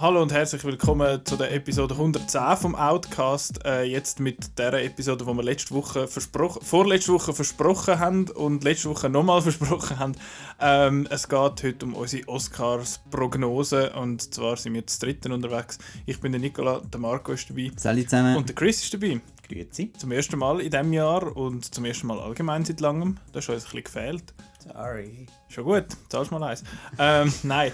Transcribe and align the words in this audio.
Hallo 0.00 0.22
und 0.22 0.32
herzlich 0.32 0.62
willkommen 0.62 1.24
zu 1.24 1.36
der 1.36 1.52
Episode 1.52 1.94
110 1.94 2.56
vom 2.56 2.74
Outcast. 2.74 3.64
Äh, 3.64 3.82
jetzt 3.84 4.20
mit 4.20 4.58
der 4.58 4.74
Episode, 4.84 5.24
die 5.24 5.34
wir 5.34 5.42
letzte 5.42 5.74
Woche 5.74 6.06
versprochen, 6.06 6.62
vorletzte 6.62 7.12
Woche 7.12 7.32
versprochen 7.32 7.98
haben 7.98 8.28
und 8.28 8.62
letzte 8.62 8.90
Woche 8.90 9.08
nochmal 9.08 9.42
versprochen 9.50 9.98
haben. 9.98 10.12
Ähm, 10.60 11.08
es 11.10 11.28
geht 11.28 11.62
heute 11.64 11.84
um 11.84 11.94
unsere 11.94 12.28
Oscars-Prognose 12.28 13.92
und 13.94 14.34
zwar 14.34 14.56
sind 14.56 14.74
wir 14.74 14.86
zu 14.86 15.00
dritten 15.00 15.32
unterwegs. 15.32 15.78
Ich 16.06 16.20
bin 16.20 16.32
der 16.32 16.40
Nicola, 16.40 16.80
der 16.80 17.00
Marco 17.00 17.32
ist 17.32 17.50
dabei. 17.50 17.72
Salut 17.76 18.04
zusammen. 18.04 18.36
Und 18.36 18.48
der 18.48 18.54
Chris 18.54 18.82
ist 18.82 18.94
dabei. 18.94 19.20
Grüezi. 19.48 19.92
Zum 19.96 20.12
ersten 20.12 20.38
Mal 20.38 20.60
in 20.60 20.70
diesem 20.70 20.92
Jahr 20.92 21.36
und 21.36 21.74
zum 21.74 21.84
ersten 21.84 22.06
Mal 22.06 22.20
allgemein 22.20 22.64
seit 22.64 22.80
langem. 22.80 23.16
Das 23.32 23.44
ist 23.44 23.50
uns 23.50 23.64
ein 23.64 23.82
bisschen 23.82 23.84
gefehlt. 23.84 24.34
Sorry. 24.72 25.26
Schon 25.48 25.64
gut, 25.64 25.86
zahlst 26.08 26.30
mal 26.30 26.42
eins. 26.42 26.62
ähm, 26.98 27.32
nein. 27.42 27.72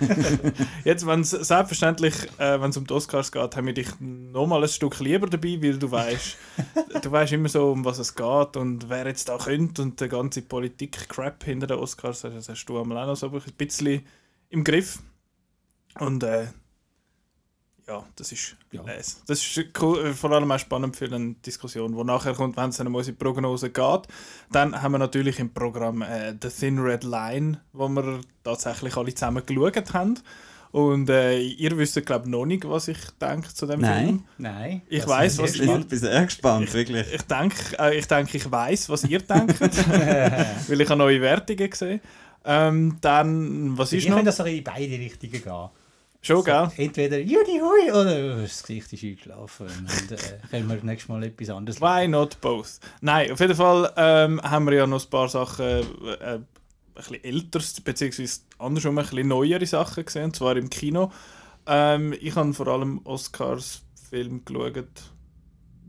Jetzt, 0.84 1.07
wenn 1.07 1.20
es 1.20 1.30
selbstverständlich, 1.30 2.15
äh, 2.39 2.61
wenn 2.61 2.70
es 2.70 2.77
um 2.77 2.87
die 2.87 2.95
Oscars 2.95 3.33
geht, 3.33 3.57
haben 3.57 3.67
wir 3.67 3.75
dich 3.75 3.89
noch 4.01 4.47
mal 4.47 4.62
ein 4.62 4.69
Stück 4.69 5.01
lieber 5.01 5.27
dabei, 5.27 5.59
weil 5.61 5.79
du 5.79 5.91
weißt, 5.91 6.37
du 7.03 7.11
weißt 7.11 7.33
immer 7.33 7.48
so, 7.48 7.73
um 7.73 7.84
was 7.84 7.98
es 7.98 8.15
geht 8.15 8.57
und 8.57 8.89
wer 8.89 9.07
jetzt 9.07 9.29
da 9.29 9.39
könnte 9.39 9.83
und 9.83 10.01
der 10.01 10.09
ganze 10.09 10.43
Politik-Crap 10.43 11.45
hinter 11.45 11.67
den 11.67 11.79
Oscars, 11.79 12.23
das 12.23 12.48
hast 12.48 12.65
du 12.67 12.80
einmal 12.80 12.98
auch 12.98 13.06
noch 13.06 13.17
so 13.17 13.31
ein 13.31 13.42
bisschen 13.56 14.03
im 14.51 14.65
Griff. 14.65 15.01
Und 15.98 16.23
äh, 16.23 16.47
ja, 17.87 18.05
das 18.16 18.33
ist 18.33 18.56
Ja. 18.73 18.83
les. 18.83 19.23
Das 19.27 19.38
ist 19.41 19.66
cool, 19.80 20.06
äh, 20.06 20.12
vor 20.12 20.33
allem 20.33 20.51
auch 20.51 20.59
spannend 20.59 20.97
für 20.97 21.06
eine 21.06 21.34
Diskussion, 21.45 21.97
die 21.97 22.05
nachher 22.05 22.34
kommt, 22.34 22.56
wenn 22.56 22.70
es 22.70 22.77
dann 22.79 22.87
um 22.87 22.95
unsere 22.95 23.16
Prognose 23.16 23.70
geht. 23.70 24.02
Dann 24.52 24.80
haben 24.80 24.92
wir 24.92 24.98
natürlich 24.98 25.38
im 25.38 25.52
Programm 25.52 26.02
äh, 26.02 26.34
The 26.41 26.48
Thin 26.48 26.78
Red 26.78 27.05
Line, 27.05 27.61
wo 27.73 27.89
wir 27.89 28.20
tatsächlich 28.42 28.97
alle 28.97 29.14
zusammen 29.14 29.45
geschaut 29.45 29.92
haben. 29.92 30.19
Und 30.73 31.08
äh, 31.08 31.39
ihr 31.39 31.78
wisst, 31.78 32.05
glaube 32.05 32.25
ich, 32.25 32.31
noch 32.33 32.47
nicht, 32.47 32.69
was 32.69 32.89
ich 32.89 32.98
denke 33.20 33.55
zu 33.55 33.64
dem 33.67 33.81
Nein. 33.81 34.05
Film. 34.06 34.25
Nein. 34.39 34.83
Ich 34.89 34.98
ist 35.05 35.06
was 35.08 35.39
Ich 35.39 35.53
sehr 35.53 35.78
bin, 35.78 35.98
sehr 35.98 36.25
gespannt, 36.25 36.75
wirklich. 36.75 37.06
Ich 37.14 37.23
denke, 37.23 37.56
äh, 37.78 37.97
ich, 37.97 38.08
denke, 38.08 38.36
ich 38.36 38.51
weiß, 38.51 38.89
was 38.89 39.05
ihr 39.05 39.20
denkt, 39.20 39.61
weil 39.61 40.80
ich 40.80 40.89
habe 40.89 40.98
neue 40.98 41.20
Wertungen 41.20 41.70
gesehen. 41.70 42.01
Ähm, 42.45 42.98
dann, 43.01 43.78
was 43.78 43.92
ist 43.92 44.03
Ich 44.03 44.08
noch? 44.08 44.17
finde, 44.17 44.30
das 44.30 44.36
soll 44.39 44.48
in 44.48 44.64
beide 44.64 44.98
Richtungen 44.98 45.30
gehen. 45.33 45.69
Schon, 46.25 46.42
gell? 46.42 46.70
Entweder 46.78 47.19
Judy 47.19 47.61
Hui 47.61 47.92
oder 47.92 48.41
das 48.41 48.62
Gesicht 48.62 48.91
ist 48.94 49.05
eingeschlafen. 49.05 49.67
Und 49.67 50.12
äh, 50.12 50.17
können 50.50 50.69
wir 50.70 50.83
nächstes 50.83 51.11
Mal 51.11 51.22
etwas 51.22 51.50
anderes 51.50 51.83
Why 51.83 52.08
not 52.08 52.41
both? 52.41 52.80
Nein, 53.03 53.30
auf 53.30 53.41
jeden 53.41 53.55
Fall 53.55 53.92
ähm, 53.98 54.41
haben 54.41 54.64
wir 54.64 54.72
ja 54.72 54.86
noch 54.86 55.05
ein 55.05 55.11
paar 55.11 55.28
Sachen, 55.28 55.67
äh, 55.67 55.80
äh, 55.80 56.34
ein 56.36 56.47
bisschen 56.95 57.22
älteres, 57.22 57.78
beziehungsweise 57.78 58.41
andersrum 58.58 58.97
ein 58.97 59.05
bisschen 59.05 59.28
neuere 59.28 59.67
Sachen 59.67 60.02
gesehen, 60.02 60.25
und 60.25 60.36
zwar 60.36 60.56
im 60.56 60.70
Kino. 60.70 61.12
Ähm, 61.67 62.14
ich 62.19 62.34
habe 62.36 62.55
vor 62.55 62.69
allem 62.69 63.02
Oscars-Film 63.05 64.47
geschaut, 64.47 64.86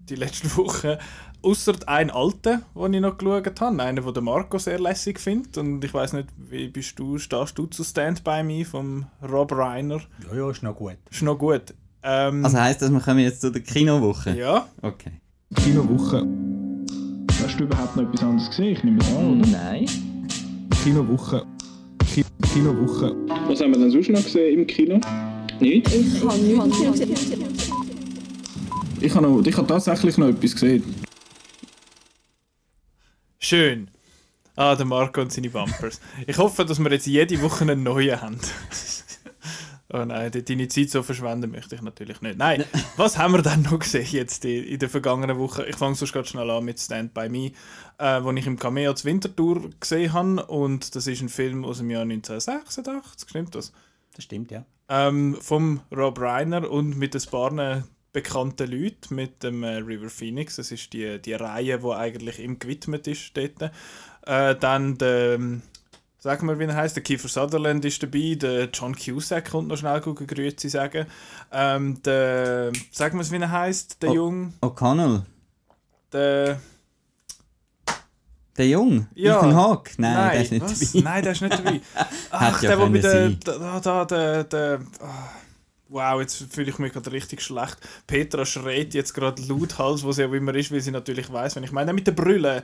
die 0.09 0.15
letzten 0.15 0.53
Wochen. 0.57 0.97
Außer 1.45 1.73
einen 1.85 2.09
alten, 2.09 2.63
den 2.75 2.93
ich 2.95 3.01
noch 3.01 3.19
geschaut 3.19 3.61
habe, 3.61 3.83
einen, 3.83 4.03
den 4.03 4.13
der 4.15 4.23
Marco 4.23 4.57
sehr 4.57 4.79
lässig 4.79 5.19
findet. 5.19 5.55
Und 5.59 5.83
ich 5.85 5.93
weiß 5.93 6.13
nicht, 6.13 6.29
wie 6.49 6.69
bist 6.69 6.97
du, 6.97 7.19
stehst 7.19 7.55
du 7.59 7.67
zu 7.67 7.83
Stand 7.83 8.23
By 8.23 8.41
Me 8.41 8.65
vom 8.65 9.05
Rob 9.21 9.51
Reiner? 9.51 10.01
Ja, 10.31 10.37
ja, 10.37 10.49
ist 10.49 10.63
noch 10.63 10.75
gut. 10.75 10.97
Ist 11.11 11.21
noch 11.21 11.37
gut. 11.37 11.75
Ähm, 12.01 12.43
Also 12.43 12.57
heisst 12.59 12.81
das, 12.81 12.91
wir 12.91 12.99
kommen 12.99 13.19
jetzt 13.19 13.41
zu 13.41 13.51
der 13.51 13.61
Kinowoche? 13.61 14.35
ja. 14.35 14.67
Okay. 14.81 15.11
Kinowoche. 15.55 16.27
Hast 17.43 17.59
du 17.59 17.65
überhaupt 17.65 17.95
noch 17.95 18.03
etwas 18.03 18.23
anderes 18.23 18.49
gesehen? 18.49 18.73
Ich 18.75 18.83
nehme 18.83 18.97
es 18.99 19.07
an, 19.15 19.39
oder? 19.41 19.49
Nein. 19.51 19.85
Kinowoche. 20.83 21.45
Ki 22.11 22.25
Kinowoche. 22.53 23.15
Was 23.47 23.61
haben 23.61 23.71
wir 23.71 23.79
denn 23.81 23.91
sonst 23.91 24.09
noch 24.09 24.23
gesehen 24.23 24.61
im 24.61 24.65
Kino? 24.67 24.99
Nicht? 25.59 25.93
Ich 25.93 26.23
habe 26.23 26.37
nichts 26.39 26.99
gesehen. 26.99 27.15
Ich 28.99 29.13
habe, 29.13 29.27
noch, 29.27 29.45
ich 29.45 29.55
habe 29.55 29.67
tatsächlich 29.67 30.17
noch 30.17 30.29
etwas 30.29 30.53
gesehen. 30.53 31.04
Schön. 33.45 33.91
Ah, 34.55 34.75
der 34.75 34.87
Marco 34.87 35.21
und 35.21 35.31
seine 35.31 35.51
Bumpers. 35.51 36.01
Ich 36.25 36.35
hoffe, 36.39 36.65
dass 36.65 36.79
wir 36.79 36.89
jetzt 36.91 37.05
jede 37.05 37.39
Woche 37.43 37.61
einen 37.61 37.83
neuen 37.83 38.19
haben. 38.19 38.39
oh 39.93 40.03
nein, 40.03 40.31
de- 40.31 40.41
deine 40.41 40.67
Zeit 40.67 40.89
so 40.89 41.03
verschwenden 41.03 41.51
möchte 41.51 41.75
ich 41.75 41.83
natürlich 41.83 42.21
nicht. 42.21 42.39
Nein, 42.39 42.65
was 42.97 43.19
haben 43.19 43.35
wir 43.35 43.43
denn 43.43 43.61
noch 43.61 43.77
gesehen 43.77 44.07
jetzt 44.09 44.45
in 44.45 44.79
der 44.79 44.89
vergangenen 44.89 45.37
Woche? 45.37 45.63
Ich 45.67 45.75
fange 45.75 45.93
sonst 45.93 46.11
ganz 46.11 46.29
schnell 46.29 46.49
an 46.49 46.65
mit 46.65 46.79
Stand 46.79 47.13
By 47.13 47.29
Me, 47.29 47.51
äh, 47.99 48.23
wo 48.23 48.31
ich 48.31 48.47
im 48.47 48.57
Cameo 48.57 48.95
zur 48.95 49.11
Wintertour 49.11 49.69
gesehen 49.79 50.13
habe. 50.13 50.43
Und 50.47 50.95
das 50.95 51.05
ist 51.05 51.21
ein 51.21 51.29
Film 51.29 51.65
aus 51.65 51.77
dem 51.77 51.91
Jahr 51.91 52.01
1986, 52.01 53.29
stimmt 53.29 53.53
das? 53.53 53.73
Das 54.15 54.23
stimmt, 54.23 54.49
ja. 54.49 54.65
ähm, 54.89 55.37
vom 55.39 55.81
Rob 55.95 56.19
Reiner 56.19 56.67
und 56.67 56.97
mit 56.97 57.15
ein 57.15 57.29
paar 57.29 57.83
bekannten 58.15 58.71
Leuten, 58.71 59.13
mit 59.13 59.43
dem 59.43 59.61
äh, 59.63 59.75
River 59.75 60.09
Phoenix. 60.09 60.55
Das 60.55 60.71
ist 60.71 60.93
die, 60.93 61.21
die 61.21 61.33
Reihe, 61.33 61.79
die 61.79 61.91
eigentlich 61.91 62.39
ihm 62.39 62.57
gewidmet 62.57 63.07
ist 63.07 63.35
dort. 63.35 63.71
Äh, 64.25 64.55
dann 64.55 64.97
der, 64.97 65.33
ähm, 65.35 65.61
sag 66.17 66.41
mal, 66.41 66.57
wie 66.57 66.63
er 66.63 66.75
heißt, 66.75 66.95
der 66.95 67.03
Kiefer 67.03 67.27
Sutherland 67.27 67.83
ist 67.83 68.01
dabei, 68.01 68.35
der 68.35 68.69
John 68.73 68.95
Cusack 68.95 69.51
kommt 69.51 69.67
noch 69.67 69.77
schnell 69.77 69.99
gucken, 69.99 70.27
Grüezi 70.27 70.69
sagen. 70.69 71.07
Ähm, 71.51 72.01
der, 72.03 72.71
sag 72.89 73.13
mal, 73.13 73.29
wie 73.29 73.35
er 73.35 73.51
heißt, 73.51 74.01
der. 74.01 74.13
Jung, 74.13 74.53
O'Connell. 74.61 75.23
der, 76.13 76.61
Der 78.57 78.67
Jung? 78.69 79.07
Ja. 79.13 79.37
Ethan 79.39 79.55
Hawke? 79.55 79.91
Nein, 79.97 80.31
der 80.31 80.41
ist 80.41 80.51
nicht 80.51 80.61
was? 80.63 80.91
dabei. 80.93 81.03
Nein, 81.03 81.23
der 81.23 81.31
ist 81.33 81.41
nicht 81.41 81.59
dabei. 81.59 81.81
Ach, 82.31 82.61
ja 82.63 82.69
der, 82.69 82.77
der 82.77 82.89
mit 82.89 83.03
der, 83.03 83.11
können 83.11 83.39
da, 83.43 83.79
da, 83.81 84.05
der, 84.05 84.43
der, 84.45 84.79
ah, 85.01 85.29
Wow, 85.89 86.19
jetzt 86.19 86.51
fühle 86.51 86.69
ich 86.71 86.79
mich 86.79 86.93
gerade 86.93 87.11
richtig 87.11 87.41
schlecht. 87.41 87.77
Petra 88.07 88.45
schreit 88.45 88.93
jetzt 88.93 89.13
gerade 89.13 89.41
lauthals, 89.43 90.03
wo 90.03 90.11
sie 90.11 90.25
auch 90.25 90.33
immer 90.33 90.55
ist, 90.55 90.71
weil 90.71 90.81
sie 90.81 90.91
natürlich 90.91 91.31
weiß, 91.31 91.55
wenn 91.55 91.63
ich 91.63 91.71
meine, 91.71 91.93
mit 91.93 92.07
der 92.07 92.13
Brille. 92.13 92.63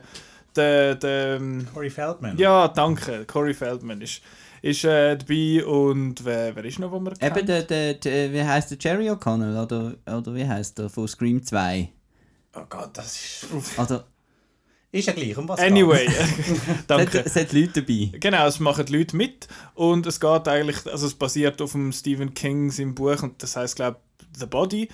Der, 0.56 0.96
der, 0.96 1.36
ähm, 1.36 1.66
Corey 1.72 1.88
Feldman. 1.88 2.36
ja, 2.36 2.68
danke. 2.68 3.24
Corey 3.24 3.54
Feldman 3.54 4.02
ist, 4.02 4.20
ist 4.60 4.84
äh, 4.84 5.16
dabei 5.16 5.64
und 5.64 6.24
wer, 6.24 6.54
wer 6.54 6.64
ist 6.64 6.78
noch, 6.78 6.90
wo 6.92 7.00
wir 7.00 7.12
Eben 7.12 7.18
kennen? 7.20 7.46
der, 7.46 7.62
der, 7.62 7.94
der, 7.94 8.32
wie 8.32 8.42
heißt 8.42 8.70
der 8.72 8.78
Jerry 8.78 9.08
O'Connell? 9.10 9.62
Oder, 9.62 9.94
oder 10.06 10.34
wie 10.34 10.46
heißt 10.46 10.78
der 10.78 10.90
von 10.90 11.08
Scream 11.08 11.42
2? 11.42 11.88
Oh 12.54 12.60
Gott, 12.68 12.90
das 12.92 13.14
ist. 13.16 13.78
Also, 13.78 14.00
Ist 14.92 15.06
ja 15.06 15.14
gleich. 15.14 15.36
Um 15.38 15.48
was 15.48 15.58
Anyway, 15.58 16.04
es 16.06 16.66
hat, 16.66 16.84
danke. 16.86 17.24
es 17.24 17.34
hat 17.34 17.52
Leute 17.54 17.80
dabei. 17.82 18.18
Genau, 18.18 18.46
es 18.46 18.60
machen 18.60 18.84
die 18.84 18.98
Leute 18.98 19.16
mit 19.16 19.48
und 19.74 20.06
es 20.06 20.20
geht 20.20 20.46
eigentlich, 20.46 20.86
also 20.86 21.06
es 21.06 21.14
basiert 21.14 21.62
auf 21.62 21.72
dem 21.72 21.92
Stephen 21.92 22.34
King 22.34 22.70
seinem 22.70 22.94
Buch 22.94 23.22
und 23.22 23.42
das 23.42 23.56
heißt 23.56 23.74
glaube 23.74 24.00
The 24.38 24.44
Body 24.44 24.88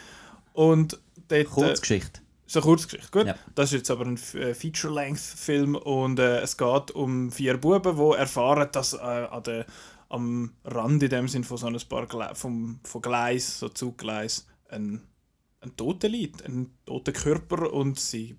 und 0.53 1.01
dort, 1.29 1.33
äh, 1.41 1.45
Kurzgeschichte. 1.45 2.21
so 2.47 2.61
eine 2.61 2.65
Kurzgeschichte, 2.65 3.11
gut. 3.11 3.27
Ja. 3.27 3.35
Das 3.57 3.73
ist 3.73 3.79
jetzt 3.79 3.91
aber 3.91 4.07
ein 4.07 4.21
äh, 4.35 4.55
Feature-Length-Film 4.55 5.75
und 5.75 6.21
äh, 6.21 6.43
es 6.43 6.57
geht 6.57 6.93
um 6.93 7.33
vier 7.33 7.57
Buben, 7.57 7.97
die 7.97 8.17
erfahren, 8.17 8.69
dass 8.71 8.93
äh, 8.93 8.99
an 8.99 9.43
der, 9.43 9.67
am 10.11 10.53
Rand 10.65 11.03
in 11.03 11.11
dem 11.11 11.27
Sinn 11.27 11.43
von 11.43 11.57
so 11.57 11.67
ein 11.67 11.77
paar 11.89 12.07
Gle 12.07 12.31
vom, 12.35 12.79
von 12.85 13.03
Gleis, 13.03 13.59
so 13.59 13.69
Zuggleis, 13.69 14.47
ein, 14.69 15.03
ein 15.61 15.77
Toter 15.77 16.09
liegt, 16.09 16.45
ein 16.47 16.71
toter 16.87 17.13
Körper 17.13 17.73
und 17.73 17.99
sie 17.99 18.37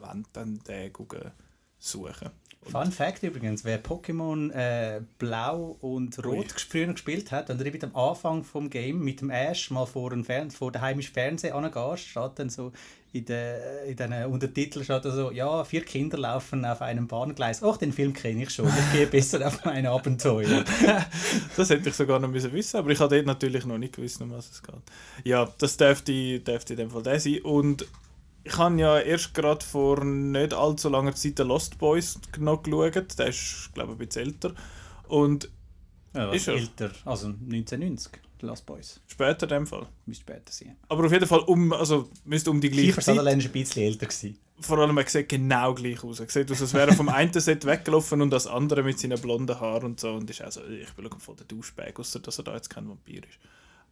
wollen 0.00 0.26
dann 0.32 0.58
den 0.66 0.92
gucken 0.92 1.32
suchen. 1.78 2.30
Fun 2.62 2.92
Fact 2.92 3.22
übrigens, 3.22 3.64
wer 3.64 3.82
Pokémon 3.82 4.50
äh, 4.50 5.00
Blau 5.18 5.78
und 5.80 6.22
Rot 6.24 6.52
früher 6.52 6.92
gespielt 6.92 7.32
hat 7.32 7.48
und 7.48 7.62
mit 7.62 7.82
am 7.82 7.96
Anfang 7.96 8.44
vom 8.44 8.68
Game 8.68 9.02
mit 9.02 9.22
dem 9.22 9.30
Ash 9.30 9.70
mal 9.70 9.86
vor 9.86 10.10
dem 10.10 10.24
Fern 10.24 10.50
vor 10.50 10.70
der 10.70 10.82
heimischen 10.82 11.14
Fernsehen 11.14 11.54
angehst, 11.54 12.08
steht 12.08 12.32
dann 12.34 12.50
so 12.50 12.72
in 13.12 13.24
den 13.24 13.56
in 13.86 13.96
den 13.96 14.24
Untertiteln 14.26 14.84
steht 14.84 15.04
so, 15.04 15.30
ja, 15.30 15.64
vier 15.64 15.82
Kinder 15.82 16.18
laufen 16.18 16.66
auf 16.66 16.82
einem 16.82 17.06
Bahngleis. 17.06 17.62
Ach, 17.62 17.78
den 17.78 17.92
Film 17.92 18.12
kenne 18.12 18.42
ich 18.42 18.50
schon. 18.50 18.68
Ich 18.68 18.92
gehe 18.92 19.06
besser 19.10 19.46
auf 19.46 19.64
mein 19.64 19.86
Abenteuer. 19.86 20.64
Das 21.56 21.70
hätte 21.70 21.88
ich 21.88 21.94
sogar 21.94 22.18
noch 22.18 22.28
müssen 22.28 22.52
wissen, 22.52 22.76
aber 22.76 22.90
ich 22.90 23.00
habe 23.00 23.14
dort 23.14 23.26
natürlich 23.26 23.64
noch 23.64 23.78
nicht 23.78 23.96
gewusst, 23.96 24.20
um 24.20 24.30
was 24.30 24.50
es 24.50 24.62
geht. 24.62 24.74
Ja, 25.24 25.48
das 25.58 25.76
dürfte, 25.76 26.40
dürfte 26.40 26.74
in 26.74 26.78
dem 26.78 26.90
Fall 26.90 27.02
der 27.02 27.18
sein. 27.18 27.40
Und 27.42 27.86
ich 28.48 28.56
habe 28.58 28.80
ja 28.80 28.98
erst 28.98 29.34
gerade 29.34 29.64
vor 29.64 30.04
nicht 30.04 30.54
allzu 30.54 30.88
langer 30.88 31.14
Zeit 31.14 31.38
den 31.38 31.48
Lost 31.48 31.78
Boys 31.78 32.18
noch 32.38 32.62
geschaut. 32.62 33.18
Der 33.18 33.26
ist, 33.28 33.70
glaube 33.74 33.92
ich, 33.92 33.98
ein 34.00 34.06
bisschen 34.06 34.22
älter. 34.26 34.54
Und 35.08 35.48
Ja, 36.14 36.32
Ist 36.32 36.48
er? 36.48 36.54
älter, 36.54 36.90
also 37.04 37.28
1990, 37.28 38.12
The 38.40 38.46
Last 38.46 38.66
Boys. 38.66 39.00
später 39.06 39.44
in 39.44 39.50
dem 39.50 39.66
Fall. 39.66 39.86
Müsste 40.06 40.22
später 40.22 40.50
sein. 40.52 40.76
Aber 40.88 41.04
auf 41.04 41.12
jeden 41.12 41.26
Fall 41.26 41.40
um, 41.40 41.72
also, 41.72 42.08
müsste 42.24 42.50
um 42.50 42.60
die 42.60 42.70
gleiche 42.70 42.86
Kiefer 42.88 43.02
Zeit. 43.02 43.16
Ist 43.16 43.26
ein 43.46 43.52
bisschen 43.52 43.82
älter 43.82 44.06
gewesen. 44.06 44.38
Vor 44.60 44.78
allem, 44.78 44.96
er 44.98 45.06
sieht 45.08 45.28
genau 45.28 45.74
gleich 45.74 46.02
aus. 46.02 46.18
Er 46.20 46.28
sieht 46.28 46.50
aus, 46.50 46.60
als 46.60 46.74
wäre 46.74 46.88
er 46.88 46.96
vom 46.96 47.08
einen 47.08 47.32
Set 47.32 47.64
weggelaufen 47.64 48.22
und 48.22 48.30
das 48.30 48.46
andere 48.46 48.82
mit 48.82 48.98
seinen 48.98 49.20
blonden 49.20 49.60
Haaren 49.60 49.84
und 49.84 50.00
so. 50.00 50.14
Und 50.14 50.28
ist 50.30 50.42
auch 50.42 50.50
so, 50.50 50.64
ich 50.64 50.96
will 50.96 51.08
von 51.18 51.36
der 51.36 51.46
Duschbag, 51.46 51.98
außer 52.00 52.18
dass 52.20 52.38
er 52.38 52.44
da 52.44 52.54
jetzt 52.54 52.70
kein 52.70 52.88
Vampir 52.88 53.18
ist. 53.18 53.38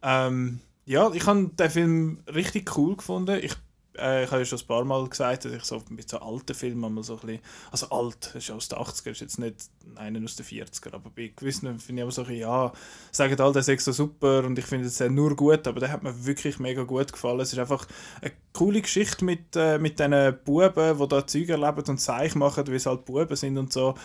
Ähm, 0.01 0.59
ja, 0.85 1.11
ich 1.13 1.25
habe 1.25 1.49
den 1.49 1.69
Film 1.69 2.19
richtig 2.33 2.75
cool 2.77 2.95
gefunden. 2.97 3.39
Ich 3.41 3.53
Äh, 3.97 4.23
ich 4.23 4.31
habe 4.31 4.41
ja 4.41 4.45
schon 4.45 4.59
ein 4.59 4.67
paar 4.67 4.83
Mal 4.83 5.07
gesagt, 5.07 5.45
dass 5.45 5.51
ich 5.51 5.63
so 5.63 5.83
mit 5.89 6.09
so 6.09 6.19
alten 6.19 6.53
Filmen 6.53 6.93
mal 6.93 7.03
so 7.03 7.15
ein 7.15 7.19
bisschen, 7.19 7.41
also 7.71 7.89
alt, 7.89 8.31
das 8.33 8.35
ist 8.35 8.51
aus 8.51 8.67
den 8.67 8.79
80er, 8.79 9.11
ist 9.11 9.21
jetzt 9.21 9.39
nicht 9.39 9.69
einer 9.95 10.23
aus 10.23 10.35
den 10.35 10.45
40er, 10.45 10.93
aber 10.93 11.09
bei 11.09 11.31
gewissen 11.35 11.79
finde 11.79 12.01
ich 12.01 12.03
aber 12.03 12.11
so 12.11 12.21
ein 12.21 12.27
bisschen, 12.27 12.41
ja, 12.41 12.71
sagen 13.11 13.39
alle, 13.39 13.53
der 13.53 13.67
ist 13.67 13.85
so 13.85 13.91
super 13.91 14.43
und 14.43 14.57
ich 14.59 14.65
finde 14.65 14.87
es 14.87 14.99
nur 14.99 15.35
gut, 15.35 15.67
aber 15.67 15.79
der 15.79 15.91
hat 15.91 16.03
mir 16.03 16.25
wirklich 16.25 16.59
mega 16.59 16.83
gut 16.83 17.11
gefallen. 17.11 17.39
Es 17.39 17.53
ist 17.53 17.59
einfach 17.59 17.87
eine 18.21 18.31
coole 18.53 18.81
Geschichte 18.81 19.25
mit, 19.25 19.55
äh, 19.55 19.77
mit 19.77 19.99
diesen 19.99 20.37
Buben, 20.43 20.97
die 20.97 21.07
da 21.07 21.27
Zeug 21.27 21.49
erleben 21.49 21.83
und 21.87 21.97
Zeich 21.99 22.35
machen, 22.35 22.67
wie 22.67 22.75
es 22.75 22.85
halt 22.85 23.05
Buben 23.05 23.35
sind 23.35 23.57
und 23.57 23.73
so 23.73 23.95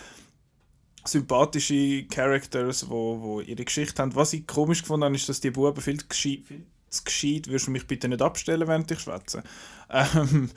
sympathische 1.05 2.05
Characters, 2.05 2.89
wo, 2.89 3.21
wo 3.21 3.41
ihre 3.41 3.65
Geschichte 3.65 4.01
haben. 4.01 4.15
Was 4.15 4.33
ich 4.33 4.47
komisch 4.47 4.83
gefunden 4.83 5.05
habe, 5.05 5.17
ist, 5.17 5.29
dass 5.29 5.41
die 5.41 5.51
Buben 5.51 5.81
viel 5.81 5.99
viel 6.11 6.67
zu 6.93 7.05
gescheit 7.05 7.49
würdest 7.49 7.67
du 7.67 7.71
mich 7.71 7.87
bitte 7.87 8.09
nicht 8.09 8.23
abstellen, 8.23 8.69
während 8.69 8.91
ich 8.91 9.01
schwätze, 9.01 9.43
ähm, 9.91 10.51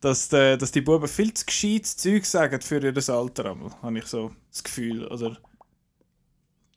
dass, 0.00 0.28
de, 0.28 0.56
dass 0.56 0.70
die 0.70 0.80
Buben 0.80 1.08
viel 1.08 1.34
zu 1.34 1.46
gescheites 1.46 1.96
Zeug 1.96 2.24
sagen 2.24 2.60
für 2.60 2.80
ihr 2.80 3.08
Alter, 3.08 3.56
habe 3.82 3.98
ich 3.98 4.06
so 4.06 4.32
das 4.50 4.62
Gefühl. 4.62 5.06
Oder 5.06 5.38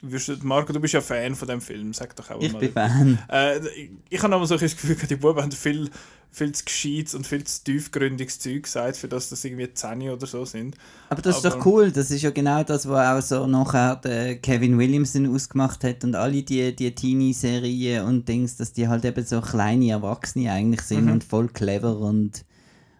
wirst 0.02 0.42
Marco, 0.44 0.72
du 0.72 0.80
bist 0.80 0.94
ja 0.94 1.00
Fan 1.00 1.34
von 1.34 1.48
dem 1.48 1.60
Film, 1.60 1.92
sag 1.94 2.14
doch 2.16 2.30
auch 2.30 2.40
Ich 2.40 2.52
mal. 2.52 2.58
bin 2.58 2.72
Fan. 2.72 3.18
Äh, 3.30 3.58
ich 3.68 3.90
ich 4.10 4.22
habe 4.22 4.34
aber 4.34 4.46
so 4.46 4.54
ein 4.54 4.60
Gefühl, 4.60 4.96
die 5.08 5.16
Buben 5.16 5.40
haben 5.40 5.52
viel, 5.52 5.88
viel 6.30 6.52
zu 6.52 6.64
gescheites 6.64 7.14
und 7.14 7.26
viel 7.26 7.44
zu 7.44 7.62
tiefgründiges 7.64 8.38
Zeug 8.38 8.64
gesagt, 8.64 8.96
für 8.96 9.08
das 9.08 9.28
das 9.30 9.44
irgendwie 9.44 9.72
10 9.72 10.10
oder 10.10 10.26
so 10.26 10.44
sind. 10.44 10.76
Aber 11.08 11.22
das 11.22 11.38
ist 11.38 11.46
Aber- 11.46 11.56
doch 11.56 11.66
cool. 11.66 11.90
Das 11.92 12.10
ist 12.10 12.22
ja 12.22 12.30
genau 12.30 12.62
das, 12.64 12.88
was 12.88 13.24
auch 13.24 13.38
so 13.40 13.46
nachher 13.46 13.96
der 13.96 14.36
Kevin 14.38 14.78
Williamson 14.78 15.32
ausgemacht 15.34 15.84
hat 15.84 16.04
und 16.04 16.14
alle 16.14 16.42
die, 16.42 16.74
die 16.74 16.94
Teenie-Serien 16.94 18.04
und 18.04 18.28
Dings, 18.28 18.56
dass 18.56 18.72
die 18.72 18.88
halt 18.88 19.04
eben 19.04 19.24
so 19.24 19.40
kleine 19.40 19.90
Erwachsene 19.90 20.50
eigentlich 20.52 20.82
sind 20.82 21.10
und 21.10 21.22
voll 21.24 21.48
clever 21.48 21.98
und, 21.98 22.44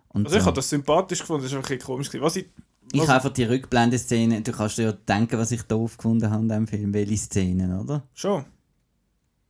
und 0.08 0.20
Mhm. 0.22 0.26
Also 0.26 0.36
ich 0.36 0.42
so. 0.42 0.46
habe 0.46 0.56
das 0.56 0.68
sympathisch 0.68 1.20
gefunden, 1.20 1.42
das 1.42 1.52
ist 1.52 1.56
einfach 1.56 1.70
ein 1.70 1.78
bisschen 1.78 1.86
komisch. 1.94 2.08
gewesen. 2.10 2.24
Was 2.24 2.36
ich, 2.36 2.46
Ich 2.92 3.00
was, 3.00 3.08
habe 3.08 3.16
einfach 3.16 3.32
die 3.32 3.44
Rückblendeszene, 3.44 4.42
du 4.42 4.52
kannst 4.52 4.76
dir 4.76 4.82
ja 4.82 4.92
denken, 4.92 5.38
was 5.38 5.50
ich 5.50 5.62
doof 5.62 5.96
gefunden 5.96 6.30
habe 6.30 6.42
in 6.42 6.48
diesem 6.48 6.66
Film, 6.66 6.94
welche 6.94 7.16
Szenen, 7.16 7.80
oder? 7.80 8.06
Schon. 8.12 8.44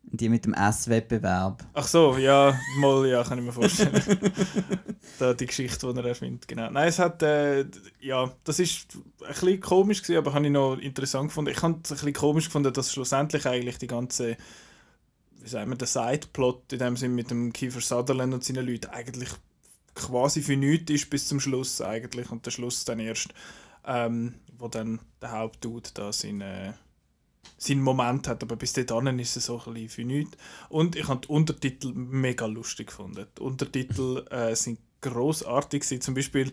Die 0.05 0.29
mit 0.29 0.45
dem 0.45 0.55
Esswettbewerb. 0.55 1.65
Ach 1.75 1.87
so, 1.87 2.17
ja, 2.19 2.57
mal, 2.79 3.07
ja, 3.07 3.25
kann 3.25 3.39
ich 3.39 3.45
mir 3.45 3.53
vorstellen. 3.53 4.01
da 5.19 5.35
die 5.35 5.47
Geschichte, 5.47 5.93
die 5.93 5.99
er 5.99 6.05
erfindet, 6.07 6.47
genau. 6.47 6.71
Nein, 6.71 6.89
es 6.89 7.01
hat, 7.01 7.23
äh, 7.23 7.65
ja, 8.01 8.31
das 8.45 8.61
ist 8.61 8.95
ein 8.95 9.29
bisschen 9.29 9.61
komisch 9.61 10.03
gewesen, 10.03 10.19
aber 10.19 10.35
habe 10.35 10.47
ich 10.47 10.53
noch 10.53 10.77
interessant 10.79 11.29
gefunden. 11.29 11.51
Ich 11.51 11.63
habe 11.63 11.81
es 11.83 11.91
ein 11.91 11.95
bisschen 11.95 12.13
komisch 12.13 12.45
gefunden, 12.45 12.73
dass 12.73 12.93
schlussendlich 12.93 13.47
eigentlich 13.47 13.79
die 13.79 13.87
ganze, 13.89 14.37
wie 15.41 15.49
sagen 15.49 15.71
wir, 15.71 15.77
der 15.77 15.89
Sideplot 15.89 16.73
in 16.75 16.79
dem 16.79 16.97
Sinn 16.97 17.15
mit 17.15 17.31
dem 17.31 17.53
Kiefer 17.53 17.81
Sutherland 17.81 18.35
und 18.35 18.45
seinen 18.45 18.67
Leuten 18.67 18.91
eigentlich 18.91 19.31
quasi 19.95 20.43
für 20.43 20.57
nichts 20.57 20.91
ist 20.91 21.11
bis 21.11 21.27
zum 21.27 21.41
Schluss 21.41 21.81
eigentlich 21.81 22.31
und 22.31 22.47
der 22.47 22.51
Schluss 22.51 22.85
dann 22.85 23.01
erst, 23.01 23.35
ähm, 23.87 24.35
wo 24.59 24.69
dann 24.69 25.01
der 25.21 25.33
Hauptdude 25.33 25.91
da 25.95 26.13
seine 26.13 26.75
seinen 27.59 27.83
Moment 27.83 28.27
hat, 28.27 28.43
aber 28.43 28.57
bis 28.57 28.73
dahin 28.73 29.19
ist 29.19 29.37
es 29.37 29.47
so 29.47 29.61
ein 29.67 29.75
bisschen 29.75 29.89
für 29.89 30.05
nichts. 30.05 30.37
Und 30.69 30.97
ich 30.97 31.09
habe 31.09 31.21
die 31.21 31.29
Untertitel 31.29 31.93
mega 31.93 32.47
lustig 32.47 32.89
gefunden. 32.89 33.27
Die 33.39 33.41
Untertitel 33.41 34.25
äh, 34.31 34.55
sind 34.57 34.81
großartig 35.01 35.83
gewesen. 35.83 36.01
Zum 36.01 36.15
Beispiel, 36.15 36.51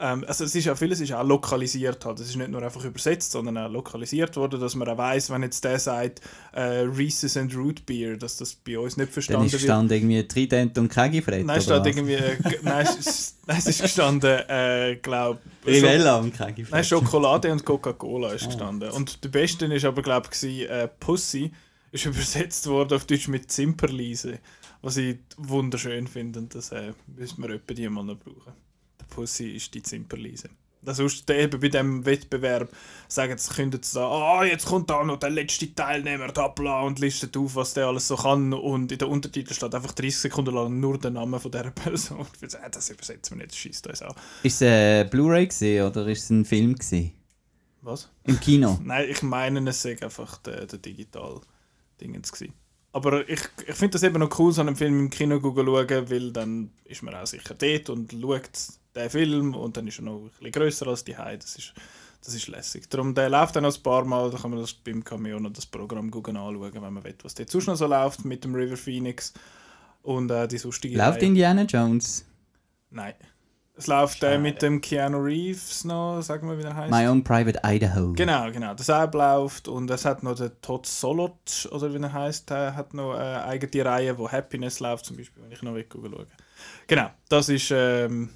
ähm, 0.00 0.24
also 0.26 0.44
es 0.44 0.54
ist 0.54 0.64
ja 0.64 0.74
vieles 0.74 1.00
ist 1.00 1.12
auch 1.12 1.24
lokalisiert 1.24 2.04
halt. 2.04 2.18
Es 2.20 2.30
ist 2.30 2.36
nicht 2.36 2.50
nur 2.50 2.62
einfach 2.62 2.84
übersetzt, 2.84 3.32
sondern 3.32 3.58
auch 3.58 3.70
lokalisiert 3.70 4.36
worden, 4.36 4.60
dass 4.60 4.74
man 4.74 4.88
auch 4.88 4.96
weiss, 4.96 5.30
wenn 5.30 5.42
jetzt 5.42 5.62
der 5.62 5.78
sagt 5.78 6.20
äh, 6.52 6.62
Reese's 6.62 7.36
and 7.36 7.54
Root 7.54 7.84
Beer, 7.84 8.16
dass 8.16 8.36
das 8.36 8.54
bei 8.54 8.78
uns 8.78 8.96
nicht 8.96 9.08
Dann 9.08 9.12
verstanden 9.12 9.46
ist 9.46 9.52
wird. 9.52 9.62
gestanden 9.62 9.96
irgendwie 9.96 10.26
Trident 10.26 10.78
und 10.78 10.88
Kegifred. 10.88 11.44
Nein, 11.44 11.58
es 11.58 11.64
steht 11.64 11.86
irgendwie, 11.86 12.14
äh, 12.14 12.36
nein, 12.62 12.86
es 12.86 12.96
ist, 12.96 13.36
nein, 13.46 13.58
es 13.58 13.66
ist 13.66 13.82
gestanden, 13.82 14.40
äh, 14.48 14.98
glaube 15.02 15.40
Rivella 15.66 16.18
und 16.18 16.34
Kegifred. 16.34 16.70
Nein, 16.70 16.84
Schokolade 16.84 17.52
und 17.52 17.64
Coca-Cola 17.64 18.32
ist 18.32 18.46
gestanden. 18.46 18.90
Und 18.90 19.22
der 19.22 19.28
beste 19.28 19.66
ist 19.66 19.84
aber, 19.84 20.02
glaube 20.02 20.28
ich, 20.32 20.68
äh, 20.68 20.88
Pussy 20.98 21.52
ist 21.92 22.04
übersetzt 22.06 22.66
worden 22.66 22.94
auf 22.94 23.04
Deutsch 23.04 23.28
mit 23.28 23.50
Zimperliese. 23.50 24.38
Was 24.82 24.96
ich 24.96 25.18
wunderschön 25.36 26.06
finde 26.06 26.38
und 26.38 26.54
das 26.54 26.72
äh, 26.72 26.94
müssen 27.06 27.42
wir 27.42 27.50
etwa 27.50 27.74
die 27.74 27.88
mal 27.88 28.02
noch 28.02 28.16
brauchen. 28.16 28.54
Pussy 29.10 29.50
ist 29.50 29.74
die 29.74 29.82
Zimperliese. 29.82 30.48
Das 30.82 30.96
sonst 30.96 31.28
eben 31.30 31.60
bei 31.60 31.68
diesem 31.68 32.06
Wettbewerb 32.06 32.70
sagen 33.06 33.36
sie, 33.36 33.52
können 33.52 33.72
sie 33.82 33.94
da, 33.94 34.08
ah, 34.08 34.44
jetzt 34.44 34.66
kommt 34.66 34.88
da 34.88 35.04
noch 35.04 35.18
der 35.18 35.28
letzte 35.28 35.74
Teilnehmer, 35.74 36.28
da 36.28 36.48
bla, 36.48 36.80
und 36.82 36.98
listet 36.98 37.36
auf, 37.36 37.54
was 37.54 37.74
der 37.74 37.86
alles 37.86 38.08
so 38.08 38.16
kann. 38.16 38.54
Und 38.54 38.90
in 38.90 38.98
der 38.98 39.08
Untertitel 39.08 39.52
steht 39.52 39.74
einfach 39.74 39.92
30 39.92 40.16
Sekunden 40.16 40.54
lang 40.54 40.80
nur 40.80 40.98
der 40.98 41.10
Name 41.10 41.38
von 41.38 41.50
dieser 41.50 41.70
Person. 41.70 42.26
Ich 42.34 42.40
würde 42.40 42.52
sagen, 42.52 42.70
das 42.72 42.88
übersetzen 42.88 43.38
wir 43.38 43.44
nicht, 43.44 43.56
schießt 43.56 43.88
uns 43.88 44.00
an. 44.00 44.14
Ist 44.42 44.54
es 44.54 44.62
äh, 44.62 45.04
Blu-ray 45.04 45.48
oder 45.82 46.06
ist 46.06 46.24
es 46.24 46.30
ein 46.30 46.44
Film 46.46 46.74
gewesen? 46.74 47.12
Was? 47.82 48.10
Im 48.24 48.40
Kino? 48.40 48.78
Nein, 48.84 49.08
ich 49.10 49.22
meine, 49.22 49.68
es 49.68 49.82
sei 49.82 50.00
einfach 50.00 50.38
der, 50.38 50.66
der 50.66 50.78
digital 50.78 51.40
Dingens 52.00 52.32
gewesen. 52.32 52.54
Aber 52.92 53.28
ich, 53.28 53.40
ich 53.66 53.76
finde 53.76 53.92
das 53.92 54.02
eben 54.02 54.18
noch 54.18 54.36
cool, 54.38 54.52
so 54.52 54.62
einen 54.62 54.76
Film 54.76 54.98
im 54.98 55.10
Kino 55.10 55.38
zu 55.38 55.54
schauen, 55.54 56.10
weil 56.10 56.32
dann 56.32 56.72
ist 56.84 57.02
man 57.02 57.14
auch 57.14 57.26
sicher 57.26 57.54
dort 57.54 57.90
und 57.90 58.12
schaut 58.12 58.50
den 59.00 59.10
Film 59.10 59.54
und 59.54 59.76
dann 59.76 59.86
ist 59.86 59.98
er 59.98 60.04
noch 60.04 60.16
ein 60.16 60.30
bisschen 60.30 60.52
grösser 60.52 60.86
als 60.88 61.04
die 61.04 61.16
Heide. 61.16 61.38
Das 61.38 61.56
ist, 61.56 61.74
das 62.24 62.34
ist 62.34 62.48
lässig. 62.48 62.88
Darum, 62.90 63.14
der 63.14 63.28
läuft 63.28 63.56
dann 63.56 63.62
noch 63.62 63.76
ein 63.76 63.82
paar 63.82 64.04
Mal, 64.04 64.30
da 64.30 64.38
kann 64.38 64.50
man 64.50 64.60
das 64.60 64.72
beim 64.72 65.02
Cameo 65.02 65.40
noch 65.40 65.52
das 65.52 65.66
Programm 65.66 66.10
gucken 66.10 66.36
anschauen, 66.36 66.72
wenn 66.72 66.92
man 66.92 67.04
will, 67.04 67.14
was 67.22 67.34
dort 67.34 67.50
sonst 67.50 67.66
noch 67.66 67.76
so 67.76 67.86
läuft 67.86 68.24
mit 68.24 68.44
dem 68.44 68.54
River 68.54 68.76
Phoenix 68.76 69.32
und 70.02 70.30
äh, 70.30 70.46
die 70.48 70.58
sonstige 70.58 70.96
Läuft 70.96 71.18
Reihe. 71.18 71.28
Indiana 71.28 71.62
Jones? 71.62 72.24
Nein. 72.90 73.14
Es 73.76 73.86
läuft 73.86 74.22
äh, 74.24 74.36
mit 74.36 74.60
dem 74.60 74.82
Keanu 74.82 75.16
Reeves 75.22 75.84
noch, 75.84 76.20
sagen 76.20 76.46
wir, 76.50 76.58
wie 76.58 76.62
der 76.62 76.76
heißt. 76.76 76.90
My 76.92 77.08
Own 77.08 77.24
Private 77.24 77.60
Idaho. 77.64 78.12
Genau, 78.12 78.50
genau. 78.50 78.74
Das 78.74 78.90
App 78.90 79.14
läuft 79.14 79.68
und 79.68 79.90
es 79.90 80.04
hat 80.04 80.22
noch 80.22 80.34
der 80.34 80.60
Todd 80.60 80.84
Solot, 80.84 81.66
oder 81.72 81.90
wie 81.94 82.02
er 82.02 82.12
heißt, 82.12 82.50
der 82.50 82.76
hat 82.76 82.92
noch 82.92 83.14
eine 83.14 83.42
eigene 83.44 83.84
Reihe, 83.86 84.18
wo 84.18 84.30
Happiness 84.30 84.80
läuft, 84.80 85.06
zum 85.06 85.16
Beispiel, 85.16 85.42
wenn 85.42 85.52
ich 85.52 85.62
noch 85.62 85.72
will 85.72 85.86
schauen. 85.90 86.26
Genau, 86.88 87.08
das 87.30 87.48
ist 87.48 87.70
ähm, 87.70 88.28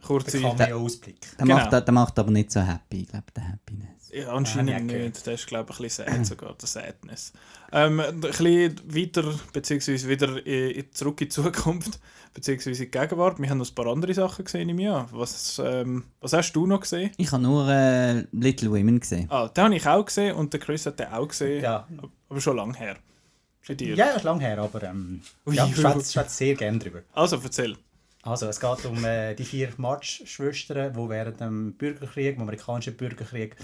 kurze. 0.00 0.40
Der 0.40 0.50
Cameo-Ausblick. 0.50 1.20
Der, 1.38 1.46
Genau. 1.46 1.56
macht, 1.56 1.72
der 1.72 1.92
macht 1.92 2.18
aber 2.18 2.30
nicht 2.30 2.50
so 2.50 2.60
happy, 2.60 3.02
ich 3.02 3.08
glaube, 3.08 3.26
der 3.34 3.48
Happiness. 3.48 3.88
Ja, 4.12 4.28
Ah, 4.30 4.32
anscheinend 4.36 4.70
nicht 4.74 4.88
gehört. 4.88 5.14
nicht. 5.14 5.26
Der 5.26 5.34
ist, 5.34 5.46
glaube 5.46 5.70
ich, 5.72 5.78
ein 5.78 5.82
bisschen 5.84 6.06
sad 6.06 6.26
sogar, 6.26 6.54
der 6.54 6.68
Sadness. 6.68 7.32
Ähm, 7.72 8.00
ein 8.00 8.20
bisschen 8.20 8.80
weiter, 8.92 9.24
beziehungsweise 9.52 10.08
wieder 10.08 10.44
in, 10.44 10.84
zurück 10.92 11.20
in 11.20 11.26
die 11.26 11.28
Zukunft, 11.28 12.00
beziehungsweise 12.34 12.82
in 12.84 12.90
die 12.90 12.98
Gegenwart. 12.98 13.38
Wir 13.38 13.48
haben 13.48 13.58
noch 13.58 13.68
ein 13.70 13.74
paar 13.76 13.86
andere 13.86 14.12
Sachen 14.12 14.44
gesehen 14.44 14.68
im 14.68 14.80
Jahr. 14.80 15.08
Was, 15.12 15.62
ähm, 15.64 16.02
was 16.20 16.32
hast 16.32 16.52
du 16.54 16.66
noch 16.66 16.80
gesehen? 16.80 17.12
Ich 17.18 17.30
habe 17.30 17.42
nur 17.44 17.68
äh, 17.68 18.24
Little 18.32 18.70
Women 18.72 18.98
gesehen. 18.98 19.30
Ah, 19.30 19.46
den 19.46 19.62
habe 19.64 19.76
ich 19.76 19.86
auch 19.86 20.04
gesehen 20.04 20.34
und 20.34 20.52
der 20.52 20.58
Chris 20.58 20.86
hat 20.86 20.98
den 20.98 21.06
auch 21.12 21.28
gesehen, 21.28 21.62
Ja, 21.62 21.86
aber 22.28 22.40
schon 22.40 22.56
lange 22.56 22.74
her. 22.76 22.96
Bei 23.68 23.74
dir. 23.74 23.94
ja 23.94 24.06
ist 24.06 24.24
lang 24.24 24.40
her, 24.40 24.58
aber 24.58 24.82
ähm, 24.82 25.20
Ui, 25.46 25.54
ja, 25.54 25.66
ich 25.66 25.76
schwätze 25.76 26.24
sehr 26.34 26.54
gerne 26.56 26.78
drüber. 26.80 27.02
Also, 27.12 27.38
erzähl. 27.40 27.76
Also, 28.22 28.46
es 28.46 28.60
geht 28.60 28.84
um 28.84 29.04
äh, 29.04 29.34
die 29.34 29.44
vier 29.44 29.70
March-Schwestern, 29.76 30.92
die 30.92 31.08
während 31.08 31.40
dem 31.40 31.74
Bürgerkrieg, 31.74 32.36
dem 32.36 32.42
amerikanischen 32.42 32.96
Bürgerkrieg, 32.96 33.56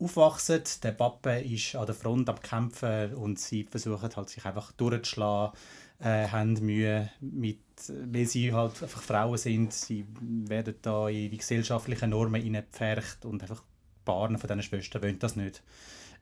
aufwachsen. 0.00 0.62
Der 0.82 0.92
Papa 0.92 1.34
ist 1.34 1.76
an 1.76 1.86
der 1.86 1.94
Front 1.94 2.28
am 2.28 2.40
Kämpfen 2.40 3.14
und 3.14 3.38
sie 3.38 3.64
versuchen 3.64 4.10
halt, 4.14 4.28
sich 4.28 4.44
einfach 4.44 4.72
durchzuschlagen, 4.72 5.56
äh, 6.00 6.26
haben 6.26 6.54
Mühe, 6.54 7.10
mit, 7.20 7.60
weil 7.88 8.26
sie 8.26 8.52
halt 8.52 8.82
einfach 8.82 9.02
Frauen 9.02 9.38
sind. 9.38 9.72
Sie 9.72 10.04
werden 10.20 10.74
da 10.82 11.08
in 11.08 11.30
die 11.30 11.38
gesellschaftlichen 11.38 12.10
Normen 12.10 12.42
hineingepfercht 12.42 13.24
und 13.24 13.42
einfach 13.42 13.62
Paar 14.04 14.28
von 14.28 14.40
diesen 14.40 14.62
Schwestern 14.62 15.02
wollen 15.02 15.18
das 15.18 15.36
nicht 15.36 15.62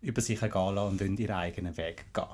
über 0.03 0.21
sich 0.21 0.41
ergehen 0.41 0.75
lassen 0.75 0.93
und 0.93 1.01
wollen 1.01 1.17
ihren 1.17 1.35
eigenen 1.35 1.77
Weg 1.77 2.13
gehen. 2.13 2.27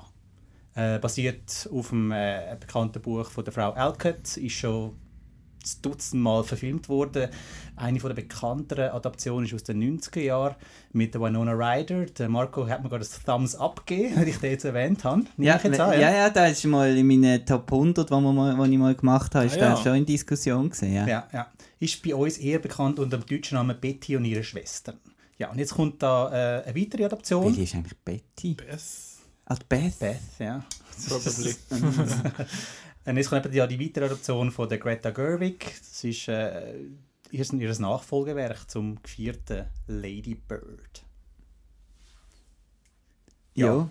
Äh, 0.75 0.99
basiert 0.99 1.67
auf 1.71 1.89
dem 1.89 2.11
äh, 2.11 2.55
bekannten 2.59 3.01
Buch 3.01 3.29
von 3.29 3.43
der 3.43 3.53
Frau 3.53 3.71
Alcott, 3.71 4.37
ist 4.37 4.53
schon 4.53 4.95
Dutzend 5.81 6.21
Mal 6.21 6.43
verfilmt 6.43 6.89
worden. 6.89 7.29
Eine 7.75 7.99
der 7.99 8.13
bekannteren 8.13 8.89
Adaptionen 8.91 9.45
ist 9.45 9.53
aus 9.53 9.63
den 9.63 9.81
90er 9.99 10.19
Jahren 10.21 10.55
mit 10.91 11.13
der 11.13 11.21
Winona 11.21 11.51
Ryder. 11.53 12.05
Der 12.05 12.29
Marco 12.29 12.67
hat 12.67 12.83
mir 12.83 12.89
gerade 12.89 13.05
das 13.05 13.21
Thumbs 13.23 13.55
Up 13.55 13.85
gegeben, 13.85 14.15
weil 14.17 14.27
ich 14.27 14.37
den 14.37 14.51
jetzt 14.51 14.65
erwähnt 14.65 15.03
habe. 15.03 15.23
Ja, 15.37 15.55
ich 15.57 15.63
jetzt 15.63 15.77
ja, 15.77 15.87
an, 15.87 15.99
ja, 15.99 16.29
da 16.29 16.47
ist 16.47 16.65
mal 16.65 16.95
in 16.95 17.07
meinen 17.07 17.45
Top 17.45 17.71
100, 17.71 18.09
die 18.09 18.13
ich 18.13 18.77
mal 18.79 18.95
gemacht 18.95 19.35
habe, 19.35 19.45
ist 19.45 19.53
Ah, 19.55 19.59
der 19.59 19.69
ja. 19.69 19.77
schon 19.77 19.95
in 19.95 20.05
Diskussion 20.05 20.69
gewesen, 20.69 20.93
ja. 20.93 21.07
Ja, 21.07 21.27
ja. 21.31 21.47
Ist 21.79 22.03
bei 22.03 22.13
uns 22.15 22.37
eher 22.37 22.59
bekannt 22.59 22.99
unter 22.99 23.17
dem 23.17 23.25
deutschen 23.25 23.55
Namen 23.55 23.79
Betty 23.79 24.17
und 24.17 24.25
ihre 24.25 24.43
Schwestern. 24.43 24.97
Ja, 25.37 25.49
und 25.51 25.57
jetzt 25.57 25.73
kommt 25.73 26.03
da 26.03 26.59
äh, 26.59 26.63
eine 26.65 26.75
weitere 26.75 27.05
Adaption. 27.05 27.45
Welche 27.45 27.61
ist 27.61 27.75
eigentlich 27.75 27.97
Betty? 28.03 28.55
Beth, 28.55 28.79
Ah, 29.45 29.55
Beth? 29.69 29.97
Beth, 29.99 30.19
ja. 30.39 30.63
probably. 31.07 31.55
Jetzt 33.17 33.29
kommt 33.29 33.45
eben 33.45 33.55
ja 33.55 33.67
die 33.67 33.79
weitere 33.79 34.05
Adaption 34.05 34.51
von 34.51 34.69
der 34.69 34.77
Greta 34.77 35.11
Gerwig. 35.11 35.73
Das 35.79 36.03
ist 36.03 36.27
äh, 36.27 36.75
ihr, 37.31 37.53
ihr 37.53 37.79
Nachfolgewerk 37.79 38.69
zum 38.69 38.97
vierten 39.03 39.65
Lady 39.87 40.35
Bird. 40.35 41.03
Ja. 43.53 43.89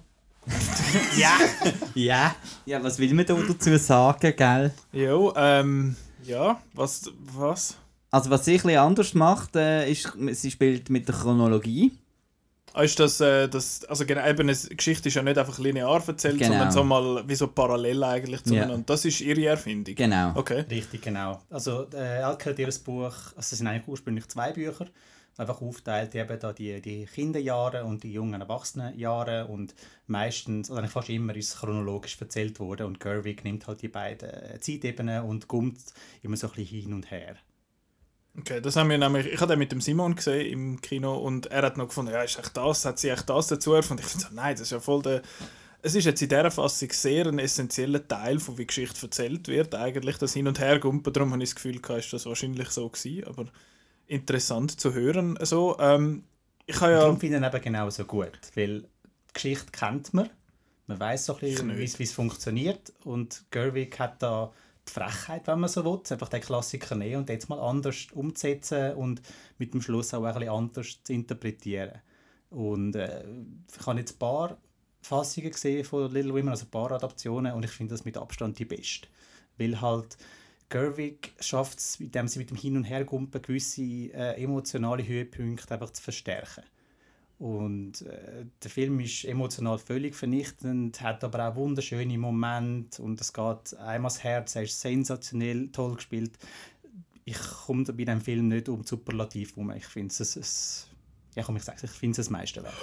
ja. 1.17 1.39
ja. 1.95 2.37
Ja, 2.65 2.83
was 2.83 2.99
will 2.99 3.13
man 3.15 3.27
da 3.27 3.35
dazu 3.35 3.77
sagen, 3.77 4.35
gell? 4.37 4.73
Ja, 4.93 5.61
ähm, 5.61 5.97
Ja, 6.25 6.63
was? 6.75 7.11
was? 7.35 7.77
Also 8.11 8.31
was 8.31 8.45
sie 8.45 8.53
ein 8.53 8.63
bisschen 8.63 8.79
anders 8.79 9.15
macht, 9.15 9.57
äh, 9.57 9.91
ist, 9.91 10.13
sie 10.33 10.51
spielt 10.51 10.89
mit 10.89 11.09
der 11.09 11.15
Chronologie. 11.15 11.93
Ah, 12.75 12.83
Ist 12.83 12.99
das, 13.01 13.21
äh, 13.21 13.49
das, 13.49 13.85
also 13.87 14.05
genau, 14.07 14.27
eben, 14.27 14.41
eine 14.49 14.53
Geschichte 14.77 15.09
ist 15.09 15.15
ja 15.15 15.23
nicht 15.23 15.39
einfach 15.39 15.59
linear 15.59 16.03
erzählt, 16.07 16.39
Genau. 16.39 16.51
sondern 16.51 16.71
so 16.71 16.85
mal 16.85 17.25
wie 17.27 17.35
so 17.35 17.49
parallel 17.49 18.05
eigentlich 18.05 18.45
zueinander. 18.45 18.77
Ja. 18.77 18.83
Das 18.87 19.05
ist 19.05 19.21
ihre 19.21 19.47
Erfindung. 19.47 19.95
Genau. 19.95 20.33
Okay. 20.35 20.65
Richtig, 20.71 21.03
genau. 21.03 21.41
Also 21.51 21.87
äh, 21.95 22.21
Elke 22.21 22.51
hat 22.51 22.59
ihr 22.59 22.69
Buch, 22.85 23.05
also 23.05 23.39
es 23.39 23.51
sind 23.51 23.67
eigentlich 23.67 23.89
ursprünglich 23.89 24.29
zwei 24.29 24.53
Bücher, 24.53 24.87
einfach 25.37 25.61
aufteilt 25.63 26.15
eben 26.15 26.39
da 26.39 26.53
die, 26.53 26.81
die 26.83 27.07
Kinderjahre 27.07 27.85
und 27.85 28.03
die 28.03 28.13
jungen 28.13 28.41
Erwachsenenjahre 28.41 29.47
und 29.47 29.75
meistens, 30.07 30.71
oder 30.71 30.81
eigentlich 30.81 30.93
fast 30.93 31.09
immer 31.09 31.35
ist 31.37 31.49
es 31.55 31.61
chronologisch 31.61 32.17
erzählt 32.21 32.59
worden 32.61 32.87
und 32.87 33.01
Gerwig 33.01 33.45
nimmt 33.45 33.67
halt 33.67 33.83
die 33.83 33.89
beiden 33.89 34.31
Zeitebenen 34.61 35.25
und 35.25 35.49
kommt 35.49 35.79
immer 36.23 36.37
so 36.37 36.49
ein 36.49 36.55
bisschen 36.55 36.81
hin 36.83 36.93
und 36.93 37.11
her. 37.11 37.37
Okay, 38.39 38.61
das 38.61 38.77
haben 38.77 38.89
wir 38.91 38.99
nämlich, 38.99 39.27
ich 39.27 39.41
habe 39.41 39.53
den 39.53 39.59
mit 39.59 39.73
dem 39.73 39.81
Simon 39.81 40.15
gesehen 40.15 40.47
im 40.53 40.81
Kino 40.81 41.17
und 41.17 41.47
er 41.47 41.63
hat 41.63 41.77
noch 41.77 41.89
gefunden, 41.89 42.13
ja, 42.13 42.23
ist 42.23 42.39
echt 42.39 42.57
das, 42.57 42.85
hat 42.85 42.99
sie 42.99 43.09
echt 43.09 43.29
das 43.29 43.49
dazu 43.49 43.73
erfunden? 43.75 44.03
Ich 44.05 44.09
finde 44.11 44.27
so, 44.29 44.35
nein, 44.35 44.53
das 44.55 44.63
ist 44.63 44.71
ja 44.71 44.81
voll 44.81 45.03
der, 45.03 45.23
es 45.83 45.95
ist 45.95 46.05
jetzt 46.05 46.23
in 46.23 46.29
dieser 46.29 46.51
Fassung 46.51 46.91
sehr 46.93 47.27
ein 47.27 47.39
essentieller 47.39 48.07
Teil 48.07 48.39
von 48.39 48.57
wie 48.59 48.67
Geschichte 48.67 49.07
erzählt 49.07 49.49
wird, 49.49 49.75
eigentlich 49.75 50.19
das 50.19 50.35
Hin- 50.35 50.47
und 50.47 50.59
Hergumpen, 50.61 51.13
darum 51.13 51.33
habe 51.33 51.43
ich 51.43 51.51
das 51.51 51.57
Gefühl, 51.57 51.81
gehabt, 51.81 52.01
ist 52.05 52.13
das 52.13 52.27
wahrscheinlich 52.27 52.69
so 52.71 52.89
gewesen, 52.89 53.25
aber 53.25 53.47
interessant 54.07 54.79
zu 54.81 54.95
hören, 54.95 55.39
so, 55.43 55.77
ähm, 55.81 56.25
ich 56.67 56.81
habe 56.81 56.93
ja, 56.93 56.99
darum 57.01 57.19
finde 57.19 57.39
ich 57.39 57.43
ihn 57.43 57.47
eben 57.49 57.63
genauso 57.65 58.05
gut, 58.05 58.39
weil 58.55 58.81
die 58.83 58.87
Geschichte 59.35 59.67
kennt 59.73 60.13
man, 60.15 60.29
man 60.87 61.01
weiß 61.01 61.27
so 61.27 61.35
ein 61.35 61.41
bisschen, 61.41 61.77
wie 61.79 61.85
es- 61.85 62.13
funktioniert. 62.13 62.93
Und 63.05 63.45
Gerwig 63.51 63.99
hat 63.99 64.23
da 64.23 64.53
Frechheit, 64.91 65.47
wenn 65.47 65.61
man 65.61 65.69
so 65.69 65.85
will, 65.85 66.01
einfach 66.11 66.29
den 66.29 66.41
Klassiker 66.41 66.95
nehmen 66.95 67.23
und 67.23 67.29
jetzt 67.29 67.49
mal 67.49 67.61
anders 67.61 68.07
umzusetzen 68.13 68.95
und 68.95 69.23
mit 69.59 69.75
dem 69.75 69.83
Schluss 69.83 70.15
auch 70.15 70.25
ein 70.25 70.35
bisschen 70.35 70.49
anders 70.49 71.03
zu 71.03 71.13
interpretieren. 71.13 72.01
Und 72.51 72.97
äh, 72.97 73.25
ich 73.79 73.87
habe 73.87 73.99
jetzt 73.99 74.15
ein 74.15 74.19
paar 74.19 74.59
Fassungen 75.01 75.51
gesehen 75.51 75.85
von 75.85 76.13
Little 76.13 76.33
Women, 76.33 76.49
also 76.49 76.67
ein 76.67 76.71
paar 76.71 76.93
Adaptionen 76.93 77.53
und 77.53 77.65
ich 77.65 77.71
finde 77.71 77.95
das 77.95 78.05
mit 78.05 78.17
Abstand 78.17 78.59
die 78.59 78.65
beste. 78.65 79.09
Weil 79.57 79.81
halt 79.81 80.17
Gerwig 80.69 81.33
schafft 81.41 81.79
es, 81.79 82.01
indem 82.01 82.29
sie 82.29 82.39
mit 82.39 82.51
dem 82.51 82.57
Hin- 82.57 82.77
und 82.77 82.85
Hergumpen 82.85 83.41
gewisse 83.41 83.83
äh, 83.83 84.43
emotionale 84.43 85.07
Höhepunkte 85.07 85.73
einfach 85.73 85.91
zu 85.91 86.03
verstärken. 86.03 86.65
Und 87.39 88.03
äh, 88.03 88.47
der 88.63 88.71
Film 88.71 88.99
ist 88.99 89.25
emotional 89.25 89.79
völlig 89.79 90.17
vernichtend, 90.17 91.01
hat 91.01 91.23
aber 91.23 91.49
auch 91.49 91.55
wunderschöne 91.55 92.19
Momente 92.19 93.01
und 93.01 93.21
es 93.21 93.33
geht 93.33 93.75
einem 93.79 94.07
ans 94.07 94.25
Herz, 94.25 94.57
er 94.57 94.65
ist 94.65 94.81
sensationell 94.81 95.69
toll 95.69 95.95
gespielt. 95.95 96.33
Ich 97.25 97.39
komme 97.67 97.85
bei 97.85 97.93
diesem 97.93 98.21
Film 98.21 98.49
nicht 98.49 98.69
um 98.69 98.83
Superlativ 98.83 99.51
herum. 99.53 99.71
Ich 99.71 99.87
finde 99.87 100.13
es, 100.19 100.35
es, 100.35 100.89
ja, 101.37 101.45
komm, 101.45 101.57
ich 101.57 101.63
sag's, 101.63 101.85
ich 101.85 101.91
finde 101.91 102.17
das 102.17 102.29
meiste 102.29 102.63
wert. 102.63 102.75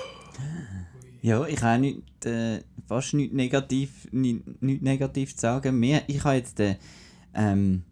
Ja, 1.22 1.46
ich 1.46 1.62
habe 1.62 1.82
nicht, 1.82 2.26
äh, 2.26 2.62
fast 2.88 3.14
nichts 3.14 3.36
negativ, 3.36 4.08
nicht, 4.12 4.62
nicht 4.62 4.82
negativ 4.84 5.36
zu 5.36 5.42
sagen. 5.42 5.78
Mir, 5.80 6.04
ich 6.08 6.24
habe 6.24 6.36
jetzt 6.36 6.60
den, 6.60 6.78
ähm, 7.34 7.84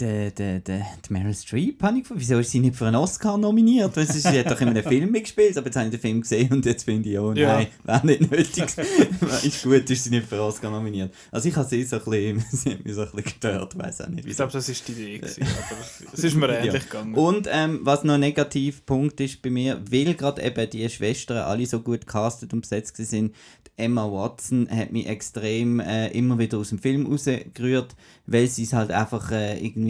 der, 0.00 0.30
der, 0.32 0.58
der, 0.60 0.84
die 1.08 1.12
Meryl 1.12 1.34
Streep, 1.34 1.82
habe 1.82 1.96
ich 1.96 2.02
gefunden. 2.02 2.20
Wieso 2.20 2.38
ist 2.38 2.50
sie 2.50 2.58
nicht 2.60 2.74
für 2.74 2.86
einen 2.86 2.96
Oscar 2.96 3.38
nominiert? 3.38 3.96
Weil 3.96 4.06
sie 4.06 4.20
hat 4.38 4.50
doch 4.50 4.60
in 4.60 4.68
einem 4.68 4.82
Film 4.82 5.10
mitgespielt, 5.12 5.56
aber 5.56 5.66
jetzt 5.66 5.76
habe 5.76 5.86
ich 5.86 5.92
den 5.92 6.00
Film 6.00 6.20
gesehen 6.20 6.52
und 6.52 6.66
jetzt 6.66 6.84
finde 6.84 7.08
ich, 7.10 7.18
oh 7.18 7.32
nein, 7.32 7.38
Ja. 7.38 7.66
wäre 8.02 8.06
nicht 8.06 8.30
nötig. 8.30 8.64
ist 9.44 9.62
gut, 9.62 9.88
ist 9.88 10.04
sie 10.04 10.10
nicht 10.10 10.26
für 10.26 10.34
einen 10.34 10.44
Oscar 10.44 10.70
nominiert. 10.70 11.14
Also 11.30 11.48
ich 11.48 11.54
habe 11.56 11.68
sie 11.68 11.84
so 11.84 11.96
ein 11.96 12.04
bisschen, 12.04 12.44
sie 12.52 12.70
hat 12.72 12.84
mich 12.84 12.94
so 12.94 13.02
ein 13.02 13.06
bisschen 13.06 13.22
gestört, 13.24 13.78
weiß 13.78 14.00
auch 14.00 14.08
nicht. 14.08 14.20
ich 14.20 14.26
wieso. 14.26 14.36
glaube, 14.38 14.52
das 14.52 14.68
ist 14.68 14.88
die 14.88 14.92
Idee 14.92 15.18
gewesen, 15.18 15.42
aber 15.42 16.12
es 16.12 16.24
ist 16.24 16.34
mir 16.36 16.48
ähnlich 16.58 16.84
gegangen. 16.84 17.14
Und 17.14 17.48
ähm, 17.52 17.80
was 17.82 18.02
noch 18.04 18.14
ein 18.14 18.20
Negativpunkt 18.20 19.20
ist 19.20 19.42
bei 19.42 19.50
mir, 19.50 19.80
weil 19.90 20.14
gerade 20.14 20.42
eben 20.42 20.70
die 20.70 20.88
Schwestern 20.88 21.38
alle 21.38 21.66
so 21.66 21.80
gut 21.80 22.06
castet 22.06 22.52
und 22.52 22.62
besetzt 22.62 22.96
sind, 22.96 23.34
Emma 23.76 24.04
Watson 24.04 24.68
hat 24.70 24.92
mich 24.92 25.08
extrem 25.08 25.80
äh, 25.80 26.06
immer 26.16 26.38
wieder 26.38 26.58
aus 26.58 26.68
dem 26.68 26.78
Film 26.78 27.06
rausgerührt, 27.06 27.96
weil 28.24 28.46
sie 28.46 28.62
es 28.62 28.72
halt 28.72 28.92
einfach 28.92 29.32
äh, 29.32 29.58
irgendwie 29.58 29.83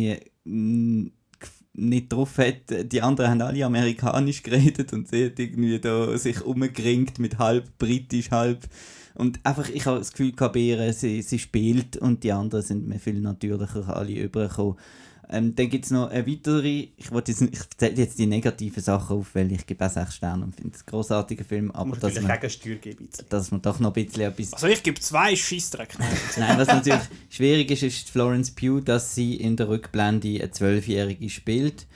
mm, 0.44 1.06
gef- 1.40 1.64
nicht 1.74 2.12
drauf 2.12 2.38
hat. 2.38 2.92
Die 2.92 3.02
anderen 3.02 3.30
haben 3.30 3.42
alle 3.42 3.64
amerikanisch 3.64 4.42
geredet 4.42 4.92
und 4.92 5.08
sie 5.08 5.26
hat 5.26 5.38
irgendwie 5.38 5.78
da 5.80 6.16
sich 6.18 6.42
umgeringt 6.42 7.18
mit 7.18 7.38
halb 7.38 7.78
britisch, 7.78 8.30
halb 8.30 8.68
und 9.14 9.40
einfach, 9.44 9.68
ich 9.68 9.86
habe 9.86 9.98
das 9.98 10.12
Gefühl 10.12 10.32
ihr, 10.56 10.92
sie, 10.92 11.22
sie 11.22 11.38
spielt 11.38 11.96
und 11.96 12.24
die 12.24 12.32
anderen 12.32 12.64
sind 12.64 12.88
mir 12.88 12.98
viel 12.98 13.20
natürlicher 13.20 13.96
alle 13.96 14.12
übergekommen. 14.12 14.76
Ähm, 15.30 15.54
dann 15.54 15.70
gibt 15.70 15.86
es 15.86 15.90
noch 15.90 16.10
eine 16.10 16.26
weitere, 16.26 16.88
ich, 16.96 17.10
jetzt, 17.10 17.42
ich 17.42 17.60
zähle 17.76 17.94
jetzt 17.96 18.18
die 18.18 18.26
negativen 18.26 18.82
Sachen 18.82 19.16
auf, 19.16 19.34
weil 19.34 19.50
ich 19.52 19.66
gebe 19.66 19.84
auch 19.84 19.90
6 19.90 20.14
Sterne 20.14 20.44
und 20.44 20.54
finde 20.54 20.72
es 20.74 20.82
einen 20.82 20.86
grossartigen 20.86 21.44
Film, 21.44 21.70
Aber 21.70 21.96
dass 21.96 22.20
man, 22.20 22.40
geben. 22.40 23.08
dass 23.28 23.50
man 23.50 23.62
doch 23.62 23.80
noch 23.80 23.94
ein 23.94 24.04
bisschen 24.04 24.22
etwas... 24.22 24.52
Also 24.52 24.66
ich 24.66 24.82
gebe 24.82 25.00
zwei 25.00 25.34
Scheissdreck. 25.34 25.96
Nein, 26.36 26.58
was 26.58 26.68
natürlich 26.68 27.02
schwierig 27.30 27.70
ist, 27.70 27.82
ist 27.82 28.10
Florence 28.10 28.50
Pugh, 28.50 28.80
dass 28.82 29.14
sie 29.14 29.36
in 29.36 29.56
der 29.56 29.68
Rückblende 29.68 30.28
eine 30.40 30.50
Zwölfjährige 30.50 31.30
spielt. 31.30 31.86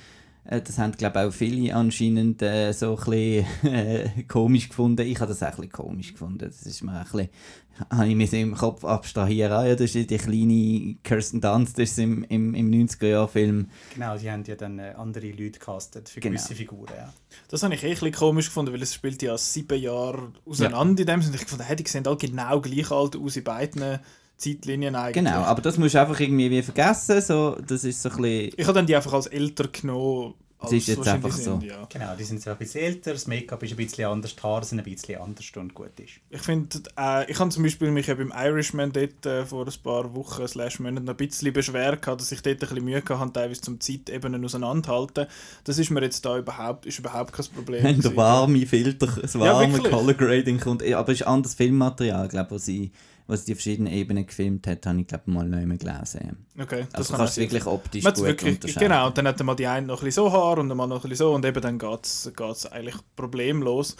Äh, 0.48 0.60
Das 0.62 0.78
haben, 0.78 0.92
glaube 0.92 1.20
ich, 1.20 1.26
auch 1.26 1.32
viele 1.32 1.74
anscheinend 1.74 2.42
äh, 2.42 2.72
so 2.72 2.96
ein 2.96 3.04
bisschen 3.04 3.46
äh, 3.72 4.22
komisch 4.26 4.68
gefunden. 4.68 5.06
Ich 5.06 5.20
habe 5.20 5.28
das 5.28 5.42
auch 5.42 5.46
ein 5.48 5.54
bisschen 5.56 5.72
komisch 5.72 6.12
gefunden. 6.12 6.38
Das 6.40 6.62
ist 6.62 6.82
mir 6.82 6.92
ein 6.92 7.04
bisschen, 7.04 7.28
habe 7.90 8.08
ich 8.08 8.14
mir 8.16 8.32
im 8.40 8.54
Kopf 8.56 8.84
abstrahiert. 8.84 9.52
Ah, 9.52 9.64
ja, 9.66 9.76
das 9.76 9.94
ist 9.94 10.10
die 10.10 10.16
kleine 10.16 10.96
Kirsten 11.04 11.40
Dunst, 11.40 11.78
das 11.78 11.90
ist 11.90 11.98
im, 11.98 12.24
im, 12.24 12.54
im 12.54 12.70
90er-Jahr-Film. 12.70 13.68
Genau, 13.94 14.16
die 14.18 14.30
haben 14.30 14.42
ja 14.44 14.56
dann 14.56 14.78
äh, 14.78 14.94
andere 14.96 15.30
Leute 15.30 15.58
castet 15.60 16.08
für 16.08 16.18
Genau. 16.20 16.34
gewisse 16.34 16.54
Figuren. 16.54 16.92
Ja. 16.96 17.12
Das 17.48 17.62
habe 17.62 17.74
ich 17.74 17.82
eh 17.84 17.88
ein 17.88 17.92
bisschen 17.92 18.12
komisch 18.12 18.46
gefunden, 18.46 18.72
weil 18.72 18.82
es 18.82 18.94
spielt 18.94 19.22
ja 19.22 19.36
sieben 19.38 19.80
Jahre 19.80 20.32
auseinander 20.44 21.02
in 21.02 21.06
dem 21.06 21.22
Sinne. 21.22 21.36
Ich 21.36 21.44
fand, 21.46 21.68
hey, 21.68 21.76
die 21.76 21.86
sehen 21.86 22.06
alle 22.06 22.16
genau 22.16 22.60
gleich 22.60 22.90
alt 22.90 23.16
aus 23.16 23.36
in 23.36 23.44
beiden 23.44 23.98
Zeitlinien 24.38 24.94
eigentlich. 24.94 25.24
Genau, 25.24 25.42
aber 25.42 25.60
das 25.60 25.76
musst 25.76 25.94
du 25.94 26.00
einfach 26.00 26.18
irgendwie 26.18 26.50
wie 26.50 26.62
vergessen. 26.62 27.20
So, 27.20 27.56
das 27.66 27.84
ist 27.84 28.00
so 28.00 28.08
ein 28.08 28.16
bisschen... 28.16 28.52
Ich 28.56 28.66
habe 28.66 28.74
dann 28.74 28.86
die 28.86 28.96
einfach 28.96 29.12
als 29.12 29.26
älter 29.26 29.68
genommen. 29.68 30.34
Als 30.60 30.72
ist 30.72 30.88
jetzt 30.88 31.06
einfach 31.06 31.30
so. 31.30 31.52
sind, 31.52 31.62
Ja. 31.64 31.86
Genau, 31.88 32.16
die 32.18 32.24
sind 32.24 32.42
so 32.42 32.50
ein 32.50 32.56
bisschen 32.56 32.80
älter, 32.80 33.12
das 33.12 33.28
Make-up 33.28 33.62
ist 33.62 33.70
ein 33.70 33.76
bisschen 33.76 34.06
anders, 34.06 34.34
die 34.34 34.42
Haare 34.42 34.64
sind 34.64 34.80
ein 34.80 34.84
bisschen 34.84 35.20
anders 35.20 35.46
und 35.54 35.72
gut 35.72 36.00
ist. 36.00 36.14
Ich 36.30 36.40
finde, 36.40 36.80
äh, 36.98 37.30
ich 37.30 37.38
habe 37.38 37.50
zum 37.50 37.62
Beispiel 37.62 37.92
mich 37.92 38.08
ja 38.08 38.14
beim 38.14 38.32
Irishman 38.36 38.90
dort 38.90 39.24
äh, 39.24 39.46
vor 39.46 39.66
ein 39.66 39.72
paar 39.84 40.12
Wochen 40.16 40.48
slash 40.48 40.80
Monaten 40.80 41.04
noch 41.06 41.14
ein 41.14 41.16
bisschen 41.16 41.52
beschwert, 41.52 42.02
gehabt, 42.02 42.20
dass 42.20 42.32
ich 42.32 42.42
dort 42.42 42.56
ein 42.56 42.68
bisschen 42.68 42.84
Mühe 42.84 43.00
hatte, 43.08 43.32
teilweise 43.32 43.60
zum 43.60 43.80
Zeitebenen 43.80 44.44
auseinanderhalten. 44.44 45.26
Das 45.62 45.78
ist 45.78 45.90
mir 45.90 46.02
jetzt 46.02 46.24
da 46.24 46.36
überhaupt, 46.36 46.86
ist 46.86 46.98
überhaupt 46.98 47.32
kein 47.32 47.46
Problem. 47.54 48.00
Der 48.00 48.16
warme 48.16 48.66
Filter, 48.66 49.06
das 49.06 49.34
Ja, 49.34 49.40
warme 49.40 49.74
wirklich. 49.74 49.92
Color 49.92 50.14
Grading 50.14 50.58
kommt. 50.58 50.82
Ja, 50.82 50.98
Aber 50.98 51.12
es 51.12 51.20
ist 51.20 51.26
anderes 51.28 51.54
Filmmaterial, 51.54 52.26
glaube 52.26 52.56
was 52.56 52.64
sie, 52.64 52.90
was 53.28 53.44
die 53.44 53.54
verschiedenen 53.54 53.92
Ebenen 53.92 54.26
gefilmt 54.26 54.66
hat, 54.66 54.84
habe 54.86 55.00
ich 55.00 55.06
glaube 55.06 55.30
mal 55.30 55.46
noch 55.46 55.58
immer 55.60 55.76
gelesen. 55.76 56.44
Okay, 56.58 56.86
das 56.90 56.94
Also 56.94 57.10
kann 57.12 57.20
kannst 57.20 57.36
du 57.36 57.40
wirklich 57.42 57.66
optisch 57.66 58.02
Man 58.02 58.14
gut 58.14 58.24
wirklich, 58.24 58.54
unterscheiden. 58.54 58.88
genau, 58.88 59.06
und 59.06 59.18
dann 59.18 59.28
hat 59.28 59.38
mal 59.44 59.54
die 59.54 59.66
eine 59.66 59.86
noch 59.86 60.00
ein 60.00 60.04
bisschen 60.06 60.24
so 60.24 60.32
Haar 60.32 60.58
und 60.58 60.68
dann 60.70 60.76
mal 60.78 60.86
noch 60.86 61.04
ein 61.04 61.10
bisschen 61.10 61.26
so 61.26 61.34
und 61.34 61.44
eben 61.44 61.60
dann 61.60 61.78
geht 61.78 62.06
es 62.06 62.66
eigentlich 62.72 62.96
problemlos. 63.14 63.96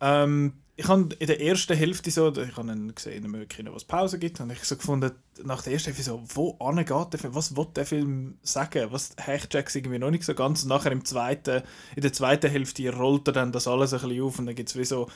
Ähm, 0.00 0.52
ich 0.78 0.88
habe 0.88 1.08
in 1.18 1.26
der 1.26 1.40
ersten 1.40 1.74
Hälfte 1.74 2.10
so, 2.10 2.28
ich 2.30 2.56
habe 2.56 2.66
dann 2.66 2.94
gesehen, 2.94 3.32
wo 3.70 3.76
es 3.76 3.84
Pause 3.84 4.18
gibt, 4.18 4.40
und 4.40 4.52
ich 4.52 4.62
so 4.64 4.76
gefunden, 4.76 5.12
nach 5.42 5.62
der 5.62 5.72
ersten 5.72 5.86
Hälfte 5.86 6.02
so, 6.02 6.22
wo 6.34 6.52
geht 6.52 7.12
der 7.12 7.18
Film, 7.18 7.34
was 7.34 7.56
will 7.56 7.66
der 7.74 7.86
Film 7.86 8.36
sagen, 8.42 8.88
was 8.90 9.12
Hechtjacks 9.16 9.74
irgendwie 9.74 9.98
noch 9.98 10.10
nicht 10.10 10.24
so 10.24 10.34
ganz, 10.34 10.64
und 10.64 10.68
nachher 10.68 10.92
im 10.92 11.04
zweiten, 11.04 11.62
in 11.94 12.02
der 12.02 12.12
zweiten 12.12 12.50
Hälfte 12.50 12.92
rollt 12.94 13.26
er 13.28 13.32
dann 13.32 13.52
das 13.52 13.66
alles 13.66 13.94
ein 13.94 14.00
bisschen 14.00 14.22
auf 14.22 14.38
und 14.38 14.46
dann 14.46 14.54
gibt 14.54 14.68
es 14.68 14.76
wie 14.76 14.84
so, 14.84 15.08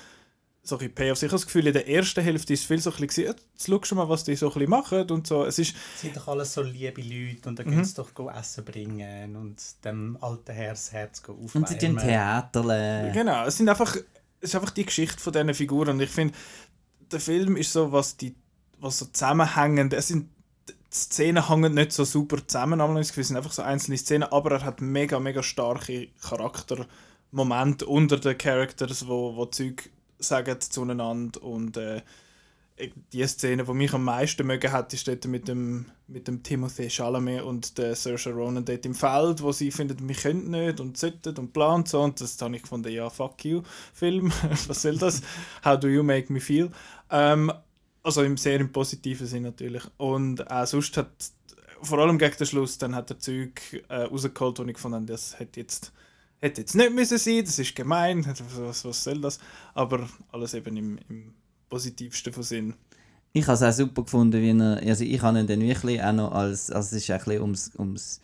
so 0.63 0.79
ein 0.79 0.95
Payoffs. 0.95 1.23
Ich 1.23 1.29
habe 1.31 1.37
das 1.37 1.47
Gefühl, 1.47 1.67
in 1.67 1.73
der 1.73 1.89
ersten 1.89 2.23
Hälfte 2.23 2.53
ist 2.53 2.61
es 2.61 2.67
viel 2.67 2.79
so 2.81 2.91
ein 2.93 3.07
bisschen, 3.07 3.25
jetzt 3.25 3.45
schau 3.67 3.81
schon 3.83 3.97
mal, 3.99 4.09
was 4.09 4.25
die 4.25 4.37
so 4.37 4.49
ein 4.49 4.53
bisschen 4.55 4.71
machen 4.71 5.11
und 5.11 5.27
so, 5.27 5.45
es 5.45 5.59
ist, 5.59 5.75
Es 5.95 6.03
sind 6.03 6.17
doch 6.17 6.29
alles 6.29 6.53
so 6.53 6.63
liebe 6.63 7.01
Leute 7.01 7.49
und 7.49 7.59
dann 7.59 7.67
Mhm. 7.67 7.71
können 7.71 7.85
sie 7.85 7.95
doch 7.95 8.13
go 8.15 8.29
Essen 8.31 8.65
bringen 8.65 9.37
und 9.37 9.57
dem 9.85 10.19
alten 10.21 10.53
Herr 10.53 10.71
das 10.73 10.93
Herz 10.93 11.23
go 11.23 11.33
aufwärmen. 11.33 11.69
Und 11.69 11.69
sie 11.69 11.79
tun 11.79 11.97
Theater. 11.97 13.11
Genau, 13.13 13.47
es 13.47 13.57
sind 13.57 13.69
einfach, 13.69 13.97
es 14.41 14.51
ist 14.51 14.55
einfach 14.55 14.71
die 14.71 14.85
Geschichte 14.85 15.19
von 15.19 15.33
diesen 15.33 15.55
Figuren. 15.55 15.89
Und 15.91 16.01
ich 16.01 16.11
finde, 16.11 16.35
der 17.11 17.21
Film 17.21 17.57
ist 17.57 17.73
so, 17.73 17.91
was 17.91 18.17
die, 18.17 18.35
was 18.79 18.99
so 18.99 19.07
zusammenhängend, 19.07 19.93
es 19.95 20.09
sind 20.09 20.29
die 20.69 20.75
Szenen 20.93 21.49
hängen 21.49 21.75
nicht 21.75 21.93
so 21.93 22.05
super 22.05 22.47
zusammen, 22.47 22.81
aber 22.81 22.99
es 23.01 23.09
sind 23.09 23.37
einfach 23.37 23.53
so 23.53 23.63
einzelne 23.63 23.97
Szenen, 23.97 24.25
aber 24.25 24.53
er 24.53 24.65
hat 24.65 24.81
mega, 24.81 25.21
mega 25.21 25.43
starke 25.43 26.09
Charaktermomente 26.21 27.87
unter 27.87 28.19
den 28.19 28.37
Characters, 28.37 29.07
wo, 29.07 29.37
wo 29.37 29.47
Zeug 29.47 29.89
sagen 30.21 30.61
zueinander 30.61 31.43
und 31.43 31.77
äh, 31.77 32.03
die 33.13 33.27
Szene, 33.27 33.65
die 33.65 33.73
mich 33.73 33.93
am 33.93 34.05
meisten 34.05 34.47
mögen 34.47 34.73
hat, 34.73 34.93
ist 34.95 35.07
dort 35.07 35.27
mit 35.27 35.49
dem, 35.49 35.87
mit 36.07 36.29
dem 36.29 36.43
Timothée 36.43 36.89
Chalamet 36.89 37.43
und 37.43 37.77
der 37.79 37.95
Saoirse 37.95 38.33
Ronan 38.33 38.65
dort 38.65 38.87
im 38.87 38.95
Feld, 38.95 39.43
wo 39.43 39.53
sie 39.53 39.71
finden, 39.71 40.09
wir 40.09 40.15
können 40.15 40.51
nicht 40.51 40.81
und 40.81 40.97
sollten 40.97 41.37
und 41.37 41.53
planen 41.53 41.85
so. 41.87 42.01
Und 42.01 42.21
das 42.21 42.41
habe 42.41 42.57
ich 42.57 42.63
gefunden, 42.63 42.91
ja, 42.93 43.11
fuck 43.11 43.45
you, 43.45 43.63
Film, 43.93 44.33
was 44.67 44.83
soll 44.83 44.97
das? 44.97 45.23
How 45.65 45.79
do 45.79 45.89
you 45.89 46.03
make 46.03 46.33
me 46.33 46.41
feel? 46.41 46.71
Ähm, 47.11 47.53
also 48.03 48.23
im 48.23 48.37
sehr 48.37 48.61
im 48.61 48.73
positiven 48.73 49.27
Sinn 49.27 49.43
natürlich. 49.43 49.83
Und 49.99 50.51
auch 50.51 50.67
sonst 50.67 50.97
hat 50.97 51.11
vor 51.83 51.99
allem 51.99 52.19
gegen 52.19 52.37
den 52.37 52.47
Schluss, 52.47 52.79
dann 52.79 52.95
hat 52.95 53.11
er 53.11 53.19
Zeug 53.19 53.61
äh, 53.89 54.03
rausgeholt, 54.03 54.59
wo 54.59 54.65
ich 54.65 54.85
habe, 54.85 55.05
das 55.07 55.39
hätte 55.39 55.61
jetzt, 55.61 55.93
hätte 56.41 56.63
jetzt 56.63 56.75
nicht 56.75 56.93
müssen 56.93 57.19
sein, 57.19 57.45
das 57.45 57.59
ist 57.59 57.75
gemein, 57.75 58.25
was, 58.57 58.85
was 58.85 59.05
soll 59.05 59.21
das? 59.21 59.39
Aber 59.75 60.09
alles 60.33 60.55
eben 60.55 60.77
im, 60.77 60.99
im 61.09 61.35
positivsten 61.69 62.33
von 62.33 62.43
Sinn. 62.43 62.75
Ich 63.33 63.47
habe 63.47 63.55
es 63.55 63.63
auch 63.63 63.73
super 63.73 64.03
gefunden, 64.03 64.43
wie 64.43 64.51
er, 64.51 64.89
also 64.89 65.05
ich 65.05 65.23
habe 65.23 65.39
ihn 65.39 65.47
dann 65.47 65.61
wirklich 65.61 66.03
auch 66.03 66.13
noch 66.13 66.33
als, 66.33 66.71
also 66.71 66.97
es 66.97 67.03
ist 67.03 67.11
ein 67.11 67.19
bisschen 67.19 67.43
ums, 67.43 67.71
ums 67.79 68.21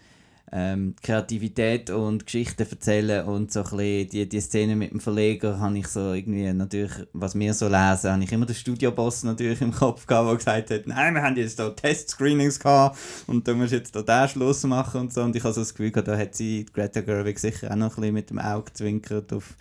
ähm, 0.52 0.94
Kreativität 1.02 1.90
und 1.90 2.26
Geschichten 2.26 2.66
erzählen 2.68 3.26
und 3.26 3.52
so 3.52 3.64
ein 3.64 4.08
die, 4.08 4.28
die 4.28 4.40
Szene 4.40 4.76
mit 4.76 4.92
dem 4.92 5.00
Verleger 5.00 5.58
habe 5.58 5.78
ich 5.78 5.88
so 5.88 6.12
irgendwie 6.12 6.52
natürlich, 6.52 6.92
was 7.12 7.36
wir 7.38 7.52
so 7.52 7.66
lesen, 7.66 8.12
habe 8.12 8.22
ich 8.22 8.32
immer 8.32 8.46
den 8.46 8.54
Studioboss 8.54 9.24
natürlich 9.24 9.60
im 9.60 9.72
Kopf 9.72 10.06
gehabt, 10.06 10.28
der 10.28 10.36
gesagt 10.36 10.70
hat, 10.70 10.86
nein, 10.86 11.14
wir 11.14 11.22
haben 11.22 11.36
jetzt 11.36 11.58
da 11.58 11.70
Testscreenings 11.70 12.60
gehabt 12.60 12.98
und 13.26 13.46
da 13.48 13.54
musst 13.54 13.72
du 13.72 13.76
jetzt 13.76 13.94
da 13.96 14.02
den 14.02 14.28
Schluss 14.28 14.62
machen 14.64 15.02
und 15.02 15.12
so. 15.12 15.22
Und 15.22 15.34
ich 15.34 15.42
habe 15.42 15.54
so 15.54 15.60
das 15.60 15.74
Gefühl 15.74 15.90
gehabt, 15.90 16.08
da 16.08 16.16
hat 16.16 16.34
sie 16.34 16.66
Greta 16.72 17.00
Gerwig 17.00 17.38
sicher 17.38 17.70
auch 17.70 17.76
noch 17.76 17.96
ein 17.96 18.00
bisschen 18.00 18.14
mit 18.14 18.30
dem 18.30 18.38
Auge 18.38 18.72
zwinkert 18.72 19.32
auf 19.32 19.54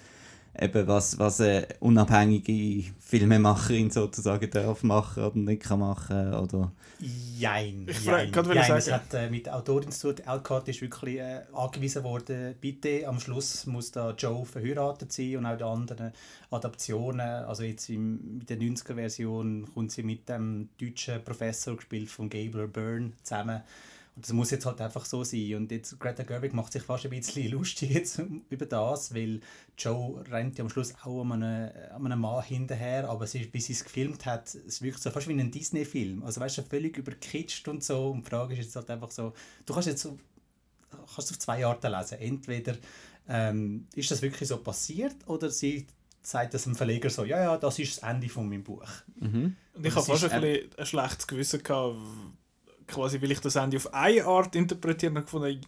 eben 0.60 0.88
was, 0.88 1.18
was 1.20 1.42
eine 1.42 1.68
unabhängige 1.80 2.92
Filmemacherin 3.00 3.90
sozusagen 3.92 4.50
darf 4.50 4.84
machen 4.84 5.24
oder 5.24 5.38
nicht 5.38 5.64
kann 5.64 5.80
machen 5.80 6.34
oder 6.34 6.72
Jein. 7.38 7.86
Ich 7.90 8.06
jein, 8.06 8.32
jein. 8.34 8.56
sagen- 8.56 8.78
Es 8.78 8.92
hat 8.92 9.14
äh, 9.14 9.30
mit 9.30 9.46
der 9.48 9.58
Autorin 9.58 9.92
zu 9.92 10.14
tun. 10.14 10.26
Alcott 10.26 10.68
ist 10.70 10.82
wirklich 10.82 11.20
äh, 11.20 11.42
angewiesen 11.54 12.04
worden, 12.06 12.56
bitte, 12.62 13.06
am 13.08 13.20
Schluss 13.20 13.66
muss 13.66 13.92
da 13.92 14.12
Joe 14.12 14.46
verheiratet 14.46 15.12
sein 15.12 15.38
und 15.38 15.46
auch 15.46 15.58
die 15.58 15.64
anderen 15.64 16.14
Adaptionen. 16.52 17.20
Also 17.46 17.64
jetzt 17.64 17.90
im, 17.90 18.38
mit 18.38 18.50
der 18.50 18.58
90er-Version 18.58 19.68
kommt 19.74 19.92
sie 19.92 20.04
mit 20.04 20.30
dem 20.30 20.70
deutschen 20.80 21.22
Professor, 21.24 21.76
gespielt 21.76 22.10
von 22.10 22.30
Gabler 22.30 22.68
Byrne, 22.68 23.12
zusammen. 23.24 23.62
Und 24.16 24.26
das 24.26 24.32
muss 24.32 24.52
jetzt 24.52 24.66
halt 24.66 24.80
einfach 24.80 25.04
so 25.04 25.24
sein. 25.24 25.56
Und 25.56 25.72
jetzt 25.72 26.00
Greta 26.00 26.24
Gerwig 26.24 26.54
macht 26.54 26.72
sich 26.72 26.84
fast 26.84 27.04
ein 27.06 27.10
bisschen 27.10 27.52
lustig 27.52 27.92
jetzt 27.92 28.22
über 28.50 28.66
das, 28.66 29.14
weil 29.14 29.42
Joe 29.78 30.24
rennt 30.30 30.58
ja 30.58 30.64
am 30.64 30.70
Schluss 30.70 30.94
auch 31.04 31.22
an 31.22 31.44
einem, 31.44 31.72
an 31.92 32.06
einem 32.06 32.22
Mann 32.22 32.44
hinterher, 32.44 33.10
aber 33.10 33.28
sie, 33.28 33.46
bis 33.46 33.66
sie 33.66 33.74
es 33.74 33.84
gefilmt 33.84 34.26
hat, 34.26 34.56
es 34.56 34.82
wirkt 34.82 35.02
so 35.02 35.12
fast 35.12 35.28
wie 35.28 35.34
ein 35.34 35.52
Disney-Film. 35.52 36.24
Also 36.24 36.40
weißt 36.40 36.60
du, 36.60 36.62
völlig 36.64 36.98
überkitscht 36.98 37.68
und 37.68 37.84
so. 37.84 38.12
Und 38.12 38.26
die 38.26 38.30
Frage 38.30 38.54
ist 38.54 38.64
jetzt 38.64 38.76
halt 38.76 38.90
einfach 38.90 39.12
so, 39.12 39.34
du 39.66 39.74
kannst 39.74 39.90
jetzt 39.90 40.02
so, 40.02 40.18
kannst 41.14 41.32
auf 41.32 41.40
zwei 41.40 41.66
Arten 41.66 41.92
lesen. 41.92 42.20
Entweder 42.20 42.78
ähm, 43.28 43.88
ist 43.96 44.12
das 44.12 44.22
wirklich 44.22 44.48
so 44.48 44.58
passiert 44.58 45.16
oder 45.28 45.50
sie 45.50 45.88
sagt 46.22 46.54
das 46.54 46.64
dem 46.64 46.76
Verleger 46.76 47.10
so, 47.10 47.24
ja, 47.24 47.42
ja, 47.42 47.58
das 47.58 47.80
ist 47.80 47.98
das 47.98 48.10
Ende 48.10 48.30
von 48.30 48.48
meinem 48.48 48.64
Buch. 48.64 48.90
Und 49.74 49.86
ich 49.86 49.94
habe 49.94 50.06
fast 50.06 50.24
ein, 50.26 50.42
bisschen 50.42 50.70
ein 50.78 50.86
schlechtes 50.86 51.28
Gewissen 51.28 51.62
gehabt, 51.62 51.98
quasi 52.88 53.22
weil 53.22 53.32
ich 53.32 53.40
das 53.40 53.56
Ende 53.56 53.78
auf 53.78 53.94
eine 53.94 54.26
Art 54.26 54.56
interpretiert 54.56 55.14
habe, 55.14 55.24
gefunden, 55.24 55.62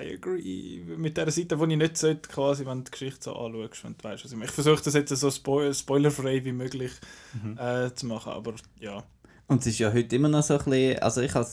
I 0.00 0.14
agree 0.14 0.82
mit 0.96 1.16
der 1.16 1.30
Seite, 1.30 1.58
wo 1.58 1.64
ich 1.64 1.76
nicht 1.76 1.96
sollte, 1.96 2.28
quasi, 2.28 2.66
wenn 2.66 2.78
du 2.78 2.84
die 2.84 2.90
Geschichte 2.90 3.22
so 3.22 3.34
anschaust, 3.34 3.84
wenn 3.84 3.96
du 3.96 4.04
weißt, 4.04 4.24
was 4.24 4.32
ich 4.32 4.36
meine. 4.36 4.48
Ich 4.48 4.54
versuche 4.54 4.82
das 4.82 4.94
jetzt 4.94 5.16
so 5.16 5.30
spoil 5.30 5.72
spoilerfrei 5.72 6.44
wie 6.44 6.52
möglich 6.52 6.92
äh, 7.56 7.90
zu 7.94 8.06
machen, 8.06 8.32
aber 8.32 8.54
ja. 8.80 9.02
Und 9.46 9.62
es 9.62 9.68
ist 9.68 9.78
ja 9.78 9.92
heute 9.92 10.14
immer 10.14 10.28
noch 10.28 10.42
so 10.42 10.58
ein 10.58 10.64
bisschen, 10.64 10.98
also 10.98 11.22
ich 11.22 11.34
habe 11.34 11.48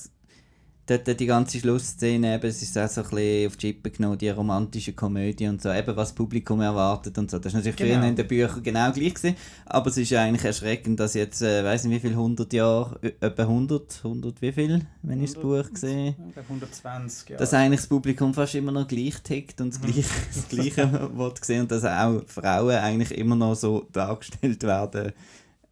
dort 0.88 1.20
die 1.20 1.26
ganze 1.26 1.60
Schlussszene, 1.60 2.36
eben, 2.36 2.48
es 2.48 2.62
ist 2.62 2.78
auch 2.78 2.88
so 2.88 3.02
ein 3.02 3.10
bisschen 3.10 3.48
auf 3.48 3.58
die 3.58 3.68
Chippe 3.68 3.92
genommen, 3.92 4.18
die 4.18 4.30
romantische 4.30 4.94
Komödie 4.94 5.48
und 5.48 5.62
so, 5.62 5.72
eben 5.72 5.88
was 5.96 6.10
das 6.10 6.16
Publikum 6.16 6.62
erwartet 6.62 7.18
und 7.18 7.32
so. 7.32 7.40
Das 7.40 7.48
ist 7.54 7.56
natürlich 7.56 7.76
Genau. 7.78 7.96
früher 8.00 8.08
in 8.10 8.16
den 8.16 8.28
Büchern 8.28 8.62
genau 8.64 8.92
gleich 8.92 9.14
gewesen, 9.16 9.36
aber 9.66 9.90
es 9.90 9.98
ist 9.98 10.10
ja 10.12 10.22
eigentlich 10.22 10.46
erschreckend, 10.46 11.00
dass 11.00 11.14
jetzt, 11.16 11.42
äh, 11.42 11.64
weiß 11.64 11.86
nicht 11.86 12.04
wie 12.04 12.08
viel, 12.08 12.16
100 12.16 12.54
Jahre, 12.54 13.00
etwa 13.20 13.44
100, 13.44 14.02
100 14.04 14.42
wie 14.42 14.52
viel, 14.52 14.82
wenn 15.02 15.22
ich 15.24 15.34
das 15.34 15.42
Buch 15.42 15.66
sehe, 15.74 16.10
Ich 16.10 16.34
glaube 16.34 16.48
120, 16.50 17.30
ja. 17.30 17.38
dass 17.38 17.54
eigentlich 17.54 17.80
das 17.82 17.88
Publikum 17.88 18.34
fast 18.34 18.54
immer 18.56 18.72
noch 18.72 18.88
gleich 18.88 19.20
tickt 19.24 19.62
und 19.62 19.74
das 19.74 19.82
Mhm. 19.82 19.86
Gleiche, 19.92 20.10
das 20.34 20.48
Gleiche 20.48 21.10
will 21.18 21.34
sehen 21.42 21.62
und 21.62 21.72
dass 21.72 21.84
auch 21.84 22.22
Frauen 22.28 22.76
eigentlich 22.76 23.12
immer 23.18 23.36
noch 23.36 23.56
so 23.56 23.88
dargestellt 23.92 24.62
werden, 24.64 25.14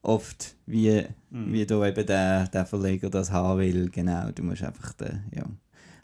oft 0.04 0.56
wie, 0.66 1.06
Mhm. 1.32 1.52
wie 1.54 1.66
da 1.66 1.86
eben 1.88 2.06
der, 2.06 2.48
der 2.48 2.66
Verleger 2.66 3.10
das 3.10 3.32
haben 3.32 3.60
will. 3.60 3.90
Genau, 3.90 4.30
du 4.32 4.44
musst 4.44 4.64
einfach 4.64 4.94
den, 4.94 5.24
ja, 5.36 5.44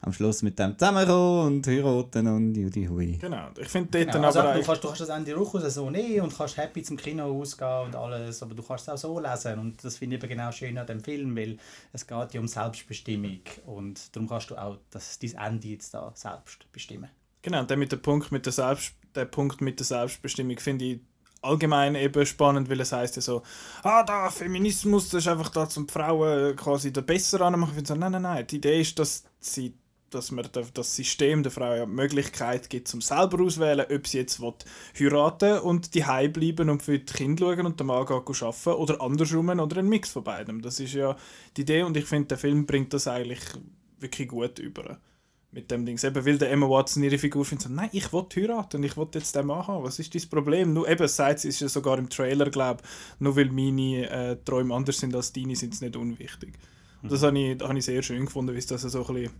am 0.01 0.13
Schluss 0.13 0.41
mit 0.41 0.57
dem 0.57 0.77
zusammenkommen 0.77 1.47
und 1.57 1.67
heiraten 1.67 2.25
und 2.27 2.55
judi 2.55 2.85
hui. 2.85 3.17
Genau. 3.17 3.49
Ich 3.59 3.67
finde 3.67 3.89
dort 3.91 4.13
Genau, 4.13 4.27
also, 4.27 4.39
aber 4.39 4.53
du, 4.53 4.63
kannst, 4.63 4.83
du 4.83 4.87
kannst 4.87 5.01
das 5.01 5.09
Ende 5.09 5.33
durchaus 5.33 5.73
so 5.73 5.89
nehmen 5.89 6.21
und 6.21 6.35
kannst 6.35 6.55
happy 6.57 6.81
zum 6.81 6.95
Kino 6.95 7.25
ausgehen 7.25 7.87
und 7.87 7.95
alles, 7.95 8.41
aber 8.41 8.55
du 8.55 8.63
kannst 8.63 8.87
es 8.87 8.89
auch 8.93 8.97
so 8.97 9.19
lesen 9.19 9.59
und 9.59 9.83
das 9.83 9.97
finde 9.97 10.15
ich 10.15 10.23
eben 10.23 10.29
genau 10.29 10.51
schön 10.53 10.77
an 10.77 10.87
dem 10.87 11.01
Film, 11.01 11.35
weil 11.35 11.57
es 11.91 12.07
geht 12.07 12.33
ja 12.33 12.39
um 12.39 12.47
Selbstbestimmung 12.47 13.41
und 13.65 14.15
darum 14.15 14.29
kannst 14.29 14.49
du 14.49 14.55
auch 14.55 14.77
das, 14.89 15.19
dein 15.19 15.35
Ende 15.35 15.67
jetzt 15.67 15.93
da 15.93 16.11
selbst 16.15 16.71
bestimmen. 16.71 17.09
Genau, 17.41 17.59
und 17.59 17.69
dann 17.69 17.79
mit 17.79 17.91
dem 17.91 18.01
Punkt 18.01 18.31
mit 18.31 18.45
der, 18.45 18.53
Selbst, 18.53 18.93
der 19.15 19.25
Punkt 19.25 19.59
mit 19.59 19.79
der 19.79 19.85
Selbstbestimmung 19.85 20.57
finde 20.59 20.85
ich 20.85 20.99
allgemein 21.41 21.95
eben 21.95 22.25
spannend, 22.25 22.69
weil 22.69 22.79
es 22.81 22.91
heißt 22.91 23.15
ja 23.15 23.21
so, 23.21 23.43
ah, 23.83 24.03
da, 24.03 24.29
Feminismus, 24.29 25.09
das 25.09 25.23
ist 25.23 25.27
einfach 25.27 25.49
da, 25.49 25.67
zum 25.69 25.87
Frauen 25.87 26.55
quasi 26.55 26.91
da 26.91 27.01
besser 27.01 27.41
anmachen. 27.41 27.71
Ich 27.71 27.75
finde 27.75 27.87
so, 27.87 27.95
nein, 27.95 28.11
nein, 28.11 28.21
nein, 28.21 28.47
die 28.47 28.57
Idee 28.57 28.81
ist, 28.81 28.99
dass 28.99 29.23
sie 29.39 29.73
dass 30.09 30.31
man 30.31 30.47
das 30.73 30.95
System 30.95 31.43
der 31.43 31.51
Frau 31.51 31.75
ja 31.75 31.85
die 31.85 31.91
Möglichkeit 31.91 32.69
gibt, 32.69 32.87
zum 32.87 33.01
selber 33.01 33.43
auswählen, 33.43 33.85
ob 33.93 34.07
sie 34.07 34.17
jetzt 34.17 34.41
will, 34.41 34.53
heiraten 34.99 35.59
und 35.59 35.93
die 35.93 36.01
bleiben 36.01 36.69
und 36.69 36.83
für 36.83 36.97
die 36.97 37.13
Kinder 37.13 37.45
schauen 37.45 37.67
und 37.67 37.79
der 37.79 37.85
Mann 37.85 38.07
arbeiten 38.07 38.69
oder 38.71 39.01
andersrum 39.01 39.49
oder 39.49 39.77
ein 39.77 39.87
Mix 39.87 40.09
von 40.09 40.23
beidem. 40.23 40.61
Das 40.61 40.79
ist 40.79 40.93
ja 40.93 41.15
die 41.55 41.61
Idee 41.61 41.83
und 41.83 41.95
ich 41.95 42.05
finde, 42.05 42.29
der 42.29 42.37
Film 42.37 42.65
bringt 42.65 42.93
das 42.93 43.07
eigentlich 43.07 43.41
wirklich 43.99 44.29
gut 44.29 44.59
über 44.59 44.99
mit 45.51 45.71
dem 45.71 45.85
Ding. 45.85 45.99
Eben, 46.03 46.25
weil 46.25 46.37
der 46.37 46.51
Emma 46.51 46.69
Watson 46.69 47.01
ihre 47.03 47.17
Figur 47.17 47.43
findet, 47.43 47.67
so, 47.67 47.73
nein, 47.73 47.89
ich 47.91 48.13
will 48.13 48.25
heiraten, 48.35 48.83
ich 48.83 48.95
will 48.97 49.07
jetzt 49.13 49.35
den 49.35 49.47
Mann 49.47 49.65
haben. 49.67 49.83
Was 49.83 49.97
ist 49.99 50.13
dein 50.13 50.29
Problem? 50.29 50.73
Nur 50.73 50.87
eben, 50.87 51.07
sagt 51.07 51.39
sie, 51.39 51.47
ist 51.49 51.59
ja 51.59 51.67
sogar 51.69 51.97
im 51.97 52.09
Trailer, 52.09 52.49
glaube 52.49 52.83
nur 53.19 53.35
weil 53.35 53.49
meine 53.49 54.09
äh, 54.09 54.37
Träume 54.45 54.75
anders 54.75 54.99
sind 54.99 55.15
als 55.15 55.33
deine, 55.33 55.55
sind 55.55 55.75
sie 55.75 55.85
nicht 55.85 55.95
unwichtig. 55.97 56.53
Und 57.01 57.11
Das 57.11 57.23
habe 57.23 57.39
ich, 57.39 57.59
habe 57.61 57.77
ich 57.77 57.85
sehr 57.85 58.03
schön 58.03 58.25
gefunden, 58.25 58.53
wie 58.53 58.59
es 58.59 58.67
das 58.67 58.81
so 58.83 59.05
ein 59.07 59.13
bisschen 59.15 59.31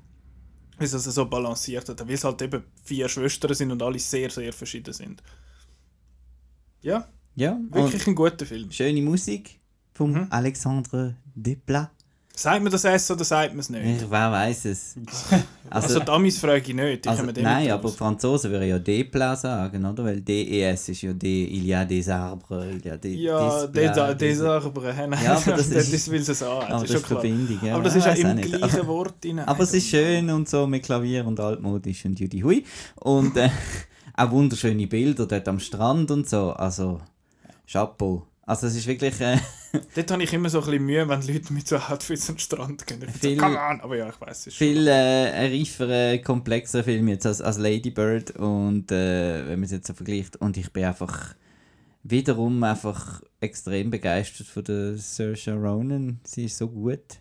wie 0.80 0.86
es 0.86 0.92
das 0.92 1.04
so 1.04 1.26
balanciert 1.26 1.90
hat. 1.90 2.08
Weil 2.08 2.14
es 2.16 2.24
halt 2.24 2.42
eben 2.42 2.64
vier 2.84 3.10
Schwestern 3.10 3.54
sind 3.54 3.72
und 3.72 3.84
alle 3.84 4.00
sehr, 4.00 4.30
sehr 4.30 4.54
verschieden 4.54 4.94
sind. 4.94 5.22
Ja, 6.82 7.08
Ja, 7.36 7.52
und 7.54 7.74
wirklich 7.76 8.08
ein 8.08 8.16
guter 8.16 8.46
Film. 8.46 8.72
schöne 8.72 9.02
Musik 9.02 9.60
von 9.94 10.12
Mhm. 10.14 10.28
Alexandre 10.30 11.18
Desplat. 11.36 11.92
Sagt 12.42 12.64
man 12.64 12.72
das 12.72 12.86
S 12.86 13.12
oder 13.12 13.26
sagt 13.26 13.52
man 13.52 13.60
es 13.60 13.70
nicht? 13.70 13.84
Ich, 14.04 14.10
wer 14.10 14.32
weiß 14.32 14.66
es. 14.66 14.96
Also, 15.72 16.00
die 16.00 16.08
Amis 16.10 16.40
frage 16.40 16.64
ich 16.68 16.74
nicht. 16.74 17.08
Also, 17.08 17.22
nein, 17.24 17.70
aber. 17.70 17.90
Franzosen 17.90 18.50
würden 18.50 18.68
ja 18.70 18.80
Desplat 18.80 19.40
sagen, 19.40 19.86
oder? 19.86 20.04
Weil 20.04 20.22
DES 20.22 20.90
ist 20.90 21.02
ja 21.04 21.14
D, 21.14 21.44
il 21.46 21.64
y 21.68 21.74
a 21.76 21.86
des 21.86 22.10
arbres, 22.10 22.66
il 22.72 22.84
y 22.84 22.90
a 22.90 22.98
des 22.98 23.16
Ja, 23.20 23.68
des, 23.68 24.18
des 24.18 24.42
Arbres. 24.42 24.96
Ja, 24.96 25.36
aber 25.36 25.52
das 25.52 25.70
das, 25.70 25.70
ist- 25.70 25.94
das 25.94 26.10
will 26.10 26.24
sie 26.24 26.34
sagen. 26.34 26.72
Aber 26.74 26.82
Das 26.82 26.84
ist 26.86 26.94
das 26.96 27.02
ist. 27.02 27.08
Verbindung, 27.08 27.60
ja. 27.62 27.76
Aber 27.76 27.84
das 27.84 27.96
ist 27.98 28.06
ja 28.08 28.14
im 28.14 28.28
auch 28.30 28.34
nicht. 28.34 28.52
gleichen 28.52 28.88
Wort 28.88 29.24
drin. 29.24 29.40
Aber 29.42 29.62
es 29.64 29.74
ist 29.76 29.88
schön 29.90 30.28
und 30.32 30.50
so 30.50 30.66
mit 30.66 30.82
Klavier 30.82 31.28
und 31.28 31.40
altmodisch 31.40 32.04
und 32.06 32.20
Judy 32.20 32.40
Hui. 32.40 32.64
Und 32.96 33.38
äh, 33.38 33.50
auch 34.16 34.32
wunderschöne 34.32 34.88
Bilder 34.88 35.28
dort 35.28 35.48
am 35.48 35.60
Strand 35.60 36.10
und 36.10 36.28
so. 36.28 36.52
Also, 36.54 37.00
Chapeau. 37.72 38.26
Also, 38.48 38.66
es 38.66 38.76
ist 38.76 38.88
wirklich. 38.88 39.22
Äh, 39.22 39.38
Dort 39.96 40.12
habe 40.12 40.24
ich 40.24 40.34
immer 40.34 40.50
so 40.50 40.60
ein 40.60 40.66
bisschen 40.66 40.86
Mühe, 40.86 41.08
wenn 41.08 41.22
Leute 41.22 41.54
mit 41.54 41.68
so 41.68 41.78
Outfits 41.78 42.30
an 42.30 42.36
den 42.36 42.40
Strand 42.40 42.88
gehen. 42.88 43.04
Ich 43.08 43.22
Viel- 43.22 43.38
so, 43.38 43.44
come 43.44 43.60
on! 43.60 43.82
Aber 43.82 43.98
ja, 43.98 44.10
ich 44.10 44.20
weiß 44.20 44.38
es 44.40 44.48
ist 44.48 44.58
viel 44.58 44.88
äh, 44.88 45.48
reiferer, 45.48 46.18
komplexer 46.20 46.84
Film 46.84 47.08
jetzt 47.08 47.26
als, 47.26 47.42
als 47.42 47.58
Lady 47.58 47.92
Bird. 47.92 48.32
Und 48.32 48.92
äh, 48.92 49.48
wenn 49.48 49.60
man 49.60 49.64
es 49.64 49.72
jetzt 49.72 49.88
so 49.88 49.94
vergleicht. 49.94 50.38
Und 50.38 50.58
ich 50.58 50.72
bin 50.74 50.86
einfach 50.86 51.36
wiederum 52.04 52.64
einfach 52.64 53.22
extrem 53.42 53.90
begeistert 53.90 54.48
von 54.48 54.64
der 54.64 54.98
Saoirse 54.98 55.54
Ronan. 55.54 56.20
Sie 56.24 56.46
ist 56.46 56.58
so 56.58 56.68
gut. 56.68 57.20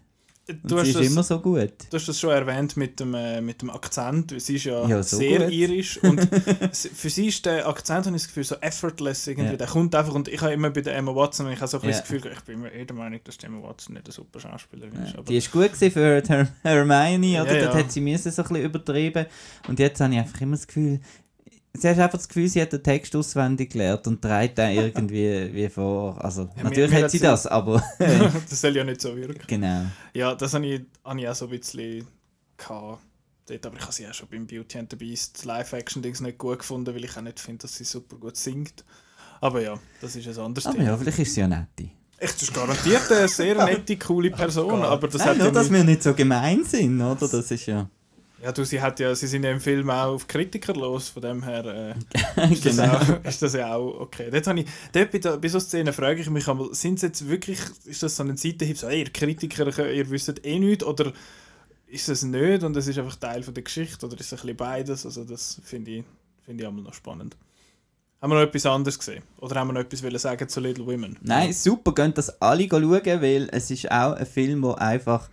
Und 0.48 0.61
Du 0.64 0.76
sie 0.76 0.80
hast, 0.80 0.88
ist 0.88 0.98
das, 1.00 1.06
immer 1.06 1.22
so 1.22 1.38
gut. 1.40 1.72
du 1.90 1.96
hast 1.96 2.08
das 2.08 2.18
schon 2.18 2.30
erwähnt 2.30 2.76
mit 2.76 2.98
dem, 3.00 3.12
äh, 3.14 3.40
mit 3.40 3.61
dem 3.61 3.68
Akzent. 3.70 4.34
Sie 4.40 4.56
ist 4.56 4.64
ja, 4.64 4.87
Ja, 4.88 5.02
so 5.02 5.18
sehr 5.18 5.40
gut. 5.40 5.50
irisch. 5.52 5.98
Und 6.02 6.20
für 6.72 7.11
sie 7.11 7.26
ist 7.28 7.44
der 7.44 7.68
Akzent, 7.68 8.06
habe 8.06 8.16
ich 8.16 8.22
das 8.22 8.28
Gefühl, 8.28 8.44
so 8.44 8.54
effortless 8.56 9.26
irgendwie. 9.26 9.50
Ja. 9.50 9.56
Der 9.56 9.66
kommt 9.66 9.94
einfach. 9.94 10.14
Und 10.14 10.28
ich 10.28 10.40
habe 10.40 10.52
immer 10.54 10.70
bei 10.70 10.80
der 10.80 10.96
Emma 10.96 11.14
Watson, 11.14 11.50
ich 11.52 11.58
habe 11.61 11.68
so 11.68 11.78
ein 11.80 11.84
Ja. 11.84 11.90
das 11.90 12.00
Gefühl, 12.02 12.32
ich 12.32 12.40
bin 12.40 12.54
immer 12.56 12.72
eher 12.72 12.84
der 12.87 12.96
Meinung, 12.96 13.20
dass 13.24 13.37
die 13.37 13.46
Emma 13.46 13.62
Watson 13.62 13.94
nicht 13.94 14.06
eine 14.06 14.12
super 14.12 14.40
Schauspielerin 14.40 14.94
ist. 15.04 15.14
Ja, 15.14 15.22
die 15.22 15.37
ist 15.37 15.52
gut 15.52 15.72
gewesen 15.72 15.90
für 15.90 16.22
Hermione, 16.62 17.42
oder? 17.42 17.56
Ja, 17.58 17.64
Dort 17.66 17.74
hat 17.74 17.92
sie 17.92 18.00
müssen 18.00 18.30
so 18.32 18.42
ein 18.42 18.48
bisschen 18.48 18.64
übertrieben. 18.64 19.26
Und 19.68 19.78
jetzt 19.78 20.00
habe 20.00 20.12
ich 20.14 20.18
einfach 20.20 20.40
immer 20.40 20.56
das 20.56 20.66
Gefühl, 20.66 21.00
sie 21.80 21.88
hat 21.88 21.98
einfach 21.98 22.18
das 22.18 22.28
Gefühl, 22.28 22.48
sie 22.48 22.60
hat 22.62 22.72
den 22.72 22.82
Text 22.82 23.14
auswendig 23.16 23.70
gelernt 23.72 24.06
und 24.06 24.20
trägt 24.22 24.58
den 24.58 24.70
irgendwie 24.76 25.50
wie 25.54 25.68
vor. 25.68 26.22
Also, 26.24 26.48
Ja, 26.56 26.64
natürlich 26.64 26.90
mir- 26.90 26.98
mir 26.98 27.04
hat 27.04 27.10
sie 27.10 27.18
das, 27.20 27.46
aber 27.46 27.82
das 27.98 28.60
soll 28.60 28.76
ja 28.76 28.84
nicht 28.84 29.00
so 29.00 29.16
wirken. 29.16 29.44
genau. 29.46 29.86
Ja, 30.14 30.34
das 30.34 30.54
habe 30.54 30.66
ich, 30.66 30.82
habe 31.04 31.20
ich 31.20 31.28
auch 31.28 31.34
so 31.34 31.46
ein 31.46 31.50
bisschen 31.58 32.06
gehabt. 32.56 33.02
Dort, 33.46 33.64
aber 33.66 33.76
ich 33.76 33.82
habe 33.82 33.92
sie 33.92 34.06
auch 34.06 34.12
schon 34.12 34.28
beim 34.28 34.46
Beauty 34.46 34.78
and 34.78 34.90
the 34.90 34.96
Beast 34.96 35.44
Live-Action-Dings 35.44 36.20
nicht 36.20 36.36
gut 36.36 36.58
gefunden, 36.58 36.94
weil 36.94 37.04
ich 37.04 37.16
auch 37.16 37.22
nicht 37.22 37.40
finde, 37.40 37.62
dass 37.62 37.76
sie 37.76 37.84
super 37.84 38.16
gut 38.16 38.36
singt. 38.36 38.84
Aber 39.40 39.62
ja, 39.62 39.78
das 40.02 40.16
ist 40.16 40.26
ein 40.28 40.38
anderes 40.44 40.66
Aber 40.66 40.76
Thema. 40.76 40.88
ja, 40.90 40.96
vielleicht 40.98 41.18
ist 41.20 41.34
sie 41.34 41.40
ja 41.40 41.48
nett. 41.48 41.68
Echt, 42.18 42.34
das 42.34 42.42
ist 42.42 42.52
garantiert 42.52 43.10
eine 43.12 43.28
sehr 43.28 43.54
nette, 43.64 43.96
coole 43.96 44.30
Person, 44.32 44.82
aber 44.82 45.08
das 45.08 45.20
Nein, 45.20 45.28
hat 45.28 45.36
nur, 45.38 45.46
ja 45.46 45.52
dass 45.52 45.70
nicht, 45.70 45.78
wir 45.78 45.84
nicht 45.84 46.02
so 46.02 46.12
gemein 46.14 46.64
sind, 46.64 47.00
oder? 47.00 47.26
Das 47.28 47.50
ist 47.50 47.64
ja... 47.66 47.88
Ja, 48.42 48.53
du, 48.53 48.64
sie, 48.64 48.81
hat 48.81 49.01
ja, 49.01 49.12
sie 49.14 49.27
sind 49.27 49.42
ja 49.42 49.51
im 49.51 49.61
Film 49.61 49.90
auch 49.90 50.14
auf 50.14 50.29
Kritiker 50.29 50.72
los, 50.74 51.09
von 51.09 51.22
dem 51.22 51.42
her 51.42 51.64
äh, 51.64 52.53
ist, 52.53 52.64
das 52.64 52.77
genau. 52.77 52.94
auch, 52.94 53.24
ist 53.24 53.42
das 53.42 53.53
ja 53.55 53.74
auch 53.74 54.01
okay. 54.01 54.31
Dort 54.31 54.46
habe 54.46 54.61
ich, 54.61 54.66
dort 54.92 55.11
bei, 55.11 55.18
der, 55.18 55.37
bei 55.38 55.48
so 55.48 55.59
Szenen 55.59 55.92
frage 55.92 56.20
ich 56.20 56.31
mich 56.31 56.46
einmal, 56.46 56.72
sind 56.72 56.94
es 56.94 57.03
jetzt 57.03 57.29
wirklich, 57.29 57.59
ist 57.85 58.03
das 58.03 58.14
so 58.14 58.22
ein 58.22 58.37
Seitenhieb, 58.37 58.79
so, 58.79 58.88
hey, 58.88 59.01
ihr 59.01 59.11
Kritiker, 59.11 59.90
ihr 59.90 60.09
wisst 60.11 60.44
eh 60.44 60.59
nichts, 60.61 60.85
oder 60.85 61.12
ist 61.88 62.09
es 62.09 62.22
nicht 62.22 62.62
und 62.62 62.77
es 62.77 62.87
ist 62.87 62.98
einfach 62.98 63.16
Teil 63.16 63.42
von 63.42 63.55
der 63.55 63.64
Geschichte, 63.64 64.07
oder 64.07 64.14
ist 64.14 64.27
es 64.27 64.33
ein 64.33 64.37
bisschen 64.37 64.57
beides, 64.57 65.05
also 65.05 65.24
das 65.24 65.61
finde 65.64 65.90
ich, 65.90 66.05
finde 66.44 66.62
ich 66.62 66.68
einmal 66.68 66.85
noch 66.85 66.94
spannend. 66.94 67.37
Haben 68.20 68.33
wir 68.33 68.40
noch 68.40 68.48
etwas 68.48 68.66
anderes 68.66 68.98
gesehen? 68.98 69.22
Oder 69.38 69.61
haben 69.61 69.68
wir 69.68 69.74
noch 69.74 69.81
etwas 69.81 70.03
wollen 70.03 70.18
sagen 70.18 70.48
zu 70.48 70.59
Little 70.59 70.87
Women? 70.87 71.16
Nein, 71.22 71.53
super, 71.53 71.92
könnt 71.92 72.18
das 72.18 72.42
alle 72.42 72.68
schauen, 72.68 73.22
weil 73.22 73.48
es 73.53 73.70
ist 73.70 73.90
auch 73.90 74.14
ein 74.14 74.27
Film, 74.27 74.62
wo 74.62 74.72
einfach, 74.72 75.29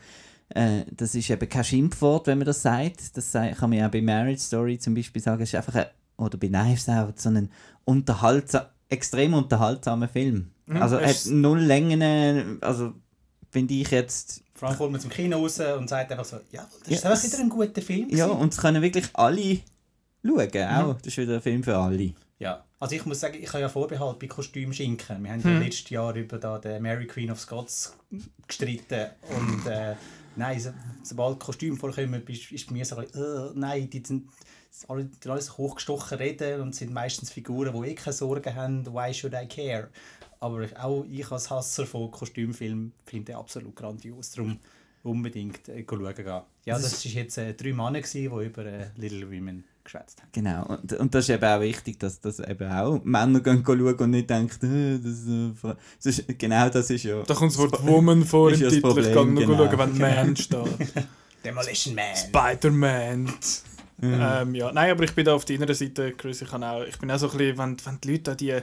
äh, 0.50 0.84
das 0.92 1.16
ist 1.16 1.30
eben 1.30 1.50
kein 1.50 1.64
Schimpfwort, 1.64 2.28
wenn 2.28 2.38
man 2.38 2.46
das 2.48 2.62
sagt. 2.62 3.16
Das 3.18 3.32
kann 3.32 3.70
man 3.70 3.74
ja 3.74 3.88
auch 3.88 3.92
bei 3.92 4.02
Marriage 4.02 4.42
Story 4.42 4.78
zum 4.80 4.94
Beispiel 4.94 5.22
sagen, 5.22 5.42
es 5.42 5.50
ist 5.50 5.56
einfach 5.56 5.76
ein, 5.76 5.86
oder 6.18 6.38
bei 6.38 6.48
Knives 6.48 6.88
Out, 6.90 7.20
so 7.20 7.30
ein 7.30 7.50
unterhaltsam, 7.84 8.66
extrem 8.90 9.34
unterhaltsamer 9.34 10.08
Film. 10.08 10.52
Mhm, 10.68 10.82
also 10.82 10.98
er 10.98 11.10
hat 11.10 11.26
null 11.28 11.60
Längen, 11.60 12.58
also 12.62 12.94
finde 13.52 13.74
ich 13.74 13.90
jetzt, 13.92 14.44
Vor 14.54 14.70
allem 14.70 14.78
kommt 14.78 14.92
man 14.94 15.02
zum 15.02 15.10
Kino 15.10 15.38
raus 15.38 15.60
und 15.60 15.90
sagt 15.90 16.12
einfach 16.12 16.26
so, 16.26 16.38
ja, 16.52 16.68
das 16.84 16.90
ist 16.90 17.04
Ja, 17.04 17.10
einfach 17.12 17.24
es- 17.24 17.32
wieder 17.32 17.42
ein 17.44 17.50
guter 17.50 17.82
Film. 17.82 18.10
ja, 18.10 18.26
gewesen. 18.28 18.40
und 18.42 18.54
es 18.54 18.60
können 18.60 18.82
wirklich 18.82 19.06
alle 19.14 19.60
schauen, 20.24 20.40
auch. 20.68 20.88
Mhm. 20.94 20.98
Das 20.98 21.08
ist 21.08 21.18
wieder 21.18 21.36
ein 21.36 21.42
Film 21.42 21.64
für 21.64 21.78
alle. 21.78 22.14
Ja, 22.40 22.66
also 22.80 22.96
ich 22.96 23.06
muss 23.06 23.20
sagen, 23.22 23.38
ich 23.42 23.48
habe 23.50 23.62
ja 23.62 23.70
Vorbehalt 23.70 24.20
bei 24.20 24.28
Kostümschinken. 24.28 25.24
Wir 25.24 25.32
haben 25.32 25.42
ja 25.42 25.58
letztes 25.60 25.90
Jahr 25.90 26.14
über 26.16 26.38
da 26.38 26.60
den 26.60 26.82
Mary 26.84 27.08
Queen 27.08 27.32
of 27.32 27.40
Scots 27.40 27.96
gestritten 28.48 29.08
und 29.36 29.66
äh, 29.68 29.96
nein, 30.36 30.60
so, 30.60 30.72
sobald 31.04 31.40
Kostüme 31.40 31.78
vorkommen, 31.78 32.24
ist, 32.28 32.52
ist 32.52 32.68
bei 32.68 32.74
mir 32.74 32.86
so 32.86 32.96
ein 32.98 33.06
bisschen, 33.06 33.24
äh, 33.24 33.52
nein, 33.56 33.90
die 33.90 34.04
sind 34.06 34.30
alle, 34.88 35.06
die 35.06 35.30
alles 35.30 35.58
hochgestochen 35.58 36.18
reden 36.18 36.62
und 36.62 36.76
sind 36.76 36.94
meistens 36.94 37.32
Figuren, 37.32 37.82
die 37.82 37.90
eh 37.90 37.96
keine 37.96 38.14
Sorgen 38.14 38.56
haben, 38.56 38.86
why 38.88 39.14
should 39.14 39.34
I 39.34 39.48
care? 39.48 39.90
Aber 40.40 40.62
ich- 40.62 40.78
auch 40.78 41.06
ich 41.10 41.32
als 41.32 41.50
Hasser 41.50 41.86
von 41.86 42.12
Kostümfilmen 42.12 42.92
finde 43.06 43.26
den 43.32 43.36
absolut 43.36 43.76
grandios, 43.76 44.32
darum 44.32 44.60
unbedingt 45.04 45.70
äh, 45.70 45.86
schauen 45.90 46.14
gehen. 46.16 46.26
Ja, 46.66 46.80
das 46.80 47.06
war 47.06 47.12
jetzt 47.12 47.38
äh, 47.38 47.54
drei 47.54 47.74
Männer, 47.74 48.02
gewesen, 48.02 48.22
die 48.38 48.46
über 48.46 48.66
äh, 48.66 48.88
Little 48.98 49.28
Women 49.28 49.64
geschwätzt 49.86 50.22
haben. 50.22 50.30
Genau, 50.34 50.66
und, 50.66 50.92
und 50.94 51.16
das 51.16 51.30
ist 51.30 51.36
eben 51.36 51.46
auch 51.46 51.62
wichtig, 51.62 51.98
dass 52.00 52.20
das 52.20 52.40
eben 52.40 52.70
auch 52.70 53.02
Männer 53.06 53.40
gehen 53.40 53.64
schauen 53.66 53.96
und 53.96 54.10
nicht 54.10 54.30
denken, 54.30 54.96
äh, 54.96 55.00
das, 55.00 55.20
ist, 55.20 55.28
äh, 55.30 55.54
Fra- 55.56 55.78
das 56.04 56.06
ist, 56.20 56.40
genau 56.40 56.70
das 56.70 56.90
ist 56.90 57.04
ja... 57.04 57.24
Da 57.24 57.34
kommt 57.34 57.52
das 57.52 57.58
Wort 57.58 57.86
Woman 57.86 58.26
vor 58.26 58.52
im 58.52 58.60
ja 58.60 58.68
Titel, 58.68 58.76
ich 58.76 58.82
Problem, 58.82 59.14
kann 59.14 59.34
nur 59.34 59.46
genau. 59.46 59.72
schauen, 59.72 59.80
wenn 59.80 59.98
Man 60.26 60.36
steht. 60.36 60.68
Demolition 61.46 61.96
Man! 61.96 62.16
Spider-Man. 62.16 63.34
Ähm, 64.02 64.56
ja. 64.56 64.72
Nein, 64.74 64.92
aber 64.92 65.04
ich 65.06 65.14
bin 65.14 65.24
da 65.26 65.34
auf 65.36 65.46
deiner 65.46 65.74
Seite, 65.74 66.12
Chris. 66.12 66.42
Ich, 66.42 66.50
kann 66.50 66.64
auch, 66.64 66.84
ich 66.84 66.98
bin 67.00 67.10
auch 67.10 67.18
so 67.18 67.30
ein 67.30 67.38
bisschen, 67.38 67.58
wenn, 67.58 67.78
wenn 67.86 68.02
die 68.02 68.12
Leute 68.12 68.24
da 68.24 68.36
die, 68.36 68.60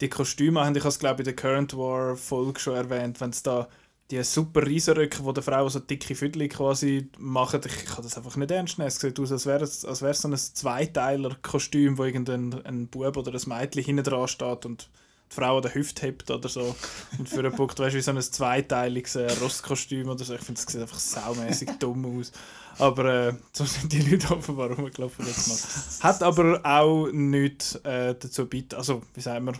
die 0.00 0.08
Kostüme 0.08 0.64
haben, 0.64 0.76
ich 0.76 0.82
habe 0.82 0.90
es 0.90 0.98
glaube 0.98 1.22
ich 1.22 1.28
in 1.28 1.34
der 1.34 1.36
Current 1.36 1.76
War 1.76 2.16
Folge 2.16 2.60
schon 2.60 2.76
erwähnt, 2.76 3.20
wenn 3.20 3.30
es 3.30 3.42
da 3.42 3.68
die 4.10 4.22
super 4.22 4.64
Riesenröcke, 4.64 5.22
die 5.22 5.32
der 5.32 5.42
Frau 5.42 5.68
so 5.68 5.80
dicke 5.80 6.14
Viertel 6.14 6.48
quasi 6.48 7.08
machen, 7.18 7.60
ich, 7.64 7.84
kann 7.86 8.04
das 8.04 8.16
einfach 8.16 8.36
nicht 8.36 8.50
ernst 8.50 8.78
nehmen. 8.78 8.88
Es 8.88 9.00
sieht 9.00 9.18
aus, 9.18 9.32
als 9.32 9.46
wäre 9.46 9.64
es 9.64 9.84
als 9.84 10.02
wäre 10.02 10.12
es 10.12 10.22
so 10.22 10.28
ein 10.28 10.36
Zweiteiler-Kostüm, 10.36 11.98
wo 11.98 12.04
irgendein 12.04 12.64
ein 12.64 12.86
Bub 12.88 13.16
oder 13.16 13.32
ein 13.32 13.40
Mädchen 13.46 13.84
hinten 13.84 14.04
dran 14.04 14.28
steht 14.28 14.64
und 14.64 14.88
die 15.30 15.34
Frau 15.34 15.56
an 15.56 15.62
der 15.62 15.74
Hüfte 15.74 16.06
hebt 16.06 16.30
oder 16.30 16.48
so 16.48 16.76
und 17.18 17.28
für 17.28 17.40
einen 17.40 17.52
Punkt, 17.52 17.78
weißt 17.78 17.94
du, 17.94 17.98
wie 17.98 18.02
so 18.02 18.12
ein 18.12 18.22
zweiteiliges 18.22 19.16
äh, 19.16 19.30
Rostkostüm 19.40 20.08
oder 20.08 20.24
so. 20.24 20.34
Ich 20.34 20.40
finde, 20.42 20.60
es 20.60 20.72
sieht 20.72 20.80
einfach 20.80 20.98
saumäßig 20.98 21.70
dumm 21.80 22.20
aus. 22.20 22.30
Aber 22.78 23.04
äh, 23.06 23.32
so 23.52 23.64
sind 23.64 23.92
die 23.92 24.02
Leute 24.02 24.36
offenbar 24.36 24.70
rumgelaufen 24.70 25.26
jetzt 25.26 25.48
mal. 25.48 26.08
Hat 26.08 26.22
aber 26.22 26.60
auch 26.62 27.08
nichts 27.10 27.74
äh, 27.76 28.14
dazu 28.14 28.46
beitragen, 28.46 28.78
also 28.78 29.02
wie 29.14 29.20
sagen 29.20 29.46
wir, 29.46 29.54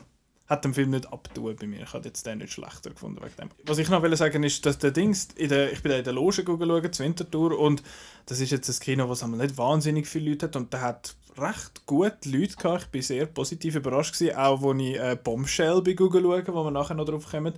hat 0.46 0.64
den 0.64 0.74
Film 0.74 0.90
nicht 0.90 1.12
abtun 1.12 1.56
bei 1.56 1.66
mir. 1.66 1.82
Ich 1.82 1.92
habe 1.92 2.04
jetzt 2.04 2.24
den 2.26 2.38
nicht 2.38 2.52
schlechter 2.52 2.90
gefunden 2.90 3.20
wegen 3.22 3.36
dem. 3.36 3.48
Was 3.64 3.78
ich 3.78 3.88
noch 3.88 4.02
will 4.02 4.16
sagen 4.16 4.42
ist, 4.44 4.64
dass 4.64 4.78
der 4.78 4.92
Dings, 4.92 5.28
in 5.36 5.48
der, 5.48 5.72
ich 5.72 5.82
bin 5.82 5.90
da 5.90 5.98
in 5.98 6.04
der 6.04 6.12
Loge 6.12 6.44
schauen, 6.46 6.92
zur 6.92 7.06
Wintertour 7.06 7.58
und 7.58 7.82
das 8.26 8.40
ist 8.40 8.50
jetzt 8.50 8.68
ein 8.68 8.78
Kino, 8.80 9.08
was 9.08 9.26
nicht 9.26 9.58
wahnsinnig 9.58 10.06
viele 10.06 10.30
Leute 10.30 10.46
hat 10.46 10.56
und 10.56 10.72
der 10.72 10.82
hat 10.82 11.16
recht 11.36 11.84
gut 11.86 12.24
Leute 12.24 12.56
gehabt. 12.56 12.84
Ich 12.84 12.90
bin 12.90 13.02
sehr 13.02 13.26
positiv 13.26 13.74
überrascht 13.74 14.14
gewesen, 14.14 14.36
auch 14.36 14.62
als 14.62 14.80
ich 14.80 14.98
äh, 14.98 15.18
Bombshell 15.22 15.82
bei 15.82 15.94
Google 15.94 16.22
schaue, 16.22 16.54
wo 16.54 16.64
wir 16.64 16.70
nachher 16.70 16.94
noch 16.94 17.04
drauf 17.04 17.28
kommen. 17.30 17.54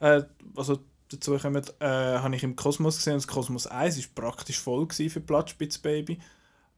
Äh, 0.00 0.22
also 0.54 0.78
dazu 1.08 1.36
kommen, 1.38 1.62
äh, 1.80 1.86
habe 1.86 2.36
ich 2.36 2.42
im 2.42 2.56
Kosmos 2.56 2.98
gesehen 2.98 3.14
und 3.14 3.22
das 3.22 3.28
Kosmos 3.28 3.66
1 3.66 3.98
ist 3.98 4.14
praktisch 4.14 4.60
voll 4.60 4.86
für 4.90 5.20
Platzspitz 5.20 5.78
Baby. 5.78 6.18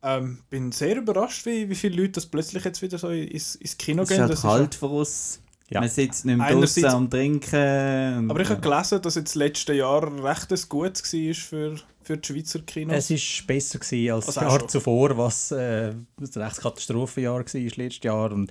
Ähm, 0.00 0.44
bin 0.48 0.70
sehr 0.70 0.96
überrascht, 0.96 1.44
wie, 1.46 1.68
wie 1.68 1.74
viele 1.74 1.96
Leute 2.00 2.12
das 2.12 2.26
plötzlich 2.26 2.64
jetzt 2.64 2.82
wieder 2.82 2.98
so 2.98 3.08
ins, 3.08 3.56
ins 3.56 3.76
Kino 3.76 4.02
Es 4.02 4.10
ist 4.10 4.14
gehen. 4.14 4.20
halt 4.20 4.32
Das 4.32 4.38
ist 4.38 4.44
kalt 4.44 4.74
für 4.76 4.86
uns. 4.86 5.40
Ja. 5.70 5.80
Man 5.80 5.88
sitzt 5.90 6.24
nicht 6.24 6.36
mehr 6.38 6.46
Einerseits- 6.46 6.74
draußen 6.82 6.96
am 6.96 7.10
Trinken. 7.10 8.18
und- 8.18 8.30
Aber 8.30 8.40
ich 8.40 8.48
habe 8.48 8.60
gelesen, 8.60 9.02
dass 9.02 9.14
jetzt 9.16 9.28
das 9.30 9.34
letzte 9.34 9.74
Jahr 9.74 10.02
recht 10.24 10.50
ein 10.50 10.60
gutes 10.68 11.12
war 11.12 11.34
für, 11.34 11.76
für 12.02 12.16
die 12.16 12.26
Schweizer 12.26 12.60
Kinos. 12.60 13.10
Es 13.10 13.40
war 13.40 13.46
besser 13.46 13.78
gewesen 13.78 14.12
als 14.14 14.26
Also 14.28 14.40
das 14.40 14.50
Jahr 14.50 14.60
schon. 14.60 14.68
zuvor, 14.70 15.18
was 15.18 15.50
äh, 15.52 15.90
ein 15.90 16.42
rechtes 16.42 16.60
Katastrophenjahr 16.60 17.34
war 17.34 17.44
letztes 17.76 18.02
Jahr. 18.02 18.32
Und 18.32 18.50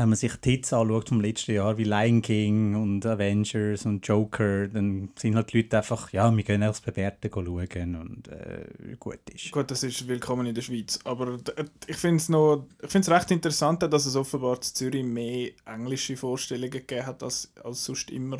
wenn 0.00 0.08
man 0.08 0.16
sich 0.16 0.34
die 0.36 0.52
Hits 0.52 0.72
anschaut 0.72 1.10
vom 1.10 1.20
letzten 1.20 1.52
Jahr, 1.52 1.76
wie 1.76 1.84
Lion 1.84 2.22
King 2.22 2.74
und 2.74 3.04
Avengers 3.04 3.84
und 3.84 4.06
Joker, 4.08 4.66
dann 4.68 5.10
sind 5.14 5.36
halt 5.36 5.52
die 5.52 5.58
Leute 5.58 5.76
einfach, 5.76 6.10
ja, 6.14 6.34
wir 6.34 6.42
gehen 6.42 6.62
aufs 6.62 6.80
Bewährte 6.80 7.30
schauen 7.30 7.94
und 7.96 8.28
äh, 8.28 8.96
gut 8.98 9.18
ist. 9.30 9.50
Gut, 9.52 9.70
das 9.70 9.82
ist 9.82 10.08
willkommen 10.08 10.46
in 10.46 10.54
der 10.54 10.62
Schweiz. 10.62 10.98
Aber 11.04 11.36
d- 11.36 11.52
ich 11.86 11.96
finde 11.96 12.16
es 12.16 12.30
noch, 12.30 12.66
ich 12.82 12.90
finde 12.90 13.10
es 13.10 13.14
recht 13.14 13.30
interessant, 13.30 13.82
dass 13.82 14.06
es 14.06 14.16
offenbar 14.16 14.56
in 14.56 14.62
Zürich 14.62 15.04
mehr 15.04 15.50
englische 15.66 16.16
Vorstellungen 16.16 16.70
gegeben 16.70 17.04
hat 17.04 17.22
als, 17.22 17.52
als 17.62 17.84
sonst 17.84 18.10
immer. 18.10 18.38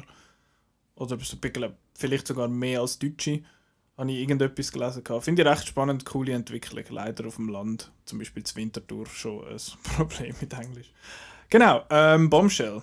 Oder 0.95 1.19
vielleicht 1.95 2.27
sogar 2.27 2.49
mehr 2.49 2.81
als 2.81 2.99
deutsche. 2.99 3.43
Habe 3.99 4.11
ich 4.13 4.19
irgendetwas 4.21 4.73
gelesen. 4.73 5.03
Finde 5.21 5.43
ich 5.43 5.49
recht 5.49 5.69
spannend, 5.69 6.07
coole 6.07 6.33
Entwicklung. 6.33 6.85
Leider 6.89 7.27
auf 7.27 7.37
dem 7.37 7.51
Land, 7.51 7.93
zum 8.07 8.19
Beispiel 8.19 8.45
zur 8.45 8.57
Wintertour, 8.57 9.05
schon 9.05 9.47
ein 9.47 9.59
Problem 9.83 10.35
mit 10.41 10.55
Englisch. 10.55 10.91
Genau, 11.51 11.83
ähm, 11.91 12.31
Bombshell. 12.31 12.83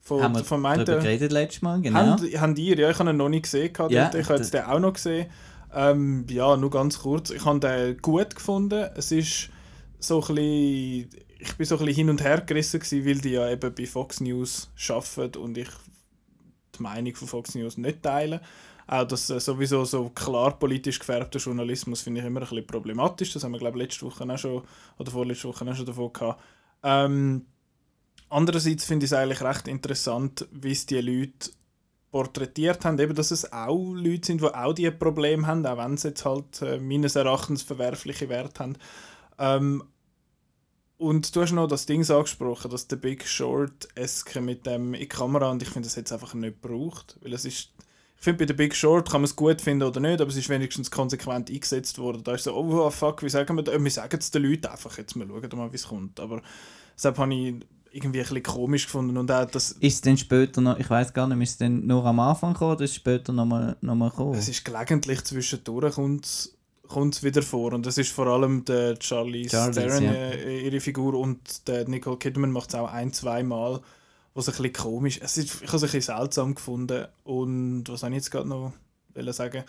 Von, 0.00 0.22
haben 0.22 0.34
wir 0.34 0.44
von 0.44 0.62
darüber 0.62 0.76
meinten, 0.84 1.00
geredet 1.00 1.32
letztes 1.32 1.62
Mal, 1.62 1.80
genau. 1.80 1.98
Habt 1.98 2.22
habt 2.22 2.58
ihr? 2.58 2.78
Ja, 2.78 2.90
ich 2.90 2.98
habe 2.98 3.10
ihn 3.10 3.16
noch 3.16 3.28
nicht 3.28 3.44
gesehen. 3.44 3.72
Ja, 3.88 4.04
dort. 4.10 4.14
ich 4.16 4.28
habe 4.28 4.38
jetzt 4.38 4.52
den 4.52 4.64
auch 4.64 4.80
noch 4.80 4.94
gesehen. 4.94 5.30
Ähm, 5.74 6.26
ja, 6.28 6.56
nur 6.56 6.70
ganz 6.70 6.98
kurz. 6.98 7.30
Ich 7.30 7.44
habe 7.44 7.60
den 7.60 7.96
gut 7.98 8.34
gefunden. 8.34 8.88
Es 8.96 9.12
ist 9.12 9.48
so 10.00 10.20
ein 10.20 10.34
bisschen, 10.34 11.10
ich 11.38 11.56
bin 11.56 11.66
so 11.66 11.76
ein 11.76 11.86
bisschen 11.86 11.94
hin 11.94 12.10
und 12.10 12.22
her 12.22 12.40
gerissen 12.40 12.80
gewesen, 12.80 13.06
weil 13.06 13.18
die 13.20 13.30
ja 13.30 13.48
eben 13.48 13.74
bei 13.74 13.86
Fox 13.86 14.20
News 14.20 14.70
arbeiten 14.88 15.38
und 15.38 15.56
ich 15.56 15.68
die 16.76 16.82
Meinung 16.82 17.14
von 17.14 17.28
Fox 17.28 17.54
News 17.54 17.76
nicht 17.76 18.02
teile. 18.02 18.40
Auch 18.86 19.04
das 19.04 19.30
äh, 19.30 19.40
sowieso 19.40 19.84
so 19.84 20.10
klar 20.10 20.58
politisch 20.58 20.98
gefärbter 20.98 21.38
Journalismus 21.38 22.02
finde 22.02 22.20
ich 22.20 22.26
immer 22.26 22.40
ein 22.40 22.48
bisschen 22.48 22.66
problematisch. 22.66 23.32
Das 23.32 23.44
haben 23.44 23.52
wir, 23.52 23.58
glaube 23.58 23.78
ich, 23.78 23.84
letzte 23.84 24.04
Woche 24.04 24.28
auch 24.28 24.38
schon, 24.38 24.62
oder 24.98 25.10
vorletzte 25.10 25.48
Woche 25.48 25.64
auch 25.64 25.76
schon 25.76 25.86
davon 25.86 26.12
gehabt. 26.12 26.42
Ähm, 26.82 27.46
andererseits 28.32 28.84
finde 28.84 29.04
ich 29.04 29.12
es 29.12 29.18
eigentlich 29.18 29.42
recht 29.42 29.68
interessant, 29.68 30.46
wie 30.50 30.72
es 30.72 30.86
die 30.86 31.00
Leute 31.00 31.50
porträtiert 32.10 32.84
haben, 32.84 32.98
eben, 32.98 33.14
dass 33.14 33.30
es 33.30 33.52
auch 33.52 33.94
Leute 33.94 34.26
sind, 34.26 34.42
die 34.42 34.46
auch 34.46 34.74
diese 34.74 34.92
Probleme 34.92 35.46
haben, 35.46 35.64
auch 35.66 35.78
wenn 35.78 35.96
sie 35.96 36.08
jetzt 36.08 36.24
halt 36.24 36.60
äh, 36.60 36.78
meines 36.78 37.16
Erachtens 37.16 37.62
verwerfliche 37.62 38.28
Werte 38.28 38.60
haben. 38.60 38.76
Ähm, 39.38 39.82
und 40.98 41.34
du 41.34 41.40
hast 41.40 41.52
noch 41.52 41.66
das 41.66 41.86
Ding 41.86 42.08
angesprochen, 42.08 42.70
dass 42.70 42.86
der 42.86 42.96
Big 42.96 43.26
Short 43.26 43.88
eske 43.96 44.40
mit 44.40 44.66
dem 44.66 44.94
in 44.94 45.00
die 45.00 45.08
Kamera 45.08 45.50
und 45.50 45.62
ich 45.62 45.68
finde, 45.68 45.86
das 45.88 45.96
jetzt 45.96 46.12
einfach 46.12 46.34
nicht 46.34 46.62
gebraucht, 46.62 47.18
weil 47.22 47.32
es 47.32 47.44
ist 47.44 47.70
ich 48.22 48.24
finde, 48.24 48.38
bei 48.38 48.46
der 48.46 48.54
Big 48.54 48.76
Short 48.76 49.10
kann 49.10 49.22
man 49.22 49.24
es 49.24 49.34
gut 49.34 49.60
finden 49.60 49.82
oder 49.82 49.98
nicht, 49.98 50.20
aber 50.20 50.30
es 50.30 50.36
ist 50.36 50.48
wenigstens 50.48 50.92
konsequent 50.92 51.50
eingesetzt 51.50 51.98
worden. 51.98 52.22
Da 52.22 52.34
ist 52.34 52.44
so, 52.44 52.54
oh 52.54 52.88
fuck, 52.88 53.20
wie 53.24 53.28
sagen 53.28 53.56
wir 53.56 53.64
das? 53.64 53.82
Wir 53.82 53.90
sagen 53.90 54.16
es 54.16 54.30
den 54.30 54.44
Leuten 54.44 54.66
einfach 54.66 54.96
jetzt, 54.96 55.16
wir 55.16 55.26
schauen 55.26 55.58
mal, 55.58 55.72
wie 55.72 55.76
es 55.76 55.88
kommt. 55.88 56.20
Aber 56.20 56.40
deshalb 56.94 57.18
habe 57.18 57.34
ich 57.34 57.56
irgendwie 57.92 58.20
ein 58.20 58.22
bisschen 58.22 58.42
komisch 58.42 58.86
gefunden 58.86 59.16
und 59.16 59.30
auch 59.30 59.44
das, 59.44 59.72
Ist 59.72 59.94
es 59.94 60.00
dann 60.00 60.16
später 60.16 60.60
noch, 60.60 60.78
ich 60.78 60.88
weiß 60.88 61.12
gar 61.12 61.26
nicht, 61.26 61.40
ist 61.42 61.50
es 61.50 61.58
dann 61.58 61.86
nur 61.86 62.04
am 62.04 62.20
Anfang 62.20 62.52
gekommen 62.52 62.72
oder 62.72 62.84
ist 62.84 62.90
es 62.90 62.96
später 62.96 63.32
nochmal 63.32 63.76
noch 63.80 63.94
mal 63.94 64.10
gekommen? 64.10 64.34
Es 64.34 64.48
ist 64.48 64.64
gelegentlich 64.64 65.22
zwischendurch 65.24 65.94
kommt 65.94 67.14
es 67.14 67.22
wieder 67.22 67.42
vor 67.42 67.72
und 67.72 67.86
das 67.86 67.98
ist 67.98 68.12
vor 68.12 68.26
allem 68.26 68.64
der 68.64 68.98
Charlie 68.98 69.46
Theron, 69.46 70.04
ja. 70.04 70.12
äh, 70.12 70.66
ihre 70.66 70.80
Figur 70.80 71.14
und 71.14 71.68
der 71.68 71.88
Nicole 71.88 72.18
Kidman 72.18 72.50
macht 72.50 72.70
es 72.70 72.74
auch 72.74 72.92
ein, 72.92 73.12
zwei 73.12 73.42
Mal, 73.42 73.80
was 74.34 74.48
ein 74.48 74.52
bisschen 74.52 74.72
komisch 74.72 75.20
es 75.22 75.36
ist. 75.36 75.62
Ich 75.62 75.68
habe 75.68 75.76
es 75.76 75.82
ein 75.82 75.90
bisschen 75.90 76.16
seltsam 76.16 76.54
gefunden 76.54 77.06
und 77.24 77.84
was 77.88 78.02
habe 78.02 78.12
ich 78.12 78.16
jetzt 78.16 78.30
gerade 78.30 78.48
noch 78.48 78.72
sagen? 79.32 79.64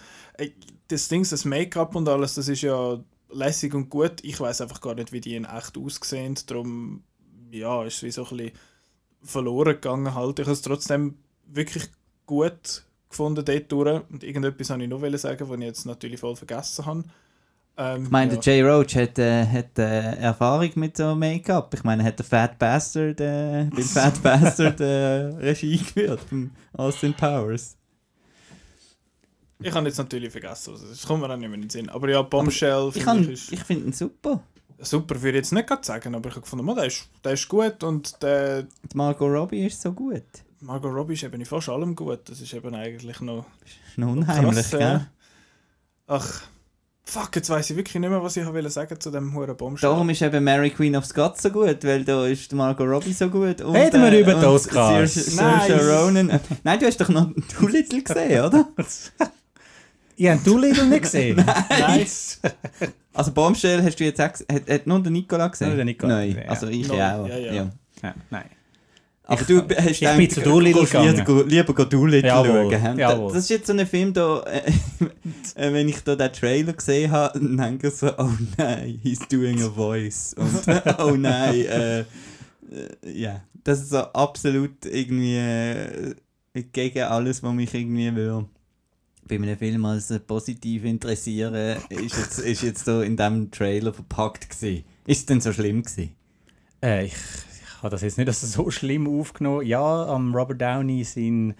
Das 0.88 1.08
Ding, 1.10 1.28
das 1.30 1.46
Make-up 1.46 1.96
und 1.96 2.08
alles, 2.08 2.36
das 2.36 2.48
ist 2.48 2.62
ja 2.62 3.00
lässig 3.32 3.74
und 3.74 3.90
gut. 3.90 4.24
Ich 4.24 4.40
weiß 4.40 4.62
einfach 4.62 4.80
gar 4.80 4.96
nicht, 4.96 5.12
wie 5.12 5.22
die 5.22 5.36
in 5.36 5.46
echt 5.46 5.78
aussehen, 5.78 6.38
darum 6.48 7.04
ja, 7.60 7.84
ist 7.84 8.04
wie 8.04 8.12
so 8.12 8.26
ein 8.26 8.38
bisschen 8.38 8.52
verloren 9.24 9.74
gegangen 9.74 10.14
halt. 10.14 10.40
Ich 10.40 10.46
habe 10.46 10.54
es 10.54 10.62
trotzdem 10.62 11.18
wirklich 11.48 11.86
gut 12.26 12.84
gefunden 13.10 13.46
dort 13.46 13.72
durch. 13.72 14.02
Und 14.10 14.24
irgendetwas 14.24 14.70
wollte 14.70 14.84
ich 14.84 14.90
noch 14.90 15.18
sagen, 15.18 15.50
was 15.50 15.58
ich 15.60 15.64
jetzt 15.66 15.86
natürlich 15.86 16.20
voll 16.20 16.36
vergessen 16.36 16.86
habe. 16.86 17.04
Ähm, 17.78 18.04
Ich 18.06 18.10
meine, 18.12 18.34
ja. 18.34 18.40
der 18.40 18.54
Jay 18.56 18.62
Roach 18.62 18.96
hat, 18.96 19.18
äh, 19.20 19.46
hat 19.46 19.80
äh, 19.80 20.16
Erfahrung 20.18 20.70
mit 20.76 20.98
so 20.98 21.16
Make-up. 21.16 21.74
Ich 21.74 21.84
meine, 21.84 22.04
er 22.04 22.08
hat 22.08 22.20
der 22.20 22.26
Fat 22.26 22.60
Bastard, 22.60 23.20
äh, 23.22 23.66
beim 23.72 23.84
Fat 23.84 24.22
Bastard 24.24 24.80
äh, 24.80 24.86
Regie 25.40 25.78
geführt, 25.78 26.20
Austin 26.74 27.14
Powers. 27.14 27.76
Ich 29.60 29.74
habe 29.74 29.88
jetzt 29.88 29.98
natürlich 29.98 30.32
vergessen, 30.32 30.74
ist. 30.74 30.84
Das 30.92 31.06
kommt 31.08 31.22
mir 31.22 31.30
auch 31.32 31.38
nicht 31.38 31.48
mehr 31.48 31.56
in 31.56 31.62
den 31.62 31.70
Sinn. 31.70 31.90
Aber 31.90 32.10
ja, 32.10 32.22
Bombshell 32.22 32.88
Ich, 32.90 32.94
finde 32.96 33.06
kann- 33.06 33.24
ich, 33.24 33.30
ist 33.30 33.52
ich 33.54 33.64
finde 33.64 33.86
ihn 33.88 33.94
super. 33.94 34.44
Super, 34.80 35.16
würde 35.22 35.38
ich 35.38 35.44
jetzt 35.44 35.54
nicht 35.54 35.68
gerade 35.68 35.84
sagen, 35.86 36.16
aber 36.16 36.30
ich 36.30 36.36
habe 36.36 36.42
gefunden, 36.42 36.66
man, 36.66 36.76
der, 36.76 36.86
ist, 36.86 37.10
der 37.24 37.34
ist 37.34 37.48
gut 37.48 37.84
und 37.84 38.22
der 38.22 38.64
Die 38.64 38.96
Margot 38.98 39.30
Robbie 39.32 39.66
ist 39.66 39.82
so 39.82 39.92
gut. 39.92 40.24
Margot 40.60 40.94
Robbie 40.94 41.14
ist 41.14 41.24
eben 41.24 41.40
in 41.40 41.46
fast 41.46 41.70
allem 41.70 41.96
gut. 41.96 42.22
Das 42.30 42.40
ist 42.42 42.54
eben 42.54 42.74
eigentlich 42.74 43.20
noch 43.22 43.46
Ist 43.66 43.98
noch 43.98 44.12
unheimlich, 44.12 44.56
krass. 44.70 44.72
gell? 44.72 44.96
äh, 44.96 45.00
Ach, 46.08 46.42
fuck, 47.04 47.36
jetzt 47.36 47.50
weiß 47.50 47.70
ich 47.70 47.76
wirklich 47.76 47.96
nicht 47.96 48.10
mehr, 48.10 48.24
was 48.24 48.38
ich 48.38 48.46
wollte 48.46 48.70
sagen 48.70 49.00
zu 49.00 49.12
dem 49.12 49.34
huren 49.34 49.56
Bombshell. 49.58 49.90
Darum 49.90 50.10
ist 50.10 50.22
eben 50.22 50.44
Mary 50.44 50.70
Queen 50.70 50.96
of 50.96 51.06
Scots 51.06 51.42
so 51.44 51.50
gut, 51.50 51.84
weil 51.84 52.04
da 52.06 52.26
ist 52.28 52.52
Margot 52.54 52.88
Robbie 52.88 53.14
so 53.14 53.30
gut. 53.30 53.62
Und, 53.62 53.76
Reden 53.76 54.02
wir 54.02 54.20
über 54.20 54.34
die 54.36 54.38
und 54.40 54.46
Oscars. 54.46 55.14
Saoirse 55.14 55.22
Saoirse 55.32 55.72
Nice. 55.76 56.02
Ronan. 56.02 56.30
Äh, 56.30 56.40
Nein, 56.64 56.80
du 56.80 56.86
hast 56.86 57.00
doch 57.02 57.10
noch 57.10 57.30
Doolittle 57.60 58.02
gesehen, 58.04 58.46
oder? 58.46 58.68
Ihr 60.18 60.32
habt 60.34 60.46
Doolittle 60.46 60.86
nicht 60.88 61.02
gesehen? 61.04 61.44
Nice. 61.70 62.40
Also 63.14 63.32
Bombshell 63.32 63.82
hast 63.84 64.00
du 64.00 64.04
jetzt 64.04 64.20
auch 64.22 64.32
gesehen? 64.32 64.48
Hat, 64.52 64.70
hat 64.70 64.88
nur 64.88 65.02
der 65.02 65.12
Nikola 65.12 65.48
gesehen? 65.48 65.68
Nur 65.68 65.76
der 65.78 65.86
Nikola 65.86 66.16
Nein, 66.18 66.38
ja. 66.44 66.50
also 66.50 66.68
ich 66.68 66.88
Nein, 66.88 67.02
auch. 67.20 67.28
ja, 67.28 67.38
ja. 67.38 67.54
ja. 67.54 67.70
Ja, 68.04 68.14
nein. 68.30 68.46
Aber 69.26 69.40
Ich- 69.42 69.48
du 69.48 69.62
hast 69.78 70.02
ich 70.02 70.18
bin 70.18 70.30
zu 70.30 70.42
Doolittle 70.42 70.82
gehst 70.82 70.94
lieber, 70.94 71.14
gegangen. 71.24 71.48
lieber 71.50 71.74
go 71.74 71.86
Doolittle 71.86 72.28
Jawohl, 72.30 72.72
schauen. 72.72 73.00
jawohl. 73.00 73.30
Das 73.34 73.44
ist 73.44 73.50
jetzt 73.50 73.68
so 73.68 73.74
ein 73.74 73.88
Film, 73.88 74.12
da, 74.14 74.42
äh, 74.44 74.62
äh, 75.56 75.72
wenn 75.74 75.88
ich 75.88 76.02
da 76.04 76.16
den 76.18 76.34
Trailer 76.34 76.74
gesehen 76.74 77.10
habe, 77.12 77.40
dann 77.40 77.56
denke 77.58 77.88
ich 77.88 77.94
so, 77.96 78.12
oh 78.18 78.30
nein, 78.58 79.00
he's 79.02 79.20
doing 79.30 79.62
a 79.64 79.70
voice. 79.70 80.36
Und 80.38 80.68
oh 81.00 81.12
nein, 81.12 81.54
äh, 81.56 82.00
äh, 82.02 82.06
ja. 83.06 83.42
Das 83.64 83.80
ist 83.80 83.92
so 83.92 84.00
absolut 84.00 84.86
irgendwie 84.86 85.38
äh, 85.38 86.16
gegen 86.74 87.04
alles, 87.04 87.42
was 87.42 87.54
mich 87.54 87.74
irgendwie 87.74 88.14
will. 88.14 88.44
Bei 89.28 89.36
einem 89.36 89.58
Film 89.58 89.86
als 89.86 90.14
positiv 90.28 90.84
interessieren, 90.84 91.78
ist 91.90 92.18
jetzt, 92.18 92.40
ist 92.40 92.62
jetzt 92.62 92.88
da 92.88 93.02
in 93.02 93.16
diesem 93.16 93.52
Trailer 93.52 93.94
verpackt 93.94 94.50
gewesen. 94.50 94.84
Ist 95.06 95.20
es 95.20 95.26
denn 95.26 95.42
so 95.42 95.54
schlimm 95.54 95.84
gewesen? 95.84 96.16
Äh, 96.82 97.06
ich, 97.06 97.14
ich 97.14 97.82
habe 97.82 97.90
das 97.90 98.02
jetzt 98.02 98.18
nicht 98.18 98.34
so 98.34 98.70
schlimm 98.70 99.08
aufgenommen. 99.08 99.66
Ja, 99.66 100.06
am 100.08 100.36
Robert 100.36 100.62
Downey 100.62 101.04
sein 101.04 101.56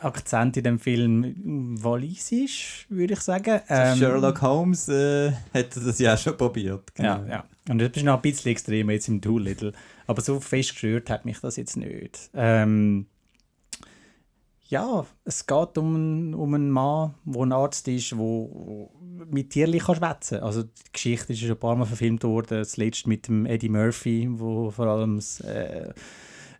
Akzent 0.00 0.56
in 0.56 0.64
dem 0.64 0.78
Film 0.78 1.82
walisisch, 1.82 2.86
würde 2.90 3.14
ich 3.14 3.20
sagen. 3.20 3.60
Ähm, 3.68 3.96
Sherlock 3.96 4.42
Holmes 4.42 4.88
äh, 4.88 5.32
hätte 5.52 5.80
das 5.80 5.98
ja 5.98 6.14
auch 6.14 6.18
schon 6.18 6.36
probiert. 6.36 6.92
Ja, 6.98 7.16
genau. 7.16 7.30
ja. 7.30 7.44
Und 7.70 7.78
das 7.78 7.92
ist 7.94 8.02
noch 8.02 8.16
ein 8.16 8.22
bisschen 8.22 8.52
extremer 8.52 8.92
jetzt 8.92 9.08
im 9.08 9.20
Doolittle. 9.20 9.72
Aber 10.06 10.20
so 10.20 10.40
fest 10.40 10.72
gestört 10.72 11.08
hat 11.08 11.24
mich 11.24 11.40
das 11.40 11.56
jetzt 11.56 11.76
nicht. 11.76 12.30
Ähm, 12.34 13.06
ja, 14.74 15.06
es 15.24 15.46
geht 15.46 15.78
um, 15.78 15.94
einen- 15.94 16.34
um 16.34 16.54
einen 16.54 16.70
Mann, 16.70 17.14
der 17.24 17.42
ein 17.42 17.52
Arzt 17.52 17.86
ist, 17.88 18.10
der 18.12 18.48
mit 19.30 19.50
Tierchen 19.50 19.80
schwätzen 19.96 20.38
kann. 20.38 20.46
Also 20.46 20.62
die 20.64 20.92
Geschichte 20.92 21.32
ist 21.32 21.40
schon 21.40 21.50
ein 21.52 21.56
paar 21.58 21.76
Mal 21.76 21.84
verfilmt 21.86 22.24
worden, 22.24 22.64
zuletzt 22.64 23.06
mit 23.06 23.28
dem 23.28 23.46
Eddie 23.46 23.68
Murphy, 23.68 24.28
wo 24.30 24.70
vor 24.70 24.86
allem 24.86 25.16
das, 25.16 25.40
äh, 25.40 25.92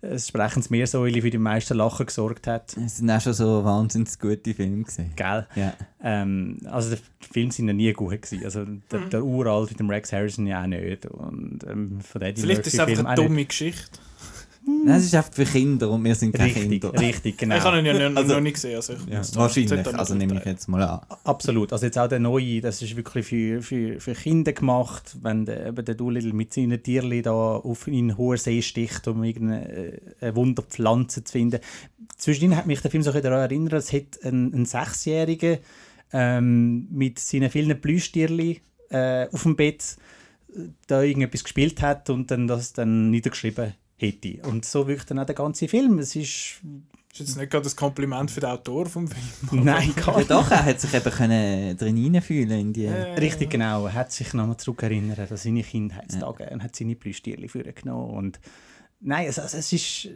das 0.00 0.28
sprechendes 0.28 0.70
Meersäule 0.70 1.20
für 1.22 1.30
die 1.30 1.38
meisten 1.38 1.76
Lachen 1.76 2.06
gesorgt 2.06 2.46
hat. 2.46 2.76
Es 2.76 2.98
sind 2.98 3.10
auch 3.10 3.20
schon 3.20 3.32
so 3.32 3.64
wahnsinnig 3.64 4.18
gute 4.18 4.54
Filme 4.54 4.82
gesehen. 4.84 5.12
Gell? 5.16 5.46
Ja. 5.56 5.72
Ähm, 6.02 6.58
also 6.66 6.94
die 6.94 7.02
Filme 7.32 7.52
sind 7.52 7.68
ja 7.68 7.72
nie 7.74 7.92
gut 7.92 8.20
gewesen. 8.22 8.44
Also 8.44 8.64
der, 8.92 9.00
Mhm. 9.00 9.10
der 9.10 9.24
Uralt 9.24 9.70
mit 9.70 9.80
dem 9.80 9.88
Rex 9.90 10.12
Harrison 10.12 10.46
ja 10.46 10.62
auch 10.62 10.66
nicht. 10.66 11.06
Und 11.06 11.60
ähm, 11.68 12.00
von 12.00 12.22
Eddie 12.22 12.42
Vielleicht 12.42 12.66
ist 12.66 12.74
es 12.74 12.80
einfach 12.80 13.04
eine 13.04 13.14
dumme 13.16 13.44
Geschichte. 13.44 13.98
Nein, 14.66 14.96
es 14.96 15.04
ist 15.04 15.14
einfach 15.14 15.32
für 15.34 15.44
Kinder 15.44 15.90
und 15.90 16.02
wir 16.04 16.14
sind 16.14 16.32
keine 16.34 16.48
Richtig, 16.54 16.80
Kinder. 16.80 17.00
richtig, 17.00 17.36
genau. 17.38 17.56
Ich 17.56 17.62
habe 17.62 17.78
ihn 17.80 17.86
ja 17.86 18.08
noch, 18.08 18.16
Also- 18.16 18.34
noch 18.34 18.40
nicht 18.40 18.54
gesehen. 18.54 18.76
Also 18.76 18.94
ich 18.94 19.06
Ja, 19.12 19.20
wahrscheinlich, 19.34 19.86
also 19.94 20.14
nehme 20.14 20.38
ich 20.38 20.44
jetzt 20.44 20.68
mal 20.68 20.82
an. 20.82 21.00
Absolut. 21.24 21.72
Also 21.72 21.84
jetzt 21.86 21.98
auch 21.98 22.08
der 22.08 22.18
neue, 22.18 22.60
das 22.62 22.80
ist 22.80 22.96
wirklich 22.96 23.26
für, 23.26 23.60
für, 23.62 24.00
für 24.00 24.14
Kinder 24.14 24.52
gemacht, 24.54 25.16
wenn 25.20 25.44
der, 25.44 25.66
eben 25.66 25.84
der 25.84 25.94
Doolittle 25.94 26.32
mit 26.32 26.54
seinen 26.54 26.82
Tierchen 26.82 27.22
da 27.22 27.32
auf 27.32 27.86
in 27.88 28.16
hoher 28.16 28.38
See 28.38 28.62
sticht, 28.62 29.06
um 29.06 29.22
irgendeine 29.22 29.68
äh, 29.70 30.00
eine 30.20 30.36
Wunderpflanze 30.36 31.24
zu 31.24 31.32
finden. 31.32 31.60
Zwischendrin 32.16 32.56
hat 32.56 32.66
mich 32.66 32.80
der 32.80 32.90
Film 32.90 33.02
so 33.02 33.12
daran 33.12 33.40
erinnert, 33.40 33.72
es 33.74 33.92
hat 33.92 34.22
ein, 34.22 34.52
ein 34.54 34.64
Sechsjähriger 34.64 35.58
ähm, 36.12 36.86
mit 36.90 37.18
seinen 37.18 37.50
vielen 37.50 37.78
Plüschtierchen 37.80 38.58
äh, 38.90 39.26
auf 39.30 39.42
dem 39.42 39.56
Bett 39.56 39.96
äh, 40.54 40.60
da 40.86 41.02
irgendetwas 41.02 41.42
gespielt 41.44 41.82
hat 41.82 42.08
und 42.08 42.30
dann 42.30 42.46
das 42.46 42.72
dann 42.72 43.10
niedergeschrieben 43.10 43.74
hätte. 44.06 44.46
Und 44.48 44.64
so 44.64 44.86
wirkt 44.86 45.10
dann 45.10 45.18
auch 45.18 45.26
der 45.26 45.34
ganze 45.34 45.68
Film. 45.68 45.98
Es 45.98 46.14
ist... 46.16 46.60
Das 47.10 47.20
ist 47.20 47.28
jetzt 47.28 47.38
nicht 47.38 47.50
gerade 47.52 47.68
ein 47.68 47.76
Kompliment 47.76 48.28
für 48.28 48.40
den 48.40 48.50
Autor 48.50 48.86
vom 48.86 49.06
Film. 49.06 49.64
Nein, 49.64 49.94
gar 49.94 50.18
Ja, 50.18 50.24
doch, 50.24 50.50
er 50.50 50.64
hat 50.64 50.80
sich 50.80 50.92
eben 50.92 51.10
können 51.12 51.76
drin 51.76 51.96
hineinfühlen 51.96 52.58
in 52.58 52.72
die... 52.72 52.86
Äh, 52.86 53.14
Richtig, 53.14 53.50
genau. 53.50 53.86
Er 53.86 53.94
hat 53.94 54.10
sich 54.10 54.34
nochmal 54.34 54.56
zurückerinnert 54.56 55.30
an 55.30 55.36
seine 55.36 55.62
Kindheitstage 55.62 56.50
und 56.50 56.64
hat 56.64 56.74
seine 56.74 56.96
Plüschtierchen 56.96 57.48
vorgenommen. 57.48 58.10
Und 58.10 58.40
nein, 59.00 59.28
es, 59.28 59.38
also, 59.38 59.56
es 59.56 59.72
ist. 59.72 60.08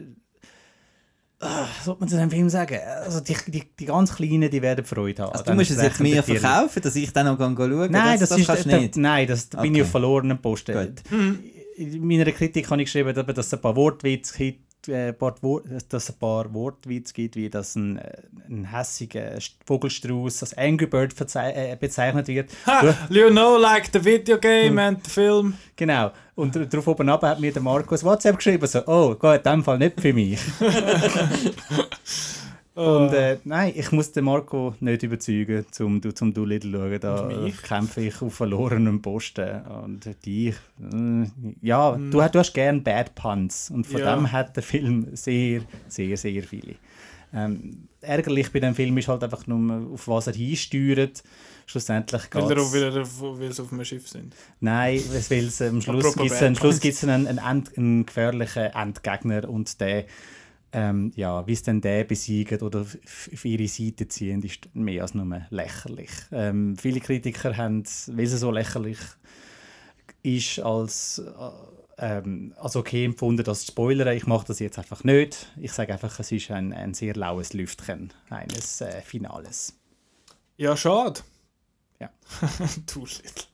Was 1.39 1.85
sollte 1.85 2.01
man 2.01 2.09
zu 2.09 2.17
dem 2.17 2.29
Film 2.29 2.49
sagen? 2.49 2.79
Also 2.85 3.21
die, 3.21 3.35
die, 3.47 3.63
die 3.79 3.85
ganz 3.85 4.13
Kleinen, 4.13 4.51
die 4.51 4.61
werden 4.61 4.83
Freude 4.83 5.23
haben. 5.23 5.31
Also 5.31 5.45
du 5.45 5.53
musst 5.53 5.71
es 5.71 5.81
jetzt 5.81 6.01
mir 6.01 6.21
verkaufen, 6.21 6.81
dass 6.81 6.97
ich 6.97 7.13
dann 7.13 7.27
noch 7.27 7.37
schauen 7.39 7.55
kann. 7.55 7.91
Nein, 7.91 8.19
das, 8.19 8.31
ist 8.31 8.45
kannst 8.45 8.65
du 8.65 8.77
nicht. 8.77 8.97
Nein, 8.97 9.25
das 9.25 9.47
da 9.47 9.61
bin 9.61 9.73
ich 9.73 9.79
Okay. 9.79 9.85
auf 9.85 9.91
verlorenen 9.91 10.41
Posten. 10.41 10.73
Gut. 10.73 11.01
In 11.79 12.05
meiner 12.05 12.29
Kritik 12.33 12.69
habe 12.69 12.81
ich 12.81 12.91
geschrieben, 12.91 13.15
dass 13.15 13.45
es 13.45 13.53
ein 13.53 13.61
paar 13.61 13.73
Wortwitze 13.73 14.37
gibt, 14.37 14.89
äh, 14.89 15.13
dass 15.13 16.03
es 16.03 16.09
ein 16.09 16.19
paar 16.19 16.53
Wortwitze 16.53 17.13
gibt, 17.13 17.37
wie 17.37 17.49
dass 17.49 17.75
ein, 17.77 17.99
äh, 17.99 18.21
ein 18.49 18.69
hässiger 18.69 19.37
Vogelstrauß 19.65 20.43
als 20.43 20.57
Angry 20.57 20.87
Bird 20.87 21.15
äh, 21.35 21.77
bezeichnet 21.77 22.27
wird. 22.27 22.49
Ha, 22.67 22.93
you 23.09 23.29
know, 23.29 23.57
like 23.57 23.89
the 23.93 24.03
video 24.03 24.37
game 24.37 24.77
and 24.77 25.01
the 25.05 25.09
film. 25.09 25.53
Genau. 25.77 26.11
Und 26.35 26.53
darauf 26.55 26.85
oben 26.85 27.07
ab 27.07 27.23
hat 27.23 27.39
mir 27.39 27.53
der 27.53 27.61
Markus 27.61 28.03
WhatsApp 28.03 28.35
geschrieben, 28.35 28.67
so, 28.67 28.85
oh, 28.85 29.15
geht 29.15 29.45
in 29.45 29.51
dem 29.51 29.63
Fall 29.63 29.77
nicht 29.77 30.01
für 30.01 30.11
mich. 30.11 30.37
Und 32.79 33.13
äh, 33.13 33.37
nein, 33.43 33.73
ich 33.75 33.91
muss 33.91 34.11
den 34.11 34.23
Marco 34.25 34.73
nicht 34.79 35.03
überzeugen, 35.03 35.65
zum, 35.71 35.99
du- 35.99 36.13
zum 36.13 36.33
Doolittle 36.33 36.71
schauen. 36.71 36.99
Da 36.99 37.29
kämpfe 37.67 38.01
ich 38.01 38.21
auf 38.21 38.33
verlorenem 38.35 39.01
Posten. 39.01 39.61
Und 39.65 40.09
dich, 40.25 40.55
äh, 40.79 41.25
ja, 41.61 41.91
du, 41.97 42.09
du 42.11 42.39
hast 42.39 42.53
gern 42.53 42.81
Bad 42.83 43.15
Puns. 43.15 43.69
Und 43.69 43.85
von 43.85 43.99
Ja. 43.99 44.15
dem 44.15 44.31
hat 44.31 44.55
der 44.55 44.63
Film 44.63 45.07
sehr, 45.13 45.61
sehr, 45.87 46.15
sehr 46.17 46.43
viele. 46.43 46.75
Ähm, 47.33 47.87
ärgerlich 48.01 48.51
bei 48.51 48.59
dem 48.59 48.73
Film 48.73 48.97
ist 48.97 49.07
halt 49.07 49.23
einfach 49.23 49.45
nur, 49.45 49.87
auf 49.93 50.07
was 50.07 50.27
er 50.27 50.33
hinsteuert. 50.33 51.21
Schlussendlich 51.67 52.23
Weil, 52.31 52.43
er, 52.49 52.55
geht's- 52.55 52.73
weil, 52.73 52.83
er, 52.83 53.39
weil 53.39 53.51
sie 53.53 53.61
auf 53.61 53.71
einem 53.71 53.85
Schiff 53.85 54.07
sind. 54.07 54.33
Nein, 54.59 54.95
es 55.13 55.29
will 55.29 55.45
es, 55.45 55.61
am 55.61 55.79
Schluss 55.81 56.15
gibt 56.15 56.95
es 56.95 57.03
einen, 57.03 57.27
einen, 57.27 57.37
End, 57.37 57.77
einen 57.77 58.05
gefährlichen 58.07 58.63
Endgegner 58.73 59.47
und 59.47 59.79
der, 59.79 60.05
ähm, 60.71 61.11
ja, 61.15 61.45
wie 61.47 61.53
es 61.53 61.63
dann 61.63 61.81
der 61.81 62.03
besiegt 62.03 62.61
oder 62.61 62.81
auf 62.81 63.45
ihre 63.45 63.67
Seite 63.67 64.07
ziehen, 64.07 64.43
ist 64.43 64.73
mehr 64.75 65.01
als 65.01 65.13
nur 65.13 65.41
lächerlich. 65.49 66.11
Ähm, 66.31 66.77
viele 66.77 66.99
Kritiker 66.99 67.57
haben, 67.57 67.83
weil 68.07 68.25
es 68.25 68.39
so 68.39 68.51
lächerlich 68.51 68.99
ist, 70.21 70.59
als, 70.59 71.19
äh, 71.19 72.17
ähm, 72.17 72.53
als 72.57 72.75
okay 72.75 73.05
empfunden, 73.05 73.43
das 73.43 73.61
zu 73.61 73.71
spoilern. 73.71 74.15
Ich 74.15 74.27
mache 74.27 74.47
das 74.47 74.59
jetzt 74.59 74.77
einfach 74.77 75.03
nicht. 75.03 75.47
Ich 75.57 75.71
sage 75.71 75.93
einfach, 75.93 76.19
es 76.19 76.31
ist 76.31 76.51
ein, 76.51 76.73
ein 76.73 76.93
sehr 76.93 77.15
laues 77.15 77.53
Lüftchen 77.53 78.13
eines 78.29 78.81
äh, 78.81 79.01
Finales. 79.01 79.73
Ja, 80.57 80.77
schade. 80.77 81.21
Ja. 81.99 82.09
du 82.93 83.01
Little. 83.01 83.45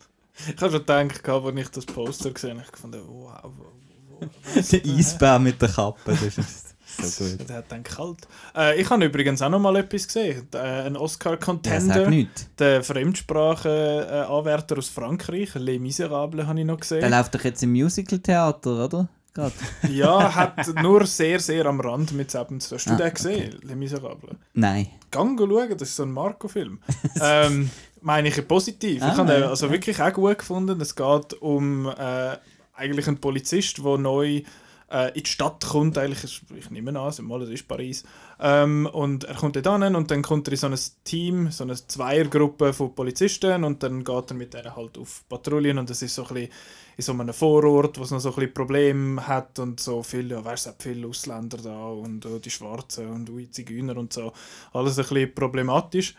Ich 0.48 0.62
habe 0.62 0.72
schon 0.72 0.86
gedacht, 0.86 1.30
als 1.30 1.56
ich 1.56 1.70
das 1.70 1.86
Poster 1.86 2.32
gesehen 2.32 2.60
habe, 2.60 2.68
ich 2.70 2.78
fand, 2.78 2.96
wow, 2.96 3.38
wow, 3.42 3.54
wow. 3.58 4.30
Der 4.72 4.86
Eisbär 4.86 5.40
mit 5.40 5.62
der 5.62 5.70
Kappe, 5.70 6.12
das 6.12 6.38
ist 6.38 6.75
gut. 6.98 7.50
Der 7.50 7.56
hat 7.58 7.66
dann 7.70 7.84
kalt. 7.84 8.28
Äh, 8.56 8.80
ich 8.82 8.90
habe 8.90 9.06
übrigens 9.06 9.42
auch 9.42 9.50
noch 9.50 9.60
mal 9.60 9.76
etwas 9.76 10.08
gesehen. 10.08 10.48
Äh, 10.54 10.58
ein 10.58 10.96
Ja, 10.96 11.00
Oscar-Contender. 11.02 12.10
nichts. 12.10 12.48
der 12.60 12.84
Fremdsprachen-Anwärter 12.84 14.78
aus 14.78 14.90
Frankreich, 14.90 15.56
Les 15.56 15.80
Miserables, 15.80 16.46
habe 16.48 16.60
ich 16.60 16.66
noch 16.66 16.76
Der 16.80 17.00
gesehen. 17.00 17.12
läuft 17.12 17.36
doch 17.36 17.44
jetzt 17.44 17.64
im 17.64 17.72
Musical-Theater, 17.72 18.86
oder? 18.86 19.08
Gerade. 19.34 19.54
Ja, 19.90 20.34
hat 20.34 20.68
nur 20.82 21.06
sehr, 21.06 21.40
sehr 21.40 21.66
am 21.66 21.80
Rand 21.82 22.14
mit 22.14 22.32
Sebens. 22.32 22.72
Hast 22.72 22.86
du 22.86 22.94
Ah, 22.94 22.96
den 22.98 23.14
gesehen, 23.14 23.60
Les 23.64 23.76
Miserables? 23.76 24.36
Nein. 24.54 24.88
Gang 25.12 25.38
schauen, 25.38 25.70
das 25.78 25.90
ist 25.90 25.96
so 25.98 26.04
ein 26.04 26.12
Marco-Film. 26.12 26.80
ähm, 27.22 27.70
meine 28.02 28.30
ich 28.30 28.48
positiv. 28.48 29.02
Ah, 29.02 29.12
ich 29.12 29.18
habe 29.18 29.32
den 29.34 29.42
ja. 29.42 29.50
also 29.50 29.70
wirklich 29.72 30.02
auch 30.02 30.14
gut 30.14 30.38
gefunden. 30.38 30.80
Es 30.80 30.96
geht 30.96 31.34
um 31.42 31.88
äh, 31.88 32.38
eigentlich 32.74 33.08
einen 33.08 33.18
Polizist, 33.18 33.78
der 33.84 33.98
neu 33.98 34.42
in 34.88 35.24
die 35.24 35.30
Stadt 35.30 35.66
kommt, 35.66 35.98
eigentlich, 35.98 36.42
ich 36.56 36.70
nehme 36.70 36.98
an, 37.00 37.08
es 37.10 37.20
ist 37.20 37.68
Paris, 37.68 38.04
ähm, 38.40 38.88
und 38.92 39.24
er 39.24 39.36
kommt 39.36 39.56
dort 39.56 39.84
hin 39.84 39.96
und 39.96 40.12
dann 40.12 40.22
kommt 40.22 40.48
er 40.48 40.52
in 40.54 40.58
so 40.58 40.68
ein 40.68 40.80
Team, 41.04 41.50
so 41.52 41.64
eine 41.64 41.76
Zweiergruppe 41.76 42.72
von 42.72 42.94
Polizisten 42.94 43.64
und 43.64 43.82
dann 43.82 44.04
geht 44.04 44.32
er 44.32 44.36
mit 44.36 44.54
denen 44.54 44.76
halt 44.76 44.98
auf 44.98 45.24
Patrouillen 45.28 45.80
und 45.80 45.90
das 45.90 46.02
ist 46.02 46.16
so 46.16 46.24
ein 46.28 46.34
bisschen 46.36 46.52
in 46.98 47.04
so 47.04 47.12
einem 47.12 47.34
Vorort, 47.34 47.98
wo 47.98 48.04
es 48.04 48.12
noch 48.12 48.20
so 48.20 48.30
ein 48.30 48.36
bisschen 48.36 48.54
Probleme 48.54 49.28
hat 49.28 49.60
und 49.60 49.80
so 49.80 50.04
viele, 50.04 50.36
ja, 50.36 50.46
weißt 50.46 50.68
du, 50.68 50.72
viele 50.80 51.08
Ausländer 51.08 51.58
da 51.58 51.88
und 51.88 52.26
oh, 52.26 52.40
die 52.40 52.50
Schwarzen 52.50 53.08
und 53.10 53.30
ui, 53.30 53.50
Zigeuner 53.50 53.98
und 53.98 54.14
so, 54.14 54.32
alles 54.72 54.98
ein 54.98 55.06
bisschen 55.06 55.34
problematisch. 55.34 56.16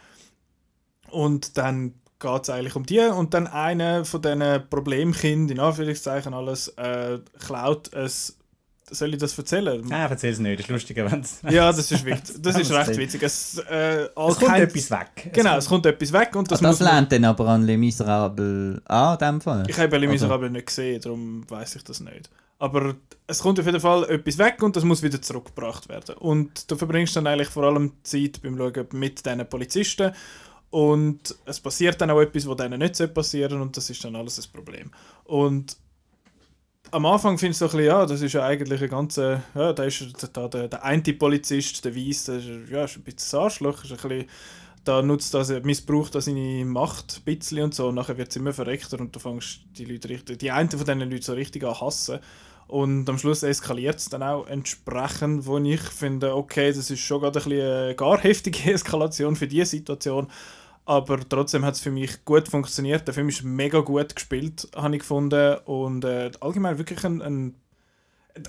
Und 1.10 1.56
dann 1.56 1.94
geht 2.18 2.42
es 2.42 2.50
eigentlich 2.50 2.76
um 2.76 2.84
die 2.84 3.00
und 3.00 3.32
dann 3.32 3.46
einer 3.46 4.04
von 4.04 4.20
diesen 4.20 4.68
Problemkindern, 4.68 5.56
in 5.56 5.62
Anführungszeichen 5.62 6.34
alles, 6.34 6.68
äh, 6.76 7.20
klaut 7.38 7.92
es 7.92 8.36
soll 8.90 9.14
ich 9.14 9.18
das 9.20 9.36
erzählen? 9.36 9.82
Ah, 9.92 10.06
erzähl 10.06 10.32
es 10.32 10.38
nicht, 10.38 10.58
das 10.60 10.66
ist 10.66 10.70
lustiger, 10.70 11.10
wenn 11.10 11.20
es... 11.20 11.40
Ja, 11.48 11.72
das 11.72 11.90
ist 11.90 12.04
wichtig. 12.04 12.36
Das 12.40 12.56
ist 12.58 12.70
Das 12.70 12.88
recht 12.88 12.98
witzig. 12.98 13.22
Es, 13.22 13.58
äh, 13.58 14.04
Es 14.04 14.14
kommt 14.14 14.40
kein- 14.40 14.62
etwas 14.62 14.90
weg. 14.90 15.30
Genau, 15.32 15.56
es 15.56 15.66
kommt 15.66 15.86
etwas 15.86 16.12
weg 16.12 16.36
und 16.36 16.50
das, 16.50 16.60
Das, 16.60 16.68
muss 16.68 16.80
man- 16.80 16.88
lernt 16.94 17.12
dann 17.12 17.24
aber 17.24 17.48
an 17.48 17.62
Les 17.64 17.76
Miserables 17.78 18.80
an, 18.86 19.12
in 19.14 19.18
dem 19.18 19.40
Fall. 19.40 19.64
Ich 19.68 19.76
habe 19.78 19.96
Les 19.96 20.04
Oder? 20.04 20.12
Miserables 20.12 20.50
nicht 20.52 20.66
gesehen, 20.66 21.00
darum 21.00 21.44
weiß 21.50 21.76
ich 21.76 21.84
das 21.84 22.00
nicht. 22.00 22.30
Aber 22.58 22.94
es 23.26 23.40
kommt 23.40 23.60
auf 23.60 23.66
jeden 23.66 23.80
Fall 23.80 24.04
etwas 24.08 24.38
weg 24.38 24.62
und 24.62 24.74
das 24.76 24.84
muss 24.84 25.02
wieder 25.02 25.20
zurückgebracht 25.20 25.88
werden. 25.88 26.14
Und 26.16 26.70
du 26.70 26.76
verbringst 26.76 27.14
dann 27.16 27.26
eigentlich 27.26 27.48
vor 27.50 27.64
allem 27.64 27.92
Zeit 28.02 28.40
beim 28.42 28.56
Schauen 28.56 28.86
mit 28.92 29.24
diesen 29.26 29.46
Polizisten. 29.48 30.12
Und 30.70 31.34
es 31.44 31.60
passiert 31.60 32.00
dann 32.00 32.10
auch 32.10 32.20
etwas, 32.20 32.46
was 32.48 32.56
denen 32.56 32.78
nicht 32.80 33.14
passieren 33.14 33.50
soll 33.50 33.60
und 33.62 33.76
das 33.76 33.88
ist 33.90 34.02
dann 34.04 34.16
alles 34.16 34.38
ein 34.38 34.50
Problem. 34.52 34.90
Und 35.24 35.76
am 36.90 37.06
Anfang 37.06 37.38
findest 37.38 37.60
du 37.60 37.68
so 37.68 37.72
ein 37.72 37.76
bisschen, 37.78 37.92
ja, 37.92 38.06
das 38.06 38.20
ist 38.20 38.32
ja 38.32 38.44
eigentlich 38.44 38.82
ein 38.82 38.88
ganzer, 38.88 39.42
ja, 39.54 39.72
da 39.72 39.84
ist 39.84 40.04
da 40.32 40.48
der, 40.48 40.68
der 40.68 40.84
eine 40.84 41.02
Polizist, 41.02 41.84
der 41.84 41.94
Weiss, 41.94 42.24
der 42.24 42.36
ist, 42.36 42.70
ja, 42.70 42.84
ist 42.84 42.96
ein 42.96 43.02
bisschen 43.02 43.38
ein 43.38 43.44
Arschloch, 43.44 43.84
ist 43.84 43.90
ein 43.92 44.08
bisschen, 44.08 44.26
da 44.84 45.02
nutzt 45.02 45.34
das, 45.34 45.50
missbraucht 45.64 46.14
er 46.14 46.20
seine 46.20 46.64
Macht 46.64 47.18
ein 47.18 47.24
bisschen 47.24 47.64
und 47.64 47.74
so, 47.74 47.88
und 47.88 47.96
nachher 47.96 48.16
wird 48.18 48.30
es 48.30 48.36
immer 48.36 48.52
verreckter 48.52 49.00
und 49.00 49.14
du 49.14 49.18
fängst 49.18 49.60
die 49.76 49.84
Leute 49.84 50.08
richtig, 50.08 50.38
die 50.38 50.50
einen 50.50 50.70
von 50.70 50.78
diesen 50.80 51.00
Leuten 51.00 51.22
so 51.22 51.32
richtig 51.32 51.64
an 51.64 51.80
hassen. 51.80 52.20
Und 52.68 53.08
am 53.08 53.18
Schluss 53.18 53.44
eskaliert 53.44 53.96
es 53.96 54.08
dann 54.08 54.24
auch 54.24 54.46
entsprechend, 54.48 55.46
wo 55.46 55.58
ich 55.58 55.80
finde, 55.80 56.34
okay, 56.34 56.72
das 56.72 56.90
ist 56.90 57.00
schon 57.00 57.20
gerade 57.20 57.38
ein 57.38 57.44
bisschen 57.44 57.84
eine 57.84 57.94
gar 57.94 58.18
heftige 58.18 58.72
Eskalation 58.72 59.36
für 59.36 59.46
diese 59.46 59.66
Situation. 59.66 60.26
Aber 60.86 61.18
trotzdem 61.28 61.64
hat 61.64 61.74
es 61.74 61.80
für 61.80 61.90
mich 61.90 62.24
gut 62.24 62.48
funktioniert. 62.48 63.06
Der 63.06 63.14
Film 63.14 63.28
ist 63.28 63.42
mega 63.42 63.80
gut 63.80 64.14
gespielt, 64.14 64.68
habe 64.74 64.94
ich 64.94 65.00
gefunden. 65.00 65.58
Und 65.64 66.04
äh, 66.04 66.30
allgemein 66.40 66.78
wirklich 66.78 67.04
ein, 67.04 67.20
ein 67.20 67.54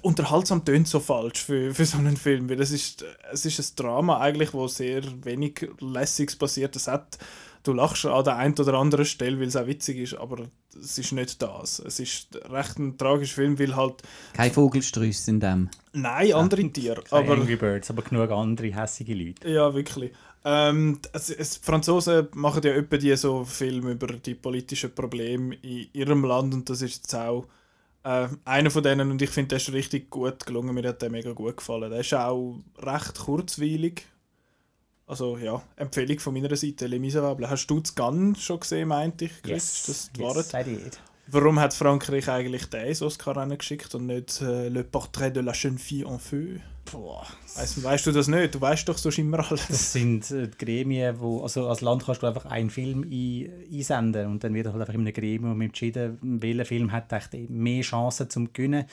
unterhaltsam 0.01 0.63
tönt 0.63 0.87
so 0.87 0.99
falsch 0.99 1.43
für, 1.43 1.73
für 1.73 1.85
so 1.85 1.97
einen 1.97 2.15
Film. 2.15 2.47
Weil 2.49 2.61
es 2.61 2.71
ist, 2.71 3.03
es 3.31 3.45
ist 3.45 3.59
ein 3.59 3.75
Drama 3.75 4.19
eigentlich, 4.19 4.53
wo 4.53 4.67
sehr 4.67 5.01
wenig 5.23 5.67
Lässiges 5.79 6.35
passiert. 6.35 6.75
Es 6.75 6.87
hat, 6.87 7.17
du 7.63 7.73
lachst 7.73 8.05
an 8.05 8.23
der 8.23 8.37
einen 8.37 8.53
oder 8.53 8.75
anderen 8.75 9.05
Stelle, 9.05 9.39
weil 9.39 9.47
es 9.47 9.55
auch 9.55 9.65
witzig 9.65 9.97
ist, 9.97 10.13
aber 10.13 10.45
es 10.79 10.97
ist 10.97 11.13
nicht 11.13 11.41
das. 11.41 11.79
Es 11.79 11.99
ist 11.99 12.35
recht 12.49 12.77
ein 12.77 12.97
tragischer 12.99 13.35
Film, 13.35 13.57
weil 13.57 13.75
halt, 13.75 14.03
Kein 14.33 14.51
Vogelstrüss 14.51 15.27
in 15.27 15.39
dem. 15.39 15.69
nein, 15.93 16.33
andere 16.33 16.69
Tiere, 16.71 17.01
Aber 17.09 17.31
aber... 17.31 17.41
Angry 17.41 17.55
Birds, 17.55 17.89
aber 17.89 18.03
genug 18.03 18.29
andere 18.29 18.75
hässige 18.75 19.15
Leute. 19.15 19.49
Ja, 19.49 19.73
wirklich. 19.73 20.11
Ähm, 20.49 20.99
es, 21.11 21.29
es, 21.29 21.59
die 21.59 21.65
Franzosen 21.65 22.29
machen 22.33 22.63
ja 22.63 22.71
etwa 22.71 22.95
die 22.95 23.13
so 23.17 23.43
Filme 23.43 23.91
über 23.91 24.07
die 24.07 24.33
politischen 24.33 24.95
Probleme 24.95 25.55
in 25.55 25.89
ihrem 25.91 26.23
Land 26.23 26.53
und 26.53 26.69
das 26.69 26.81
ist 26.81 26.95
jetzt 26.95 27.15
auch 27.15 27.47
äh, 28.03 28.29
einer 28.45 28.71
von 28.71 28.81
denen 28.81 29.11
und 29.11 29.21
ich 29.21 29.29
finde, 29.29 29.49
der 29.49 29.57
ist 29.57 29.73
richtig 29.73 30.09
gut 30.09 30.45
gelungen. 30.45 30.73
Mir 30.73 30.87
hat 30.87 31.01
der 31.01 31.09
mega 31.09 31.33
gut 31.33 31.57
gefallen. 31.57 31.91
Der 31.91 31.99
ist 31.99 32.13
auch 32.13 32.59
recht 32.77 33.19
kurzweilig. 33.19 34.05
Also 35.05 35.37
ja, 35.37 35.61
Empfehlung 35.75 36.19
von 36.19 36.33
meiner 36.33 36.55
Seite, 36.55 36.87
Les 36.87 36.99
Miserables. 36.99 37.49
Hast 37.49 37.67
du 37.67 37.81
das 37.81 37.93
Gun 37.93 38.33
schon 38.37 38.61
gesehen, 38.61 38.87
meinte 38.87 39.25
ich? 39.25 39.41
Chris? 39.41 39.83
Das 39.85 40.11
war 40.17 40.37
yes, 40.37 40.53
I 40.53 40.63
did. 40.63 40.99
Warum 41.27 41.59
hat 41.59 41.73
Frankreich 41.73 42.29
eigentlich 42.29 42.67
den 42.67 42.95
Oscar 43.01 43.45
geschickt 43.47 43.93
und 43.95 44.05
nicht 44.05 44.41
äh, 44.41 44.69
Le 44.69 44.85
Portrait 44.85 45.35
de 45.35 45.43
la 45.43 45.51
jeune 45.51 45.77
fille 45.77 46.05
en 46.05 46.19
feu? 46.19 46.59
Boah. 46.91 47.25
Weißt, 47.55 47.83
weißt 47.83 48.07
du 48.07 48.11
das 48.11 48.27
nicht? 48.27 48.55
Du 48.55 48.61
weißt 48.61 48.87
doch 48.87 48.97
sonst 48.97 49.17
immer 49.17 49.45
alles. 49.45 49.67
Das 49.67 49.91
sind 49.93 50.29
äh, 50.31 50.47
die 50.47 50.57
Gremien, 50.57 51.19
wo, 51.19 51.41
also 51.41 51.67
als 51.67 51.81
Land 51.81 52.05
kannst 52.05 52.23
du 52.23 52.27
einfach 52.27 52.45
einen 52.45 52.69
Film 52.69 53.03
ein, 53.03 53.51
einsenden 53.71 54.27
und 54.27 54.43
dann 54.43 54.53
wird 54.53 54.67
halt 54.67 54.79
einfach 54.79 54.93
in 54.93 55.01
einem 55.01 55.13
Gremium 55.13 55.59
entschieden, 55.61 56.17
welcher 56.21 56.65
Film 56.65 56.91
hat 56.91 57.11
echt 57.11 57.33
mehr 57.49 57.81
Chancen 57.81 58.29
zum 58.29 58.53
gewinnen. 58.53 58.85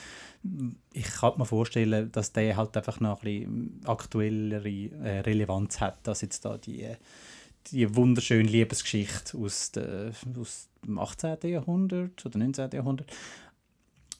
Ich 0.92 1.06
kann 1.06 1.34
mir 1.36 1.46
vorstellen, 1.46 2.10
dass 2.12 2.32
der 2.32 2.56
halt 2.56 2.76
einfach 2.76 3.00
noch 3.00 3.22
ein 3.22 3.24
bisschen 3.24 3.80
aktuellere 3.86 4.68
äh, 4.68 5.20
Relevanz 5.20 5.80
hat, 5.80 6.06
als 6.08 6.22
jetzt 6.22 6.44
da 6.44 6.58
die, 6.58 6.88
die 7.68 7.94
wunderschöne 7.94 8.48
Liebesgeschichte 8.48 9.38
aus, 9.38 9.72
der, 9.72 10.12
aus 10.38 10.68
dem 10.84 10.98
18. 10.98 11.36
Jahrhundert 11.44 12.24
oder 12.26 12.38
19. 12.38 12.70
Jahrhundert. 12.72 13.10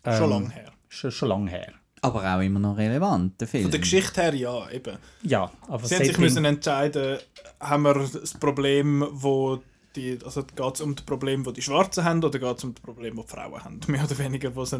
Schon 0.04 0.24
Ähm, 0.24 0.30
lange 0.30 0.50
her. 0.50 0.72
Schon, 0.88 1.10
schon 1.10 1.28
lange 1.28 1.50
her. 1.50 1.72
Aber 2.04 2.36
auch 2.36 2.40
immer 2.40 2.60
noch 2.60 2.76
relevant, 2.76 3.40
der 3.40 3.48
Film. 3.48 3.62
Von 3.64 3.70
der 3.70 3.80
Geschichte 3.80 4.20
her 4.20 4.34
ja, 4.34 4.70
eben. 4.70 4.98
Ja, 5.22 5.50
aber 5.68 5.86
Sie 5.86 5.94
haben 5.94 6.04
sich 6.04 6.18
müssen 6.18 6.44
entscheiden, 6.44 7.18
haben 7.60 7.82
wir 7.82 7.94
das 7.94 8.34
Problem, 8.34 9.06
wo 9.10 9.60
die, 9.96 10.18
also 10.22 10.42
geht 10.42 10.74
es 10.74 10.80
um 10.82 10.94
das 10.94 11.04
Problem, 11.06 11.46
wo 11.46 11.50
die 11.50 11.62
Schwarzen 11.62 12.04
haben, 12.04 12.22
oder 12.22 12.38
geht 12.38 12.58
es 12.58 12.64
um 12.64 12.74
das 12.74 12.82
Problem, 12.82 13.16
wo 13.16 13.22
die 13.22 13.28
Frauen 13.28 13.64
haben? 13.64 13.80
Mehr 13.86 14.04
oder 14.04 14.18
weniger, 14.18 14.54
wo 14.54 14.66
sie 14.66 14.76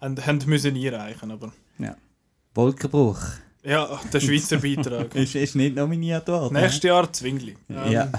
haben, 0.00 0.16
haben, 0.24 0.40
müssen 0.46 0.76
einreichen, 0.76 1.32
aber 1.32 1.52
ja. 1.78 1.96
Wolkenbruch. 2.54 3.18
ja, 3.64 4.00
der 4.12 4.20
Schweizer 4.20 4.58
Beitrag. 4.58 5.12
Ist, 5.16 5.34
ist 5.34 5.56
nicht 5.56 5.74
nominiert 5.74 6.28
worden. 6.28 6.54
Nächstes 6.54 6.84
Jahr 6.84 7.12
Zwingli. 7.12 7.56
Ähm, 7.68 7.90
Ja. 7.90 8.12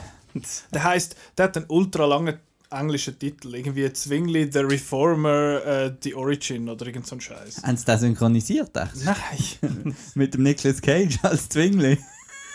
Der 0.73 0.83
heißt, 0.83 1.15
der 1.37 1.45
hat 1.45 1.55
einen 1.55 1.67
ultra 1.69 2.05
langen 2.05 2.37
englischen 2.79 3.17
Titel, 3.17 3.55
irgendwie 3.55 3.91
Zwingli, 3.93 4.49
The 4.51 4.59
Reformer, 4.59 5.65
äh, 5.65 5.93
The 6.03 6.15
Origin 6.15 6.69
oder 6.69 6.85
irgend 6.87 7.07
so 7.07 7.15
ein 7.15 7.21
Scheiß. 7.21 7.63
Haben 7.63 7.77
sie 7.77 7.85
das 7.85 8.01
synchronisiert? 8.01 8.75
Echt? 8.77 9.03
Nein, 9.03 9.95
Mit 10.15 10.33
dem 10.33 10.43
Nicolas 10.43 10.81
Cage 10.81 11.17
als 11.23 11.49
Zwingli? 11.49 11.97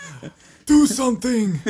do 0.67 0.87
something! 0.87 1.61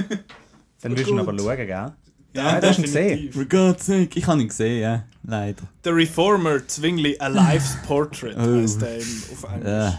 Dann 0.82 0.96
wirst 0.96 1.08
du 1.08 1.12
ihn 1.14 1.18
aber 1.20 1.38
schauen, 1.38 1.56
gell? 1.56 1.92
Ja, 2.32 2.60
du 2.60 2.68
hast 2.68 2.78
ihn 2.78 2.84
gesehen. 2.84 3.32
For 3.32 3.44
God's 3.44 3.86
sake. 3.86 4.10
Ich 4.18 4.26
habe 4.26 4.40
ihn 4.40 4.48
gesehen, 4.48 4.80
ja. 4.82 5.04
Leider. 5.24 5.62
The 5.84 5.90
Reformer, 5.90 6.66
Zwingli, 6.66 7.16
A 7.18 7.26
Life's 7.26 7.76
Portrait 7.86 8.36
Oh. 8.38 8.56
heißt 8.62 8.80
der 8.80 8.96
auf 8.98 9.44
Englisch. 9.52 9.66
Äh. 9.68 9.90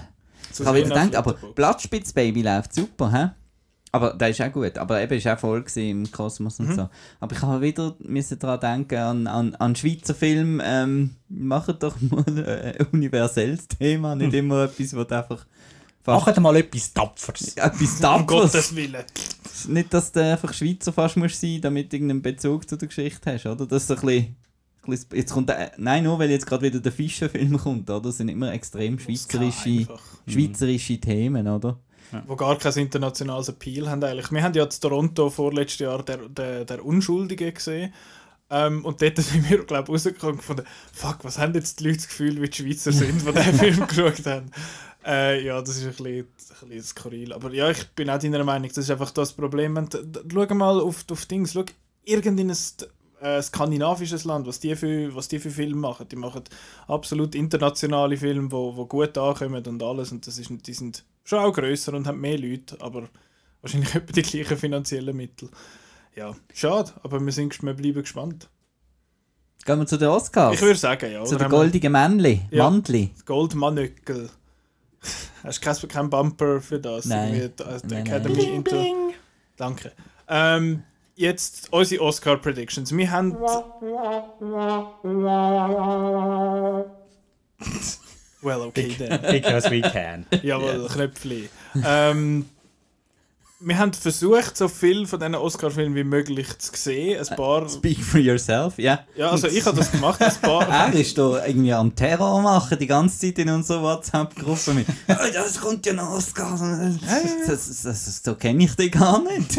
Zu 0.53 0.63
Ich 0.63 0.67
habe 0.67 0.77
wieder 0.79 0.89
gedacht, 0.89 1.15
aber. 1.15 1.33
Blattspitzbaby 1.33 2.41
läuft 2.41 2.73
super, 2.73 3.11
hä? 3.11 3.29
Aber 3.93 4.13
der 4.13 4.29
ist 4.29 4.41
auch 4.41 4.51
gut. 4.51 4.77
Aber 4.77 5.01
eben 5.01 5.13
ist 5.17 5.27
auch 5.27 5.37
voll 5.37 5.63
im 5.75 6.09
Kosmos 6.11 6.59
Mhm. 6.59 6.69
und 6.69 6.75
so. 6.75 6.89
Aber 7.19 7.35
ich 7.35 7.41
habe 7.41 7.61
wieder 7.61 7.95
müssen 7.99 8.39
daran 8.39 8.59
denken, 8.59 8.97
an, 8.97 9.27
an, 9.27 9.55
an 9.55 9.75
Schweizer 9.75 10.15
Film. 10.15 10.61
Ähm, 10.63 11.11
macht 11.27 11.83
doch 11.83 11.95
mal 12.01 12.23
ein 12.27 12.87
universelles 12.91 13.67
Thema, 13.67 14.15
nicht 14.15 14.33
immer 14.33 14.63
etwas, 14.63 14.95
was 14.95 15.09
einfach 15.11 15.45
fast 16.03 16.25
Macht 16.27 16.39
mal 16.39 16.55
etwas 16.55 16.93
Tapferes. 16.93 17.55
etwas 17.57 17.95
Um 17.95 18.01
Tapferes. 18.01 18.51
Gottes 18.53 18.75
Willen. 18.75 19.03
Nicht, 19.67 19.93
dass 19.93 20.11
du 20.11 20.23
einfach 20.23 20.53
Schweizer 20.53 20.93
fast 20.93 21.17
musst 21.17 21.39
sein, 21.41 21.59
damit 21.61 21.91
du 21.91 21.97
irgendeinen 21.97 22.21
Bezug 22.21 22.67
zu 22.67 22.77
der 22.77 22.87
Geschichte 22.87 23.33
hast, 23.33 23.45
oder? 23.45 23.65
Das 23.65 23.83
ist 23.83 23.87
so 23.87 23.95
ein 23.95 24.01
bisschen... 24.01 24.35
Jetzt 25.13 25.31
kommt 25.31 25.47
der, 25.47 25.73
nein, 25.77 26.03
nur 26.05 26.17
weil 26.17 26.31
jetzt 26.31 26.47
gerade 26.47 26.63
wieder 26.63 26.79
der 26.79 26.91
Fischerfilm 26.91 27.55
kommt, 27.59 27.87
oder? 27.89 28.01
Das 28.01 28.17
sind 28.17 28.29
immer 28.29 28.51
extrem 28.51 28.97
schweizerische, 28.97 29.85
schweizerische 30.25 30.97
Themen, 30.99 31.47
oder? 31.47 31.77
Wo 32.27 32.35
gar 32.35 32.57
kein 32.57 32.73
internationales 32.73 33.49
Appeal 33.49 33.89
haben 33.89 34.03
eigentlich. 34.03 34.31
Wir 34.31 34.43
haben 34.43 34.53
ja 34.53 34.63
in 34.63 34.69
Toronto 34.69 35.29
vorletztes 35.29 35.79
Jahr 35.79 36.03
der, 36.03 36.17
der, 36.29 36.65
der 36.65 36.85
Unschuldige 36.85 37.51
gesehen. 37.51 37.93
Ähm, 38.49 38.83
und 38.83 39.01
dort 39.01 39.17
sind 39.17 39.49
wir, 39.49 39.63
glaube 39.63 39.83
ich, 39.83 39.89
rausgekommen 39.89 40.33
und 40.33 40.39
gefunden, 40.39 40.63
fuck, 40.93 41.19
was 41.23 41.39
haben 41.39 41.53
jetzt 41.53 41.79
die 41.79 41.85
Leute 41.85 41.97
das 41.97 42.07
Gefühl, 42.07 42.41
wie 42.41 42.49
die 42.49 42.57
Schweizer 42.57 42.91
sind, 42.91 43.25
die 43.25 43.31
diesen 43.31 43.53
Film 43.59 43.87
geschaut 43.87 44.25
haben. 44.25 44.51
Äh, 45.05 45.43
ja, 45.45 45.61
das 45.61 45.77
ist 45.77 45.83
ein 45.83 45.89
bisschen, 45.91 46.27
ein 46.61 46.67
bisschen 46.69 46.83
skurril. 46.83 47.33
Aber 47.33 47.51
ja, 47.53 47.71
ich 47.71 47.87
bin 47.89 48.09
auch 48.09 48.19
deiner 48.19 48.43
Meinung, 48.43 48.67
das 48.67 48.77
ist 48.77 48.91
einfach 48.91 49.11
das 49.11 49.33
Problem. 49.33 49.77
Und, 49.77 49.95
äh, 49.95 50.03
schau 50.31 50.53
mal 50.53 50.79
auf, 50.79 51.05
auf 51.09 51.25
Dings, 51.25 51.53
schau 51.53 51.63
irgendein 52.03 52.49
äh, 52.49 53.41
skandinavisches 53.41 54.25
Land, 54.25 54.47
was 54.47 54.59
die, 54.59 54.75
für, 54.75 55.15
was 55.15 55.27
die 55.27 55.39
für 55.39 55.49
Filme 55.49 55.79
machen. 55.79 56.07
Die 56.09 56.15
machen 56.15 56.43
absolut 56.87 57.35
internationale 57.35 58.17
Filme, 58.17 58.49
die 58.49 58.51
wo, 58.51 58.75
wo 58.75 58.85
gut 58.85 59.17
ankommen 59.17 59.65
und 59.65 59.81
alles. 59.81 60.11
Und 60.11 60.27
das 60.27 60.37
ist, 60.37 60.51
die 60.67 60.73
sind 60.73 61.05
schon 61.23 61.39
auch 61.39 61.53
grösser 61.53 61.93
und 61.93 62.07
haben 62.07 62.19
mehr 62.19 62.37
Leute, 62.37 62.77
aber 62.79 63.07
wahrscheinlich 63.61 63.93
etwa 63.95 64.11
die 64.11 64.21
gleichen 64.21 64.57
finanziellen 64.57 65.15
Mittel. 65.15 65.49
Ja, 66.15 66.35
schade, 66.53 66.91
aber 67.03 67.19
wir, 67.19 67.31
sind, 67.31 67.61
wir 67.63 67.73
bleiben 67.73 68.01
gespannt. 68.01 68.49
Gehen 69.63 69.79
wir 69.79 69.85
zu 69.85 69.97
den 69.97 70.09
Oscars. 70.09 70.55
Ich 70.55 70.61
würde 70.61 70.79
sagen, 70.79 71.11
ja. 71.11 71.23
zu 71.23 71.37
den 71.37 71.49
goldigen 71.49 71.91
Männli. 71.91 72.41
Ja. 72.49 72.69
Mantli. 72.69 73.13
Goldmanöckel. 73.25 74.29
Hast 75.43 75.63
du 75.63 75.65
kein, 75.65 75.87
kein 75.87 76.09
Bumper 76.09 76.61
für 76.61 76.79
das? 76.79 77.05
Nein. 77.05 77.51
Die 77.57 77.63
Nein, 77.87 78.05
Academy 78.05 78.43
Into. 78.43 79.13
Danke. 79.55 79.91
Ähm, 80.27 80.83
jetzt 81.15 81.71
unsere 81.71 82.03
Oscar 82.03 82.37
Predictions. 82.37 82.95
Wir 82.95 83.11
haben. 83.11 83.37
Well, 88.41 88.63
okay 88.63 88.89
then. 88.95 89.21
Because 89.21 89.69
we 89.69 89.81
can. 89.81 90.25
Jawohl, 90.31 90.87
Knöpfli. 90.89 91.49
Ähm, 91.85 92.45
wir 93.63 93.77
haben 93.77 93.93
versucht, 93.93 94.57
so 94.57 94.67
viel 94.67 95.05
von 95.05 95.19
diesen 95.19 95.35
Oscar-Filmen 95.35 95.95
wie 95.95 96.03
möglich 96.03 96.57
zu 96.57 96.71
sehen. 96.75 97.19
Ein 97.19 97.35
paar. 97.35 97.69
Speak 97.69 98.03
for 98.03 98.19
yourself, 98.19 98.77
ja. 98.77 99.05
Ja, 99.15 99.29
also 99.29 99.47
ich 99.47 99.65
habe 99.65 99.77
das 99.77 99.91
gemacht, 99.91 100.21
ein 100.21 100.33
paar. 100.41 100.67
Er 100.69 100.93
ist 100.93 101.17
da 101.17 101.45
irgendwie 101.45 101.73
am 101.73 101.95
Terror 101.95 102.41
machen, 102.41 102.77
die 102.79 102.87
ganze 102.87 103.19
Zeit 103.19 103.39
in 103.39 103.49
unserer 103.49 103.83
WhatsApp-Gruppe 103.83 104.73
mit 104.73 104.87
«Oh, 105.07 105.13
das 105.33 105.59
kommt 105.59 105.85
ja 105.85 105.93
noch 105.93 106.11
Oscar!» 106.11 106.59
das, 107.47 107.67
das, 107.67 107.81
das, 107.83 108.21
So 108.23 108.35
kenne 108.35 108.63
ich 108.63 108.75
dich 108.75 108.91
gar 108.91 109.21
nicht. 109.21 109.57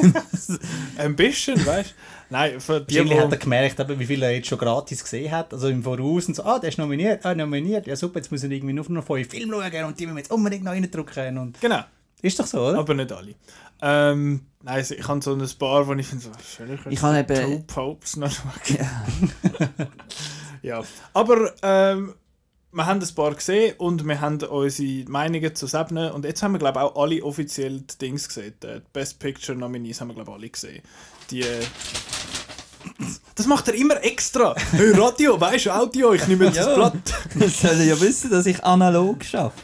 Ein 0.98 1.16
bisschen, 1.16 1.64
weißt 1.64 1.90
du? 1.90 1.94
Nein, 2.30 2.60
für 2.60 2.80
die, 2.80 2.96
Wahrscheinlich 2.96 3.20
hat 3.20 3.32
er 3.32 3.38
gemerkt, 3.38 3.78
eben, 3.78 3.98
wie 3.98 4.06
viel 4.06 4.22
er 4.22 4.34
jetzt 4.34 4.48
schon 4.48 4.58
gratis 4.58 5.02
gesehen 5.02 5.30
hat. 5.30 5.52
Also 5.52 5.68
im 5.68 5.82
Voraus 5.82 6.26
und 6.28 6.34
so, 6.34 6.42
ah, 6.44 6.58
der 6.58 6.70
ist 6.70 6.78
nominiert, 6.78 7.24
ah, 7.26 7.34
nominiert. 7.34 7.86
Ja 7.86 7.94
super, 7.94 8.18
jetzt 8.20 8.32
muss 8.32 8.42
er 8.42 8.50
irgendwie 8.50 8.72
nur 8.72 8.88
noch 8.88 9.04
fünf 9.04 9.28
Filme 9.28 9.52
schauen 9.52 9.84
und 9.84 10.00
die 10.00 10.06
müssen 10.06 10.16
wir 10.16 10.22
jetzt 10.22 10.30
unbedingt 10.32 10.64
noch 10.64 10.72
reindrücken. 10.72 11.36
Und 11.36 11.60
Genau, 11.60 11.80
ist 12.22 12.38
doch 12.38 12.46
so, 12.46 12.60
oder? 12.60 12.78
aber 12.78 12.94
nicht 12.94 13.12
alle. 13.12 13.34
Ähm, 13.84 14.46
nein, 14.62 14.84
ich 14.88 15.08
habe 15.08 15.20
so 15.22 15.34
ein 15.34 15.48
paar, 15.58 15.86
wo 15.86 15.92
ich 15.94 16.06
finde, 16.06 16.24
so, 16.24 16.30
soll 16.56 16.70
ich, 16.70 16.86
Ich 16.92 17.02
habe 17.02 17.18
eben- 17.18 17.66
Two 17.66 17.74
Popes 17.74 18.16
noch 18.16 18.30
schauen? 18.30 19.28
Ja, 20.62 20.80
aber 21.12 21.52
ähm, 21.62 22.14
wir 22.70 22.86
haben 22.86 23.00
ein 23.02 23.14
paar 23.16 23.34
gesehen 23.34 23.74
und 23.78 24.06
wir 24.06 24.20
haben 24.20 24.40
unsere 24.44 25.10
Meinungen 25.10 25.54
zu 25.56 25.66
Sebnen 25.66 26.12
und 26.12 26.24
jetzt 26.24 26.40
haben 26.44 26.52
wir 26.52 26.60
glaube 26.60 26.78
ich 26.78 26.84
auch 26.84 27.02
alle 27.02 27.22
offiziell 27.24 27.80
die 27.80 27.98
Dings 27.98 28.28
gesehen. 28.28 28.54
Die 28.62 28.80
Best 28.92 29.18
Picture 29.18 29.58
Nominees 29.58 30.00
haben 30.00 30.08
wir 30.08 30.14
glaube 30.14 30.30
ich 30.30 30.36
alle 30.36 30.48
gesehen. 30.50 30.82
Die, 31.32 31.40
äh, 31.40 31.64
das 33.34 33.46
macht 33.46 33.66
er 33.68 33.74
immer 33.74 34.02
extra. 34.04 34.54
Hey, 34.70 34.92
Radio, 34.92 35.40
weißt 35.40 35.66
du, 35.66 35.70
Audio, 35.70 36.12
ich 36.12 36.26
nehme 36.28 36.44
jetzt 36.46 36.58
das 36.58 36.66
Ja. 36.66 36.74
Blatt. 36.76 36.94
Das 37.38 37.60
soll 37.60 37.80
ja 37.82 38.00
wissen, 38.00 38.30
dass 38.30 38.46
ich 38.46 38.62
analog 38.64 39.24
schaffe. 39.24 39.56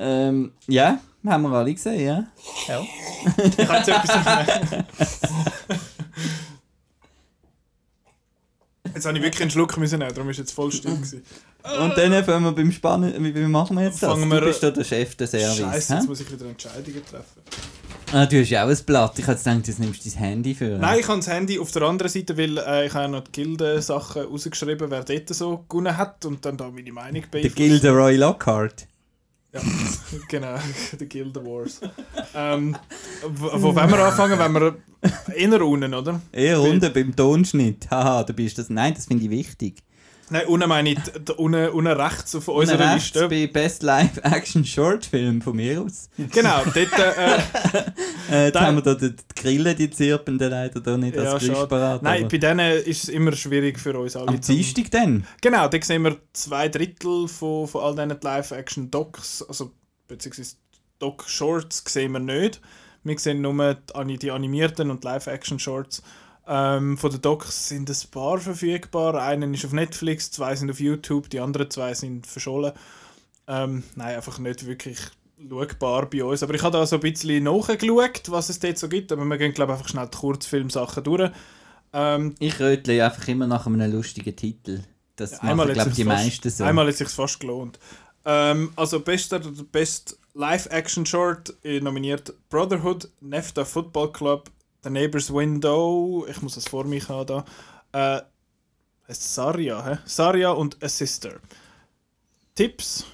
Ähm, 0.00 0.52
ja, 0.66 0.98
haben 1.30 1.42
wir 1.42 1.50
alle 1.52 1.72
gesehen, 1.74 2.00
ja. 2.06 2.24
Ja. 2.68 2.80
Ich 3.36 3.68
habe 3.68 3.78
jetzt 3.78 3.88
etwas 3.88 4.84
Jetzt 8.94 9.04
habe 9.04 9.18
ich 9.18 9.24
wirklich 9.24 9.42
einen 9.42 9.50
Schluck 9.50 9.76
müssen 9.76 9.98
nehmen, 9.98 10.14
darum 10.14 10.30
ist 10.30 10.38
jetzt 10.38 10.52
voll 10.52 10.70
still 10.72 10.94
gewesen. 10.94 11.22
Und 11.80 11.98
dann 11.98 12.24
fangen 12.24 12.44
wir 12.44 12.52
beim 12.52 12.70
Spannen. 12.70 13.12
Wie, 13.24 13.40
machen 13.46 13.76
wir 13.76 13.84
jetzt 13.84 14.02
das? 14.02 14.10
Fangen 14.10 14.28
wir- 14.30 14.40
du 14.40 14.46
bist 14.46 14.62
da 14.62 14.70
der 14.70 14.84
Chef 14.84 15.16
des 15.16 15.32
Service. 15.32 15.56
Scheiße, 15.58 15.92
hä? 15.92 15.98
jetzt 15.98 16.08
muss 16.08 16.20
ich 16.20 16.32
wieder 16.32 16.46
Entscheidungen 16.46 17.02
treffen. 17.04 17.42
Ah, 18.12 18.24
du 18.24 18.40
hast 18.40 18.50
ja 18.50 18.64
auch 18.64 18.68
ein 18.68 18.78
Blatt. 18.86 19.18
Ich 19.18 19.26
hätte 19.26 19.38
gedacht, 19.42 19.66
jetzt 19.66 19.80
nimmst 19.80 20.04
du 20.06 20.10
dein 20.10 20.18
Handy 20.20 20.54
für. 20.54 20.78
Nein, 20.78 21.00
ich 21.00 21.08
habe 21.08 21.18
das 21.18 21.26
Handy 21.26 21.58
auf 21.58 21.72
der 21.72 21.82
anderen 21.82 22.10
Seite, 22.10 22.38
weil 22.38 22.56
äh, 22.58 22.86
ich 22.86 22.94
habe 22.94 23.08
noch 23.12 23.24
die 23.24 23.32
Gilde-Sachen 23.32 24.22
rausgeschrieben, 24.22 24.88
wer 24.92 25.02
dort 25.02 25.28
so 25.34 25.64
gewonnen 25.68 25.96
hat 25.96 26.24
und 26.24 26.44
dann 26.44 26.56
da 26.56 26.70
meine 26.70 26.92
Meinung 26.92 27.22
Der 27.22 27.28
beeinflusst. 27.28 27.56
Gilderoy 27.56 28.14
Lockhart. 28.16 28.86
Ja, 29.52 29.60
genau, 30.28 30.56
die 31.00 31.06
Gilde 31.06 31.44
Wars. 31.44 31.80
ähm, 32.34 32.76
wo, 33.22 33.62
wo 33.62 33.74
wollen 33.74 33.90
wir 33.90 33.98
anfangen? 33.98 34.38
Wenn 34.38 34.52
wir 34.52 34.76
eher 35.34 35.62
unten, 35.62 35.94
oder? 35.94 36.20
Eher 36.32 36.60
unten 36.60 36.92
beim 36.92 37.14
Tonschnitt. 37.14 37.88
Haha, 37.90 38.24
du 38.24 38.32
bist 38.32 38.58
das. 38.58 38.70
Nein, 38.70 38.94
das 38.94 39.06
finde 39.06 39.24
ich 39.24 39.30
wichtig. 39.30 39.82
Nein, 40.28 40.46
unten 40.46 40.68
meine 40.68 40.90
ich 40.90 40.98
unten, 41.36 41.68
unten 41.68 41.86
rechts 41.92 42.34
auf 42.34 42.48
Unten 42.48 42.60
unserer 42.72 42.94
rechts 42.94 43.14
Liste. 43.14 43.28
bei 43.28 43.46
Best 43.46 43.82
Live 43.84 44.16
Action 44.24 44.64
Short 44.64 45.06
Film 45.06 45.40
von 45.40 45.54
mir 45.54 45.80
aus. 45.82 46.08
Genau, 46.32 46.62
dort. 46.64 46.76
Äh, 46.76 47.38
Äh, 48.28 48.46
jetzt 48.46 48.56
Da- 48.56 48.62
haben 48.62 48.74
wir 48.76 48.82
da 48.82 48.94
die, 48.94 49.14
die 49.14 49.40
Grillen, 49.40 49.76
die 49.76 49.88
zirpenden 49.88 50.50
leider 50.50 50.80
da 50.80 50.96
nicht 50.96 51.14
ja, 51.14 51.22
als 51.32 51.44
schade. 51.44 51.58
Griffparat. 51.60 52.02
Nein, 52.02 52.26
bei 52.28 52.38
denen 52.38 52.78
ist 52.82 53.04
es 53.04 53.08
immer 53.08 53.30
schwierig 53.36 53.78
für 53.78 53.96
uns 53.96 54.16
alle. 54.16 54.26
Am 54.28 54.40
Dienstag 54.40 54.90
dann? 54.90 55.24
Genau, 55.40 55.68
da 55.68 55.80
sehen 55.80 56.02
wir 56.02 56.16
zwei 56.32 56.68
Drittel 56.68 57.28
von, 57.28 57.68
von 57.68 57.82
all 57.84 57.94
diesen 57.94 58.20
Live-Action-Docs, 58.20 59.44
also 59.48 59.70
beziehungsweise 60.08 60.56
Doc-Shorts 60.98 61.84
sehen 61.86 62.12
wir 62.12 62.18
nicht. 62.18 62.60
Wir 63.04 63.16
sehen 63.18 63.42
nur 63.42 63.74
die, 63.74 63.94
ani- 63.94 64.18
die 64.18 64.32
animierten 64.32 64.90
und 64.90 65.04
Live-Action-Shorts. 65.04 66.02
Ähm, 66.48 66.96
von 66.96 67.10
den 67.10 67.20
Docs 67.22 67.68
sind 67.68 67.90
ein 67.90 68.10
paar 68.10 68.38
verfügbar. 68.38 69.14
Einen 69.20 69.54
ist 69.54 69.64
auf 69.64 69.72
Netflix, 69.72 70.30
zwei 70.30 70.54
sind 70.54 70.70
auf 70.70 70.78
YouTube, 70.80 71.28
die 71.30 71.40
anderen 71.40 71.70
zwei 71.70 71.92
sind 71.94 72.26
verschollen. 72.26 72.72
Ähm, 73.48 73.82
nein, 73.96 74.16
einfach 74.16 74.38
nicht 74.38 74.66
wirklich 74.66 74.98
schaubar 75.48 76.06
bei 76.08 76.22
uns. 76.24 76.42
Aber 76.42 76.54
ich 76.54 76.62
habe 76.62 76.76
da 76.78 76.86
so 76.86 76.96
ein 76.96 77.00
bisschen 77.00 77.44
nachgeschaut, 77.44 78.22
was 78.30 78.48
es 78.48 78.58
dort 78.60 78.78
so 78.78 78.88
gibt. 78.88 79.10
Aber 79.12 79.24
wir 79.24 79.38
gehen, 79.38 79.52
glaube 79.52 79.72
ich, 79.72 79.78
einfach 79.78 79.90
schnell 79.90 80.08
die 80.12 80.16
Kurzfilmsachen 80.18 81.02
durch. 81.04 81.30
Ähm, 81.92 82.34
Ich 82.38 82.58
rötle 82.60 83.04
einfach 83.04 83.26
immer 83.28 83.46
nach 83.46 83.66
einem 83.66 83.90
lustigen 83.92 84.34
Titel. 84.36 84.82
Das 85.16 85.32
Ja, 85.42 85.54
machen, 85.54 85.72
glaube 85.72 85.90
ich, 85.90 85.96
die 85.96 86.04
fast- 86.04 86.24
meisten 86.24 86.50
so. 86.50 86.64
Einmal 86.64 86.86
hat 86.88 86.94
sich 86.96 87.08
fast 87.08 87.40
gelohnt. 87.40 87.78
Ähm, 88.24 88.72
also 88.76 89.00
bester, 89.00 89.40
Best 89.72 90.18
Live-Action-Short 90.34 91.54
äh, 91.64 91.80
nominiert 91.80 92.34
Brotherhood, 92.50 93.08
NEFTA 93.20 93.64
Football 93.64 94.12
Club, 94.12 94.50
The 94.86 94.92
Neighbor's 94.92 95.32
Window, 95.32 96.24
ich 96.30 96.40
muss 96.42 96.54
das 96.54 96.68
vor 96.68 96.84
mich 96.84 97.08
haben 97.08 97.26
da, 97.26 97.44
äh, 97.90 98.22
heißt 99.08 99.34
Saria, 99.34 99.84
hä? 99.84 99.98
Saria 100.04 100.50
und 100.50 100.80
A 100.80 100.88
Sister. 100.88 101.40
Tipps? 102.54 103.04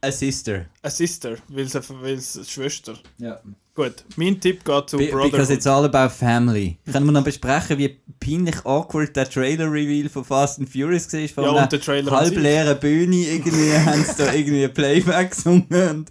A 0.00 0.12
Sister. 0.12 0.66
A 0.82 0.88
Sister, 0.90 1.38
weil 1.48 2.14
es 2.14 2.38
Schwester. 2.48 2.94
Ja. 3.18 3.40
Gut, 3.74 4.04
mein 4.16 4.40
Tipp 4.40 4.64
geht 4.64 4.88
zu 4.88 4.96
Be 4.96 5.06
because 5.06 5.28
Brotherhood. 5.30 5.50
it's 5.50 5.66
all 5.66 5.84
about 5.84 6.14
family. 6.14 6.78
Können 6.90 7.06
wir 7.06 7.12
noch 7.12 7.24
besprechen, 7.24 7.76
wie 7.78 8.00
peinlich 8.20 8.64
awkward 8.64 9.14
der 9.16 9.28
Trailer-Reveal 9.28 10.08
von 10.08 10.24
Fast 10.24 10.60
and 10.60 10.70
Furious 10.70 11.12
war? 11.12 11.28
Von 11.28 11.44
Ja, 11.44 11.62
und 11.64 11.72
der 11.72 11.80
Trailer 11.80 12.12
halb 12.12 12.36
leeren 12.36 12.78
Bühne 12.78 13.16
irgendwie 13.16 13.72
haben 13.84 14.04
sie 14.04 14.14
da 14.16 14.32
irgendwie 14.32 14.68
Playback 14.68 15.32
gesungen. 15.32 16.06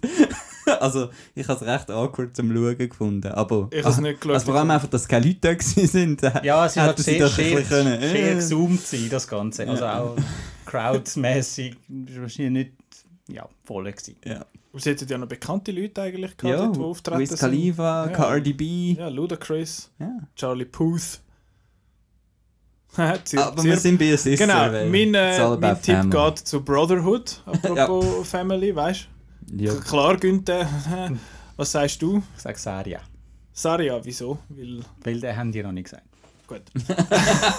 Also, 0.80 1.10
ich 1.34 1.46
habe 1.48 1.64
es 1.64 1.66
recht 1.66 1.90
awkward 1.90 2.34
zum 2.36 2.52
Schauen 2.52 2.76
gefunden. 2.76 3.28
Aber 3.32 3.68
Ich 3.70 3.84
hab's 3.84 3.98
nicht 3.98 4.20
geschaut. 4.20 4.34
also 4.34 4.46
vor 4.46 4.56
allem 4.56 4.70
einfach, 4.70 4.88
dass 4.88 5.06
keine 5.06 5.26
Leute 5.26 5.38
da 5.40 5.54
gewesen 5.54 5.86
sind. 5.86 6.22
Ja, 6.42 6.66
es 6.66 6.72
ist 6.76 6.82
halt 6.82 6.98
sehr, 6.98 7.28
sehr, 7.28 7.56
bisschen 7.56 7.68
können, 7.68 8.00
sehr 8.00 8.32
äh. 8.32 8.34
gesoomt 8.34 8.80
sein, 8.80 9.08
das 9.10 9.28
Ganze. 9.28 9.68
Also 9.68 9.86
auch 9.86 10.16
crowdmäßig 10.66 11.76
wahrscheinlich 12.18 12.50
nicht 12.50 12.72
ja, 13.28 13.48
voll 13.64 13.84
gewesen. 13.90 14.16
Ja, 14.24 14.44
Aber 14.72 14.80
Sie 14.80 14.90
hätten 14.90 15.08
ja 15.08 15.18
noch 15.18 15.28
bekannte 15.28 15.72
Leute 15.72 16.02
eigentlich 16.02 16.36
gehabt, 16.36 16.60
ja 16.60 16.66
die 16.68 16.80
auftreten 16.80 17.20
Wiz 17.20 17.28
sind. 17.30 17.38
Khalifa, 17.38 18.06
Ja. 18.06 18.12
Cardi 18.12 18.52
B. 18.52 18.92
Ja, 18.98 19.08
Ludacris. 19.08 19.90
Ja. 19.98 20.10
Charlie 20.34 20.64
Puth. 20.64 21.20
Zir 23.24 23.46
Aber 23.46 23.62
wir 23.62 23.76
sind 23.76 23.98
bei 23.98 24.16
Sister. 24.16 24.46
Genau, 24.46 24.88
mein, 24.88 25.14
äh, 25.14 25.56
mein 25.58 25.82
Tipp 25.82 25.96
family. 25.96 26.10
geht 26.16 26.38
zu 26.38 26.62
Brotherhood, 26.64 27.42
apropos 27.44 28.28
Family, 28.28 28.74
weißt 28.74 29.08
Ja. 29.54 29.74
Klar, 29.74 30.16
Günther. 30.16 30.68
Was 31.56 31.72
sagst 31.72 32.02
du? 32.02 32.22
Ich 32.36 32.42
sage 32.42 32.58
Saria, 32.58 33.00
Saria, 33.52 33.98
wieso? 34.04 34.38
Weil, 34.48 34.80
weil 35.02 35.20
den 35.20 35.36
haben 35.36 35.52
die 35.52 35.62
noch 35.62 35.72
nicht 35.72 35.84
gesagt. 35.84 36.04
gut. 36.46 36.62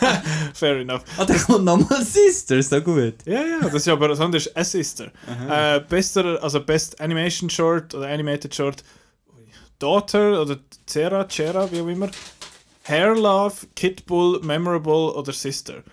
Fair 0.53 0.77
enough. 0.81 1.03
Ah, 1.17 1.25
da 1.25 1.33
kommt 1.35 1.65
nochmal 1.65 2.03
Sister, 2.03 2.61
so 2.61 2.79
gut. 2.81 3.15
Ja, 3.25 3.41
ja, 3.41 3.59
das 3.61 3.73
ist 3.73 3.87
aber 3.87 4.15
sonst 4.15 4.35
ist 4.35 4.55
A 4.57 4.63
Sister. 4.63 5.11
Äh, 5.49 5.79
bester, 5.81 6.41
also 6.43 6.59
Best 6.61 7.01
Animation 7.01 7.49
Short 7.49 7.95
oder 7.95 8.07
Animated 8.07 8.53
Short. 8.53 8.83
Daughter 9.79 10.41
oder 10.41 10.57
Cera, 10.85 11.27
Cera, 11.27 11.71
wie 11.71 11.81
auch 11.81 11.87
immer. 11.87 12.09
Hair 12.83 13.15
Love, 13.15 13.55
Kid 13.75 14.05
Bull, 14.05 14.39
Memorable 14.41 15.13
oder 15.13 15.33
Sister. 15.33 15.83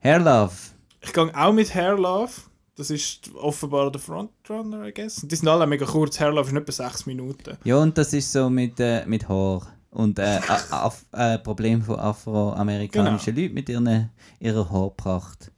Hair 0.00 0.20
Love. 0.20 0.52
Ich 1.00 1.12
gehe 1.12 1.36
auch 1.36 1.52
mit 1.52 1.74
Hair 1.74 1.96
Love. 1.96 2.32
Das 2.74 2.90
ist 2.90 3.30
offenbar 3.34 3.92
der 3.92 4.00
Frontrunner, 4.00 4.86
I 4.86 4.94
guess. 4.94 5.16
Die 5.16 5.36
sind 5.36 5.48
alle 5.48 5.66
mega 5.66 5.84
kurz. 5.84 6.18
Love 6.18 6.40
ist 6.40 6.52
nicht 6.52 6.64
bei 6.64 6.72
6 6.72 7.04
Minuten. 7.06 7.58
Ja, 7.64 7.76
und 7.76 7.98
das 7.98 8.14
ist 8.14 8.32
so 8.32 8.48
mit, 8.48 8.80
äh, 8.80 9.04
mit 9.06 9.28
Haar. 9.28 9.66
Und 9.90 10.18
äh, 10.18 10.40
Af 10.70 11.04
äh, 11.12 11.38
Problem 11.38 11.82
von 11.82 11.98
afroamerikanischen 11.98 13.36
Leuten 13.36 13.52
mit 13.52 13.68
ihren, 13.68 14.10
ihrer 14.40 14.70
Haarpracht. 14.70 15.52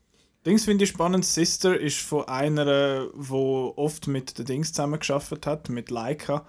Dings 0.44 0.64
finde 0.64 0.84
ich 0.84 0.90
spannend. 0.90 1.24
Sister 1.24 1.78
ist 1.78 2.00
von 2.00 2.26
einer, 2.26 3.06
die 3.06 3.32
oft 3.32 4.08
mit 4.08 4.36
den 4.36 4.46
Dings 4.46 4.72
zusammengearbeitet 4.72 5.46
hat, 5.46 5.68
mit 5.68 5.90
Leica. 5.90 6.44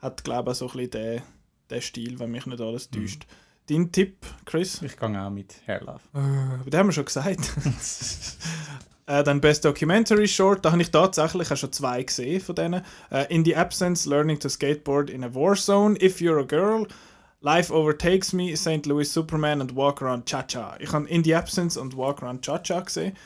Hat, 0.00 0.22
glaube 0.22 0.52
ich, 0.52 0.58
so 0.58 0.66
ein 0.66 0.72
bisschen 0.72 0.90
den, 0.90 1.22
den 1.70 1.80
Stil, 1.82 2.18
wenn 2.18 2.30
mich 2.30 2.44
nicht 2.44 2.60
alles 2.60 2.90
täuscht. 2.90 3.26
Dein 3.70 3.90
Tipp, 3.90 4.26
Chris? 4.44 4.82
Ich 4.82 4.98
gehe 4.98 5.22
auch 5.22 5.30
mit 5.30 5.54
Hair 5.66 5.80
Love. 5.80 6.00
Aber 6.12 6.70
den 6.70 6.78
haben 6.78 6.88
wir 6.88 6.92
schon 6.92 7.06
gesagt. 7.06 7.52
äh, 9.10 9.24
dann 9.24 9.40
Best 9.40 9.64
Documentary 9.64 10.28
Short, 10.28 10.64
da 10.64 10.70
habe 10.70 10.82
ich 10.82 10.90
tatsächlich 10.90 11.50
auch 11.50 11.56
schon 11.56 11.72
zwei 11.72 12.02
gesehen 12.02 12.40
von 12.40 12.54
denen. 12.54 12.82
Äh, 13.10 13.26
in 13.34 13.44
the 13.44 13.56
Absence, 13.56 14.06
Learning 14.06 14.38
to 14.38 14.48
Skateboard 14.48 15.10
in 15.10 15.24
a 15.24 15.34
War 15.34 15.56
Zone, 15.56 15.96
If 16.00 16.20
You're 16.20 16.40
a 16.40 16.44
Girl, 16.44 16.86
Life 17.40 17.72
Overtakes 17.74 18.32
Me, 18.32 18.56
St. 18.56 18.86
Louis 18.86 19.12
Superman 19.12 19.60
und 19.60 19.74
Walk 19.74 20.00
Around 20.02 20.26
Cha-Cha. 20.26 20.76
Ich 20.78 20.92
habe 20.92 21.08
In 21.08 21.24
the 21.24 21.34
Absence 21.34 21.76
und 21.76 21.96
Walk 21.96 22.22
Around 22.22 22.44
Cha-Cha 22.44 22.80
gesehen. 22.80 23.16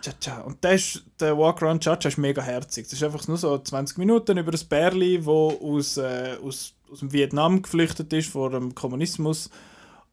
Cha-Cha. 0.00 0.40
Und 0.42 0.64
der, 0.64 0.74
ist, 0.74 1.02
der 1.20 1.36
Walk 1.36 1.62
Around 1.62 1.82
Cha-Cha 1.84 2.08
ist 2.08 2.18
mega 2.18 2.40
herzig. 2.40 2.84
Das 2.84 2.94
ist 2.94 3.02
einfach 3.02 3.26
nur 3.28 3.36
so 3.36 3.58
20 3.58 3.98
Minuten 3.98 4.38
über 4.38 4.52
ein 4.52 4.68
Bärli, 4.68 5.26
wo 5.26 5.58
aus, 5.60 5.98
äh, 5.98 6.36
aus, 6.42 6.72
aus 6.90 7.00
dem 7.00 7.12
Vietnam 7.12 7.60
geflüchtet 7.60 8.12
ist 8.12 8.30
vor 8.30 8.50
dem 8.50 8.74
Kommunismus 8.74 9.50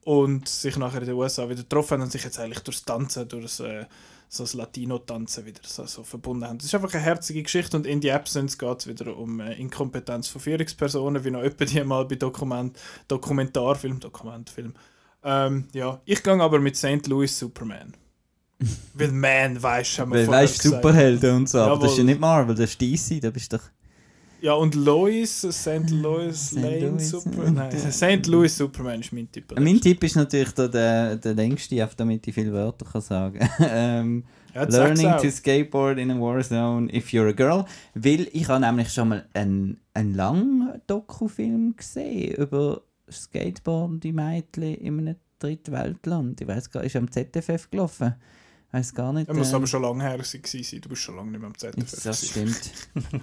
und 0.10 0.50
sich 0.50 0.76
nachher 0.76 1.02
in 1.02 1.06
den 1.06 1.16
USA 1.16 1.48
wieder 1.50 1.62
getroffen 1.62 1.92
haben 1.92 2.02
und 2.02 2.12
sich 2.12 2.24
jetzt 2.24 2.40
eigentlich 2.40 2.62
durchs 2.62 2.84
Tanzen, 2.84 3.28
durch 3.28 3.44
das, 3.44 3.60
äh, 3.60 3.86
so 4.28 4.42
das 4.42 4.56
Latino-Tanzen 4.56 5.46
wieder 5.46 5.62
so, 5.64 5.86
so 5.86 6.04
verbunden 6.04 6.48
haben. 6.48 6.58
Das 6.58 6.66
ist 6.66 6.74
einfach 6.74 6.92
eine 6.96 7.04
herzige 7.04 7.44
Geschichte 7.44 7.78
und 7.78 7.86
in 7.86 8.02
die 8.02 8.12
Absence 8.12 8.58
geht 8.58 8.80
es 8.80 8.88
wieder 8.88 9.16
um 9.16 9.40
äh, 9.40 9.54
Inkompetenz 9.54 10.28
von 10.28 10.42
Führungspersonen, 10.42 11.24
wie 11.24 11.30
noch 11.30 11.44
etwa 11.44 11.64
die 11.64 11.84
mal 11.84 12.06
bei 12.06 12.16
Dokument, 12.16 12.76
Dokumentarfilm, 13.08 14.00
Dokumentfilm. 14.00 14.74
Ähm, 15.24 15.68
ja, 15.74 16.02
ich 16.06 16.24
gehe 16.24 16.42
aber 16.42 16.58
mit 16.58 16.76
St. 16.76 17.06
Louis 17.06 17.38
Superman. 17.38 17.94
Weil 18.96 19.12
Man, 19.12 19.62
weißt 19.62 19.96
du, 19.96 20.02
haben 20.02 20.14
wir 20.14 20.22
Weil 20.22 20.42
weißt. 20.42 20.64
Superhelden 20.64 21.36
und 21.36 21.50
so, 21.50 21.60
aber 21.60 21.84
das 21.84 21.92
ist 21.92 21.98
ja 22.00 22.04
Jawohl. 22.04 22.06
nicht 22.06 22.20
Marvel, 22.20 22.56
das 22.56 22.72
ist 22.72 22.82
DC, 22.82 23.22
da 23.22 23.30
bist 23.30 23.54
du 23.54 23.58
doch. 23.58 23.64
Ja, 24.42 24.54
und 24.54 24.76
Lois, 24.76 25.42
St. 25.42 25.90
Louis 25.90 26.48
St. 26.48 26.56
Lane 26.56 26.80
Louis, 26.80 27.10
Superman. 27.10 27.72
äh, 27.72 27.76
Nein, 27.76 27.92
St. 27.92 28.28
Louis 28.28 28.58
Superman 28.58 29.00
ist 29.02 29.12
mein 29.12 29.32
Tipp. 29.32 29.54
Mein 29.60 29.82
Tipp 29.82 30.04
ist 30.04 30.16
natürlich 30.16 30.52
der, 30.52 31.18
der 31.18 31.34
längste, 31.34 31.90
damit 31.98 32.28
ich 32.28 32.34
viele 32.34 32.54
Wörter 32.54 32.86
kann 32.86 33.02
sagen 33.02 33.40
ähm, 33.60 34.24
Ja, 34.54 34.64
Learning 34.64 35.12
to 35.22 35.30
skateboard 35.30 36.00
in 36.00 36.12
a 36.12 36.20
war 36.20 36.42
zone 36.42 36.94
if 36.94 37.10
you're 37.10 37.30
a 37.30 37.34
girl. 37.34 37.66
Weil 37.96 38.30
ich 38.32 38.48
habe 38.48 38.62
nämlich 38.62 38.94
schon 38.94 39.10
mal 39.10 39.26
einen, 39.34 39.78
einen 39.94 40.16
langen 40.16 40.82
Dokufilm 40.88 41.76
gesehen 41.76 42.36
über 42.36 42.82
skateboardende 43.12 44.14
Mädchen 44.14 44.76
in 44.76 45.00
einem 45.00 45.16
Drittweltland. 45.40 46.40
Ich 46.42 46.48
weiß 46.48 46.70
gar 46.72 46.82
nicht, 46.82 46.96
ist 46.96 47.02
am 47.02 47.12
ZFF 47.12 47.70
gelaufen. 47.70 48.16
Ich 48.68 48.74
weiß 48.74 48.94
gar 48.94 49.12
nicht. 49.14 49.28
Er 49.28 49.34
muss 49.34 49.50
ähm, 49.50 49.56
aber 49.56 49.68
schon 49.68 49.82
lange 49.82 50.04
her 50.04 50.20
sein. 50.24 50.42
Du 50.82 50.90
bist 50.90 51.02
schon 51.02 51.16
lange 51.16 51.32
nicht 51.32 51.40
mehr 51.40 51.50
am 51.50 51.58
ZFF. 51.58 52.04
das 52.04 52.28
stimmt. 52.28 52.72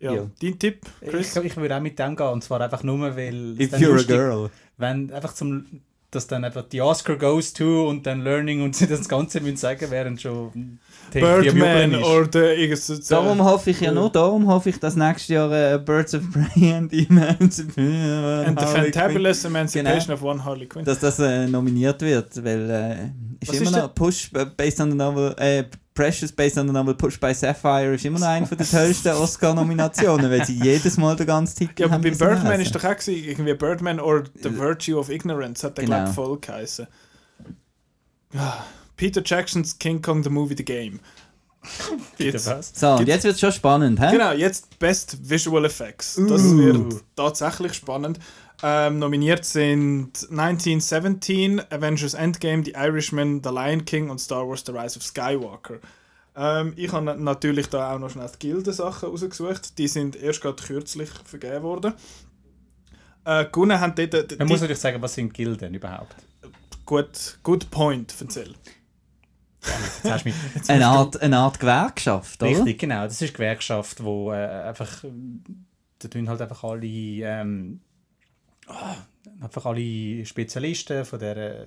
Ja. 0.00 0.12
Ja. 0.14 0.26
Dein 0.42 0.58
Tipp, 0.58 0.80
Ich, 1.02 1.08
Chris? 1.10 1.36
ich 1.36 1.56
würde 1.56 1.76
auch 1.76 1.80
mit 1.80 1.98
dem 1.98 2.16
gehen, 2.16 2.26
und 2.28 2.42
zwar 2.42 2.60
einfach 2.62 2.82
nur, 2.82 3.14
weil... 3.16 3.60
If 3.60 3.72
you're 3.74 3.90
a 3.90 3.96
lustig- 3.96 4.06
girl. 4.08 4.50
Wenn 4.78 5.12
einfach 5.12 5.34
zum... 5.34 5.66
Dass 6.12 6.26
dann 6.26 6.42
einfach 6.44 6.64
die 6.68 6.80
Oscar 6.80 7.14
goes 7.14 7.52
to 7.52 7.88
und 7.88 8.04
dann 8.04 8.22
Learning 8.24 8.62
und 8.64 8.74
sie 8.76 8.88
das 8.88 9.08
Ganze 9.08 9.40
müssen 9.40 9.58
sagen, 9.58 9.86
während 9.90 10.20
schon... 10.20 10.80
Birdman 11.12 11.94
oder 12.02 12.56
irgendwas. 12.56 13.06
Darum 13.08 13.44
hoffe 13.44 13.70
ich 13.70 13.80
ja 13.80 13.92
nur, 13.92 14.10
darum 14.10 14.46
hoffe 14.48 14.70
ich, 14.70 14.78
dass 14.80 14.96
nächstes 14.96 15.28
Jahr 15.28 15.52
äh, 15.52 15.78
Birds 15.78 16.14
of 16.14 16.22
Prey 16.32 16.72
and 16.72 16.90
the 16.90 17.06
Emancipation 17.10 18.44
And 18.46 18.58
the 18.60 18.66
Fantabulous 18.66 19.44
Emancipation 19.44 20.00
Genau. 20.06 20.14
of 20.14 20.22
One 20.22 20.44
Harley 20.44 20.66
Quinn. 20.66 20.84
dass 20.84 20.98
das 21.00 21.18
äh, 21.18 21.46
nominiert 21.46 22.00
wird, 22.02 22.42
weil 22.44 22.70
äh, 22.70 22.94
ist 23.40 23.48
Was 23.48 23.56
immer 23.56 23.70
ist 23.70 23.76
noch 23.76 23.94
Push 23.94 24.30
äh, 24.34 24.46
based 24.56 24.80
on 24.80 24.90
the 24.92 24.96
novel, 24.96 25.34
äh, 25.38 25.64
Precious 25.94 26.30
based 26.32 26.56
on 26.56 26.66
the 26.68 26.72
novel 26.72 26.94
Push 26.94 27.18
by 27.18 27.34
Sapphire 27.34 27.94
ist 27.94 28.04
immer 28.04 28.18
noch 28.20 28.26
eine 28.28 28.46
von 28.46 28.56
der 28.56 28.66
tollsten 28.68 29.08
Oscar-Nominationen, 29.12 30.30
weil 30.30 30.44
sie 30.46 30.54
jedes 30.62 30.96
Mal 30.96 31.16
den 31.16 31.26
ganzen 31.26 31.58
Titel 31.58 31.80
ja, 31.80 31.86
aber 31.86 31.94
haben 31.96 32.02
bei 32.02 32.10
Birdman 32.10 32.46
lesen. 32.52 32.60
ist 32.62 32.74
doch 32.74 32.84
auch 32.84 32.96
gewesen, 32.96 33.24
irgendwie 33.28 33.54
Birdman 33.54 33.98
or 34.00 34.24
The 34.42 34.56
Virtue 34.56 34.96
of 34.98 35.10
Ignorance 35.10 35.66
hat 35.66 35.76
der, 35.78 35.84
Genau. 35.84 35.96
glaube 35.98 36.12
voll 36.14 36.38
geheißen. 36.40 36.86
Peter 38.96 39.22
Jacksons 39.24 39.78
King 39.78 40.00
Kong 40.00 40.22
the 40.22 40.30
Movie 40.30 40.54
The 40.56 40.64
Game. 40.64 41.00
Jetzt-? 42.18 42.78
So, 42.78 42.92
und 42.94 43.06
jetzt 43.08 43.24
wird 43.24 43.34
es 43.34 43.40
schon 43.40 43.52
spannend, 43.52 44.00
hä? 44.00 44.12
Genau, 44.12 44.32
jetzt 44.32 44.78
Best 44.78 45.18
Visual 45.28 45.64
Effects. 45.64 46.14
Das 46.16 46.42
Uh. 46.42 46.56
wird 46.58 47.04
tatsächlich 47.16 47.74
spannend. 47.74 48.18
Ähm, 48.62 48.98
nominiert 48.98 49.44
sind 49.44 50.28
1917, 50.30 51.60
Avengers 51.70 52.14
Endgame, 52.14 52.64
The 52.64 52.72
Irishman, 52.72 53.42
The 53.42 53.50
Lion 53.50 53.84
King 53.84 54.10
und 54.10 54.18
Star 54.18 54.46
Wars 54.46 54.62
The 54.66 54.72
Rise 54.72 54.98
of 54.98 55.02
Skywalker. 55.02 55.78
Ähm, 56.36 56.74
ich 56.76 56.92
habe 56.92 57.04
natürlich 57.18 57.68
da 57.68 57.94
auch 57.94 57.98
noch 57.98 58.10
schnell 58.10 58.30
die 58.34 58.38
Gilde-Sachen 58.48 59.08
rausgesucht. 59.08 59.78
Die 59.78 59.88
sind 59.88 60.16
erst 60.16 60.42
gerade 60.42 60.62
kürzlich 60.62 61.08
vergeben 61.24 61.62
worden. 61.62 61.94
Äh, 63.24 63.46
gewonnen 63.46 63.80
haben 63.80 63.94
dort... 63.94 64.12
Man 64.12 64.26
die- 64.28 64.44
muss 64.44 64.60
natürlich 64.60 64.78
sagen, 64.78 65.00
was 65.00 65.14
sind 65.14 65.32
Gilden 65.32 65.74
überhaupt? 65.74 66.14
gut, 66.90 67.38
good 67.44 67.70
point, 67.70 68.12
erzähl. 68.20 68.54
Jetzt 69.62 70.10
hast 70.10 70.24
du 70.24 70.28
mich 70.30 70.36
Eine 70.68 70.86
Art, 70.86 71.20
eine 71.20 71.38
Art 71.38 71.60
Gewerkschaft, 71.60 72.42
oder? 72.42 72.50
Richtig, 72.50 72.78
genau. 72.80 73.04
Das 73.04 73.14
ist 73.14 73.22
eine 73.22 73.32
Gewerkschaft, 73.32 74.02
wo 74.02 74.32
äh, 74.32 74.46
einfach 74.46 75.04
da 75.98 76.08
tun 76.08 76.28
halt 76.28 76.40
einfach 76.40 76.64
alle 76.64 76.86
ähm, 76.86 77.80
ah, 78.70 78.96
einfach 79.40 79.66
alle 79.66 80.24
Spezialisten 80.24 81.04
von 81.04 81.18
der, 81.18 81.64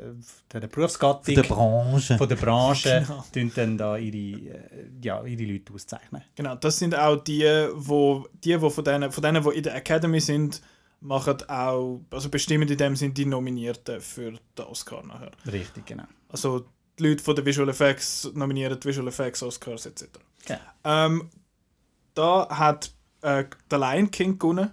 von 0.49 0.61
der 0.61 0.67
Berufsgattung, 0.67 1.35
Der 1.35 1.43
Branche. 1.43 2.17
von 2.17 2.27
der 2.29 2.35
Branche, 2.35 3.05
Genau. 3.07 3.23
tun 3.33 3.51
dann 3.55 3.77
da 3.77 3.97
ihre, 3.97 4.49
äh, 4.49 4.59
ja, 5.01 5.23
ihre 5.23 5.43
Leute 5.51 5.73
auszeichnen. 5.73 6.21
Genau, 6.35 6.55
das 6.55 6.77
sind 6.79 6.95
auch 6.95 7.17
die, 7.17 7.43
wo 7.73 8.27
die, 8.43 8.59
wo 8.61 8.69
von 8.69 8.83
denen, 8.83 9.11
von 9.11 9.21
denen, 9.23 9.43
die 9.43 9.49
in 9.57 9.63
der 9.63 9.75
Academy 9.75 10.19
sind, 10.19 10.61
machen 10.99 11.37
auch, 11.49 11.99
also 12.11 12.29
bestimmen 12.29 12.67
in 12.67 12.77
dem 12.77 12.95
sind 12.95 13.17
die 13.17 13.25
Nominierten 13.25 13.99
für 13.99 14.31
den 14.57 14.65
Oscar 14.65 15.03
nachher. 15.05 15.31
Richtig, 15.51 15.85
genau. 15.85 16.05
Also 16.29 16.65
die 16.97 17.07
Leute 17.07 17.23
von 17.23 17.35
den 17.35 17.45
Visual 17.45 17.67
Effects 17.69 18.31
nominieren 18.33 18.79
die 18.79 18.87
Visual 18.87 19.07
Effects 19.07 19.43
Oscars 19.43 19.85
etc. 19.85 20.05
Genau. 20.45 20.59
Ähm, 20.85 21.29
da 22.13 22.47
hat 22.49 22.91
äh, 23.21 23.45
der 23.69 23.79
Lion 23.79 24.11
King 24.11 24.37
gewonnen 24.39 24.71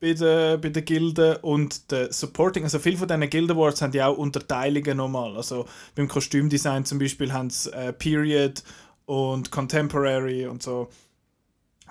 bei 0.00 0.14
der, 0.14 0.56
bei 0.56 0.70
der 0.70 0.82
Gilde 0.82 1.38
und 1.38 1.90
der 1.90 2.12
Supporting, 2.12 2.64
also 2.64 2.78
viele 2.78 2.96
von 2.96 3.06
diesen 3.06 3.28
Guild 3.28 3.50
Awards 3.50 3.82
haben 3.82 3.92
ja 3.92 4.06
auch 4.08 4.16
Unterteilungen 4.16 4.96
nochmal. 4.96 5.36
Also 5.36 5.66
beim 5.94 6.08
Kostümdesign 6.08 6.86
zum 6.86 6.98
Beispiel 6.98 7.32
haben 7.32 7.50
sie 7.50 7.70
äh, 7.72 7.92
Period 7.92 8.62
und 9.04 9.50
Contemporary 9.50 10.46
und 10.46 10.62
so. 10.62 10.88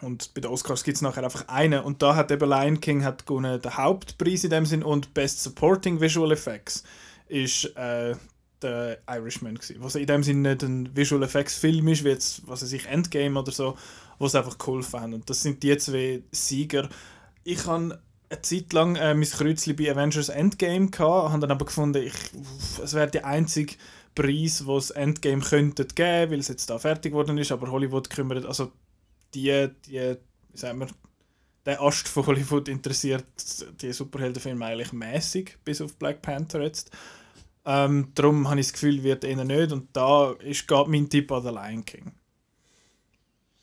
Und 0.01 0.33
bei 0.33 0.41
den 0.41 0.49
Oscars 0.49 0.83
gibt 0.83 0.95
es 0.95 1.01
nachher 1.01 1.23
einfach 1.23 1.47
einen. 1.47 1.83
Und 1.83 2.01
da 2.01 2.15
hat 2.15 2.31
eben 2.31 2.49
Lion 2.49 2.79
King 2.79 3.03
hat 3.03 3.25
gewonnen 3.25 3.61
den 3.61 3.77
Hauptpreis 3.77 4.43
in 4.43 4.49
dem 4.49 4.65
Sinn 4.65 4.83
und 4.83 5.13
Best 5.13 5.43
Supporting 5.43 5.99
Visual 5.99 6.31
Effects 6.31 6.83
ist 7.27 7.65
äh, 7.75 8.15
der 8.61 8.99
Irishman 9.07 9.55
gewesen. 9.55 9.77
Was 9.79 9.95
in 9.95 10.07
dem 10.07 10.23
Sinn 10.23 10.41
nicht 10.41 10.63
ein 10.63 10.95
Visual 10.95 11.21
Effects 11.21 11.55
Film 11.55 11.87
ist, 11.89 12.03
wie 12.03 12.09
jetzt, 12.09 12.47
was 12.47 12.63
weiß 12.63 12.73
ich, 12.73 12.87
Endgame 12.87 13.39
oder 13.39 13.51
so, 13.51 13.77
wo 14.17 14.27
sie 14.27 14.37
einfach 14.37 14.57
geholfen 14.57 14.99
haben. 14.99 15.13
Und 15.13 15.29
das 15.29 15.43
sind 15.43 15.61
die 15.61 15.77
zwei 15.77 16.23
Sieger. 16.31 16.89
Ich 17.43 17.65
habe 17.65 17.99
eine 18.29 18.41
Zeit 18.41 18.73
lang 18.73 18.95
äh, 18.95 19.13
mein 19.13 19.29
Kreuzchen 19.29 19.75
bei 19.75 19.91
Avengers 19.91 20.29
Endgame 20.29 20.89
gehabt, 20.89 21.31
habe 21.31 21.39
dann 21.39 21.51
aber 21.51 21.65
gefunden, 21.65 22.03
ich, 22.03 22.13
es 22.83 22.93
wäre 22.93 23.09
der 23.09 23.25
einzige 23.25 23.75
Preis, 24.15 24.65
wo 24.65 24.77
es 24.77 24.91
Endgame 24.91 25.41
könnte 25.41 25.85
geben, 25.85 26.31
weil 26.31 26.39
es 26.39 26.47
jetzt 26.47 26.69
da 26.69 26.77
fertig 26.77 27.11
geworden 27.11 27.37
ist, 27.37 27.51
aber 27.51 27.71
Hollywood 27.71 28.09
kümmert, 28.09 28.45
also 28.45 28.71
die, 29.33 29.69
die, 29.85 30.15
wie 30.51 30.57
sagen 30.57 30.79
wir, 30.79 30.87
der 31.65 31.81
Ast 31.81 32.07
von 32.07 32.25
Hollywood 32.25 32.67
interessiert 32.67 33.25
die 33.81 33.93
Superheldenfilme 33.93 34.65
eigentlich 34.65 34.93
mäßig, 34.93 35.57
bis 35.63 35.81
auf 35.81 35.95
Black 35.95 36.21
Panther 36.21 36.61
jetzt. 36.61 36.91
Ähm, 37.65 38.11
darum 38.15 38.49
habe 38.49 38.59
ich 38.59 38.67
das 38.67 38.73
Gefühl, 38.73 39.03
wird 39.03 39.23
eher 39.23 39.43
nicht. 39.43 39.71
Und 39.71 39.89
da 39.93 40.31
ist 40.31 40.67
gerade 40.67 40.89
mein 40.89 41.09
Tipp 41.09 41.31
an 41.31 41.43
The 41.43 41.49
Lion 41.49 41.85
King. 41.85 42.13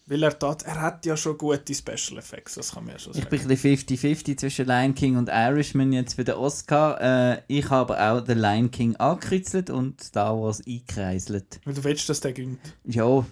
Weil 0.08 0.22
er, 0.22 0.38
tat, 0.38 0.62
er 0.62 0.80
hat 0.80 1.04
ja 1.04 1.16
schon 1.16 1.36
gute 1.36 1.74
Special 1.74 2.18
Effects, 2.18 2.54
das 2.54 2.72
kann 2.72 2.84
man 2.84 2.92
ja 2.94 2.98
schon 3.00 3.12
Ich 3.12 3.24
sagen. 3.24 3.30
bin 3.30 3.40
ein 3.40 3.48
bisschen 3.48 3.76
50-50 3.76 4.36
zwischen 4.36 4.66
Lion 4.66 4.94
King 4.94 5.16
und 5.16 5.28
Irishman 5.28 5.92
jetzt 5.92 6.14
für 6.14 6.22
den 6.22 6.36
Oscar. 6.36 7.00
Äh, 7.34 7.42
ich 7.48 7.68
habe 7.70 8.00
auch 8.00 8.20
den 8.20 8.38
Lion 8.38 8.70
King 8.70 8.94
angekritzelt 8.96 9.68
und 9.68 10.00
Star 10.00 10.38
Wars 10.40 10.62
eingekreiselt. 10.64 11.60
Weil 11.64 11.74
du 11.74 11.82
willst, 11.82 12.08
dass 12.08 12.20
der 12.20 12.32
gönnt. 12.32 12.60
Ja, 12.84 13.26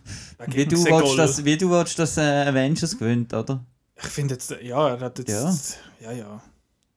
wie 0.49 0.67
du, 0.67 0.85
willst, 0.85 1.17
dass, 1.17 1.45
wie 1.45 1.57
du 1.57 1.71
willst, 1.71 1.97
dass 1.99 2.17
äh, 2.17 2.23
Avengers 2.23 2.99
gewinnt, 2.99 3.33
oder? 3.33 3.65
Ich 3.97 4.07
finde 4.09 4.35
jetzt, 4.35 4.51
ja, 4.61 4.89
er 4.89 5.01
hat 5.01 5.19
jetzt. 5.21 5.79
Ja. 6.01 6.11
Ja, 6.11 6.19
ja. 6.19 6.43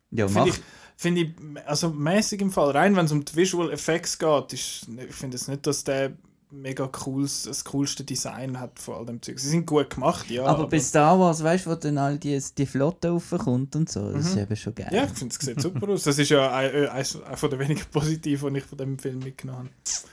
Ja, 0.09 0.27
Finde 0.27 0.39
mach. 0.39 0.47
ich, 0.57 0.63
finde 0.95 1.21
ich, 1.21 1.29
also 1.67 1.89
mäßig 1.89 2.41
im 2.41 2.49
Fall, 2.51 2.71
rein 2.71 2.95
wenn 2.95 3.05
es 3.05 3.11
um 3.11 3.23
die 3.23 3.35
Visual 3.35 3.71
Effects 3.71 4.17
geht, 4.17 4.53
ist, 4.53 4.87
ich 5.07 5.15
finde 5.15 5.35
es 5.35 5.47
nicht, 5.47 5.67
dass 5.67 5.83
der 5.83 6.13
mega 6.49 6.87
cooles, 6.87 7.43
das 7.43 7.65
coolste 7.65 8.03
Design 8.03 8.59
hat 8.59 8.79
von 8.79 8.95
all 8.95 9.05
dem 9.05 9.21
Zeug. 9.21 9.39
Sie 9.39 9.49
sind 9.49 9.65
gut 9.65 9.89
gemacht, 9.89 10.29
ja. 10.29 10.45
aber, 10.45 10.67
bei 10.67 10.79
Star 10.79 11.19
Wars, 11.19 11.43
weißt 11.43 11.65
du, 11.65 11.71
wo 11.71 11.75
dann 11.75 11.97
all 11.97 12.17
die, 12.17 12.41
die 12.57 12.65
Flotte 12.65 13.09
raufkommt 13.09 13.75
und 13.75 13.89
so, 13.89 14.11
das 14.11 14.25
Mhm. 14.25 14.29
ist 14.31 14.37
eben 14.37 14.55
schon 14.55 14.75
geil. 14.75 14.89
Ja, 14.91 15.03
ich 15.03 15.09
finde, 15.11 15.35
es 15.37 15.45
sieht 15.45 15.61
super 15.61 15.89
aus. 15.89 16.03
Das 16.03 16.17
ist 16.17 16.29
ja 16.29 16.51
ein, 16.55 16.73
ein, 16.87 16.89
ein 16.89 17.37
von 17.37 17.49
den 17.49 17.59
wenigen 17.59 17.85
Positiven, 17.91 18.53
die 18.53 18.59
ich 18.61 18.65
von 18.65 18.77
dem 18.77 18.97
Film 18.97 19.19
mitgenommen 19.19 19.69
habe. 19.69 20.07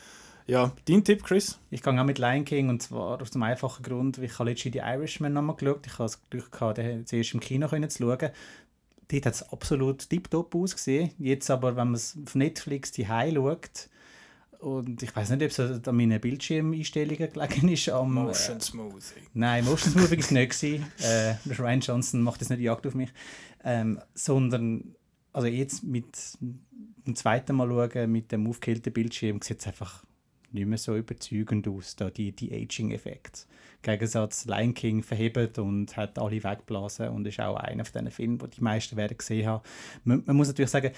Ja, 0.46 0.72
dein 0.86 1.02
Tipp, 1.02 1.24
Chris? 1.24 1.58
Ich 1.70 1.82
gehe 1.82 1.98
auch 1.98 2.04
mit 2.04 2.18
Lion 2.18 2.44
King 2.44 2.68
und 2.68 2.82
zwar 2.82 3.22
aus 3.22 3.30
dem 3.30 3.42
einfachen 3.42 3.82
Grund, 3.82 4.18
weil 4.18 4.24
ich 4.26 4.38
habe 4.38 4.50
letztens 4.50 4.72
die 4.72 4.78
Irishman 4.78 5.32
nochmal 5.32 5.56
geschaut. 5.56 5.86
Ich 5.86 5.92
habe 5.94 6.04
das 6.04 6.20
Glück 6.28 6.52
gehabt, 6.52 6.76
den 6.78 7.06
zuerst 7.06 7.32
im 7.32 7.40
Kino 7.40 7.66
können 7.68 7.88
zu 7.88 8.02
schauen. 8.02 8.30
Dort 9.08 9.26
hat 9.26 9.34
es 9.34 9.42
absolut 9.52 10.08
tiptop 10.10 10.54
ausgesehen. 10.54 11.12
Jetzt 11.18 11.50
aber, 11.50 11.76
wenn 11.76 11.88
man 11.88 11.94
es 11.94 12.16
auf 12.26 12.34
Netflix 12.34 12.92
die 12.92 13.06
schaut, 13.06 13.88
und 14.64 15.02
ich 15.02 15.14
weiß 15.14 15.30
nicht, 15.30 15.42
ob 15.42 15.50
es 15.50 15.88
an 15.88 15.96
meinen 15.96 16.20
Bildschirmeinstellungen 16.20 17.30
gelegen 17.32 17.68
ist. 17.68 17.88
Am, 17.90 18.14
Motion 18.14 18.60
Smoothing. 18.60 19.24
Nein, 19.34 19.64
Motion 19.64 19.92
Smoothing 19.92 20.18
war 20.18 20.24
es 20.24 20.30
nicht. 20.30 20.60
gewesen. 20.60 20.86
Äh, 21.04 21.34
Ryan 21.58 21.80
Johnson 21.80 22.22
macht 22.22 22.40
jetzt 22.40 22.48
nicht 22.48 22.60
die 22.60 22.64
Jagd 22.64 22.86
auf 22.86 22.94
mich. 22.94 23.10
Ähm, 23.62 24.00
sondern, 24.14 24.94
also 25.32 25.48
jetzt 25.48 25.84
mit 25.84 26.06
dem 26.40 27.14
zweiten 27.14 27.56
Mal 27.56 27.68
schauen, 27.68 28.10
mit 28.10 28.32
dem 28.32 28.46
aufgehellten 28.48 28.92
Bildschirm, 28.92 29.42
sieht 29.42 29.60
es 29.60 29.66
einfach 29.66 30.04
nicht 30.50 30.66
mehr 30.66 30.78
so 30.78 30.96
überzeugend 30.96 31.68
aus, 31.68 31.96
da 31.96 32.08
die, 32.10 32.32
die 32.32 32.52
Aging-Effekte. 32.52 33.42
Im 33.82 33.92
Gegensatz 33.92 34.46
Lion 34.46 34.72
King 34.72 35.02
verhebt 35.02 35.58
und 35.58 35.94
hat 35.96 36.18
alle 36.18 36.42
weggeblasen 36.42 37.08
und 37.08 37.26
ist 37.26 37.40
auch 37.40 37.56
einer 37.56 37.84
von 37.84 37.92
diesen 37.92 38.10
Filmen, 38.12 38.38
die 38.38 38.48
die 38.48 38.62
meisten 38.62 38.96
werden 38.96 39.18
gesehen 39.18 39.46
haben. 39.46 39.62
Man, 40.04 40.22
man 40.24 40.36
muss 40.36 40.46
natürlich 40.46 40.70
sagen, 40.70 40.92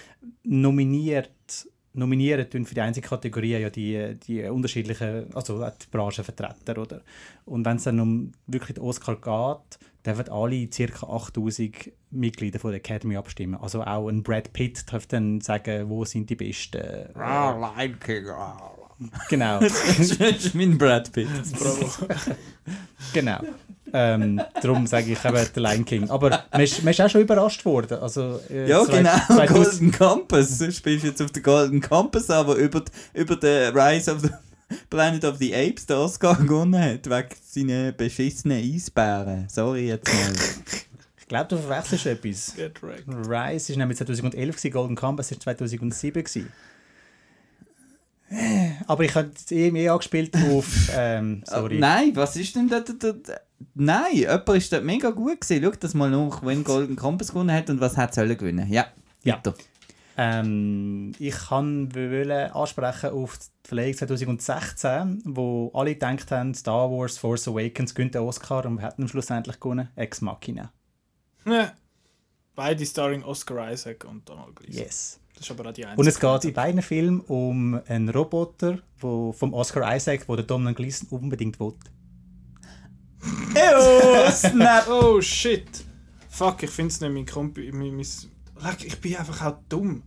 nominiert 0.45 1.67
nominieren 1.97 2.49
tun 2.49 2.67
für 2.67 2.75
die 2.75 2.81
einzige 2.81 3.09
Kategorie 3.09 3.59
ja 3.59 3.71
die, 3.71 4.17
die 4.27 4.45
unterschiedlichen, 4.45 5.35
also 5.35 5.65
die 5.65 5.87
Branchenvertreter, 5.91 6.81
oder? 6.81 7.01
Und 7.45 7.65
wenn 7.65 7.77
es 7.77 7.85
dann 7.85 8.01
um 8.01 8.33
wirklich 8.47 8.75
den 8.75 8.85
Oscar 8.85 9.17
geht, 9.17 9.79
dürfen 10.07 10.29
alle 10.31 10.69
ca. 10.69 11.07
8000 11.07 11.93
Mitglieder 12.11 12.59
von 12.59 12.71
der 12.71 12.79
Academy 12.79 13.17
abstimmen. 13.17 13.57
Also 13.61 13.83
auch 13.83 14.09
ein 14.09 14.23
Brad 14.23 14.53
Pitt 14.53 14.91
darf 14.93 15.07
dann 15.07 15.41
sagen, 15.41 15.89
wo 15.89 16.05
sind 16.05 16.31
die 16.31 16.37
besten. 16.37 16.79
Äh, 16.79 17.13
Lion 17.15 17.99
King. 17.99 18.27
genau, 19.29 19.61
das 19.61 19.99
ist 19.99 20.55
mein 20.55 20.79
Brad 20.79 21.13
Pitt. 21.13 21.29
genau. 23.13 23.41
Ähm, 23.93 24.41
darum 24.63 24.87
sage 24.87 25.13
ich 25.13 25.25
eben 25.25 25.47
der 25.55 25.63
Lion 25.63 25.85
King. 25.85 26.11
Aber 26.11 26.45
man 26.51 26.61
ist, 26.61 26.83
man 26.83 26.91
ist 26.93 27.01
auch 27.01 27.09
schon 27.09 27.21
überrascht 27.21 27.65
worden. 27.65 27.99
Also, 27.99 28.41
äh, 28.51 28.69
Ja, 28.69 28.83
genau, 28.85 29.17
2000 29.29 29.49
Golden 29.49 29.91
Campus. 29.93 30.59
Du 30.59 30.73
spielst 30.73 31.05
jetzt 31.05 31.23
auf 31.23 31.31
den 31.31 31.43
Golden 31.43 31.81
Campus, 31.81 32.29
aber 32.31 32.57
über, 32.57 32.81
die- 32.81 33.21
über 33.21 33.37
den 33.37 33.77
Rise 33.77 34.13
of 34.13 34.21
the 34.23 34.29
Planet 34.91 35.25
of 35.25 35.37
the 35.39 35.55
Apes 35.55 35.87
den 35.87 35.97
Oscar 35.99 36.35
gewonnen 36.35 36.81
hat, 36.83 37.09
wegen 37.09 37.29
seinen 37.43 37.97
beschissenen 37.97 38.59
Eisbären. 38.63 39.49
Sorry 39.49 39.89
jetzt 39.89 40.07
mal. 40.13 40.33
Ich 41.19 41.29
glaube, 41.29 41.49
du 41.49 41.57
verwechselst 41.59 42.07
etwas. 42.07 42.55
Get 42.55 42.81
wrecked. 42.85 43.09
Rise 43.09 43.73
ist 43.73 43.77
nämlich 43.77 43.99
2011, 43.99 44.55
gewesen, 44.55 44.71
Golden 44.73 44.95
Campus 44.95 45.33
ist 45.33 45.43
2007. 45.43 46.23
gewesen. 46.23 46.53
Äh, 48.31 48.71
Aber 48.87 49.03
ich 49.03 49.13
habe 49.15 49.31
es 49.35 49.51
eh 49.51 49.73
mehr 49.73 49.93
angespielt 49.93 50.37
auf. 50.37 50.67
Ähm, 50.97 51.43
sorry. 51.45 51.79
Nein, 51.79 52.13
was 52.15 52.37
ist 52.37 52.55
denn 52.55 52.69
dort? 52.69 52.91
dort 53.03 53.27
Nein, 53.75 54.15
jemand 54.15 54.49
ist 54.51 54.73
dort 54.73 54.85
mega 54.85 55.11
gut 55.11 55.41
gewesen. 55.41 55.65
Schau 55.65 55.79
das 55.79 55.95
mal 55.95 56.11
nach, 56.11 56.45
wenn 56.45 56.65
Golden 56.65 56.97
Campus 56.97 57.29
gewonnen 57.29 57.53
hat 57.53 57.71
und 57.71 57.81
was 57.81 57.97
hat 57.97 58.15
sollen 58.15 58.37
gewinnen. 58.37 58.71
Ja, 58.71 58.87
Ja. 59.23 59.43
Ähm, 60.19 61.13
ich 61.19 61.35
kann 61.35 61.95
wollen 61.95 62.51
ansprechen 62.53 63.11
auf 63.11 63.39
die 63.39 63.69
Verleihung 63.69 63.95
2016, 63.95 65.23
wo 65.27 65.71
alle 65.75 65.93
gedacht 65.93 66.31
haben, 66.31 66.55
Star 66.55 66.91
Wars 66.91 67.19
Force 67.19 67.49
Awakens 67.49 67.95
gewinnt 67.95 68.15
den 68.15 68.23
Oscar 68.23 68.65
und 68.65 68.77
wir 68.77 68.87
hätten 68.87 69.03
ihn 69.03 69.09
schlussendlich 69.09 69.61
gewonnen. 69.61 69.91
Ex 69.95 70.23
Machina. 70.23 70.73
Ne. 71.45 71.73
Beide 72.55 72.87
starring 72.87 73.23
Oscar 73.25 73.71
Isaac 73.71 74.07
und 74.07 74.27
Donald 74.27 74.57
Gleason. 74.57 74.83
Yes. 74.83 75.21
Das 75.35 75.45
ist 75.45 75.51
aber 75.51 75.69
auch 75.69 75.75
die 75.75 75.85
einzige. 75.85 76.01
Und 76.01 76.07
es 76.07 76.19
geht 76.19 76.45
in 76.47 76.55
beiden 76.55 76.81
Filmen 76.81 77.21
um 77.21 77.79
einen 77.87 78.09
Roboter 78.09 78.79
wo, 78.99 79.33
vom 79.33 79.53
Oscar 79.53 79.95
Isaac, 79.95 80.27
wo 80.29 80.37
der 80.37 80.47
Donald 80.47 80.77
Gleason 80.77 81.09
unbedingt 81.11 81.61
will. 81.61 81.75
Ew, 83.55 84.31
snap! 84.33 84.89
Oh 84.89 85.21
shit! 85.21 85.85
Fuck, 86.29 86.63
ich 86.63 86.71
finde 86.71 86.93
es 86.93 87.01
nicht 87.01 87.13
mein 87.13 87.27
Kumpel. 87.27 87.73
Mein, 87.73 87.97
mein, 87.97 88.77
ich 88.85 89.01
bin 89.01 89.17
einfach 89.17 89.45
auch 89.47 89.57
dumm. 89.69 90.03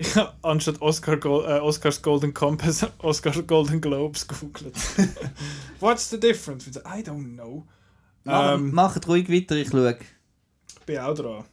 Ich 0.00 0.14
habe 0.14 0.32
anstatt 0.42 0.80
Oscar 0.80 1.16
Go 1.16 1.42
äh, 1.42 1.58
Oscars 1.60 2.00
Golden 2.02 2.32
Compass 2.32 2.86
Oscars 2.98 3.44
Golden 3.46 3.80
Globes 3.80 4.26
gegoogelt. 4.26 4.76
What's 5.80 6.08
the 6.10 6.18
difference? 6.20 6.68
I 6.68 7.02
don't 7.02 7.34
know. 7.34 7.66
Mach, 8.24 8.54
Ähm, 8.54 8.72
Macht 8.72 9.08
ruhig 9.08 9.28
weiter, 9.30 9.56
ich 9.56 9.68
schaue. 9.70 9.96
ich 10.78 10.84
bin 10.86 10.98
auch 10.98 11.14
dran. 11.14 11.44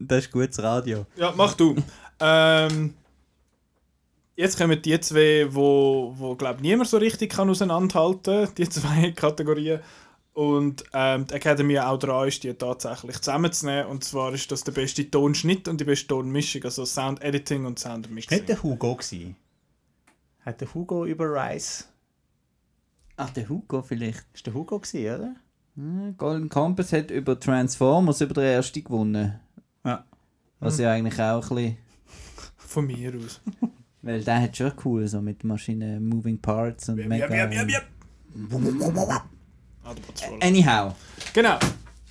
das 0.00 0.24
ist 0.24 0.32
gutes 0.32 0.60
Radio. 0.62 1.06
Ja, 1.16 1.32
mach 1.36 1.54
du. 1.54 1.76
ähm, 2.18 2.94
jetzt 4.36 4.58
kommen 4.58 4.80
die 4.80 5.00
zwei, 5.00 5.48
wo, 5.50 6.14
wo 6.16 6.36
glaube 6.36 6.62
niemand 6.62 6.88
so 6.88 6.98
richtig 6.98 7.32
kann 7.32 7.50
auseinanderhalten, 7.50 8.48
die 8.56 8.68
zwei 8.68 9.10
Kategorien. 9.16 9.80
Und 10.34 10.84
ähm, 10.92 11.26
die 11.26 11.32
Academy 11.32 11.78
auch 11.78 11.98
dran 11.98 12.28
ist, 12.28 12.44
die 12.44 12.52
tatsächlich 12.52 13.16
zusammenzunehmen. 13.16 13.86
Und 13.86 14.04
zwar 14.04 14.34
ist 14.34 14.52
das 14.52 14.64
der 14.64 14.72
beste 14.72 15.10
Tonschnitt 15.10 15.66
und 15.66 15.80
die 15.80 15.84
beste 15.84 16.08
Tonmischung, 16.08 16.62
also 16.64 16.84
Sound 16.84 17.22
Editing 17.22 17.64
und 17.64 17.78
Sound 17.78 18.10
Mixing. 18.10 18.36
Nicht 18.36 18.48
der 18.50 18.62
Hugo 18.62 18.96
gewesen. 18.96 19.34
Hat 20.44 20.60
der 20.60 20.74
Hugo 20.74 21.06
über 21.06 21.24
Rise. 21.24 21.84
Ach, 23.16 23.30
der 23.30 23.48
Hugo 23.48 23.80
vielleicht. 23.80 24.26
Ist 24.34 24.44
der 24.44 24.52
Hugo 24.52 24.78
gewesen, 24.78 25.14
oder? 25.14 25.36
Hm, 25.76 26.16
Golden 26.18 26.50
Compass 26.50 26.92
hat 26.92 27.10
über 27.10 27.40
Transformers 27.40 28.20
über 28.20 28.34
den 28.34 28.44
ersten 28.44 28.84
gewonnen. 28.84 29.40
Ja. 29.86 30.04
Was 30.60 30.78
ja 30.78 30.92
eigentlich 30.92 31.18
auch 31.18 31.50
ein 31.50 31.56
bisschen... 31.56 31.78
Von 32.58 32.86
mir 32.86 33.14
aus. 33.14 33.40
Weil 34.06 34.22
der 34.22 34.40
hat 34.40 34.56
schon 34.56 34.72
cool, 34.84 35.06
so 35.08 35.20
mit 35.20 35.42
Maschinen, 35.44 36.08
Moving 36.08 36.38
Parts 36.38 36.88
und 36.88 36.96
mega... 37.06 37.26
Yep, 37.26 37.52
yep, 37.52 37.52
yep, 37.52 37.68
yep. 37.70 37.82
Patrol. 39.82 40.38
Anyhow. 40.42 40.94
Genau. 41.32 41.58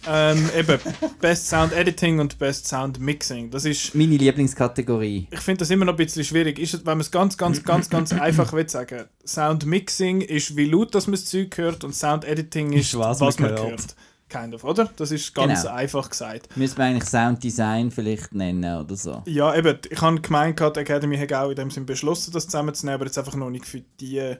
Ähm, 0.08 0.50
eben, 0.56 0.78
Best 1.20 1.48
Sound 1.50 1.74
Editing 1.74 2.20
und 2.20 2.38
Best 2.38 2.68
Sound 2.68 3.00
Mixing. 3.00 3.50
Das 3.50 3.66
ist 3.66 3.96
Meine 3.96 4.18
Lieblingskategorie. 4.18 5.28
ich 5.32 5.40
finde 5.40 5.60
das 5.60 5.72
immer 5.72 5.86
noch 5.86 5.94
ein 5.94 5.98
bisschen 5.98 6.24
schwierig. 6.24 6.60
Ist, 6.60 6.76
es- 6.76 6.80
wenn 6.82 6.92
man 6.98 7.00
es 7.02 7.10
ganz, 7.10 7.38
ganz, 7.38 7.64
ganz, 7.64 7.90
ganz 7.90 8.14
einfach 8.14 8.54
will 8.54 8.70
sagen. 8.70 9.06
Sound 9.26 9.66
Mixing 9.66 10.22
ist, 10.22 10.56
wie 10.56 10.66
laut 10.66 10.94
das 10.94 11.08
man 11.08 11.14
das 11.14 11.26
Zeug 11.26 11.58
hört 11.58 11.84
und 11.84 11.96
Sound 11.96 12.24
Editing 12.24 12.74
ist, 12.74 12.94
Ist, 12.94 13.00
was 13.00 13.20
was, 13.20 13.40
man 13.40 13.52
man 13.52 13.60
hört. 13.60 13.70
hört. 13.72 13.96
Kind 14.28 14.56
of, 14.56 14.64
oder? 14.64 14.90
Das 14.96 15.12
ist 15.12 15.34
ganz 15.36 15.62
Genau. 15.62 15.76
einfach 15.76 16.10
gesagt. 16.10 16.58
Müssen 16.58 16.78
wir 16.78 16.86
eigentlich 16.86 17.10
Sounddesign 17.10 17.92
vielleicht 17.92 18.34
nennen 18.34 18.82
oder 18.82 18.96
so. 18.96 19.22
Ja, 19.28 19.56
eben, 19.56 19.78
ich 19.90 20.02
habe 20.02 20.20
gemeint, 20.20 20.60
die 20.60 20.64
Academy 20.64 21.18
hat 21.18 21.32
auch 21.34 21.50
in 21.50 21.56
dem 21.56 21.70
Sinn 21.70 21.86
beschlossen, 21.86 22.32
das 22.32 22.46
zusammenzunehmen, 22.46 22.96
aber 22.96 23.06
jetzt 23.06 23.18
einfach 23.20 23.36
noch 23.36 23.52
nicht 23.52 23.66
für 23.66 23.82
die 24.00 24.36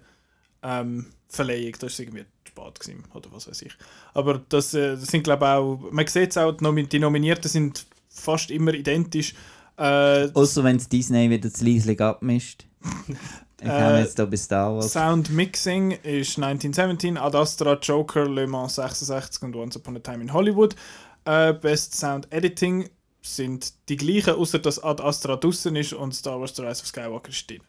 ähm, 0.64 1.06
Verleihung. 1.28 1.74
Das 1.80 1.94
ist 1.94 2.00
irgendwie 2.00 2.26
spät 2.48 2.80
gewesen, 2.80 3.04
oder 3.14 3.32
was 3.32 3.48
weiß 3.48 3.62
ich. 3.62 3.74
Aber 4.14 4.42
das, 4.50 4.74
äh, 4.74 4.96
das 4.96 5.08
sind, 5.08 5.24
glaube 5.24 5.46
ich, 5.46 5.50
auch, 5.52 5.92
man 5.92 6.08
sieht 6.08 6.32
es 6.32 6.38
auch, 6.38 6.52
die 6.54 7.00
Nominierten 7.00 7.50
sind 7.50 7.86
fast 8.10 8.50
immer 8.50 8.74
identisch. 8.74 9.36
Äh, 9.78 10.30
Außer 10.34 10.64
wenn 10.64 10.78
es 10.78 10.90
Disney 10.90 11.30
wieder 11.30 11.52
zu 11.52 11.66
leislich 11.66 12.02
abmischt. 12.02 12.66
Ich 13.62 13.68
Äh, 13.68 14.02
jetzt 14.02 14.18
hier 14.18 14.26
bei 14.26 14.38
Star 14.38 14.76
Wars. 14.76 14.92
Sound 14.92 15.30
Mixing 15.30 15.92
ist 15.92 16.38
1917, 16.38 17.18
Ad 17.18 17.38
Astra, 17.38 17.78
Joker, 17.82 18.28
Le 18.28 18.48
Mans 18.48 18.76
66 18.76 19.44
und 19.44 19.56
Once 19.56 19.78
Upon 19.78 19.96
a 19.96 20.00
Time 20.00 20.22
in 20.22 20.34
Hollywood. 20.34 20.76
Äh, 21.24 21.54
Best 21.54 21.96
Sound 21.96 22.32
Editing 22.32 22.90
sind 23.22 23.74
die 23.90 23.96
gleichen, 23.96 24.36
außer 24.36 24.60
dass 24.60 24.84
Ad 24.84 25.02
Astra 25.02 25.38
draussen 25.38 25.76
ist 25.76 25.94
und 25.94 26.14
Star 26.14 26.40
Wars 26.40 26.56
The 26.56 26.64
Rise 26.64 26.82
of 26.82 26.88
Skywalker 26.88 27.30
ist 27.30 27.50
drin. 27.50 27.62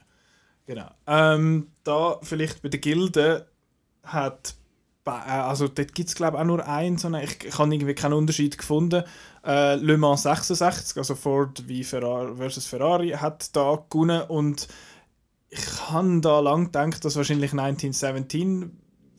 Genau. 0.66 0.90
Ähm, 1.06 1.68
da 1.84 2.18
vielleicht 2.22 2.62
bei 2.62 2.68
der 2.68 2.80
Gilde 2.80 3.46
hat 4.02 4.56
äh, 5.06 5.10
also 5.10 5.68
dort 5.68 5.94
gibt 5.94 6.08
es 6.08 6.14
glaube 6.14 6.36
ich 6.36 6.42
auch 6.42 6.46
nur 6.46 6.66
einen, 6.66 6.98
so 6.98 7.06
einen, 7.06 7.22
ich, 7.22 7.44
ich 7.44 7.58
habe 7.58 7.72
irgendwie 7.72 7.94
keinen 7.94 8.14
Unterschied 8.14 8.58
gefunden. 8.58 9.04
Äh, 9.44 9.76
Le 9.76 9.96
Mans 9.96 10.22
66, 10.22 10.96
also 10.96 11.14
Ford 11.14 11.66
wie 11.68 11.84
Ferrari 11.84 12.34
versus 12.36 12.66
Ferrari, 12.66 13.10
hat 13.10 13.54
da 13.54 13.84
gewonnen 13.88 14.22
und 14.22 14.66
ich 15.56 15.90
habe 15.90 16.20
da 16.20 16.40
lang 16.40 16.66
gedacht, 16.66 17.04
dass 17.04 17.16
wahrscheinlich 17.16 17.52
1917 17.52 18.70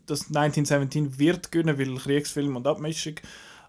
das 0.05 0.27
1917 0.27 1.19
wird 1.19 1.51
gewinnen, 1.51 1.77
weil 1.77 1.97
Kriegsfilm 1.97 2.55
und 2.55 2.65
Abmischung. 2.65 3.15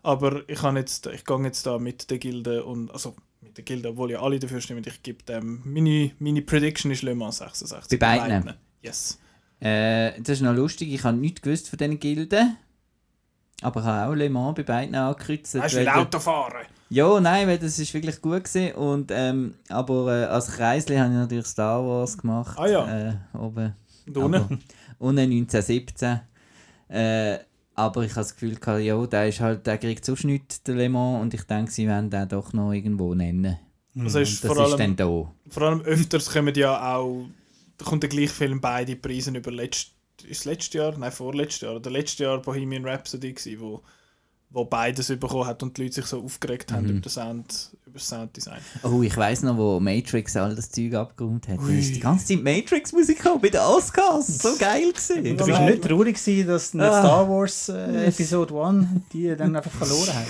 Aber 0.02 0.48
ich 0.48 0.62
habe 0.62 0.78
jetzt, 0.78 1.06
ich 1.06 1.24
gehe 1.24 1.42
jetzt 1.42 1.66
da 1.66 1.78
mit 1.78 2.10
der 2.10 2.18
Gilde 2.18 2.64
und 2.64 2.90
also 2.92 3.16
mit 3.40 3.56
der 3.56 3.64
Gilde, 3.64 3.90
obwohl 3.90 4.12
ja 4.12 4.22
alle 4.22 4.38
dafür 4.38 4.60
stimmen. 4.60 4.84
Ich 4.86 5.02
gebe 5.02 5.22
dem 5.24 5.60
meine, 5.64 6.12
meine 6.18 6.42
Prediction 6.42 6.90
ist 6.92 7.02
Le 7.02 7.14
Mans 7.14 7.38
66. 7.38 7.98
Bei 7.98 8.18
beiden? 8.18 8.54
Yes. 8.80 9.18
Äh, 9.60 10.12
das 10.20 10.36
ist 10.36 10.42
noch 10.42 10.54
lustig, 10.54 10.92
ich 10.92 11.02
habe 11.02 11.16
nichts 11.16 11.42
gewusst 11.42 11.68
von 11.68 11.76
diesen 11.76 11.98
Gilden. 11.98 12.56
Aber 13.60 13.80
ich 13.80 13.86
habe 13.86 14.12
auch 14.12 14.14
Le 14.14 14.30
Mans 14.30 14.54
bei 14.54 14.62
beiden 14.62 14.94
angekreuzt. 14.94 15.56
Weißt 15.56 15.74
du, 15.74 15.84
weil 15.84 16.06
Ja, 16.90 17.20
nein, 17.20 17.46
weil 17.46 17.58
das 17.58 17.78
ist 17.78 17.92
wirklich 17.92 18.20
gut 18.20 18.44
gewesen. 18.44 18.72
Und, 18.74 19.10
ähm, 19.12 19.54
aber 19.68 20.22
äh, 20.22 20.24
als 20.24 20.48
Kreisli 20.52 20.96
habe 20.96 21.10
ich 21.10 21.16
natürlich 21.16 21.46
Star 21.46 21.84
Wars 21.84 22.16
gemacht. 22.16 22.58
Ah 22.58 22.66
ja. 22.66 23.08
Äh, 23.08 23.14
oben. 23.36 23.74
Und 24.06 24.16
unten? 24.16 24.34
Aber, 24.34 24.58
unten 24.98 25.20
1917. 25.20 26.20
Äh, 26.88 27.38
aber 27.74 28.02
ich 28.02 28.10
habe 28.12 28.22
das 28.22 28.34
Gefühl, 28.34 28.56
gehabt, 28.56 28.80
ja, 28.80 29.06
der, 29.06 29.28
ist 29.28 29.40
halt, 29.40 29.66
der 29.66 29.78
kriegt 29.78 30.04
so 30.04 30.16
nichts, 30.24 30.62
der 30.62 30.74
Le 30.74 30.88
Mans. 30.88 31.22
Und 31.22 31.34
ich 31.34 31.42
denke, 31.42 31.70
sie 31.70 31.86
werden 31.86 32.10
den 32.10 32.28
doch 32.28 32.52
noch 32.52 32.72
irgendwo 32.72 33.14
nennen. 33.14 33.58
Also 33.98 34.20
ist 34.20 34.42
das 34.42 34.52
vor 34.52 34.64
ist 34.64 34.72
allem, 34.72 34.96
dann 34.96 34.96
da. 34.96 35.32
vor 35.48 35.62
allem 35.62 35.80
öfters 35.82 36.30
kommen 36.30 36.54
ja 36.54 36.96
auch, 36.96 37.26
da 37.76 37.84
kommt 37.84 38.02
der 38.02 38.10
gleiche 38.10 38.32
Film 38.32 38.60
beide 38.60 38.96
Preise 38.96 39.30
über 39.30 39.50
letzt, 39.50 39.92
ist 40.22 40.40
es 40.40 40.44
letztes 40.44 40.74
Jahr? 40.74 40.96
Nein, 40.96 41.12
vorletztes 41.12 41.62
Jahr. 41.62 41.76
Oder 41.76 41.90
letztes 41.90 42.18
Jahr 42.18 42.40
Bohemian 42.40 42.84
Rhapsody 42.84 43.32
gewesen, 43.32 43.60
wo, 43.60 43.82
wo 44.50 44.64
beides 44.64 45.08
bekommen 45.08 45.46
hat 45.46 45.62
und 45.62 45.76
die 45.76 45.82
Leute 45.82 45.96
sich 45.96 46.06
so 46.06 46.22
aufgeregt 46.22 46.72
haben 46.72 46.84
Mhm. 46.84 46.90
über, 46.92 47.00
den 47.00 47.10
Sound, 47.10 47.76
über 47.86 47.98
das 47.98 48.08
Sounddesign. 48.08 48.60
Oh, 48.82 49.02
ich 49.02 49.14
weiss 49.16 49.42
noch, 49.42 49.56
wo 49.58 49.78
Matrix 49.78 50.36
all 50.36 50.54
das 50.56 50.70
Zeug 50.70 50.94
abgeräumt 50.94 51.46
hat. 51.48 51.58
Da 51.58 51.62
Ui. 51.64 51.78
ist 51.78 51.94
die 51.94 52.00
ganze 52.00 52.26
Zeit 52.26 52.42
Matrix-Musik 52.42 53.22
bei 53.42 53.48
den 53.50 53.60
Oscars. 53.60 54.38
So 54.38 54.56
geil 54.58 54.90
gewesen. 54.90 55.36
Du 55.36 55.44
bist 55.44 55.60
nicht 55.60 55.82
traurig 55.82 56.16
gewesen, 56.16 56.48
dass 56.48 56.72
nicht 56.74 56.82
Ah. 56.82 57.00
Star 57.02 57.28
Wars 57.28 57.68
äh, 57.68 58.06
Episode 58.06 58.54
1 58.58 58.86
die 59.12 59.36
dann 59.36 59.54
einfach 59.54 59.70
verloren 59.70 60.14
hat. 60.14 60.26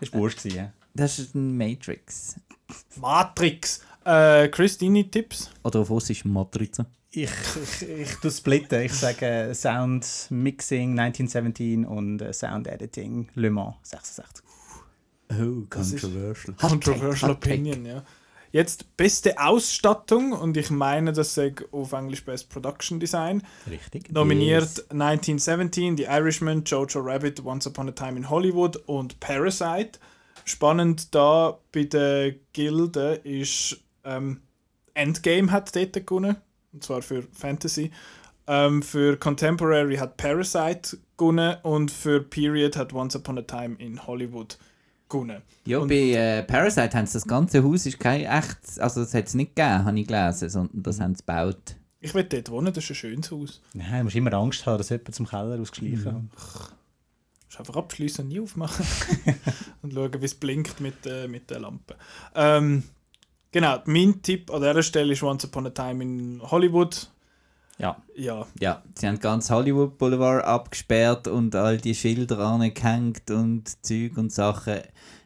Das 0.00 0.12
war 0.12 0.20
Wurscht. 0.20 0.38
gewesen, 0.42 0.56
Ja. 0.56 0.72
Das 0.94 1.18
ist 1.18 1.34
ein 1.34 1.56
Matrix. 1.56 2.36
Matrix. 3.00 3.80
Äh, 4.04 4.48
Chris, 4.48 4.78
deine 4.78 5.08
Tipps? 5.10 5.50
Oder 5.62 5.80
auf 5.80 5.90
Russisch 5.90 6.24
Matrize. 6.24 6.86
Ich, 7.12 7.28
ich, 7.62 7.88
ich 7.88 8.14
tue 8.16 8.30
splitten. 8.30 8.82
Ich 8.82 8.94
sage 8.94 9.50
Sound 9.54 10.28
Mixing 10.30 10.98
1917 10.98 11.84
und 11.84 12.22
äh, 12.22 12.32
Sound 12.32 12.68
Editing 12.68 13.28
Le 13.34 13.50
Mans 13.50 13.74
66. 13.82 14.44
Oh, 15.32 15.66
controversial. 15.68 16.54
Controversial. 16.56 17.30
Opinion, 17.32 17.84
ja. 17.84 18.04
Jetzt 18.52 18.96
beste 18.96 19.38
Ausstattung 19.38 20.32
und 20.32 20.56
ich 20.56 20.70
meine, 20.70 21.12
das 21.12 21.34
sage 21.34 21.68
auf 21.70 21.92
Englisch 21.92 22.24
Best 22.24 22.48
Production 22.48 22.98
Design. 22.98 23.42
Richtig. 23.68 24.10
Nominiert 24.12 24.62
Yes. 24.62 24.90
1917, 24.90 25.96
The 25.96 26.04
Irishman, 26.04 26.64
Jojo 26.64 27.00
Rabbit, 27.00 27.44
Once 27.44 27.68
Upon 27.68 27.88
a 27.88 27.92
Time 27.92 28.16
in 28.16 28.28
Hollywood 28.28 28.76
und 28.86 29.20
Parasite. 29.20 30.00
Spannend 30.44 31.14
da 31.14 31.58
bei 31.72 31.84
der 31.84 32.34
Gilde 32.52 33.20
ist, 33.22 33.76
ähm, 34.04 34.42
Endgame 34.94 35.52
hat 35.52 35.74
dort 35.76 36.06
gewonnen, 36.06 36.36
und 36.72 36.82
zwar 36.84 37.02
für 37.02 37.22
Fantasy. 37.32 37.90
Ähm, 38.46 38.82
für 38.82 39.16
Contemporary 39.16 39.96
hat 39.96 40.16
Parasite 40.16 40.98
gewonnen 41.16 41.56
und 41.62 41.90
für 41.90 42.20
Period 42.20 42.76
hat 42.76 42.92
Once 42.92 43.14
Upon 43.16 43.38
a 43.38 43.42
Time 43.42 43.76
in 43.78 44.06
Hollywood 44.06 44.58
gewonnen. 45.08 45.42
Ja, 45.66 45.78
Und- 45.78 45.88
bei 45.88 46.10
äh, 46.12 46.42
Parasite 46.42 46.96
haben 46.96 47.06
sie 47.06 47.12
das 47.14 47.26
ganze 47.26 47.62
Haus 47.62 47.86
ist 47.86 48.00
kein 48.00 48.22
echtes, 48.22 48.78
also 48.78 49.02
das 49.02 49.14
hat 49.14 49.26
es 49.26 49.34
nicht 49.34 49.54
gegeben, 49.54 49.84
habe 49.84 50.00
ich 50.00 50.06
gelesen, 50.06 50.48
sondern 50.48 50.82
das 50.82 51.00
haben 51.00 51.14
sie 51.14 51.20
gebaut. 51.24 51.76
Ich 52.00 52.14
will 52.14 52.24
dort 52.24 52.50
wohnen, 52.50 52.72
das 52.72 52.84
ist 52.84 52.90
ein 52.90 52.94
schönes 52.94 53.30
Haus. 53.30 53.60
Nein, 53.74 53.98
du 53.98 54.04
musst 54.04 54.16
immer 54.16 54.32
Angst 54.32 54.64
haben, 54.64 54.78
dass 54.78 54.88
jemand 54.88 55.14
zum 55.14 55.26
Keller 55.28 55.60
ausgeschlichen 55.60 56.06
hat. 56.06 56.14
Du 56.14 56.18
musst 57.46 57.58
einfach 57.58 57.76
abschließen 57.76 58.24
und 58.24 58.28
nie 58.28 58.40
aufmachen. 58.40 58.86
und 59.82 59.92
schauen, 59.92 60.20
wie 60.20 60.24
es 60.24 60.34
blinkt 60.34 60.80
mit, 60.80 61.04
äh, 61.04 61.28
mit 61.28 61.50
der 61.50 61.60
Lampe. 61.60 61.96
Ähm, 62.34 62.84
genau, 63.52 63.78
mein 63.86 64.22
Tipp 64.22 64.50
an 64.50 64.60
dieser 64.62 64.82
Stelle 64.82 65.12
ist 65.12 65.22
Once 65.22 65.44
Upon 65.44 65.66
a 65.66 65.70
Time 65.70 66.02
in 66.02 66.42
Hollywood. 66.42 67.08
Ja. 67.78 67.96
Ja, 68.14 68.46
Ja, 68.58 68.82
sie 68.94 69.08
haben 69.08 69.18
ganz 69.18 69.50
Hollywood 69.50 69.96
Boulevard 69.96 70.44
abgesperrt 70.44 71.28
und 71.28 71.54
all 71.54 71.78
die 71.78 71.94
Schilder 71.94 72.38
angehängt 72.40 73.30
und 73.30 73.84
Zeug 73.84 74.18
und 74.18 74.30
Sachen. 74.30 74.80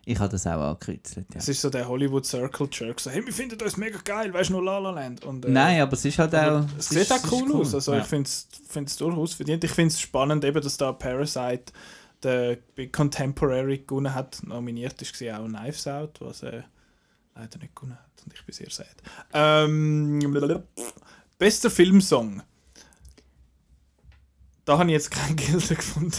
Ich 0.06 0.18
habe 0.18 0.28
das 0.28 0.46
auch 0.46 0.60
angekritzelt, 0.60 1.26
ja. 1.32 1.38
es 1.38 1.48
ist 1.48 1.62
so 1.62 1.70
der 1.70 1.88
Hollywood 1.88 2.26
Circle 2.26 2.68
Jerk. 2.70 3.00
So, 3.00 3.10
hey, 3.10 3.24
wir 3.24 3.32
finden 3.32 3.58
das 3.58 3.76
mega 3.76 3.98
geil, 4.04 4.32
weißt 4.32 4.50
du, 4.50 4.54
nur 4.54 4.64
La 4.64 4.78
La 4.78 4.90
Land. 4.90 5.24
Und, 5.24 5.46
äh, 5.46 5.50
Nein, 5.50 5.80
aber 5.80 5.94
es 5.94 6.04
ist 6.04 6.18
halt 6.18 6.34
auch... 6.34 6.62
es 6.78 6.90
sieht 6.90 7.10
auch 7.10 7.32
cool, 7.32 7.62
ist 7.62 7.68
aus. 7.68 7.74
Also 7.74 7.94
ja. 7.94 8.00
ich 8.00 8.06
finde 8.06 8.28
es 8.28 8.96
durchaus 8.96 9.34
verdient. 9.34 9.64
Ich 9.64 9.70
finde 9.70 9.88
es 9.88 10.00
spannend, 10.00 10.44
eben, 10.44 10.60
dass 10.62 10.76
da 10.76 10.92
Parasite 10.92 11.72
der 12.24 12.58
bei 12.76 12.86
Contemporary 12.86 13.84
gewonnen 13.86 14.14
hat. 14.14 14.42
Nominiert 14.44 15.00
ist 15.00 15.20
war 15.20 15.40
auch 15.40 15.46
Knives 15.46 15.86
Out, 15.86 16.20
was 16.20 16.42
äh, 16.42 16.62
leider 17.34 17.58
nicht 17.58 17.74
gewonnen 17.74 17.94
hat. 17.94 18.22
Und 18.24 18.32
ich 18.34 18.44
bin 18.44 18.54
sehr 18.54 18.70
sad. 18.70 18.94
Ähm, 19.32 20.20
bester 21.38 21.70
Filmsong. 21.70 22.42
Da 24.64 24.78
habe 24.78 24.88
ich 24.90 24.94
jetzt 24.94 25.10
keine 25.10 25.34
Gilde 25.36 25.74
gefunden. 25.74 26.12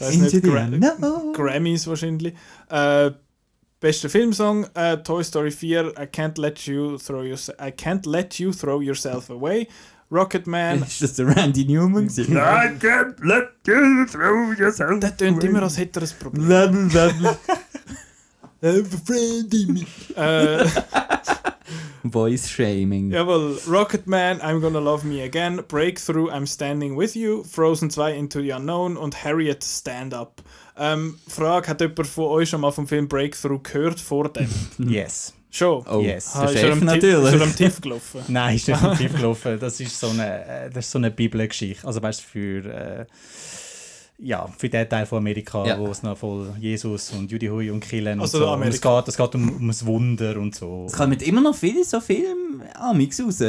Weiß 0.00 0.16
nicht, 0.16 0.30
the 0.30 0.40
Gra 0.40 0.64
unknown. 0.64 1.32
Grammys 1.34 1.86
wahrscheinlich. 1.86 2.34
Äh, 2.70 3.10
bester 3.80 4.08
Filmsong, 4.08 4.64
äh, 4.74 4.96
Toy 5.02 5.22
Story 5.22 5.50
4, 5.50 5.94
I 5.98 6.04
Can't 6.06 6.40
Let 6.40 6.60
You 6.60 6.96
Throw 6.96 7.24
Yourself, 7.24 7.58
I 7.60 7.70
Can't 7.70 8.08
Let 8.08 8.38
You 8.38 8.52
Throw 8.52 8.82
Yourself 8.82 9.30
Away, 9.30 9.68
Rocketman. 10.10 10.82
Ist 10.82 11.02
das 11.02 11.14
der 11.14 11.36
Randy 11.36 11.64
Newman? 11.66 12.08
gewesen? 12.08 12.36
I 12.36 12.70
can't 12.78 13.22
let 13.22 13.50
you 13.66 14.06
throw 14.06 14.58
yourself 14.58 15.00
Der 15.00 15.16
tönt 15.16 15.44
immer, 15.44 15.62
als 15.62 15.76
hätte 15.76 16.00
er 16.00 16.08
ein 16.08 16.18
Problem. 16.18 16.90
Have 18.62 18.92
a 18.94 18.98
friend 19.04 19.54
in 19.54 19.72
me. 19.74 19.86
äh, 20.16 20.66
Voice 22.04 22.48
Shaming. 22.48 23.10
jawohl, 23.12 23.58
Rocketman, 23.66 24.40
I'm 24.40 24.60
Gonna 24.60 24.78
Love 24.78 25.04
Me 25.06 25.22
Again, 25.22 25.62
Breakthrough, 25.68 26.30
I'm 26.30 26.46
Standing 26.46 26.96
With 26.96 27.14
You, 27.14 27.44
Frozen 27.44 27.90
2, 27.90 28.14
Into 28.14 28.40
the 28.40 28.50
Unknown 28.52 28.96
und 28.96 29.24
Harriet 29.24 29.62
Stand 29.64 30.14
Up. 30.14 30.42
Ähm, 30.78 31.18
Frage, 31.28 31.68
hat 31.68 31.80
jemand 31.80 32.06
von 32.06 32.24
euch 32.26 32.48
schon 32.48 32.60
mal 32.62 32.70
vom 32.70 32.86
Film 32.86 33.08
Breakthrough 33.08 33.60
gehört 33.62 34.00
vor 34.00 34.28
dem? 34.32 34.48
Yes. 34.78 35.34
Schon? 35.50 35.84
Oh, 35.90 36.00
Yes. 36.00 36.30
Ah, 36.34 36.46
der 36.46 36.52
ist 36.54 36.60
Chef 36.60 36.72
am 36.72 36.78
Tief- 36.80 36.84
natürlich. 36.86 37.24
Ist 37.34 37.40
er 37.40 37.42
am 37.42 37.56
Tief 37.56 37.80
gelaufen? 37.80 38.20
Nein, 38.28 38.56
ist 38.56 38.68
nicht 38.68 38.96
tief 38.98 39.12
gelaufen. 39.16 39.58
Das 39.58 39.80
ist 39.80 39.98
so 39.98 40.08
eine, 40.10 40.44
äh, 40.46 40.70
das 40.70 40.84
ist 40.86 40.90
so 40.92 40.98
eine 40.98 41.10
Bibelgeschichte. 41.10 41.86
Also 41.86 42.00
weißt 42.02 42.20
du, 42.20 42.24
für, 42.24 42.64
äh, 42.66 43.06
ja, 44.20 44.46
für 44.56 44.68
den 44.68 44.88
Teil 44.88 45.06
von 45.06 45.18
Amerika, 45.18 45.64
Ja. 45.66 45.78
wo 45.78 45.86
es 45.88 46.02
noch 46.02 46.16
voll 46.18 46.52
Jesus 46.60 47.10
und 47.12 47.30
Judy 47.30 47.46
Hui 47.46 47.70
und 47.70 47.80
Killen 47.80 48.20
Also 48.20 48.38
und 48.38 48.44
so. 48.44 48.52
Und 48.52 48.62
es 48.64 48.80
geht, 48.80 49.08
es 49.08 49.16
geht 49.16 49.34
um, 49.34 49.56
um 49.56 49.68
das 49.68 49.84
Wunder 49.86 50.36
und 50.38 50.54
so. 50.54 50.86
Es 50.86 50.92
kommen 50.92 51.18
immer 51.20 51.40
noch 51.40 51.54
viele 51.54 51.84
so 51.84 52.00
Filme 52.00 52.64
amix 52.76 53.20
raus. 53.20 53.42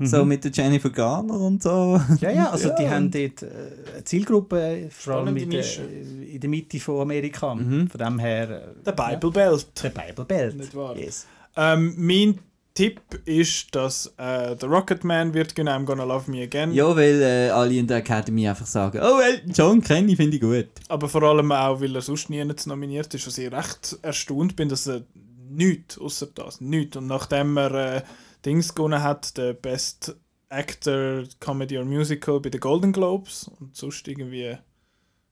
So 0.00 0.24
mit 0.24 0.42
der 0.42 0.50
Jennifer 0.50 0.90
Garner 0.90 1.38
und 1.38 1.62
so. 1.62 2.00
Ja, 2.20 2.30
ja, 2.30 2.50
also 2.50 2.70
die 2.76 2.82
Ja. 2.82 2.90
haben 2.90 3.12
dort 3.12 3.42
äh, 3.42 3.46
eine 3.94 4.04
Zielgruppe, 4.04 4.88
vor 4.90 5.14
allem 5.14 5.38
Spannende 5.38 5.40
in 5.42 5.50
der, 5.50 5.60
Nische. 5.60 5.82
in 5.82 6.40
der 6.40 6.50
Mitte 6.50 6.80
von 6.80 7.00
Amerika. 7.02 7.54
Von 7.54 7.88
dem 7.96 8.18
her... 8.18 8.50
Äh, 8.50 8.82
Der 8.84 8.90
Bible 8.92 9.30
Belt. 9.30 9.66
Der 9.82 9.90
Bible 9.90 10.24
Belt. 10.24 10.56
Nicht 10.56 10.74
wahr? 10.74 10.96
Yes. 10.96 11.26
Ähm, 11.56 11.94
mein 11.96 12.38
Tipp 12.74 13.00
ist, 13.24 13.72
dass 13.72 14.12
äh, 14.16 14.56
der 14.56 14.68
Rocketman 14.68 15.32
wird 15.32 15.54
genau 15.54 15.70
I'm 15.72 15.84
Gonna 15.84 16.02
Love 16.02 16.28
Me 16.28 16.42
Again. 16.42 16.74
Ja, 16.74 16.94
weil 16.96 17.22
äh, 17.22 17.50
alle 17.50 17.74
in 17.74 17.86
der 17.86 17.98
Academy 17.98 18.48
einfach 18.48 18.66
sagen, 18.66 19.00
oh, 19.00 19.20
Elton 19.20 19.52
John 19.52 19.80
kenne 19.80 20.10
ich, 20.10 20.16
finde 20.16 20.36
ich 20.36 20.42
gut. 20.42 20.68
Aber 20.88 21.08
vor 21.08 21.22
allem 21.22 21.52
auch, 21.52 21.80
weil 21.80 21.94
er 21.94 22.02
sonst 22.02 22.30
nie 22.30 22.44
nominiert 22.66 23.14
ist, 23.14 23.26
was 23.28 23.38
ich 23.38 23.52
recht 23.52 23.96
erstaunt 24.02 24.56
bin, 24.56 24.68
dass 24.68 24.88
er 24.88 25.02
nichts 25.48 25.98
außer 25.98 26.26
das, 26.34 26.60
nichts. 26.60 26.96
Und 26.96 27.06
nachdem 27.06 27.56
er 27.56 27.96
äh, 27.96 28.02
Dings 28.44 28.74
gewonnen 28.74 29.02
hat, 29.02 29.36
der 29.36 29.52
Best 29.52 30.16
Actor 30.48 31.24
Comedy 31.38 31.78
or 31.78 31.84
Musical 31.84 32.40
bei 32.40 32.50
den 32.50 32.60
Golden 32.60 32.92
Globes 32.92 33.48
und 33.60 33.76
sonst 33.76 34.06
irgendwie, 34.08 34.56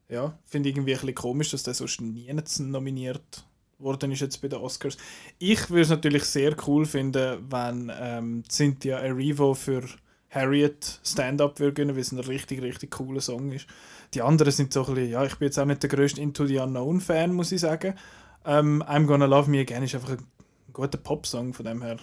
ja, 0.08 0.38
finde 0.44 0.68
ich 0.68 0.76
irgendwie 0.76 0.92
ein 0.92 1.00
bisschen 1.00 1.14
komisch, 1.16 1.50
dass 1.50 1.64
der 1.64 1.74
sonst 1.74 2.00
nie 2.00 2.32
nominiert 2.60 3.44
worden 3.82 4.12
ist 4.12 4.20
jetzt 4.20 4.40
bei 4.40 4.48
den 4.48 4.60
Oscars. 4.60 4.96
Ich 5.38 5.70
würde 5.70 5.82
es 5.82 5.88
natürlich 5.90 6.24
sehr 6.24 6.54
cool 6.66 6.86
finden, 6.86 7.38
wenn 7.50 7.92
ähm, 7.94 8.44
Cynthia 8.48 8.98
Erivo 8.98 9.54
für 9.54 9.82
Harriet 10.30 11.00
Stand-Up 11.04 11.60
würde 11.60 11.86
weil 11.88 11.98
es 11.98 12.12
ein 12.12 12.18
richtig, 12.18 12.62
richtig 12.62 12.90
cooler 12.90 13.20
Song 13.20 13.52
ist. 13.52 13.66
Die 14.14 14.22
anderen 14.22 14.52
sind 14.52 14.72
so 14.72 14.86
ein 14.86 14.94
bisschen, 14.94 15.10
ja, 15.10 15.24
ich 15.24 15.36
bin 15.36 15.46
jetzt 15.46 15.58
auch 15.58 15.64
nicht 15.64 15.82
der 15.82 15.90
grösste 15.90 16.20
Into 16.20 16.46
the 16.46 16.58
Unknown-Fan, 16.58 17.34
muss 17.34 17.52
ich 17.52 17.60
sagen. 17.60 17.94
Ähm, 18.44 18.82
I'm 18.82 19.06
Gonna 19.06 19.26
Love 19.26 19.50
Me 19.50 19.60
Again 19.60 19.82
ist 19.82 19.94
einfach 19.94 20.10
ein 20.10 20.26
guter 20.72 20.98
Popsong, 20.98 21.52
von 21.52 21.66
dem 21.66 21.82
her 21.82 21.96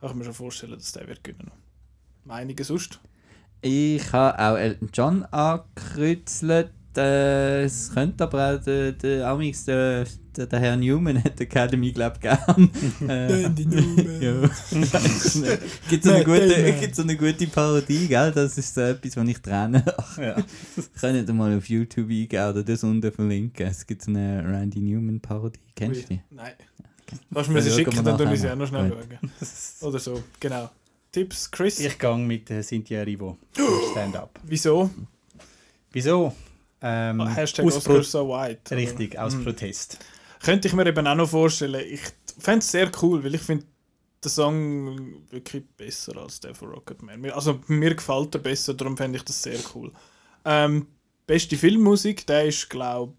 kann 0.00 0.10
ich 0.10 0.16
mir 0.16 0.24
schon 0.24 0.34
vorstellen, 0.34 0.72
dass 0.72 0.92
der 0.92 1.06
wird 1.06 1.22
gewinnen. 1.22 1.52
Meinungen 2.24 2.64
sonst? 2.64 3.00
Ich 3.62 4.12
habe 4.12 4.38
auch 4.38 4.56
Elton 4.56 4.90
John 4.92 5.24
angekreuzelt. 5.24 6.72
Äh, 6.96 7.64
es 7.64 7.92
könnte 7.92 8.24
aber 8.24 8.54
auch 8.54 8.64
der, 8.64 8.92
der, 8.92 9.28
Amix, 9.28 9.64
der, 9.64 10.04
der, 10.36 10.46
der 10.46 10.58
Herr 10.58 10.76
Newman 10.76 11.22
hat 11.22 11.38
die 11.38 11.44
Academy, 11.44 11.92
glaube 11.92 12.16
ich, 12.16 12.22
gern. 12.22 12.70
äh, 13.08 13.42
ja. 13.42 14.40
gibt 15.88 16.04
so 16.04 16.10
eine 16.10 16.24
gute, 16.24 16.72
gibt 16.80 16.96
so 16.96 17.02
eine 17.02 17.16
gute 17.16 17.46
Parodie, 17.46 18.08
gell? 18.08 18.32
Das 18.32 18.58
ist 18.58 18.74
so 18.74 18.80
etwas, 18.80 19.16
wo 19.16 19.20
ich 19.22 19.38
träne. 19.38 19.84
Ja. 20.20 20.36
Könnt 21.00 21.28
ihr 21.28 21.34
mal 21.34 21.56
auf 21.56 21.68
YouTube 21.68 22.10
eingehen 22.10 22.50
oder 22.50 22.62
das 22.64 22.82
unten 22.82 23.12
verlinken. 23.12 23.66
Es 23.66 23.86
gibt 23.86 24.02
so 24.02 24.10
eine 24.10 24.44
Randy 24.44 24.80
Newman 24.80 25.20
Parodie. 25.20 25.60
Kennst 25.76 26.02
du 26.02 26.14
die? 26.14 26.20
Nein. 26.30 26.52
Kannst 27.32 27.48
du 27.48 27.52
mir 27.52 27.62
sie 27.62 27.70
schicken, 27.70 28.04
dann 28.04 28.18
tue 28.18 28.34
ich 28.34 28.40
sie 28.40 28.50
auch 28.50 28.56
noch 28.56 28.66
schnell 28.66 28.90
Gut. 28.90 28.98
schauen. 29.08 29.88
Oder 29.88 29.98
so, 29.98 30.22
genau. 30.38 30.70
Tipps, 31.12 31.50
Chris? 31.50 31.80
Ich 31.80 31.98
gehe 31.98 32.16
mit 32.18 32.50
äh, 32.50 32.62
Cynthia 32.62 33.00
Erivo. 33.00 33.38
Stand-up. 33.92 34.38
Wieso? 34.44 34.90
Wieso? 35.92 36.32
Ähm, 36.82 37.26
Hashtag 37.28 37.66
aus 37.66 37.76
Oscar 37.76 37.94
Pro- 37.94 38.02
so 38.02 38.28
white. 38.28 38.60
oder? 38.66 38.76
Richtig, 38.76 39.18
aus 39.18 39.34
Mhm. 39.34 39.44
Protest. 39.44 39.98
Könnte 40.42 40.68
ich 40.68 40.74
mir 40.74 40.86
eben 40.86 41.06
auch 41.06 41.14
noch 41.14 41.28
vorstellen. 41.28 41.84
Ich 41.88 42.00
fände 42.38 42.60
es 42.60 42.70
sehr 42.70 42.90
cool, 43.02 43.22
weil 43.22 43.34
ich 43.34 43.42
finde 43.42 43.66
den 44.24 44.30
Song 44.30 45.22
wirklich 45.30 45.64
besser 45.76 46.16
als 46.16 46.40
der 46.40 46.54
von 46.54 46.68
Rocketman. 46.70 47.30
Also 47.30 47.60
mir 47.66 47.94
gefällt 47.94 48.34
er 48.34 48.40
besser, 48.40 48.74
darum 48.74 48.96
fände 48.96 49.18
ich 49.18 49.24
das 49.24 49.42
sehr 49.42 49.58
cool. 49.74 49.92
Ähm, 50.44 50.86
beste 51.26 51.56
Filmmusik, 51.56 52.26
der 52.26 52.46
ist 52.46 52.68
glaube 52.70 53.12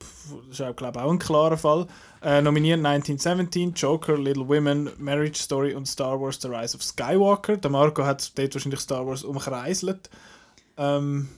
ist 0.50 0.62
auch, 0.62 0.76
glaub, 0.76 0.98
auch 0.98 1.12
ein 1.12 1.20
klarer 1.20 1.58
Fall. 1.58 1.88
Äh, 2.24 2.42
nominiert 2.42 2.80
1917, 2.84 3.74
Joker, 3.74 4.18
Little 4.18 4.48
Women, 4.48 4.90
Marriage 4.98 5.40
Story 5.42 5.74
und 5.74 5.88
Star 5.88 6.20
Wars 6.20 6.40
The 6.42 6.48
Rise 6.50 6.76
of 6.78 6.84
Skywalker. 6.84 7.58
Der 7.58 7.70
Marco 7.72 8.04
hat 8.04 8.38
dort 8.38 8.54
wahrscheinlich 8.54 8.80
Star 8.80 9.06
Wars 9.08 9.24
umkreiselt. 9.24 10.10
Ähm, 10.78 11.30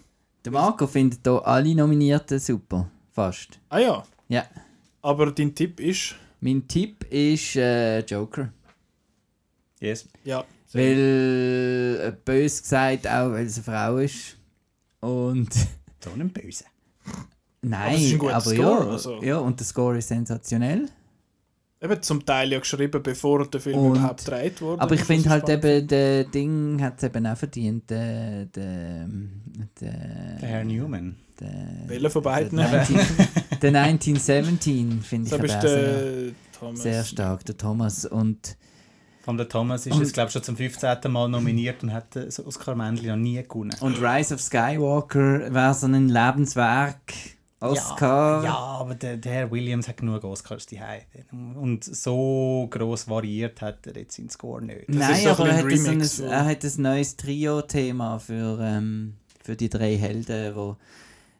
Der 0.46 0.52
Marco 0.52 0.88
findet 0.88 1.20
hier 1.24 1.46
alle 1.48 1.74
Nominierten 1.76 2.39
super. 2.39 2.89
Fast. 3.12 3.60
ah 3.70 3.78
ja, 3.80 4.04
Ja. 4.28 4.44
aber 5.02 5.32
dein 5.32 5.54
Tipp 5.54 5.80
ist... 5.80 6.16
Mein 6.41 6.68
Tipp 6.68 7.06
ist 7.10 7.56
äh, 7.56 8.00
Joker. 8.02 8.52
Yes. 9.80 10.10
Ja, 10.26 10.44
Weil, 10.74 12.02
äh, 12.08 12.12
bös 12.26 12.62
gesagt, 12.62 13.08
auch 13.08 13.32
weil 13.32 13.46
es 13.46 13.56
eine 13.56 13.64
Frau 13.64 13.98
ist. 13.98 14.38
Und. 15.00 15.54
So 16.04 16.10
ein 16.20 16.30
Böse. 16.30 16.66
Nein, 17.62 17.96
es 17.96 18.02
ist 18.02 18.12
ein 18.14 18.18
guter 18.20 18.36
aber 18.36 18.41
Score, 18.44 18.86
ja, 18.86 18.91
also. 18.91 19.24
ja, 19.24 19.38
und 19.38 19.58
der 19.60 19.66
Score 19.66 19.98
ist 19.98 20.10
sensationell. 20.10 20.89
Eben 21.84 22.01
zum 22.01 22.25
Teil 22.25 22.51
ja 22.53 22.59
geschrieben, 22.59 23.03
bevor 23.03 23.45
der 23.49 23.59
Film 23.59 23.77
Und- 23.77 23.97
überhaupt 23.97 24.23
gedreht 24.23 24.61
wurde. 24.61 24.81
Aber 24.81 24.95
ich 24.95 25.01
finde 25.03 25.29
halt 25.29 25.43
spannend 25.43 25.65
eben, 25.65 25.88
der 25.89 26.23
Ding 26.23 26.81
hat 26.81 26.93
es 26.97 27.03
eben 27.03 27.25
auch 27.27 27.36
verdient. 27.38 27.89
Der, 27.89 28.45
der, 28.45 29.07
der, 29.81 29.91
Der 30.39 30.47
Herr 30.49 30.63
Newman. 30.63 31.17
der, 31.39 31.49
Welcher 31.88 32.09
von 32.09 32.23
beiden? 32.23 32.57
Der, 32.57 32.69
19, 32.71 32.95
der 33.61 33.84
1917 33.84 35.01
finde 35.01 35.25
ich 35.25 35.29
So 35.29 35.36
aber 35.36 35.43
bist 35.43 35.55
auch 35.57 35.61
sehr, 35.61 35.91
der 35.91 36.31
Thomas. 36.57 36.81
sehr 36.84 37.03
stark, 37.03 37.45
der 37.45 37.57
Thomas. 37.57 38.05
Und 38.05 38.55
Von 39.25 39.36
der 39.36 39.49
Thomas 39.49 39.86
ist 39.86 39.93
Und- 39.93 39.99
jetzt, 40.03 40.13
glaube 40.13 40.27
ich, 40.29 40.34
schon 40.34 40.43
zum 40.43 40.55
15. 40.55 41.11
Mal 41.11 41.27
nominiert 41.27 41.84
und 41.84 41.91
hat 41.91 42.15
das 42.15 42.39
Oscar-Männchen 42.45 43.07
noch 43.09 43.15
nie 43.17 43.43
gewonnen. 43.43 43.75
Und 43.81 44.01
Rise 44.01 44.36
of 44.36 44.41
Skywalker 44.41 45.53
wäre 45.53 45.73
so 45.73 45.88
ein 45.88 46.07
Lebenswerk. 46.07 47.13
Oscar. 47.64 48.43
Ja, 48.43 48.43
ja, 48.43 48.55
aber 48.55 48.95
der, 48.95 49.18
der 49.18 49.32
Herr 49.32 49.51
Williams 49.51 49.88
hat 49.88 49.97
genug 49.97 50.24
Oscars 50.24 50.66
daheim. 50.66 51.01
Und 51.55 51.84
so 51.84 52.68
gross 52.70 53.07
variiert 53.07 53.61
hat 53.61 53.88
er 53.88 53.95
jetzt 53.95 54.18
seinen 54.18 54.30
Score 54.30 54.61
nicht. 54.61 54.89
Das 54.89 54.95
Nein, 54.95 55.28
aber 55.28 55.49
er 55.49 55.55
ein 55.55 55.72
hat, 55.72 55.78
so 55.78 55.89
ein, 55.89 55.89
Remix, 55.89 56.20
er 56.20 56.45
hat 56.45 56.64
ein 56.64 56.82
neues 56.82 57.16
Trio-Thema 57.16 58.20
für, 58.20 58.59
ähm, 58.61 59.16
für 59.43 59.55
die 59.55 59.70
drei 59.70 59.95
Helden, 59.95 60.55
wo 60.55 60.78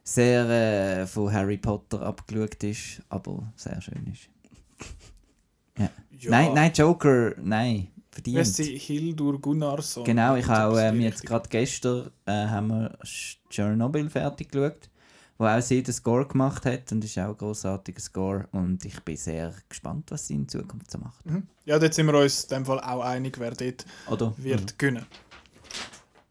sehr 0.02 0.48
äh, 0.48 1.06
von 1.06 1.32
Harry 1.32 1.56
Potter 1.56 2.02
abgeschaut 2.02 2.62
ist, 2.62 3.02
aber 3.08 3.52
sehr 3.56 3.80
schön 3.80 4.12
ist. 4.12 4.28
Ja. 5.76 5.90
Nein, 6.30 6.54
nein, 6.54 6.72
Joker, 6.72 7.34
nein, 7.42 7.88
verdient. 8.08 8.46
sie? 8.46 8.78
Hildur 8.78 9.40
Gunnarsson. 9.40 10.04
Genau, 10.04 10.36
ich 10.36 10.46
habe 10.46 10.92
die 10.94 11.02
jetzt 11.02 11.26
gerade 11.26 11.48
gestern 11.48 12.12
äh, 12.26 12.30
haben 12.30 12.68
wir 12.68 12.96
Chernobyl 13.50 14.08
fertig 14.08 14.52
geschaut, 14.52 14.88
wo 15.38 15.46
auch 15.46 15.60
sie 15.60 15.82
den 15.82 15.94
Score 15.94 16.26
gemacht 16.26 16.64
hat 16.64 16.92
und 16.92 17.04
ist 17.04 17.18
auch 17.18 17.30
ein 17.30 17.36
großartiger 17.36 18.00
Score 18.00 18.48
und 18.52 18.84
ich 18.84 19.00
bin 19.00 19.16
sehr 19.16 19.52
gespannt, 19.68 20.10
was 20.10 20.26
sie 20.26 20.34
in 20.34 20.48
Zukunft 20.48 20.90
so 20.90 20.98
macht. 20.98 21.24
Mhm. 21.26 21.48
Ja, 21.64 21.78
dort 21.78 21.94
sind 21.94 22.06
wir 22.06 22.14
uns 22.14 22.44
in 22.44 22.50
dem 22.50 22.66
Fall 22.66 22.80
auch 22.80 23.02
einig, 23.02 23.38
wer 23.38 23.50
dort 23.50 23.84
Oder? 24.08 24.34
wird 24.36 24.78
gewinnen. 24.78 25.06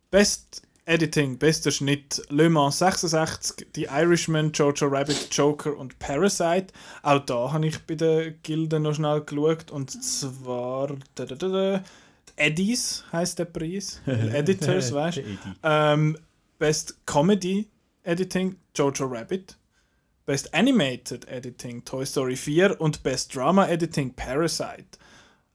Best 0.10 0.62
Editing, 0.86 1.38
bester 1.38 1.72
Schnitt 1.72 2.22
Le 2.30 2.50
Mans 2.50 2.80
66, 2.80 3.68
The 3.74 3.84
Irishman, 3.84 4.52
Jojo 4.52 4.88
Rabbit, 4.88 5.30
Joker 5.32 5.78
und 5.78 5.98
Parasite. 5.98 6.68
Auch 7.04 7.20
da 7.20 7.54
habe 7.54 7.68
ich 7.68 7.80
bei 7.86 7.96
den 7.96 8.36
Gilden 8.44 8.84
noch 8.84 8.94
schnell 8.94 9.22
geschaut 9.22 9.72
und 9.72 9.92
zwar 9.92 10.98
da, 11.16 11.26
da, 11.26 11.36
da, 11.36 11.84
Eddies 12.36 13.06
heißt 13.14 13.40
der 13.40 13.46
Preis, 13.46 14.02
Editors, 14.06 14.92
weißt 14.92 15.18
du. 15.18 15.24
Ähm, 15.64 16.18
Best 16.60 17.06
Comedy 17.06 17.70
Editing, 18.04 18.58
Jojo 18.76 19.06
Rabbit. 19.06 19.58
Best 20.26 20.54
Animated 20.54 21.28
Editing, 21.28 21.84
Toy 21.84 22.06
Story 22.06 22.36
4. 22.36 22.80
Und 22.80 23.04
Best 23.04 23.36
Drama 23.36 23.68
Editing, 23.68 24.14
Parasite. 24.14 24.98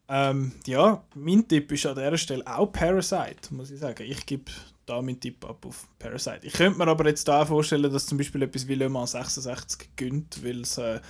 Ähm, 0.09 0.53
ja, 0.67 1.05
mein 1.15 1.47
Tipp 1.47 1.71
ist 1.73 1.85
an 1.87 1.95
dieser 1.95 2.17
Stelle 2.17 2.47
auch 2.47 2.73
Parasite, 2.73 3.53
muss 3.53 3.71
ich 3.71 3.81
sagen. 3.81 4.05
Ich 4.07 4.25
gebe 4.25 4.51
da 4.87 5.03
meinen 5.03 5.21
Tipp 5.21 5.45
ab 5.45 5.65
auf 5.67 5.87
Parasite. 5.99 6.41
Ich 6.43 6.55
könnte 6.55 6.79
mir 6.79 6.89
aber 6.89 7.07
jetzt 7.07 7.29
da 7.29 7.45
vorstellen, 7.45 7.93
dass 7.93 8.07
zum 8.07 8.17
Beispiel 8.17 8.43
etwas 8.43 8.67
wie 8.67 8.75
Le 8.75 8.89
Mans 8.89 9.13
66 9.13 9.91
gönnt, 9.97 10.43
weil 10.43 10.63
es 10.63 10.79
äh, 10.79 11.01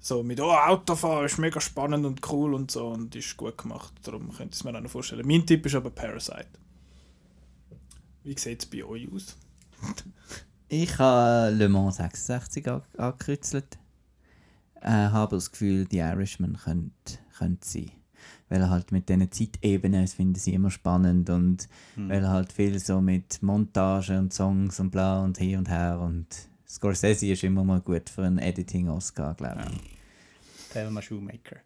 so 0.00 0.24
mit 0.24 0.40
oh, 0.40 0.50
Autofahren 0.50 1.26
ist 1.26 1.38
mega 1.38 1.60
spannend 1.60 2.04
und 2.04 2.20
cool 2.30 2.54
und 2.54 2.72
so 2.72 2.88
und 2.88 3.14
ist 3.14 3.36
gut 3.36 3.56
gemacht. 3.56 3.92
Darum 4.02 4.28
könnte 4.28 4.54
ich 4.54 4.60
es 4.60 4.64
mir 4.64 4.76
auch 4.76 4.80
noch 4.80 4.90
vorstellen. 4.90 5.26
Mein 5.26 5.46
Tipp 5.46 5.64
ist 5.64 5.76
aber 5.76 5.90
Parasite. 5.90 6.48
Wie 8.24 8.36
sieht 8.36 8.62
es 8.62 8.66
bei 8.66 8.84
euch 8.84 9.08
aus? 9.12 9.36
Ich 10.76 10.98
habe 10.98 11.50
Le 11.54 11.68
Mans 11.68 11.96
66 11.96 12.66
an- 12.68 12.82
angekritzelt. 12.98 13.78
Äh, 14.80 14.88
habe 14.90 15.36
das 15.36 15.50
Gefühl, 15.52 15.84
die 15.86 15.98
Irishman 15.98 16.56
könnte, 16.62 17.18
könnte 17.38 17.66
sein. 17.68 17.90
Weil 18.48 18.60
er 18.60 18.70
halt 18.70 18.90
mit 18.90 19.08
diesen 19.08 19.30
Zeitebenen, 19.30 20.02
das 20.02 20.14
finden 20.14 20.34
sie 20.34 20.52
immer 20.54 20.70
spannend 20.70 21.30
und 21.30 21.68
weil 21.96 22.22
er 22.24 22.30
halt 22.30 22.52
viel 22.52 22.78
so 22.78 23.00
mit 23.00 23.42
Montage 23.42 24.18
und 24.18 24.32
Songs 24.34 24.80
und 24.80 24.90
bla 24.90 25.22
und 25.22 25.38
hier 25.38 25.58
und 25.58 25.68
her 25.68 26.00
und 26.00 26.26
Scorsese 26.68 27.26
ist 27.28 27.44
immer 27.44 27.62
mal 27.64 27.80
gut 27.80 28.08
für 28.10 28.24
einen 28.24 28.38
Editing-Oscar, 28.38 29.34
glaube 29.34 29.64
ich. 29.70 30.70
Thelma 30.72 31.00
Shoemaker. 31.00 31.56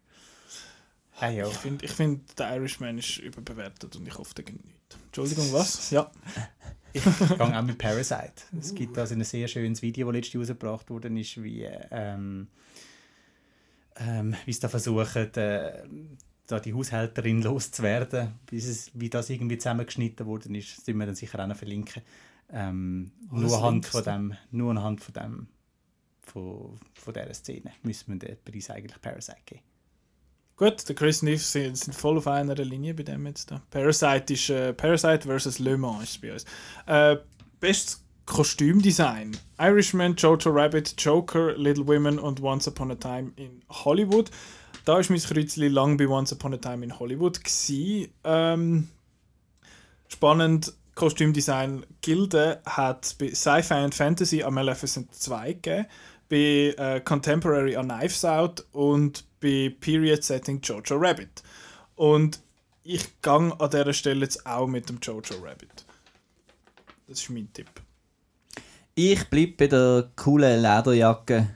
Hey, 1.13 1.37
ja. 1.37 1.47
Ich 1.47 1.57
finde, 1.57 1.85
ich 1.85 1.91
find, 1.91 2.37
der 2.39 2.55
Irishman 2.55 2.97
ist 2.99 3.17
überbewertet 3.17 3.95
und 3.95 4.07
ich 4.07 4.17
hoffe, 4.17 4.35
der 4.35 4.45
gibt 4.45 4.63
nichts. 4.63 4.97
Entschuldigung, 5.07 5.51
was? 5.51 5.89
Ja. 5.89 6.11
Ich 6.93 7.03
gehe 7.03 7.41
auch 7.41 7.61
mit 7.61 7.77
Parasite. 7.77 8.43
Es 8.57 8.73
gibt 8.73 8.97
also 8.97 9.13
ein 9.13 9.23
sehr 9.23 9.47
schönes 9.47 9.81
Video, 9.81 10.07
das 10.07 10.15
letztes 10.15 10.33
Jahr 10.33 10.41
rausgebracht 10.41 10.89
worden 10.89 11.17
ist, 11.17 11.41
wie, 11.41 11.63
ähm, 11.63 12.47
ähm, 13.97 14.35
wie 14.45 14.53
sie 14.53 14.59
da 14.59 14.69
versuchen, 14.69 15.33
äh, 15.35 15.83
da 16.47 16.59
die 16.59 16.73
Haushälterin 16.73 17.41
loszuwerden, 17.43 18.39
bis 18.45 18.65
es, 18.65 18.91
wie 18.93 19.09
das 19.09 19.29
irgendwie 19.29 19.57
zusammengeschnitten 19.57 20.25
worden 20.25 20.55
ist, 20.55 20.77
das 20.77 20.87
wir 20.87 21.05
dann 21.05 21.15
sicher 21.15 21.39
auch 21.39 21.47
noch 21.47 21.55
verlinken. 21.55 22.01
Ähm, 22.51 23.11
Alles 23.31 23.51
nur 23.51 23.57
anhand 23.57 23.85
von 23.85 24.03
dem, 24.03 24.37
nur 24.51 24.71
anhand 24.71 25.01
von 25.01 25.13
dem, 25.13 25.47
von, 26.21 26.79
von 26.95 27.13
dieser 27.13 27.33
Szene 27.33 27.71
müssen 27.83 28.13
wir 28.13 28.27
den 28.27 28.37
Preis 28.43 28.69
eigentlich 28.69 28.99
Parasite 29.01 29.37
geben. 29.45 29.61
Gut, 30.59 30.89
der 30.89 30.93
Chris 30.93 31.21
und 31.21 31.29
ich 31.29 31.45
sind, 31.45 31.77
sind 31.77 31.93
voll 31.93 32.17
auf 32.17 32.27
einer 32.27 32.53
Linie 32.53 32.93
bei 32.93 33.03
dem 33.03 33.25
jetzt. 33.25 33.49
Da. 33.49 33.61
Parasite 33.71 34.33
ist 34.33 34.49
äh, 34.49 34.73
Parasite 34.73 35.21
versus 35.21 35.57
Le 35.57 35.77
Mans 35.77 36.03
ist 36.03 36.21
bei 36.21 36.33
uns. 36.33 36.43
Äh, 36.85 37.15
bestes 37.61 38.03
Kostümdesign: 38.25 39.37
Irishman, 39.57 40.17
Jojo 40.17 40.49
Rabbit, 40.49 40.95
Joker, 40.97 41.53
Little 41.57 41.87
Women 41.87 42.19
und 42.19 42.43
Once 42.43 42.67
Upon 42.67 42.91
a 42.91 42.95
Time 42.95 43.31
in 43.37 43.61
Hollywood. 43.69 44.31
Da 44.83 44.99
ist 44.99 45.09
mein 45.09 45.21
Kreuzli 45.21 45.69
lang 45.69 45.95
bei 45.95 46.09
Once 46.09 46.33
Upon 46.33 46.53
a 46.53 46.57
Time 46.57 46.83
in 46.83 46.99
Hollywood. 46.99 47.39
Ähm, 48.25 48.89
spannend. 50.09 50.73
Kostümdesign 50.95 51.85
Gilde 52.01 52.61
hat 52.65 53.15
bei 53.17 53.33
Sci-Fi 53.33 53.75
and 53.75 53.95
Fantasy 53.95 54.43
an 54.43 54.53
Maleficent 54.53 55.15
2 55.15 55.53
gegeben, 55.53 55.85
bei 56.29 56.73
äh, 56.77 57.01
Contemporary 57.01 57.75
an 57.75 57.89
Knives 57.89 58.23
Out 58.23 58.65
und 58.71 59.25
bei 59.41 59.75
Period 59.79 60.23
Setting 60.23 60.61
Jojo 60.61 60.95
Rabbit. 60.95 61.43
Und 61.95 62.39
ich 62.83 63.21
gang 63.21 63.59
an 63.59 63.69
dieser 63.69 63.93
Stelle 63.93 64.21
jetzt 64.21 64.45
auch 64.45 64.67
mit 64.67 64.87
dem 64.87 64.99
Jojo 65.01 65.35
Rabbit. 65.43 65.85
Das 67.07 67.21
ist 67.21 67.29
mein 67.29 67.51
Tipp. 67.51 67.69
Ich 68.95 69.29
bleibe 69.29 69.53
bei 69.57 69.67
der 69.67 70.11
coolen 70.15 70.61
Lederjacke. 70.61 71.49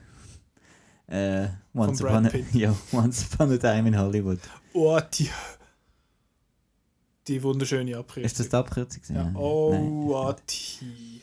Äh, 1.06 1.48
once, 1.74 2.02
upon 2.02 2.26
a, 2.26 2.30
ja, 2.52 2.74
once 2.92 3.26
Upon 3.32 3.52
a 3.52 3.58
Time 3.58 3.88
in 3.88 3.98
Hollywood. 3.98 4.40
Oh, 4.72 4.98
die, 5.12 5.28
die 7.28 7.42
wunderschöne 7.42 7.96
Abkürzung. 7.96 8.24
Ist 8.24 8.40
das 8.40 8.48
die 8.48 8.56
Abkürzung? 8.56 9.02
Ja. 9.08 9.24
Nein. 9.24 9.36
Oh, 9.36 10.14
ah, 10.16 10.36
die. 10.48 11.20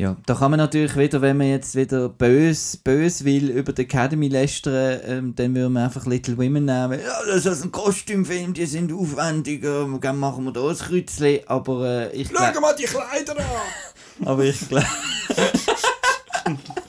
Ja, 0.00 0.16
da 0.24 0.34
kann 0.34 0.50
man 0.50 0.56
natürlich 0.56 0.96
wieder, 0.96 1.20
wenn 1.20 1.36
man 1.36 1.48
jetzt 1.48 1.74
wieder 1.74 2.08
bös, 2.08 2.78
bös 2.78 3.22
will 3.22 3.50
über 3.50 3.74
die 3.74 3.82
Academy 3.82 4.28
lästern, 4.28 4.98
ähm, 5.04 5.34
dann 5.36 5.54
würde 5.54 5.68
man 5.68 5.84
einfach 5.84 6.06
Little 6.06 6.38
Women 6.38 6.64
nehmen. 6.64 6.98
Ja, 6.98 7.18
das 7.26 7.44
ist 7.44 7.62
ein 7.62 7.70
Kostümfilm, 7.70 8.54
die 8.54 8.64
sind 8.64 8.94
aufwendiger, 8.94 9.86
dann 10.00 10.16
machen 10.16 10.44
wir 10.44 10.52
da 10.52 10.66
ein 10.66 10.74
Kreuzchen. 10.74 11.40
Aber 11.48 11.84
äh, 11.84 12.16
ich 12.16 12.30
Schau 12.34 12.60
mal 12.62 12.74
die 12.74 12.84
Kleider 12.84 13.36
an! 13.36 14.24
aber 14.26 14.44
ich 14.44 14.66
glaube, 14.66 14.86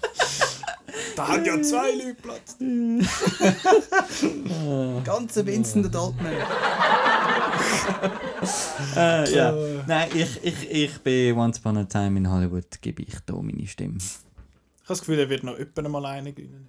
Da 1.16 1.28
hat 1.28 1.46
ja 1.46 1.62
zwei 1.62 1.92
Leute 1.92 2.16
Platz. 2.22 2.58
Ganze 5.04 5.46
Vincent 5.46 5.94
Daltman. 5.94 6.34
äh, 8.96 9.34
ja. 9.34 9.54
Nein, 9.88 10.10
ich, 10.14 10.44
ich, 10.44 10.72
ich 10.72 10.98
bin 11.00 11.38
Once 11.38 11.60
Upon 11.60 11.78
a 11.78 11.84
Time 11.84 12.18
in 12.18 12.30
Hollywood, 12.30 12.82
gebe 12.82 13.04
ich 13.04 13.20
da 13.26 13.34
meine 13.36 13.68
Stimme. 13.68 13.98
Ich 13.98 14.84
habe 14.84 14.88
das 14.88 15.00
Gefühl, 15.00 15.20
er 15.20 15.30
wird 15.30 15.44
noch 15.44 15.58
jemanden 15.58 15.92
mal 15.92 16.24
gewinnen. 16.24 16.68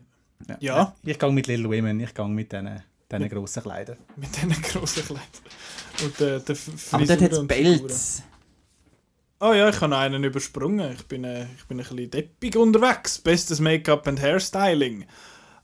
Ja. 0.49 0.57
Ja. 0.61 0.95
Ich 1.05 1.19
gehe 1.19 1.33
mit 1.33 1.47
Little 1.47 1.69
Women, 1.69 2.01
ich 2.01 2.15
gehe 2.15 2.29
mit 2.29 2.53
diesen, 2.53 2.83
diesen 3.11 3.29
grossen 3.29 3.63
Kleidern. 3.63 3.97
Mit 4.17 4.35
diesen 4.35 4.51
grossen 4.63 5.05
Kleidern. 5.05 5.25
Und 6.05 6.21
der, 6.21 6.41
der 6.41 6.57
Aber 6.93 7.07
dort 7.07 7.21
hat 7.21 7.33
es. 7.33 7.47
Pelz. 7.47 8.23
Oh 9.45 9.53
ja, 9.53 9.69
ich 9.69 9.81
habe 9.81 9.97
einen 9.97 10.23
übersprungen. 10.23 10.93
Ich 10.93 11.05
bin, 11.09 11.25
äh, 11.25 11.47
ich 11.57 11.65
bin 11.67 11.81
ein 11.81 11.85
bisschen 11.85 12.09
deppig 12.13 12.57
unterwegs. 12.57 13.19
Bestes 13.19 13.59
Make-up 13.59 14.07
und 14.07 14.23
Hairstyling. 14.23 15.05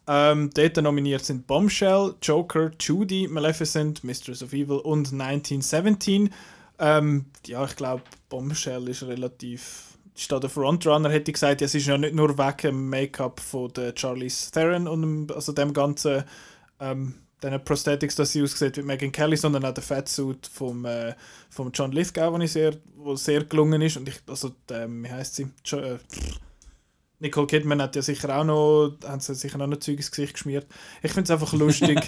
Ähm, 0.09 0.51
dort 0.53 0.76
nominiert 0.79 1.24
sind 1.24 1.47
Bombshell, 1.47 2.16
Joker, 2.20 2.72
Judy, 2.81 3.29
Maleficent, 3.29 4.03
Mistress 4.03 4.43
of 4.43 4.53
Evil 4.53 4.79
und 4.79 5.12
1917. 5.12 6.35
Ähm, 6.81 7.26
ja, 7.47 7.64
ich 7.64 7.76
glaube, 7.76 8.03
Bombshell 8.29 8.89
ist 8.89 9.05
relativ. 9.05 9.97
Ist 10.12 10.33
da 10.33 10.41
der 10.41 10.51
Frontrunner, 10.51 11.11
hätte 11.11 11.31
ich 11.31 11.35
gesagt, 11.35 11.61
ja, 11.61 11.66
es 11.66 11.76
ist 11.76 11.87
ja 11.87 11.97
nicht 11.97 12.16
nur 12.16 12.37
wegen 12.37 12.57
dem 12.61 12.91
Make-up 12.91 13.39
von 13.39 13.72
der 13.74 13.95
Charlize 13.97 14.51
Theron 14.51 14.89
und 14.89 15.03
dem, 15.03 15.26
also 15.33 15.53
dem 15.53 15.72
ganzen 15.72 16.24
ähm, 16.81 17.14
den 17.43 17.62
Prosthetics, 17.64 18.16
dass 18.16 18.32
sie 18.32 18.43
aussieht 18.43 18.76
wie 18.76 18.82
Megan 18.82 19.12
Kelly, 19.12 19.36
sondern 19.36 19.64
auch 19.64 19.74
der 19.74 19.82
Fatsuit 19.82 20.47
vom, 20.47 20.84
äh, 20.84 21.14
vom 21.51 21.70
John 21.72 21.93
Lithgow, 21.93 22.39
ich 22.41 22.53
sehr, 22.53 22.74
wo 22.97 23.14
sehr 23.16 23.45
gelungen 23.45 23.80
ist. 23.82 23.97
Und 23.97 24.09
ich, 24.09 24.20
also, 24.26 24.53
ähm, 24.70 25.05
wie 25.05 25.11
heißt 25.11 25.36
sie? 25.36 25.49
Jo, 25.64 25.78
äh, 25.78 25.99
Nicole 27.20 27.49
Kidman 27.49 27.82
hat 27.82 27.97
ja 27.97 28.03
sicher 28.03 28.36
auch 28.36 28.45
noch, 28.45 28.97
haben 29.05 29.20
sie 29.20 29.34
sicher 29.34 29.61
auch 29.61 29.66
noch 29.66 29.78
Zeug 29.78 29.97
ins 29.97 30.11
Gesicht 30.11 30.34
geschmiert. 30.34 30.66
Ich 31.03 31.11
finde 31.11 31.24
es 31.24 31.30
einfach 31.30 31.53
lustig. 31.53 31.99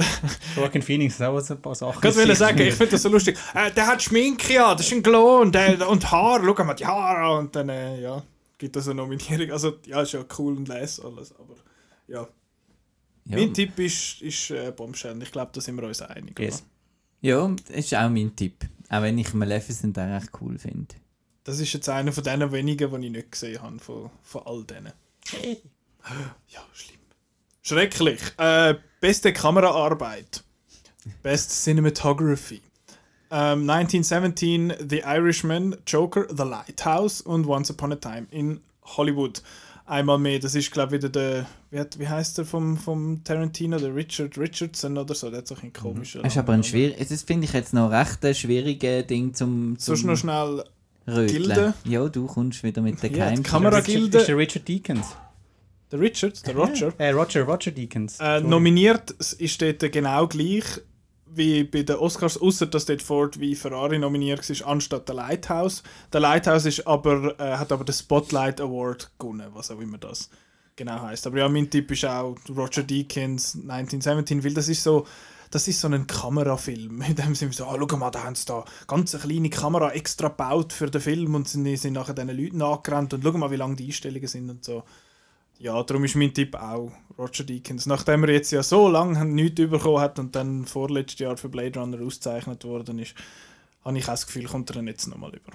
Joaquin 0.56 0.82
Phoenix 0.82 1.18
hat 1.20 1.28
auch 1.28 1.50
ein 1.50 1.62
paar 1.62 1.74
Sachen. 1.74 2.06
Ich 2.06 2.14
Gesicht 2.14 2.36
sagen, 2.36 2.58
ich 2.58 2.74
finde 2.74 2.92
das 2.92 3.02
so 3.02 3.08
lustig. 3.08 3.38
Äh, 3.54 3.70
der 3.72 3.86
hat 3.86 4.02
Schminke 4.02 4.62
an, 4.62 4.76
das 4.76 4.86
ist 4.86 4.92
ein 4.92 5.02
Glow 5.02 5.40
und, 5.40 5.54
der, 5.54 5.88
und 5.88 6.10
Haar, 6.10 6.42
schau 6.44 6.64
mal 6.64 6.74
die 6.74 6.84
Haare 6.84 7.38
und 7.38 7.56
dann, 7.56 7.70
äh, 7.70 8.00
ja, 8.00 8.22
gibt 8.58 8.76
es 8.76 8.86
eine 8.86 8.96
Nominierung. 8.96 9.50
Also, 9.52 9.78
ja, 9.86 10.02
ist 10.02 10.12
ja 10.12 10.22
cool 10.38 10.56
und 10.56 10.68
les 10.68 11.00
alles, 11.00 11.34
aber 11.38 11.54
ja. 12.06 12.28
Ja. 13.28 13.36
Mein 13.36 13.52
Tipp 13.52 13.78
ist, 13.78 14.22
ist 14.22 14.50
äh, 14.50 14.72
Bombshell. 14.74 15.22
Ich 15.22 15.30
glaube, 15.30 15.50
da 15.52 15.60
sind 15.60 15.76
wir 15.76 15.86
uns 15.86 16.00
einig. 16.00 16.38
Yes. 16.38 16.62
Oder? 16.62 16.64
Ja, 17.20 17.56
das 17.66 17.76
ist 17.76 17.94
auch 17.94 18.08
mein 18.08 18.34
Tipp. 18.34 18.64
Auch 18.88 19.02
wenn 19.02 19.18
ich 19.18 19.34
Maleficent 19.34 19.98
auch 19.98 20.02
recht 20.02 20.30
cool 20.40 20.58
finde. 20.58 20.94
Das 21.44 21.60
ist 21.60 21.72
jetzt 21.72 21.88
einer 21.88 22.12
von 22.12 22.24
den 22.24 22.52
wenigen, 22.52 23.00
die 23.00 23.06
ich 23.06 23.12
nicht 23.12 23.32
gesehen 23.32 23.62
habe, 23.62 23.78
von, 23.78 24.10
von 24.22 24.42
all 24.46 24.64
denen. 24.64 24.92
Ja, 26.48 26.60
schlimm. 26.72 26.98
Schrecklich. 27.62 28.20
Äh, 28.38 28.76
beste 29.00 29.32
Kameraarbeit. 29.32 30.42
Best 31.22 31.50
Cinematography. 31.64 32.62
Ähm, 33.30 33.68
1917, 33.68 34.74
The 34.88 35.00
Irishman, 35.00 35.76
Joker, 35.86 36.26
The 36.30 36.44
Lighthouse 36.44 37.20
und 37.20 37.46
Once 37.46 37.70
Upon 37.70 37.92
a 37.92 37.96
Time 37.96 38.26
in 38.30 38.60
Hollywood. 38.82 39.42
Einmal 39.88 40.18
mehr, 40.18 40.38
das 40.38 40.54
ist 40.54 40.70
glaube 40.70 40.96
ich 40.96 41.02
wieder 41.02 41.08
der, 41.08 41.46
wie, 41.70 41.78
hat, 41.78 41.98
wie 41.98 42.06
heißt 42.06 42.36
der 42.38 42.44
vom, 42.44 42.76
vom 42.76 43.24
Tarantino, 43.24 43.78
der 43.78 43.94
Richard 43.94 44.36
Richardson 44.36 44.98
oder 44.98 45.14
so, 45.14 45.30
der 45.30 45.38
hat 45.38 45.46
so 45.48 45.54
ein 45.62 45.72
komischer 45.72 46.20
Das 46.22 46.32
ist 46.34 46.38
aber 46.38 46.52
ein 46.52 46.62
schwierig, 46.62 46.96
das 47.08 47.22
finde 47.22 47.46
ich 47.46 47.52
jetzt 47.54 47.72
noch 47.72 47.90
recht 47.90 48.22
ein 48.24 48.34
schwieriges 48.34 49.06
Ding 49.06 49.32
zum, 49.32 49.78
zum 49.78 49.96
Sonst 49.96 50.04
noch 50.04 50.16
schnell 50.16 50.64
Röteln. 51.06 51.26
Gilde. 51.42 51.74
Ja, 51.84 52.06
du 52.08 52.26
kommst 52.26 52.62
wieder 52.62 52.82
mit 52.82 53.02
der 53.02 53.10
Ja, 53.10 53.30
die 53.30 53.36
Geheim. 53.36 53.42
Kamera- 53.42 53.80
Das 53.80 53.88
ist 53.88 54.28
der 54.28 54.36
Richard 54.36 54.68
Deakins. 54.68 55.06
der 55.90 56.00
Richard, 56.00 56.46
der 56.46 56.54
Roger. 56.54 56.92
Äh, 56.98 57.10
Roger, 57.12 57.44
Roger 57.44 57.70
Deakins. 57.70 58.18
Äh, 58.20 58.42
nominiert 58.42 59.10
ist 59.12 59.62
dort 59.62 59.80
genau 59.90 60.26
gleich 60.28 60.64
wie 61.38 61.64
bei 61.64 61.82
den 61.82 61.96
Oscars, 61.96 62.40
außer 62.40 62.66
dass 62.66 62.84
dort 62.84 63.02
Ford 63.02 63.40
wie 63.40 63.54
Ferrari 63.54 63.98
nominiert 63.98 64.48
war, 64.48 64.68
anstatt 64.68 65.08
der 65.08 65.14
Lighthouse. 65.14 65.82
Der 66.12 66.20
Lighthouse 66.20 66.66
ist 66.66 66.86
aber, 66.86 67.38
äh, 67.40 67.56
hat 67.56 67.72
aber 67.72 67.84
den 67.84 67.94
Spotlight 67.94 68.60
Award 68.60 69.10
gewonnen, 69.18 69.48
was 69.54 69.70
auch 69.70 69.80
immer 69.80 69.98
das 69.98 70.28
genau 70.76 71.02
heißt. 71.02 71.26
Aber 71.26 71.38
ja, 71.38 71.48
mein 71.48 71.70
Tipp 71.70 71.90
ist 71.90 72.04
auch 72.04 72.36
Roger 72.48 72.82
Deakins 72.82 73.54
1917, 73.54 74.44
weil 74.44 74.54
das 74.54 74.68
ist 74.68 74.82
so, 74.82 75.06
das 75.50 75.68
ist 75.68 75.80
so 75.80 75.88
ein 75.88 76.06
Kamerafilm. 76.06 77.02
In 77.08 77.16
dem 77.16 77.34
Sinne 77.34 77.52
so, 77.52 77.66
ah, 77.66 77.76
schau 77.78 77.96
mal, 77.96 78.10
da 78.10 78.24
haben 78.24 78.34
sie 78.34 78.46
da 78.46 78.64
ganz 78.86 79.14
eine 79.14 79.24
kleine 79.24 79.50
Kamera 79.50 79.92
extra 79.92 80.28
gebaut 80.28 80.72
für 80.72 80.90
den 80.90 81.00
Film 81.00 81.34
und 81.34 81.48
sind, 81.48 81.76
sind 81.76 81.94
nachher 81.94 82.14
diesen 82.14 82.36
Leuten 82.36 82.62
angerannt 82.62 83.12
und 83.14 83.22
schau 83.22 83.32
mal, 83.32 83.50
wie 83.50 83.56
lange 83.56 83.76
die 83.76 83.86
Einstellungen 83.86 84.28
sind 84.28 84.48
und 84.48 84.64
so. 84.64 84.84
Ja, 85.58 85.82
darum 85.82 86.04
ist 86.04 86.14
mein 86.14 86.32
Tipp 86.32 86.54
auch 86.54 86.92
Roger 87.18 87.44
Deakins. 87.44 87.86
Nachdem 87.86 88.24
er 88.24 88.30
jetzt 88.30 88.52
ja 88.52 88.62
so 88.62 88.88
lange 88.88 89.24
nichts 89.24 89.56
bekommen 89.56 90.00
hat 90.00 90.18
und 90.18 90.36
dann 90.36 90.66
vorletztes 90.66 91.18
Jahr 91.18 91.36
für 91.36 91.48
Blade 91.48 91.80
Runner 91.80 92.00
ausgezeichnet 92.00 92.64
worden 92.64 92.98
ist, 93.00 93.14
habe 93.84 93.98
ich 93.98 94.04
auch 94.04 94.12
das 94.12 94.26
Gefühl, 94.26 94.44
kommt 94.44 94.70
er 94.70 94.74
dann 94.74 94.86
jetzt 94.86 95.06
nochmal 95.08 95.30
über. 95.34 95.52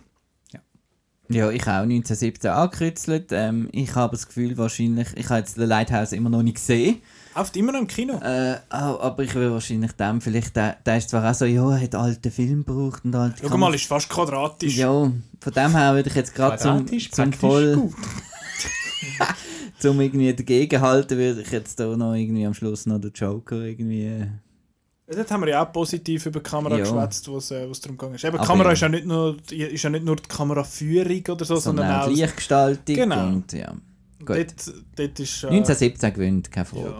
Ja, 1.30 1.50
ich 1.50 1.64
auch 1.64 1.84
1917 1.84 2.52
angekritzelt. 2.52 3.32
Ähm, 3.32 3.70
ich 3.72 3.96
habe 3.96 4.16
das 4.16 4.28
Gefühl 4.28 4.58
wahrscheinlich, 4.58 5.08
ich 5.16 5.30
habe 5.30 5.40
jetzt 5.40 5.56
The 5.56 5.64
Lighthouse 5.64 6.12
immer 6.12 6.30
noch 6.30 6.44
nicht 6.44 6.56
gesehen. 6.56 7.02
Läuft 7.36 7.56
immer 7.56 7.72
noch 7.72 7.80
im 7.80 7.88
Kino. 7.88 8.20
Äh, 8.22 8.58
oh, 8.72 9.00
aber 9.00 9.24
ich 9.24 9.34
will 9.34 9.50
wahrscheinlich 9.50 9.94
dem 9.94 10.22
vielleicht, 10.22 10.56
der, 10.56 10.78
der 10.86 10.98
ist 10.98 11.10
zwar 11.10 11.30
auch 11.30 11.34
so, 11.34 11.46
ja, 11.46 11.72
er 11.72 11.82
hat 11.82 11.96
alte 11.96 12.30
Film 12.30 12.66
gebraucht 12.66 13.06
und 13.06 13.16
alte 13.16 13.48
Schau 13.48 13.58
mal, 13.58 13.74
ist 13.74 13.86
fast 13.86 14.10
quadratisch. 14.10 14.76
Ja, 14.76 14.90
von 14.90 15.54
dem 15.56 15.72
her 15.72 15.96
würde 15.96 16.10
ich 16.10 16.16
jetzt 16.16 16.36
gerade 16.36 16.58
zum, 16.58 16.86
zum 16.88 17.34
voll, 17.34 17.90
zum 19.84 20.00
irgendwie 20.02 20.34
dagegenhalten, 20.34 21.18
würde 21.18 21.42
ich 21.42 21.52
jetzt 21.52 21.80
da 21.80 21.96
noch 21.98 22.14
irgendwie 22.14 22.46
am 22.46 22.54
Schluss 22.54 22.86
noch 22.86 23.00
den 23.00 23.12
Joker 23.14 23.58
irgendwie... 23.58 24.06
äh, 24.06 24.28
Dort 25.14 25.30
haben 25.30 25.42
wir 25.42 25.50
ja 25.50 25.66
auch 25.68 25.72
positiv 25.74 26.26
über 26.26 26.40
die 26.40 26.50
Kamera 26.50 26.78
Ja. 26.78 26.84
geschwätzt, 26.86 27.28
wo 27.28 27.38
es 27.38 27.52
äh, 27.52 27.68
wo's 27.68 27.82
darum 27.82 27.98
ging. 27.98 28.12
Eben, 28.14 28.20
die 28.22 28.28
Aber 28.28 28.38
Kamera 28.40 28.70
ja. 28.70 28.74
ist 28.74 28.82
ja 28.82 28.90
nicht 28.90 29.06
nur, 29.06 29.36
die- 29.50 29.58
ist 29.62 29.84
ja 29.84 29.90
nicht 29.90 30.06
nur 30.06 30.16
die 30.16 30.24
Kameraführung 30.30 31.22
oder 31.30 31.44
so, 31.46 31.58
sondern, 31.58 31.86
sondern 31.88 32.02
auch 32.02 32.08
auch... 32.08 32.10
Lichtgestaltung 32.10 32.96
Genau. 32.96 33.28
und 33.28 33.52
ja. 33.54 33.74
Gut. 34.20 34.30
Dort, 34.38 34.74
dort 34.96 35.20
ist... 35.20 35.44
Äh, 35.44 35.48
1917 35.48 36.14
gewinnt, 36.14 36.52
keine 36.52 36.66
Frage. 36.66 36.84
Ja. 36.88 37.00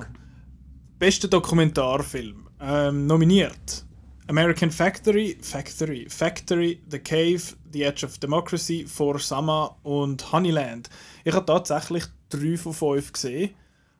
Bester 1.00 1.28
Dokumentarfilm. 1.30 2.48
Ähm, 2.62 3.08
nominiert. 3.08 3.86
American 4.28 4.72
Factory, 4.72 5.38
Factory, 5.42 6.08
Factory, 6.10 6.82
The 6.90 7.00
Cave, 7.00 7.56
The 7.72 7.84
Edge 7.84 8.06
of 8.06 8.18
Democracy, 8.20 8.86
For 8.88 9.20
Sama 9.20 9.76
und 9.84 10.32
Honeyland. 10.32 10.90
Ich 11.24 11.34
habe 11.34 11.46
tatsächlich 11.46 12.06
drei 12.30 12.58
von 12.58 12.74
fünf 12.74 13.12
gesehen. 13.12 13.52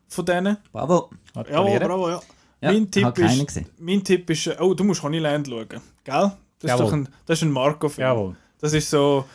Von 0.08 0.24
denen. 0.26 0.56
Bravo. 0.72 1.10
Ja, 1.34 1.78
bravo, 1.78 2.10
ja. 2.10 2.20
Ja, 2.60 2.72
mein, 2.72 2.90
Tipp 2.90 3.18
ist, 3.18 3.60
mein 3.78 4.02
Tipp 4.02 4.30
ist, 4.30 4.46
äh, 4.46 4.56
oh, 4.58 4.72
du 4.72 4.84
musst 4.84 5.02
Honeyland 5.02 5.46
schauen. 5.48 5.68
Gell? 5.68 5.82
Das 6.04 6.30
ist 6.62 6.68
Jawohl. 6.70 6.86
doch 6.86 6.92
ein, 6.94 7.08
das 7.26 7.38
ist 7.38 7.42
ein 7.42 7.50
Marco-Film. 7.50 8.06
Jawohl. 8.06 8.36
Das 8.58 8.72
ist 8.72 8.88
so, 8.88 9.26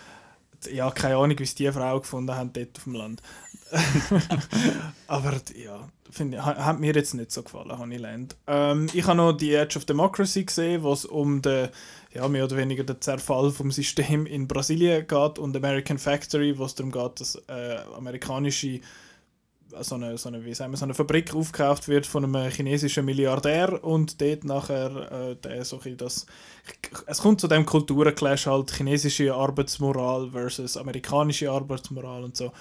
ja, 0.72 0.90
keine 0.90 1.18
Ahnung, 1.18 1.38
wie 1.38 1.44
es 1.44 1.54
die 1.54 1.72
Frau 1.72 2.00
gefunden 2.00 2.34
haben 2.34 2.52
dort 2.52 2.78
auf 2.78 2.84
dem 2.86 2.94
Land. 2.94 3.22
Aber 5.08 5.34
ja, 5.56 5.88
ha- 6.18 6.66
hat 6.66 6.80
mir 6.80 6.94
jetzt 6.94 7.14
nicht 7.14 7.32
so 7.32 7.44
gefallen, 7.44 7.78
Honeyland. 7.78 8.36
Ähm, 8.48 8.88
ich 8.94 9.06
habe 9.06 9.18
noch 9.18 9.34
die 9.34 9.54
Edge 9.54 9.78
of 9.78 9.86
Democracy 9.86 10.44
gesehen, 10.44 10.84
wo 10.84 10.94
es 10.94 11.06
um 11.06 11.42
den, 11.42 11.70
ja, 12.14 12.28
mehr 12.28 12.44
oder 12.46 12.58
weniger 12.58 12.84
den 12.84 13.00
Zerfall 13.02 13.52
vom 13.52 13.72
System 13.72 14.26
in 14.26 14.48
Brasilien 14.48 15.06
geht 15.08 15.40
und 15.40 15.56
American 15.56 15.98
Factory, 15.98 16.58
wo 16.58 16.66
es 16.66 16.76
darum 16.76 16.92
geht, 16.92 17.20
dass 17.20 17.36
äh, 17.48 17.78
amerikanische 17.96 18.82
so 19.82 19.96
eine, 19.96 20.18
so, 20.18 20.30
eine, 20.30 20.44
wie 20.44 20.54
sagen 20.54 20.72
wir, 20.72 20.78
so 20.78 20.86
eine 20.86 20.94
Fabrik 20.94 21.34
aufgekauft 21.36 21.88
wird 21.88 22.08
von 22.08 22.24
einem 22.24 22.50
chinesischen 22.52 23.06
Milliardär 23.06 23.84
und 23.84 24.20
dort 24.20 24.44
nachher 24.44 25.12
äh, 25.12 25.36
der 25.36 25.64
so 25.64 25.80
das 25.96 26.26
es 27.06 27.20
kommt 27.20 27.42
zu 27.42 27.48
dem 27.48 27.66
Kulturenclash 27.66 28.48
halt 28.48 28.72
chinesische 28.72 29.34
Arbeitsmoral 29.34 30.32
versus 30.32 30.76
amerikanische 30.76 31.52
Arbeitsmoral 31.52 32.24
und 32.24 32.36
so 32.36 32.52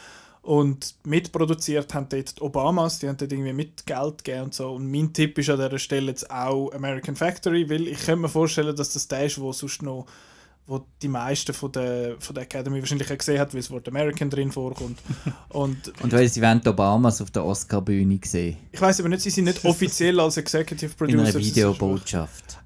und 0.43 0.95
mitproduziert 1.05 1.93
haben 1.95 2.09
dort 2.09 2.39
die 2.39 2.43
Obamas, 2.43 2.99
die 2.99 3.09
haben 3.09 3.17
dort 3.17 3.33
irgendwie 3.33 3.53
mit 3.53 3.87
Geld 3.87 4.25
gegeben 4.25 4.45
und 4.45 4.55
so 4.55 4.75
und 4.75 4.91
mein 4.91 5.13
Tipp 5.13 5.39
ist 5.39 5.51
an 5.51 5.57
dieser 5.59 5.79
Stelle 5.79 6.07
jetzt 6.07 6.31
auch 6.31 6.71
American 6.73 7.17
Factory, 7.17 7.69
weil 7.69 7.89
ich 7.89 7.99
könnte 7.99 8.23
mir 8.23 8.29
vorstellen, 8.29 8.75
dass 8.75 8.93
das 8.93 9.09
der 9.09 9.27
ist, 9.27 9.41
wo 9.41 9.53
sonst 9.53 9.83
noch 9.83 10.07
wo 10.69 10.85
die 11.01 11.09
meisten 11.09 11.55
von 11.55 11.73
der, 11.73 12.17
von 12.19 12.35
der 12.35 12.45
Academy 12.45 12.79
wahrscheinlich 12.81 13.11
auch 13.11 13.17
gesehen 13.17 13.41
hat, 13.41 13.55
weil 13.55 13.61
das 13.63 13.71
Wort 13.71 13.89
American 13.89 14.29
drin 14.29 14.53
vorkommt. 14.53 14.99
Und 15.49 15.93
Und 16.03 16.13
weil 16.13 16.29
sie 16.29 16.43
wollen 16.43 16.61
Obamas 16.67 17.23
auf 17.23 17.31
der 17.31 17.45
Oscar-Bühne 17.45 18.19
gesehen. 18.19 18.59
ich 18.71 18.81
weiß 18.81 19.01
aber 19.01 19.09
nicht, 19.09 19.23
sie 19.23 19.31
sind 19.31 19.45
nicht 19.45 19.65
offiziell 19.65 20.21
als 20.21 20.37
Executive 20.37 20.91
In 20.91 20.97
Producer. 20.97 21.23
einer 21.23 21.35
Videobotschaft. 21.35 22.58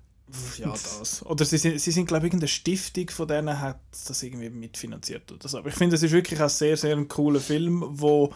Ja, 0.59 0.71
das. 0.71 1.25
Oder 1.27 1.45
sie 1.45 1.59
sind, 1.59 1.81
sie 1.81 1.91
sind 1.91 2.07
glaube 2.07 2.27
ich, 2.27 2.33
irgendeine 2.33 2.49
Stiftung 2.49 3.11
von 3.11 3.29
denen 3.29 3.61
hat 3.61 3.81
das 3.91 4.23
irgendwie 4.23 4.51
mitfinanziert 4.51 5.31
oder 5.31 5.49
so. 5.49 5.59
Aber 5.59 5.69
ich 5.69 5.75
finde, 5.75 5.97
es 5.97 6.03
ist 6.03 6.13
wirklich 6.13 6.41
auch 6.41 6.49
sehr, 6.49 6.77
sehr 6.77 6.97
ein 6.97 7.09
cooler 7.09 7.41
Film, 7.41 7.85
wo 7.89 8.33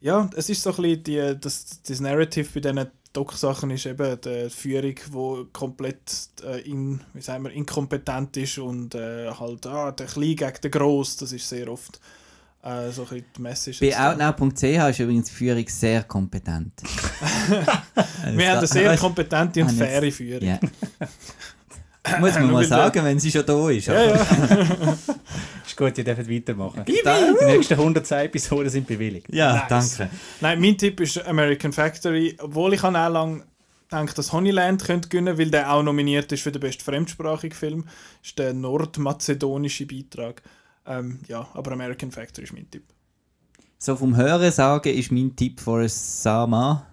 ja, 0.00 0.28
es 0.34 0.48
ist 0.48 0.62
so 0.62 0.70
ein 0.70 0.76
bisschen 0.76 1.04
die, 1.04 1.40
das, 1.40 1.80
das 1.82 2.00
Narrative 2.00 2.48
bei 2.54 2.60
diesen 2.60 2.90
Doc-Sachen 3.12 3.70
ist 3.70 3.86
eben 3.86 4.20
die 4.20 4.50
Führung, 4.50 4.94
wo 5.10 5.44
komplett 5.52 6.28
äh, 6.42 6.60
in, 6.62 7.00
wie 7.12 7.20
sagen 7.20 7.44
wir, 7.44 7.52
inkompetent 7.52 8.36
ist 8.38 8.58
und 8.58 8.94
äh, 8.94 9.30
halt 9.30 9.66
ah, 9.66 9.92
der 9.92 10.06
Klein 10.06 10.36
gegen 10.36 10.60
den 10.62 10.70
Gross, 10.70 11.16
das 11.18 11.32
ist 11.32 11.48
sehr 11.48 11.70
oft 11.70 12.00
äh, 12.62 12.90
so 12.90 13.02
ein 13.02 13.08
bisschen 13.08 13.24
die 13.36 13.42
Message. 13.42 13.80
Bei 13.80 13.98
outnow.ch 14.10 14.62
ist 14.62 14.98
übrigens 15.00 15.28
die 15.28 15.34
Führung 15.34 15.64
sehr 15.68 16.02
kompetent. 16.04 16.72
Wir 18.34 18.50
haben 18.50 18.58
eine 18.58 18.66
sehr 18.66 18.96
kompetente 18.96 19.62
und 19.62 19.68
Ah, 19.68 19.72
faire 19.72 20.12
Führung. 20.12 20.42
Ja. 20.48 20.58
Muss 22.18 22.34
man 22.34 22.50
mal 22.50 22.64
sagen, 22.64 23.04
wenn 23.04 23.18
sie 23.20 23.30
schon 23.30 23.46
da 23.46 23.70
ist. 23.70 23.86
Ja, 23.86 24.04
ja. 24.04 24.14
Ist 25.64 25.76
gut, 25.76 25.96
ihr 25.96 26.04
dürft 26.04 26.28
weitermachen. 26.28 26.84
Da- 27.04 27.18
Die 27.40 27.44
nächsten 27.44 27.74
110 27.74 28.18
Episoden 28.26 28.68
sind 28.68 28.86
bewilligt. 28.88 29.32
ja 29.32 29.66
Nice. 29.70 29.96
danke. 29.98 30.14
Nein, 30.40 30.60
mein 30.60 30.76
Tipp 30.76 30.98
ist 31.00 31.24
American 31.24 31.72
Factory, 31.72 32.36
obwohl 32.40 32.74
ich 32.74 32.82
auch 32.82 32.90
lange 32.90 33.44
gedacht, 33.88 34.18
dass 34.18 34.32
Honeyland 34.32 34.84
könnte 34.84 35.08
gewinnen, 35.08 35.38
weil 35.38 35.50
der 35.50 35.72
auch 35.72 35.82
nominiert 35.84 36.32
ist 36.32 36.42
für 36.42 36.50
den 36.50 36.60
besten 36.60 36.82
fremdsprachigen 36.82 37.56
Film. 37.56 37.84
Das 37.84 38.30
ist 38.30 38.38
der 38.38 38.52
nordmazedonische 38.52 39.86
Beitrag. 39.86 40.42
Ähm, 40.86 41.20
ja, 41.28 41.48
aber 41.54 41.72
American 41.72 42.10
Factory 42.10 42.44
ist 42.44 42.52
mein 42.52 42.70
Tipp. 42.70 42.84
So 43.78 43.96
vom 43.96 44.16
Hören 44.16 44.50
sagen 44.52 44.96
ist 44.96 45.10
mein 45.12 45.34
Tipp 45.34 45.60
für 45.60 45.88
Sama. 45.88 46.86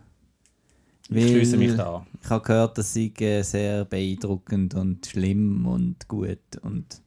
Ich 1.09 1.27
schließe 1.27 1.57
mich 1.57 1.75
da 1.75 1.97
an. 1.97 2.07
Ich 2.21 2.29
habe 2.29 2.43
gehört, 2.43 2.77
dass 2.77 2.93
sie 2.93 3.11
äh, 3.19 3.41
sehr 3.41 3.85
beeindruckend 3.85 4.75
und 4.75 5.05
schlimm 5.05 5.65
und 5.65 6.07
gut 6.07 6.57
und 6.61 7.01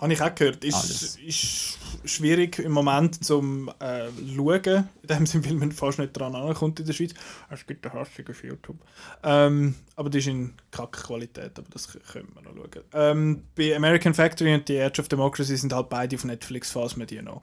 Habe 0.00 0.12
ich 0.12 0.22
auch 0.22 0.34
gehört. 0.34 0.64
Alles. 0.64 1.16
Ist, 1.16 1.18
ist 1.20 1.78
schwierig 2.04 2.58
im 2.58 2.72
Moment 2.72 3.24
zum 3.24 3.68
äh, 3.80 4.08
Schauen. 4.34 4.88
In 5.02 5.08
dem 5.08 5.26
Sinne, 5.26 5.44
weil 5.46 5.54
man 5.54 5.72
fast 5.72 5.98
nicht 5.98 6.12
dran 6.12 6.34
ankommt 6.34 6.80
in 6.80 6.86
der 6.86 6.92
Schweiz. 6.92 7.14
Es 7.50 7.66
gibt 7.66 7.84
einen 7.86 7.94
Hassig 7.94 8.30
auf 8.30 8.42
YouTube. 8.44 8.78
Ähm, 9.22 9.74
aber 9.96 10.10
die 10.10 10.18
ist 10.18 10.28
in 10.28 10.54
Kack-Qualität, 10.70 11.58
aber 11.58 11.68
das 11.70 11.88
können 11.88 12.28
wir 12.34 12.42
noch 12.42 12.54
schauen. 12.54 12.84
Ähm, 12.92 13.42
bei 13.54 13.74
American 13.74 14.14
Factory 14.14 14.54
und 14.54 14.68
The 14.68 14.76
Edge 14.76 15.00
of 15.00 15.08
Democracy 15.08 15.56
sind 15.56 15.72
halt 15.72 15.88
beide 15.88 16.16
auf 16.16 16.24
Netflix, 16.24 16.70
falls 16.70 16.96
man 16.96 17.06
die 17.06 17.20
noch 17.20 17.42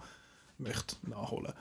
möchte 0.57 0.95
nachholen 1.07 1.53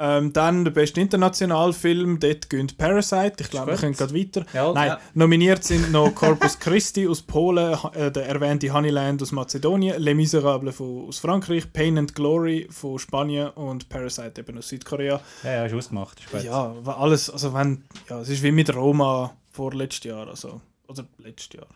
ähm, 0.00 0.32
Dann 0.32 0.64
der 0.64 0.70
beste 0.70 1.00
Internationalfilm, 1.00 2.20
dort 2.20 2.48
gönnt 2.48 2.78
Parasite. 2.78 3.34
Ich 3.40 3.50
glaube, 3.50 3.72
wir 3.72 3.78
können 3.78 3.94
gerade 3.94 4.14
weiter. 4.14 4.46
Ja, 4.52 4.72
Nein, 4.72 4.88
ja. 4.90 5.00
nominiert 5.14 5.64
sind 5.64 5.90
noch 5.90 6.14
Corpus 6.14 6.58
Christi 6.60 7.08
aus 7.08 7.22
Polen, 7.22 7.76
äh, 7.94 8.12
der 8.12 8.26
erwähnte 8.26 8.72
Honeyland 8.72 9.20
aus 9.22 9.32
Mazedonien, 9.32 10.00
Les 10.00 10.14
Miserables 10.14 10.76
von, 10.76 11.08
aus 11.08 11.18
Frankreich, 11.18 11.72
Pain 11.72 11.98
and 11.98 12.14
Glory 12.14 12.68
von 12.70 12.98
Spanien 12.98 13.48
und 13.50 13.88
Parasite 13.88 14.40
eben 14.40 14.58
aus 14.58 14.68
Südkorea. 14.68 15.20
Ja, 15.42 15.52
ja, 15.52 15.66
ist 15.66 15.74
ausgemacht. 15.74 16.20
Ist. 16.32 16.44
Ja, 16.44 16.74
alles, 16.86 17.28
also 17.28 17.52
wenn, 17.52 17.84
ja, 18.08 18.20
es 18.20 18.28
ist 18.28 18.42
wie 18.44 18.52
mit 18.52 18.72
Roma 18.74 19.36
vorletztes 19.50 20.04
Jahr, 20.04 20.28
also, 20.28 20.60
oder 20.86 21.04
letztes 21.18 21.58
Jahr. 21.58 21.66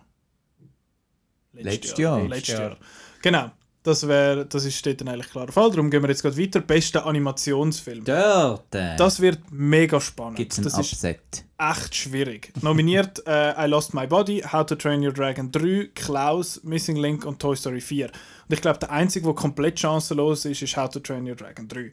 Letztes 1.54 1.98
Jahr. 1.98 2.22
Letztes 2.22 2.58
Jahr. 2.58 2.76
Genau. 3.20 3.50
Das, 3.84 4.06
wär, 4.06 4.44
das 4.44 4.64
ist 4.64 4.86
dort 4.86 5.02
ein 5.02 5.08
eigentlich 5.08 5.30
klarer 5.30 5.50
Fall. 5.50 5.70
Darum 5.70 5.90
gehen 5.90 6.02
wir 6.02 6.08
jetzt 6.08 6.22
gerade 6.22 6.36
weiter. 6.38 6.60
Bester 6.60 7.04
Animationsfilm. 7.04 8.04
Dort 8.04 8.66
Das 8.70 9.20
wird 9.20 9.40
mega 9.50 10.00
spannend. 10.00 10.36
gibt 10.36 10.52
es 10.52 10.58
ein 10.58 10.64
das 10.64 10.78
ist 10.78 10.92
Upset. 10.92 11.44
echt 11.58 11.94
schwierig. 11.96 12.52
Nominiert 12.62 13.22
äh, 13.26 13.64
I 13.64 13.68
Lost 13.68 13.92
My 13.92 14.06
Body, 14.06 14.40
How 14.40 14.64
to 14.64 14.76
Train 14.76 15.04
Your 15.04 15.12
Dragon 15.12 15.50
3, 15.50 15.90
Klaus, 15.94 16.62
Missing 16.62 16.96
Link 16.96 17.24
und 17.24 17.40
Toy 17.40 17.56
Story 17.56 17.80
4. 17.80 18.06
Und 18.06 18.12
ich 18.54 18.60
glaube, 18.60 18.78
der 18.78 18.92
einzige, 18.92 19.26
der 19.26 19.34
komplett 19.34 19.80
chancenlos 19.80 20.44
ist, 20.44 20.62
ist 20.62 20.76
How 20.76 20.88
to 20.88 21.00
Train 21.00 21.28
Your 21.28 21.34
Dragon 21.34 21.66
3. 21.66 21.90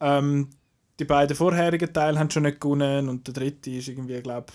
Ähm, 0.00 0.48
die 1.00 1.04
beiden 1.04 1.36
vorherigen 1.36 1.92
Teile 1.92 2.18
haben 2.20 2.30
schon 2.30 2.44
nicht 2.44 2.60
gewonnen 2.60 3.08
und 3.08 3.26
der 3.26 3.34
dritte 3.34 3.70
ist 3.70 3.88
irgendwie, 3.88 4.20
glaube 4.20 4.52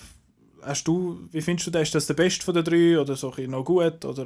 Hast 0.62 0.88
du, 0.88 1.20
wie 1.32 1.42
findest 1.42 1.68
du 1.68 1.72
den? 1.72 1.82
Ist 1.84 1.94
das 1.96 2.08
der 2.08 2.14
beste 2.14 2.44
von 2.46 2.54
den 2.54 2.64
drei 2.64 3.00
oder 3.00 3.16
so 3.16 3.34
ein 3.38 3.50
noch 3.52 3.64
gut? 3.64 4.04
Oder 4.06 4.26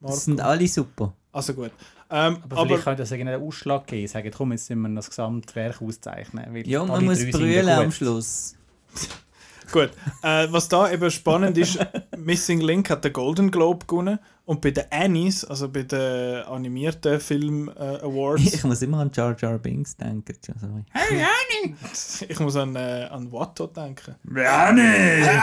Marco? 0.00 0.14
Das 0.14 0.24
sind 0.26 0.40
alle 0.40 0.66
super. 0.68 1.14
Also 1.32 1.54
gut. 1.54 1.72
Ähm, 2.14 2.36
Aber, 2.44 2.56
aber 2.58 2.66
vielleicht 2.66 2.84
könnte 2.84 3.02
das 3.02 3.12
einen 3.12 3.42
Ausschlag 3.42 3.86
geben. 3.86 4.06
Sagen, 4.06 4.30
komm, 4.36 4.52
jetzt 4.52 4.68
müssen 4.68 4.82
wir 4.82 4.96
das 4.96 5.08
Gesamtwerk 5.08 5.80
auszeichnen. 5.80 6.44
weil 6.52 6.68
Ja, 6.68 6.84
man 6.84 7.04
muss 7.06 7.24
brüllen 7.30 7.68
am. 7.68 7.90
Schluss. 7.90 8.54
Gut. 9.72 9.90
Äh, 10.22 10.48
was 10.50 10.68
da 10.68 10.92
eben 10.92 11.10
spannend 11.10 11.56
ist, 11.56 11.78
Missing 12.18 12.60
Link 12.60 12.90
hat 12.90 13.04
den 13.04 13.14
Golden 13.14 13.50
Globe 13.50 13.86
gewonnen 13.86 14.18
und 14.44 14.60
bei 14.60 14.72
den 14.72 14.84
Annies, 14.90 15.42
also 15.46 15.70
bei 15.70 15.84
den 15.84 16.42
animierten 16.42 17.18
Film 17.18 17.70
äh, 17.70 17.80
Awards, 17.80 18.52
Ich 18.52 18.64
muss 18.64 18.82
immer 18.82 18.98
an 18.98 19.10
Jar 19.14 19.34
Jar 19.38 19.58
Binks 19.58 19.96
denken. 19.96 20.36
Tja, 20.42 20.54
sorry. 20.60 20.84
ich 22.28 22.40
muss 22.40 22.56
an, 22.56 22.76
äh, 22.76 23.08
an 23.10 23.32
Watto 23.32 23.66
denken. 23.68 24.16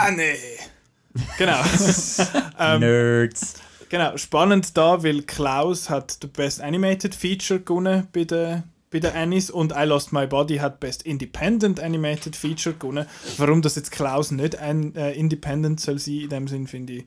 Annie! 0.06 0.36
Genau. 1.36 1.60
ähm, 2.60 2.80
Nerds. 2.80 3.54
Genau. 3.90 4.16
Spannend 4.16 4.74
da, 4.76 5.02
weil 5.02 5.22
Klaus 5.22 5.90
hat 5.90 6.22
den 6.22 6.30
Best 6.30 6.62
Animated 6.62 7.14
Feature 7.14 7.60
gewonnen 7.60 8.08
bei 8.12 8.24
den 8.24 8.62
bei 8.90 8.98
den 8.98 9.12
Annies 9.12 9.50
und 9.50 9.72
I 9.72 9.84
Lost 9.84 10.12
My 10.12 10.26
Body 10.26 10.56
hat 10.56 10.80
Best 10.80 11.04
Independent 11.04 11.78
Animated 11.78 12.34
Feature 12.34 12.74
gewonnen. 12.74 13.06
Warum 13.36 13.62
das 13.62 13.76
jetzt 13.76 13.92
Klaus 13.92 14.32
nicht 14.32 14.58
ein 14.58 14.96
äh, 14.96 15.12
Independent 15.12 15.80
soll 15.80 15.98
sein, 16.00 16.22
in 16.22 16.28
dem 16.28 16.48
Sinn 16.48 16.66
finde 16.66 16.94
ich 16.94 17.04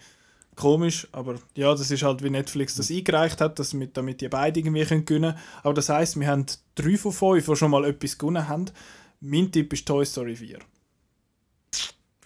komisch, 0.55 1.07
aber 1.11 1.35
ja, 1.55 1.71
das 1.71 1.91
ist 1.91 2.03
halt 2.03 2.23
wie 2.23 2.29
Netflix 2.29 2.75
das 2.75 2.89
eingereicht 2.89 3.41
hat, 3.41 3.59
dass 3.59 3.73
mit, 3.73 3.97
damit 3.97 4.21
die 4.21 4.29
beide 4.29 4.59
irgendwie 4.59 4.85
können 4.85 5.05
gewinnen 5.05 5.37
Aber 5.61 5.73
das 5.73 5.89
heißt, 5.89 6.19
wir 6.19 6.27
haben 6.27 6.45
drei 6.75 6.97
von 6.97 7.11
fünf, 7.11 7.45
die 7.45 7.55
schon 7.55 7.71
mal 7.71 7.85
etwas 7.85 8.17
gewonnen 8.17 8.47
haben. 8.47 8.65
Mein 9.19 9.51
Tipp 9.51 9.73
ist 9.73 9.85
Toy 9.85 10.05
Story 10.05 10.35
4. 10.35 10.59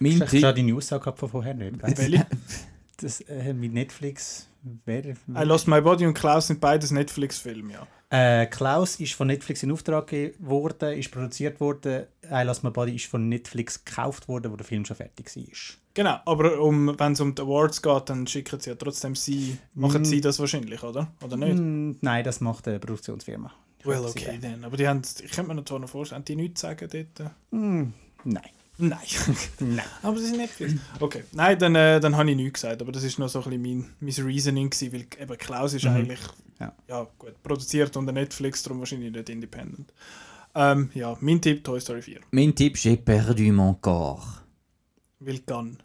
Mein 0.00 0.12
Ich 0.12 0.20
habe 0.20 0.54
Tipp. 0.54 0.66
die 0.66 0.72
Aussage 0.72 1.00
gehabt 1.00 1.18
von 1.18 1.28
vorher 1.28 1.54
nicht. 1.54 1.82
Welche? 1.82 2.26
Das 2.98 3.20
äh, 3.22 3.52
mit 3.54 3.72
Netflix. 3.72 4.48
Wer, 4.84 5.04
I 5.06 5.14
Lost 5.44 5.68
My 5.68 5.80
Body 5.80 6.04
und 6.04 6.14
Klaus 6.14 6.48
sind 6.48 6.60
beides 6.60 6.90
Netflix-Filme, 6.90 7.72
ja. 7.74 7.86
Äh, 8.10 8.46
Klaus 8.46 8.98
ist 9.00 9.12
von 9.14 9.26
Netflix 9.28 9.62
in 9.62 9.70
Auftrag 9.70 10.06
gegeben 10.08 10.46
worden, 10.46 10.98
ist 10.98 11.10
produziert 11.10 11.60
worden. 11.60 12.06
I 12.24 12.42
Lost 12.42 12.64
My 12.64 12.70
Body 12.70 12.96
ist 12.96 13.06
von 13.06 13.28
Netflix 13.28 13.84
gekauft 13.84 14.28
worden, 14.28 14.50
wo 14.50 14.56
der 14.56 14.66
Film 14.66 14.84
schon 14.84 14.96
fertig 14.96 15.34
war. 15.36 15.44
Genau, 15.94 16.16
aber 16.24 16.60
um, 16.60 16.98
wenn 16.98 17.12
es 17.12 17.20
um 17.20 17.34
die 17.34 17.42
Awards 17.42 17.82
geht, 17.82 18.08
dann 18.10 18.26
schicken 18.26 18.58
sie 18.60 18.70
ja 18.70 18.76
trotzdem 18.76 19.14
sie, 19.14 19.58
machen 19.74 20.02
Mm. 20.02 20.04
sie 20.04 20.20
das 20.20 20.38
wahrscheinlich, 20.38 20.82
oder? 20.82 21.08
Oder 21.22 21.36
nicht? 21.36 21.58
Mm, 21.58 21.92
nein, 22.00 22.24
das 22.24 22.40
macht 22.40 22.66
eine 22.66 22.78
Produktionsfirma. 22.78 23.52
Ich 23.78 23.86
Well, 23.86 24.04
okay, 24.04 24.38
dann. 24.40 24.64
Aber 24.64 24.76
die 24.76 24.88
haben, 24.88 25.02
ich 25.22 25.30
könnte 25.30 25.54
mir 25.54 25.60
noch 25.60 25.88
vorstellen, 25.88 26.20
haben 26.20 26.24
die 26.24 26.36
nichts 26.36 26.62
sagen 26.62 26.88
dort? 26.90 27.32
Mm, 27.50 27.92
nein. 28.24 28.50
Nein. 28.78 28.98
nein. 29.60 29.80
aber 30.02 30.14
das 30.16 30.24
ist 30.24 30.36
Netflix. 30.36 30.74
Okay, 31.00 31.24
nein, 31.32 31.58
dann, 31.58 31.74
äh, 31.74 31.98
dann 32.00 32.16
habe 32.16 32.30
ich 32.30 32.36
nichts 32.36 32.60
gesagt, 32.62 32.80
aber 32.80 32.92
das 32.92 33.02
ist 33.02 33.18
noch 33.18 33.28
so 33.28 33.42
ein 33.42 33.50
bisschen 33.60 33.84
mein, 34.00 34.14
mein 34.16 34.24
Reasoning 34.26 34.70
gewesen, 34.70 34.92
weil 34.92 35.06
eben 35.20 35.38
Klaus 35.38 35.74
ist 35.74 35.84
Mhm. 35.84 35.90
eigentlich, 35.90 36.20
Ja. 36.60 36.72
ja. 36.88 37.06
gut, 37.18 37.42
produziert 37.42 37.96
unter 37.96 38.12
Netflix, 38.12 38.62
darum 38.62 38.78
wahrscheinlich 38.78 39.12
nicht 39.12 39.28
independent. 39.28 39.92
Ähm, 40.54 40.90
ja, 40.94 41.16
mein 41.20 41.40
Tipp, 41.40 41.62
Toy 41.64 41.80
Story 41.80 42.02
4. 42.02 42.20
Mein 42.30 42.54
Tipp, 42.54 42.76
j'ai 42.76 42.96
perdu 42.96 43.52
mon 43.52 43.80
corps. 43.80 44.42
Will 45.20 45.40
Gun. 45.46 45.78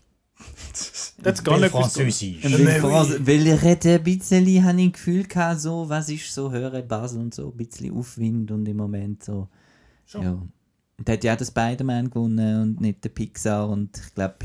Das 1.22 1.40
ist 1.40 1.44
gar 1.46 1.56
Weil 1.56 1.62
nicht 1.62 1.72
Französisch. 1.72 2.44
Weil, 2.44 3.28
weil 3.28 3.48
ich 3.48 3.62
hätte 3.62 3.96
ein 3.96 4.04
bisschen, 4.04 4.64
habe 4.64 4.82
ich 4.82 4.94
Gefühl 4.94 5.24
gehabt, 5.24 5.62
so, 5.62 5.88
was 5.88 6.10
ist 6.10 6.34
so 6.34 6.52
höhere 6.52 6.84
Bass 6.84 7.14
und 7.14 7.34
so, 7.34 7.50
ein 7.52 7.58
bisschen 7.58 7.96
Aufwind 7.96 8.52
und 8.52 8.68
im 8.68 8.78
Moment 8.78 9.24
so, 9.24 9.48
Schon. 10.06 10.24
ja. 10.24 10.42
Und 11.04 11.10
hat 11.10 11.24
ja 11.26 11.36
der 11.36 11.44
Spider-Man 11.44 12.10
gewonnen 12.10 12.62
und 12.62 12.82
nicht 12.82 13.04
der 13.04 13.10
Pixar 13.10 13.68
und 13.68 13.98
ich 13.98 14.16
glaube, 14.16 14.36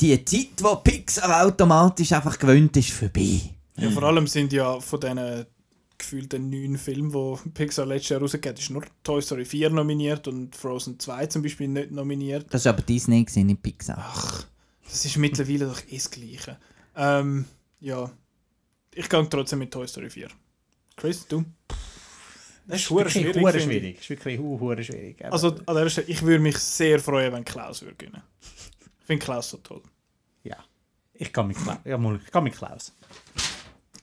die 0.00 0.24
Zeit, 0.24 0.62
wo 0.62 0.76
Pixar 0.76 1.44
automatisch 1.44 2.12
einfach 2.12 2.38
gewöhnt 2.38 2.76
ist, 2.76 2.90
vorbei. 2.90 3.40
Ja, 3.76 3.90
vor 3.90 4.04
allem 4.04 4.28
sind 4.28 4.52
ja 4.52 4.78
von 4.78 5.00
diesen 5.00 5.46
gefühlten 5.98 6.48
neun 6.48 6.78
Filmen, 6.78 7.10
die 7.10 7.48
Pixar 7.50 7.86
letztes 7.86 8.10
Jahr 8.10 8.20
rausgegeben 8.20 8.54
hat, 8.54 8.60
ist 8.60 8.70
nur 8.70 8.84
Toy 9.02 9.20
Story 9.20 9.44
4 9.44 9.70
nominiert 9.70 10.28
und 10.28 10.54
Frozen 10.54 11.00
2 11.00 11.26
zum 11.26 11.42
Beispiel 11.42 11.66
nicht 11.66 11.90
nominiert. 11.90 12.46
Das 12.50 12.64
war 12.64 12.74
aber 12.74 12.82
Disney, 12.82 13.24
gewesen, 13.24 13.46
nicht 13.46 13.60
Pixar. 13.60 14.44
Das 14.84 15.04
ist 15.04 15.16
mittlerweile 15.16 15.66
doch 15.66 15.82
eh 15.88 15.96
das 15.96 16.08
Gleiche. 16.08 16.56
Ähm, 16.94 17.46
ja. 17.80 18.12
Ich 18.94 19.08
gehe 19.08 19.28
trotzdem 19.28 19.58
mit 19.58 19.72
Toy 19.72 19.88
Story 19.88 20.08
4. 20.08 20.28
Chris, 20.94 21.26
du? 21.26 21.44
Das 22.68 22.80
ist 22.80 22.90
hure 22.90 23.08
schwierig. 23.10 23.34
Schwierig. 23.62 23.94
Das 23.96 24.04
ist 24.04 24.10
wirklich 24.10 24.38
hu- 24.38 24.74
schwierig. 24.82 25.24
Also 25.24 25.56
an 25.66 25.74
der 25.74 25.88
Stelle, 25.88 26.06
ich 26.08 26.22
würde 26.22 26.38
mich 26.40 26.58
sehr 26.58 27.00
freuen, 27.00 27.32
wenn 27.32 27.44
Klaus 27.44 27.82
würde 27.82 27.96
gewinnen. 27.96 28.22
Ich 29.00 29.06
finde 29.06 29.24
Klaus 29.24 29.50
so 29.50 29.56
toll. 29.58 29.82
ja. 30.44 30.56
Ich 31.20 31.32
kann 31.32 31.48
mit 31.48 31.56
Klaus. 31.56 31.78
Ja, 31.84 31.98
mal, 31.98 32.20
ich 32.24 32.30
kann 32.30 32.44
mit 32.44 32.54
Klaus. 32.54 32.92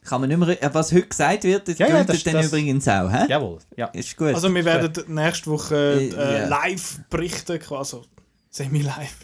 Kann 0.03 0.20
man 0.22 0.30
nicht 0.30 0.38
mehr, 0.38 0.61
äh, 0.61 0.74
was 0.74 0.91
heute 0.91 1.07
gesagt 1.07 1.43
wird, 1.45 1.68
das 1.68 1.78
Ja, 1.80 1.88
ja, 1.88 1.95
gilt 1.97 2.09
das- 2.09 2.24
dann 2.26 2.34
das- 2.34 2.47
übrigens 2.47 2.88
auch, 2.88 3.09
hä? 3.11 3.26
Jawohl. 3.30 3.59
Ja. 3.78 3.88
Ist 3.88 4.16
gut. 4.18 4.34
Also 4.36 4.53
wir 4.53 4.66
werden 4.66 4.91
nächste 5.16 5.49
Woche 5.49 5.76
äh, 5.76 6.07
Äh, 6.09 6.41
ja. 6.41 6.47
live 6.47 6.99
berichten, 7.09 7.57
quasi 7.59 8.01
semi-live. 8.49 9.16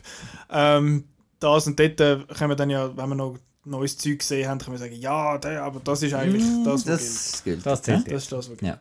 Ähm, 0.49 1.03
das 1.39 1.67
und 1.67 1.79
dort 1.79 1.99
äh, 1.99 2.19
können 2.37 2.51
wir 2.51 2.55
dann 2.55 2.69
ja, 2.69 2.95
wenn 2.95 3.09
wir 3.09 3.15
noch 3.15 3.37
neues 3.65 3.97
Zeug 3.97 4.19
gesehen 4.19 4.47
haben, 4.49 4.59
können 4.59 4.73
wir 4.73 4.79
sagen, 4.79 4.95
ja, 4.95 5.37
der, 5.37 5.63
aber 5.63 5.79
das 5.83 6.01
ist 6.01 6.13
eigentlich 6.13 6.43
Mm, 6.43 6.63
das, 6.63 6.73
was 6.73 6.83
gilt. 6.85 6.95
das 6.99 7.43
gilt. 7.43 7.65
Das 7.65 7.79
hä? 7.79 7.83
zählt 7.83 8.07
Das 8.11 8.23
ist 8.23 8.31
das, 8.31 8.49
was 8.49 8.57
Ja. 8.61 8.79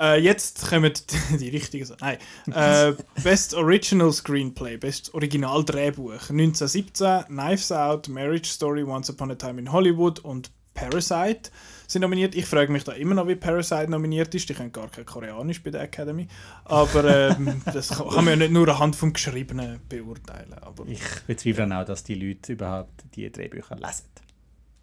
Äh, 0.00 0.20
jetzt 0.20 0.68
kommen 0.68 0.92
die, 1.30 1.36
die 1.38 1.48
richtigen 1.50 1.84
Sachen. 1.84 2.00
Nein. 2.00 2.18
Äh, 2.52 2.94
Best 3.22 3.54
Original 3.54 4.12
Screenplay, 4.12 4.76
Best 4.78 5.12
Original 5.14 5.64
Drehbuch. 5.64 6.30
1917, 6.30 7.24
Knives 7.26 7.70
Out, 7.70 8.08
Marriage 8.08 8.48
Story, 8.50 8.82
Once 8.82 9.10
Upon 9.10 9.30
a 9.30 9.34
Time 9.34 9.60
in 9.60 9.70
Hollywood 9.70 10.18
und 10.20 10.50
Parasite 10.74 11.50
sind 11.86 12.02
nominiert. 12.02 12.34
Ich 12.34 12.46
frage 12.46 12.72
mich 12.72 12.84
da 12.84 12.92
immer 12.92 13.14
noch, 13.14 13.28
wie 13.28 13.34
Parasite 13.34 13.90
nominiert 13.90 14.34
ist. 14.34 14.48
Die 14.48 14.54
können 14.54 14.72
gar 14.72 14.88
kein 14.88 15.04
Koreanisch 15.04 15.62
bei 15.62 15.70
der 15.70 15.82
Academy. 15.82 16.28
Aber 16.64 17.04
ähm, 17.04 17.60
das 17.72 17.88
kann 17.88 18.08
kann 18.08 18.24
man 18.24 18.28
ja 18.28 18.36
nicht 18.36 18.52
nur 18.52 18.68
anhand 18.68 18.96
vom 18.96 19.12
Geschriebenen 19.12 19.80
beurteilen. 19.88 20.54
Aber 20.54 20.86
Ich 20.86 21.02
bezweifle 21.26 21.78
auch, 21.78 21.84
dass 21.84 22.04
die 22.04 22.14
Leute 22.14 22.52
überhaupt 22.52 23.04
die 23.14 23.30
Drehbücher 23.30 23.76
lesen. 23.76 24.04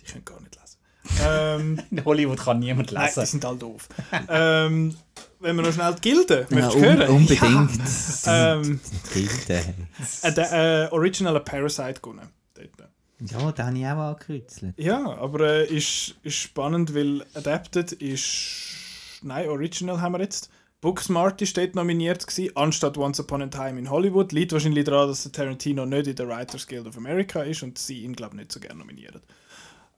die 0.01 0.11
können 0.11 0.25
gar 0.25 0.39
nicht 0.41 0.55
lesen. 0.55 0.76
Ähm, 1.25 1.79
In 1.91 2.05
Hollywood 2.05 2.39
kann 2.39 2.59
niemand 2.59 2.91
nein, 2.91 3.09
die 3.13 3.19
lesen. 3.19 3.25
sind 3.31 3.45
all 3.45 3.57
doof. 3.57 3.87
ähm, 4.29 4.95
wenn 5.39 5.55
wir 5.55 5.63
noch 5.63 5.73
schnell 5.73 5.93
die 5.95 6.01
Gilde, 6.01 6.47
Ja, 6.49 6.55
möchtest 6.55 6.75
du 6.75 6.79
un 6.79 6.97
hören? 6.97 7.09
unbedingt. 7.09 7.81
Ähm, 8.25 8.79
Gilde. 9.13 9.75
Äh, 10.23 10.33
der 10.33 10.87
äh, 10.89 10.93
Original 10.93 11.39
Parasite 11.41 11.99
gewonnen. 12.01 12.27
Dort. 12.55 12.89
Ja, 13.31 13.51
da 13.51 13.65
habe 13.67 13.77
ich 13.77 13.85
auch 13.85 13.89
angekreuzelt. 13.97 14.73
Ja, 14.77 15.17
aber 15.17 15.39
äh, 15.41 15.65
ist, 15.75 16.15
ist 16.23 16.35
spannend, 16.35 16.93
weil 16.93 17.23
Adapted 17.33 17.91
ist. 17.93 18.75
Nein, 19.23 19.47
Original 19.49 19.99
haben 20.01 20.11
wir 20.13 20.21
jetzt. 20.21 20.49
Booksmart 20.79 21.41
ist 21.41 21.57
dort 21.57 21.73
nominiert 21.73 22.25
gewesen, 22.27 22.51
anstatt 22.55 22.97
Once 22.99 23.19
Upon 23.19 23.41
a 23.41 23.47
Time 23.47 23.79
in 23.79 23.89
Hollywood. 23.89 24.31
Liegt 24.31 24.53
wahrscheinlich 24.53 24.83
daran, 24.85 25.07
dass 25.07 25.23
der 25.23 25.31
Tarantino 25.31 25.87
nicht 25.87 26.05
in 26.05 26.15
der 26.15 26.27
Writers 26.27 26.67
Guild 26.67 26.85
of 26.85 26.97
America 26.97 27.41
ist 27.41 27.63
und 27.63 27.79
sie 27.79 28.03
ihn, 28.03 28.13
glaube 28.15 28.35
ich, 28.35 28.41
nicht 28.41 28.51
so 28.51 28.59
gerne 28.59 28.77
nominieren. 28.79 29.21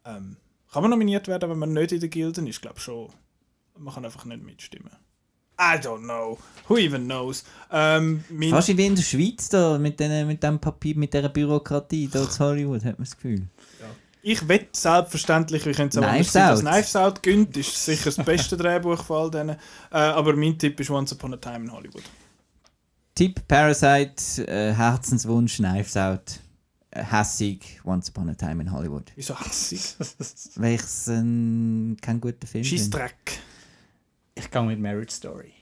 Ähm, 0.05 0.37
kann 0.71 0.83
man 0.83 0.91
nominiert 0.91 1.27
werden, 1.27 1.49
wenn 1.49 1.59
man 1.59 1.73
nicht 1.73 1.91
in 1.91 1.99
der 1.99 2.09
Gilde 2.09 2.41
ist? 2.41 2.47
Ich 2.47 2.61
glaube 2.61 2.79
schon. 2.79 3.09
Man 3.77 3.93
kann 3.93 4.05
einfach 4.05 4.25
nicht 4.25 4.43
mitstimmen. 4.43 4.91
I 5.59 5.77
don't 5.77 6.03
know. 6.03 6.37
Who 6.67 6.77
even 6.77 7.05
knows? 7.05 7.43
Ähm, 7.69 8.23
Fast 8.49 8.69
wie 8.69 8.85
in 8.85 8.95
der 8.95 9.03
Schweiz 9.03 9.49
da, 9.49 9.77
mit, 9.77 9.99
den, 9.99 10.25
mit 10.25 10.41
dem 10.41 10.57
Papier, 10.57 10.95
mit 10.95 11.13
dieser 11.13 11.27
Bürokratie, 11.27 12.07
da 12.07 12.29
zu 12.29 12.45
Hollywood, 12.45 12.85
hat 12.85 12.97
man 12.97 13.05
das 13.05 13.15
Gefühl. 13.15 13.47
Ich 14.21 14.47
wette 14.47 14.69
selbstverständlich, 14.71 15.65
wie 15.65 15.71
könnte 15.71 15.99
es 15.99 16.03
auch 16.03 16.09
Knives 16.09 16.35
anders 16.35 16.59
sein, 16.59 16.65
dass. 16.65 16.73
Knives 16.73 16.95
Out 16.95 17.23
gönnt, 17.23 17.57
ist 17.57 17.85
sicher 17.85 18.05
das 18.05 18.23
beste 18.23 18.55
Drehbuch 18.57 19.03
von 19.03 19.17
all 19.17 19.31
denen. 19.31 19.57
Äh, 19.91 19.97
aber 19.97 20.35
mein 20.35 20.57
Tipp 20.57 20.79
ist 20.79 20.89
Once 20.89 21.13
Upon 21.13 21.33
a 21.33 21.37
Time 21.37 21.65
in 21.65 21.71
Hollywood. 21.71 22.03
Tipp 23.15 23.45
Parasite, 23.47 24.47
äh, 24.47 24.73
Herzenswunsch, 24.73 25.57
Knives 25.57 25.97
Out, 25.97 26.39
hässig, 26.91 27.79
Once 27.83 28.09
Upon 28.09 28.29
a 28.29 28.33
Time 28.33 28.61
in 28.63 28.71
Hollywood. 28.71 29.11
Wieso 29.15 29.39
hassig? 29.39 29.95
Weil 30.55 30.75
ich 30.75 30.81
es 30.81 31.07
äh, 31.07 31.13
kein 32.01 32.19
guter 32.21 32.47
Film 32.47 32.63
finde. 32.63 32.65
Scheissdreck. 32.65 33.39
Ich 34.35 34.49
gehe 34.49 34.61
mit 34.63 34.79
Marriage 34.79 35.11
Story. 35.13 35.53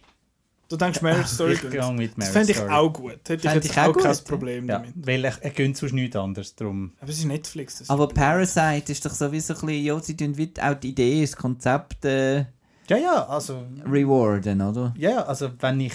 Du 0.69 0.75
denkst 0.75 1.01
Marriage 1.01 1.29
Story? 1.29 1.53
Ich 1.53 1.61
gehe 1.61 1.91
mit 1.93 2.11
das 2.11 2.17
Marriage 2.17 2.33
fände 2.33 2.51
ich 2.51 2.57
Story. 2.57 2.71
auch 2.73 2.93
gut. 2.93 3.11
Hätte 3.11 3.33
ich 3.35 3.41
Fänd 3.41 3.55
jetzt 3.55 3.65
ich 3.65 3.77
auch 3.79 3.87
auch 3.87 3.97
kein 3.97 4.13
gut, 4.13 4.23
Problem 4.25 4.67
Ja, 4.69 4.79
damit. 4.79 4.93
weil 4.95 5.23
er, 5.25 5.41
er 5.41 5.49
gönnt 5.51 5.77
sonst 5.77 5.93
nichts 5.93 6.15
anderes. 6.15 6.55
Darum. 6.55 6.93
Aber 6.99 7.09
es 7.09 7.19
ist 7.19 7.25
Netflix. 7.25 7.79
Das 7.79 7.89
Aber 7.89 8.07
ist 8.07 8.13
Parasite 8.13 8.91
ist 8.91 9.05
doch 9.05 9.13
sowieso 9.13 9.53
ein 9.53 9.59
bisschen, 9.61 9.83
ja, 9.85 9.99
sie 10.01 10.17
tun 10.17 10.35
auch 10.61 10.73
die 10.75 10.89
Idee, 10.89 11.21
das 11.21 11.35
Konzept 11.35 12.03
äh, 12.05 12.45
Ja, 12.89 12.97
ja, 12.97 13.25
also. 13.27 13.65
rewarden, 13.85 14.61
oder? 14.61 14.93
Ja, 14.97 15.09
ja, 15.09 15.23
also 15.25 15.49
wenn 15.59 15.79
ich. 15.81 15.93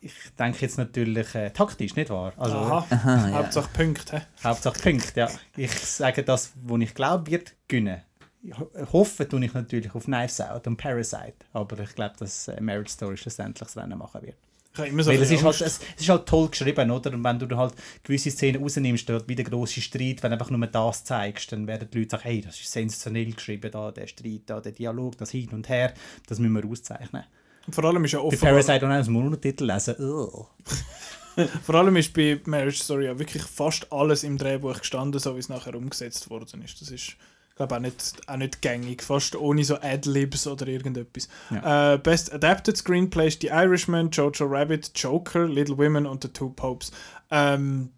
Ich 0.00 0.14
denke 0.38 0.58
jetzt 0.62 0.78
natürlich 0.78 1.34
äh, 1.34 1.50
taktisch, 1.50 1.94
nicht 1.94 2.10
wahr? 2.10 2.32
Also, 2.36 2.56
Aha, 2.56 2.86
Aha, 2.90 3.28
ja. 3.28 3.34
Hauptsache 3.38 3.68
Punkte. 3.72 4.18
hä? 4.18 4.22
Hauptsache 4.44 4.80
Punkte, 4.80 5.20
ja. 5.20 5.28
Ich 5.56 5.72
sage 5.78 6.22
das, 6.22 6.52
wo 6.62 6.76
ich 6.78 6.94
glaube, 6.94 7.30
wird 7.30 7.52
gewinnen. 7.68 8.00
Ich 8.42 8.58
ho- 8.58 8.70
hoffe 8.92 9.28
tue 9.28 9.44
ich 9.44 9.54
natürlich 9.54 9.94
auf 9.94 10.04
Knives 10.04 10.40
Out 10.40 10.66
und 10.66 10.76
Parasite, 10.76 11.34
aber 11.52 11.78
ich 11.80 11.94
glaube, 11.94 12.14
dass 12.18 12.48
äh, 12.48 12.60
Marriage 12.60 12.90
Story 12.90 13.16
schlussendlich 13.16 13.68
das 13.68 13.76
Rennen 13.76 13.98
machen 13.98 14.22
wird. 14.22 14.36
Weil 14.74 15.22
es 15.22 15.30
ist, 15.30 15.44
halt, 15.44 15.60
es, 15.60 15.80
es 15.96 16.00
ist 16.00 16.08
halt 16.08 16.26
toll 16.26 16.48
geschrieben, 16.48 16.90
oder? 16.90 17.12
Und 17.12 17.22
wenn 17.22 17.38
du 17.38 17.56
halt 17.56 17.74
gewisse 18.02 18.30
Szenen 18.30 18.62
rausnimmst, 18.62 19.06
dort 19.08 19.28
wieder 19.28 19.44
grosse 19.44 19.82
Streit, 19.82 20.22
wenn 20.22 20.30
du 20.30 20.38
einfach 20.38 20.50
nur 20.50 20.66
das 20.66 21.04
zeigst, 21.04 21.52
dann 21.52 21.66
werden 21.66 21.88
die 21.92 21.98
Leute 21.98 22.12
sagen, 22.12 22.22
hey, 22.24 22.40
das 22.40 22.58
ist 22.58 22.72
sensationell 22.72 23.32
geschrieben, 23.32 23.70
da, 23.70 23.90
der 23.90 24.06
Streit, 24.06 24.42
da, 24.46 24.60
der 24.60 24.72
Dialog, 24.72 25.18
das 25.18 25.30
Hin 25.30 25.50
und 25.50 25.68
Her, 25.68 25.92
das 26.26 26.38
müssen 26.38 26.54
wir 26.54 26.64
auszeichnen. 26.64 27.24
Vor 27.70 27.84
allem 27.84 28.04
ist 28.04 28.12
ja 28.12 28.18
Bei 28.18 28.24
offenbar, 28.24 28.50
Parasite 28.50 28.86
und 28.86 29.06
dem 29.06 29.12
Monotitel 29.12 29.64
lesen, 29.66 29.94
vor 31.64 31.74
allem 31.74 31.96
ist 31.96 32.12
bei 32.12 32.40
Marriage 32.44 32.82
Story 32.82 33.06
ja 33.06 33.18
wirklich 33.18 33.42
fast 33.42 33.90
alles 33.92 34.22
im 34.22 34.36
Drehbuch 34.38 34.78
gestanden, 34.78 35.20
so 35.20 35.34
wie 35.34 35.40
es 35.40 35.48
nachher 35.48 35.74
umgesetzt 35.74 36.28
worden 36.30 36.62
ist. 36.62 36.80
Das 36.80 36.90
ist, 36.90 37.16
ich 37.52 37.56
glaube, 37.56 37.76
auch 37.76 37.80
nicht, 37.80 38.20
auch 38.26 38.36
nicht 38.36 38.62
gängig, 38.62 39.02
fast 39.02 39.36
ohne 39.36 39.62
so 39.62 39.76
Adlibs 39.80 40.46
oder 40.46 40.66
irgendetwas. 40.66 41.28
Äh, 41.50 41.98
Best 41.98 42.32
Adapted 42.32 42.76
Screenplay 42.78 43.28
ist 43.28 43.42
The 43.42 43.48
Irishman, 43.48 44.10
Jojo 44.10 44.46
Rabbit, 44.46 44.90
Joker, 44.94 45.46
Little 45.46 45.76
Women 45.76 46.06
und 46.06 46.22
The 46.22 46.30
Two 46.30 46.48
Popes. 46.50 46.90
Ähm, 47.30 47.90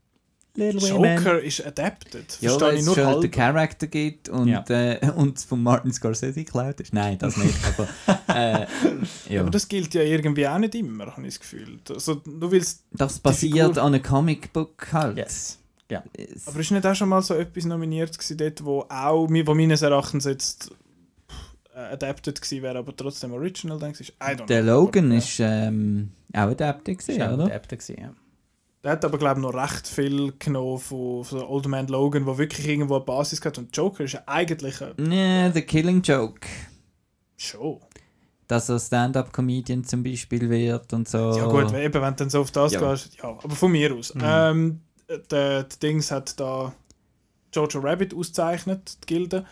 Little 0.56 0.88
Joker 0.88 1.40
ist 1.40 1.66
adapted. 1.66 2.38
Ja, 2.40 2.50
Verstehe 2.50 2.68
weil 2.68 2.74
ich 2.74 2.86
es 2.86 2.94
schon 2.94 3.20
den. 3.22 3.30
Charakter 3.30 3.86
gibt 3.88 4.28
und, 4.28 4.46
Ja. 4.46 4.64
äh, 4.68 5.10
und 5.10 5.36
es 5.38 5.42
von 5.44 5.60
Martin 5.62 5.92
Scorsese 5.92 6.44
geklaut 6.44 6.80
ist. 6.80 6.92
Nein, 6.92 7.18
das 7.18 7.36
nicht, 7.36 7.58
aber 7.76 7.88
äh, 8.28 8.66
ja. 9.28 9.40
Aber 9.40 9.50
das 9.50 9.66
gilt 9.66 9.94
ja 9.94 10.02
irgendwie 10.02 10.46
auch 10.46 10.58
nicht 10.58 10.74
immer, 10.76 11.06
habe 11.06 11.22
ich 11.22 11.34
das 11.34 11.40
Gefühl. 11.40 11.80
Also, 11.90 12.16
du 12.16 12.50
willst, 12.52 12.84
das 12.92 13.18
basiert 13.18 13.52
Figur- 13.74 13.82
an 13.82 13.94
einem 13.94 14.02
Comicbook 14.04 14.92
halt. 14.92 15.16
Yes. 15.16 15.58
Ja. 15.94 16.04
Es- 16.12 16.46
aber 16.48 16.60
ist 16.60 16.70
nicht 16.70 16.86
auch 16.86 16.94
schon 16.94 17.08
mal 17.08 17.22
so 17.22 17.34
etwas 17.34 17.64
nominiert 17.64 18.16
gewesen, 18.16 18.36
dort, 18.36 18.64
wo 18.64 18.80
auch, 18.88 19.28
wo 19.28 19.54
meines 19.54 19.82
Erachtens 19.82 20.24
jetzt 20.24 20.70
äh, 21.74 21.78
adapted 21.78 22.40
gewesen 22.40 22.62
wäre, 22.62 22.78
aber 22.78 22.94
trotzdem 22.96 23.32
original, 23.32 23.78
denkst 23.78 23.98
du? 23.98 24.04
I 24.04 24.34
don't 24.36 24.46
Der 24.46 24.62
know. 24.62 24.80
Logan 24.82 25.06
aber, 25.06 25.12
ja. 25.14 25.18
ist 25.18 25.40
ähm, 25.40 26.10
auch 26.32 26.40
adapted 26.42 26.98
Ist 27.00 27.06
gewesen, 27.08 27.22
auch 27.22 27.32
oder? 27.34 27.44
Adapter 27.46 27.76
gewesen, 27.76 27.96
ja. 28.00 28.12
Der 28.82 28.92
hat 28.92 29.04
aber, 29.04 29.16
glaube 29.16 29.40
ich, 29.40 29.46
noch 29.46 29.54
recht 29.54 29.88
viel 29.88 30.34
genommen 30.38 30.78
von, 30.78 31.24
von 31.24 31.40
Old 31.42 31.66
Man 31.68 31.86
Logan, 31.88 32.26
wo 32.26 32.36
wirklich 32.36 32.68
irgendwo 32.68 32.96
eine 32.96 33.04
Basis 33.04 33.42
hat. 33.42 33.56
Und 33.56 33.74
Joker 33.74 34.04
ist 34.04 34.12
ja 34.12 34.22
eigentlich 34.26 34.78
ein 34.82 34.92
Nee, 34.98 35.50
The 35.54 35.62
Killing 35.62 36.02
Joke. 36.02 36.46
Show. 37.36 37.80
Dass 38.46 38.68
er 38.68 38.78
Stand-Up-Comedian 38.78 39.84
zum 39.84 40.02
Beispiel 40.02 40.50
wird 40.50 40.92
und 40.92 41.08
so. 41.08 41.34
Ja 41.34 41.46
gut, 41.46 41.72
eben, 41.72 41.94
wenn 41.94 42.10
du 42.10 42.16
dann 42.16 42.28
so 42.30 42.42
auf 42.42 42.50
das 42.50 42.74
Ja. 42.74 42.80
gehst, 42.92 43.16
ja, 43.16 43.30
aber 43.30 43.54
von 43.54 43.72
mir 43.72 43.94
aus. 43.94 44.12
Ähm, 44.22 44.80
der, 45.08 45.18
der 45.18 45.62
Dings 45.82 46.10
hat 46.10 46.38
da 46.40 46.74
Jojo 47.52 47.80
Rabbit 47.80 48.14
ausgezeichnet, 48.14 48.98
die 49.02 49.06
Gilde. 49.14 49.44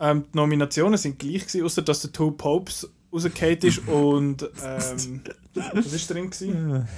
Ähm, 0.00 0.24
die 0.32 0.36
Nominationen 0.36 0.96
sind 0.98 1.18
gleich 1.18 1.46
gewesen, 1.46 1.64
außer 1.64 1.82
dass 1.82 2.00
der 2.02 2.12
Two 2.12 2.30
Popes 2.32 2.88
rausgefallen 3.12 3.58
ist 3.58 3.78
und 3.88 4.42
ähm, 4.64 5.22
was 5.54 5.92
ist 5.92 6.10
drin 6.10 6.30
gewesen? 6.30 6.88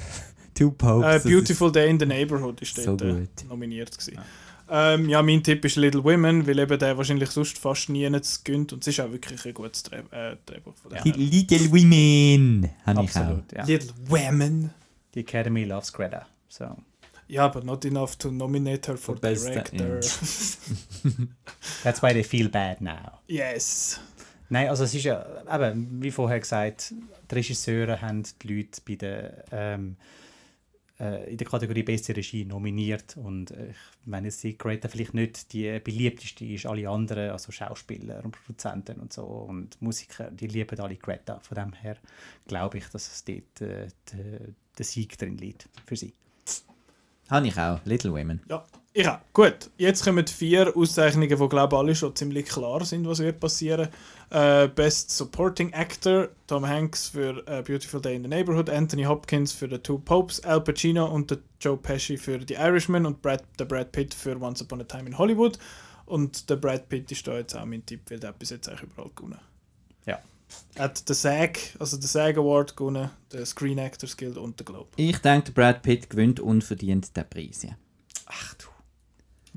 Two 0.55 0.71
Popes. 0.71 1.25
Äh, 1.25 1.29
Beautiful 1.29 1.73
Day 1.73 1.91
in 1.91 1.99
the 1.99 2.07
Neighborhood 2.07 2.61
ist 2.63 2.77
So 2.77 2.95
dort 2.97 3.13
äh, 3.13 3.27
nominiert 3.49 3.91
gewesen. 3.99 4.19
Ähm, 4.71 5.09
ja, 5.11 5.23
mein 5.23 5.43
Tipp 5.43 5.63
ist 5.67 5.77
Little 5.77 6.03
Women, 6.05 6.47
weil 6.47 6.59
eben 6.59 6.79
der 6.79 6.97
wahrscheinlich 6.97 7.31
sonst 7.31 7.59
fast 7.59 7.91
nie 7.91 8.09
nicht 8.09 8.45
gönnt 8.47 8.73
und 8.73 8.81
es 8.81 8.87
ist 8.87 9.01
auch 9.01 9.11
wirklich 9.13 9.45
ein 9.45 9.53
gutes 9.53 9.83
Dreh, 9.83 9.99
äh, 10.11 10.37
Drehbuch 10.47 10.75
von 10.77 10.93
ist- 10.93 11.05
Die 11.05 11.11
Little 11.13 11.71
Women 11.71 12.71
habe 12.87 13.05
ich 13.05 13.11
auch. 13.11 13.17
Absolut, 13.17 13.53
ja. 13.53 13.65
Little 13.65 13.93
Women. 14.09 14.71
Die 15.15 15.21
Academy 15.21 15.65
loves 15.65 15.93
Greta. 15.93 16.27
So. 16.49 16.77
Ja, 17.35 17.49
but 17.49 17.65
not 17.65 17.85
enough 17.85 18.15
to 18.19 18.31
nominate 18.31 18.87
her 18.87 18.97
for 18.97 19.17
best- 19.19 19.49
director. 19.49 19.99
That's 21.83 22.01
why 22.03 22.13
they 22.13 22.23
feel 22.23 22.49
bad 22.49 22.81
now. 22.81 23.21
yes. 23.27 24.01
Nein, 24.51 24.69
also 24.69 24.85
es 24.85 24.95
ist 24.95 25.05
ja, 25.05 25.25
eben, 25.53 26.03
wie 26.03 26.11
vorher 26.11 26.39
gesagt, 26.39 26.93
die 27.31 27.35
Regisseure 27.35 28.01
haben 28.03 28.23
die 28.43 28.53
Leute 28.55 28.81
bei 28.87 28.95
der, 28.95 29.45
ähm, 29.51 29.97
äh, 31.01 31.31
in 31.33 31.39
der 31.39 31.47
Kategorie 31.47 31.83
Beste 31.83 32.15
Regie 32.15 32.45
nominiert 32.45 33.17
und 33.17 33.51
äh, 33.53 33.71
ich 33.71 34.07
meine, 34.07 34.29
die 34.29 34.57
Greta 34.57 34.89
vielleicht 34.89 35.15
nicht 35.15 35.53
die 35.55 35.81
beliebteste 35.81 36.45
ist, 36.45 36.67
alle 36.67 36.89
anderen, 36.89 37.31
also 37.31 37.51
Schauspieler 37.53 38.23
und 38.23 38.33
Produzenten 38.33 39.01
und 39.01 39.13
so 39.15 39.25
und 39.25 39.81
Musiker, 39.81 40.31
die 40.31 40.47
lieben 40.47 40.79
alle 40.79 40.97
Greta. 40.97 41.41
Von 41.41 41.55
dem 41.57 41.73
her 41.73 41.97
glaube 42.47 42.79
ich, 42.79 42.85
dass 42.91 43.09
es 43.13 43.25
dort 43.25 43.61
äh, 43.63 43.89
de- 44.13 44.53
der 44.79 44.85
Sieg 44.85 45.17
drin 45.19 45.39
liegt 45.39 45.69
für 45.87 45.97
sie. 45.97 46.13
Habe 47.31 47.47
ich 47.47 47.59
auch. 47.59 47.81
Little 47.85 48.13
Women. 48.13 48.41
Ja, 48.49 48.65
ich 48.93 49.09
auch. 49.09 49.19
Gut, 49.33 49.71
jetzt 49.77 50.05
kommen 50.05 50.27
vier 50.27 50.73
Auszeichnungen, 50.77 51.29
die 51.29 51.49
glaube 51.49 51.77
alle 51.77 51.95
schon 51.95 52.15
ziemlich 52.15 52.47
klar 52.47 52.85
sind, 52.85 53.09
was 53.09 53.19
wird 53.19 53.41
passieren. 53.41 53.89
Äh, 54.31 54.69
Best 54.69 55.11
Supporting 55.11 55.73
Actor, 55.73 56.29
Tom 56.47 56.67
Hanks 56.67 57.09
für 57.09 57.43
äh, 57.47 57.63
Beautiful 57.63 58.01
Day 58.01 58.15
in 58.17 58.23
the 58.23 58.29
Neighborhood, 58.29 58.71
Anthony 58.71 59.05
Hopkins 59.05 59.53
für 59.53 59.69
The 59.69 59.79
Two 59.79 59.99
Popes, 59.99 60.41
Al 60.45 60.61
Pacino 60.61 61.07
und 61.07 61.31
der 61.31 61.39
Joe 61.61 61.77
Pesci 61.77 62.17
für 62.17 62.39
The 62.47 62.55
Irishman 62.55 63.07
und 63.07 63.21
Brad, 63.21 63.43
der 63.59 63.65
Brad 63.65 63.91
Pitt 63.91 64.15
für 64.15 64.41
Once 64.41 64.63
Upon 64.63 64.81
a 64.81 64.85
Time 64.85 65.07
in 65.07 65.19
Hollywood. 65.19 65.59
Und 66.07 66.49
der 66.51 66.57
Brad 66.57 66.89
Pitt 66.89 67.11
ist 67.11 67.27
da 67.27 67.37
jetzt 67.37 67.57
auch 67.57 67.65
mein 67.65 67.85
Tipp, 67.85 68.03
weil 68.11 68.21
der 68.21 68.29
hat 68.29 68.39
bis 68.39 68.51
jetzt 68.51 68.69
eigentlich 68.69 68.85
überall 68.85 69.11
gewonnen. 69.15 69.41
Ja. 70.07 70.21
Er 70.75 70.85
hat 70.85 71.09
den 71.09 71.15
SAG, 71.15 71.59
also 71.79 71.97
den 71.97 72.07
SAG 72.07 72.37
Award 72.37 72.77
gewonnen, 72.77 73.11
den 73.33 73.47
Screen 73.47 73.79
Actors 73.79 74.17
Guild 74.17 74.37
und 74.37 74.59
den 74.59 74.65
Globe. 74.65 74.89
Ich 74.97 75.19
denke, 75.19 75.53
Brad 75.53 75.83
Pitt 75.83 76.11
gewinnt 76.11 76.41
unverdient 76.41 77.17
den 77.17 77.29
Preis. 77.29 77.63
Ja. 77.63 77.71
Ach 78.27 78.55
du. 78.55 78.67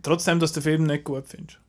Trotzdem, 0.04 0.40
dass 0.40 0.54
du 0.54 0.60
den 0.60 0.64
Film 0.64 0.84
nicht 0.84 1.04
gut 1.04 1.28
findest. 1.28 1.60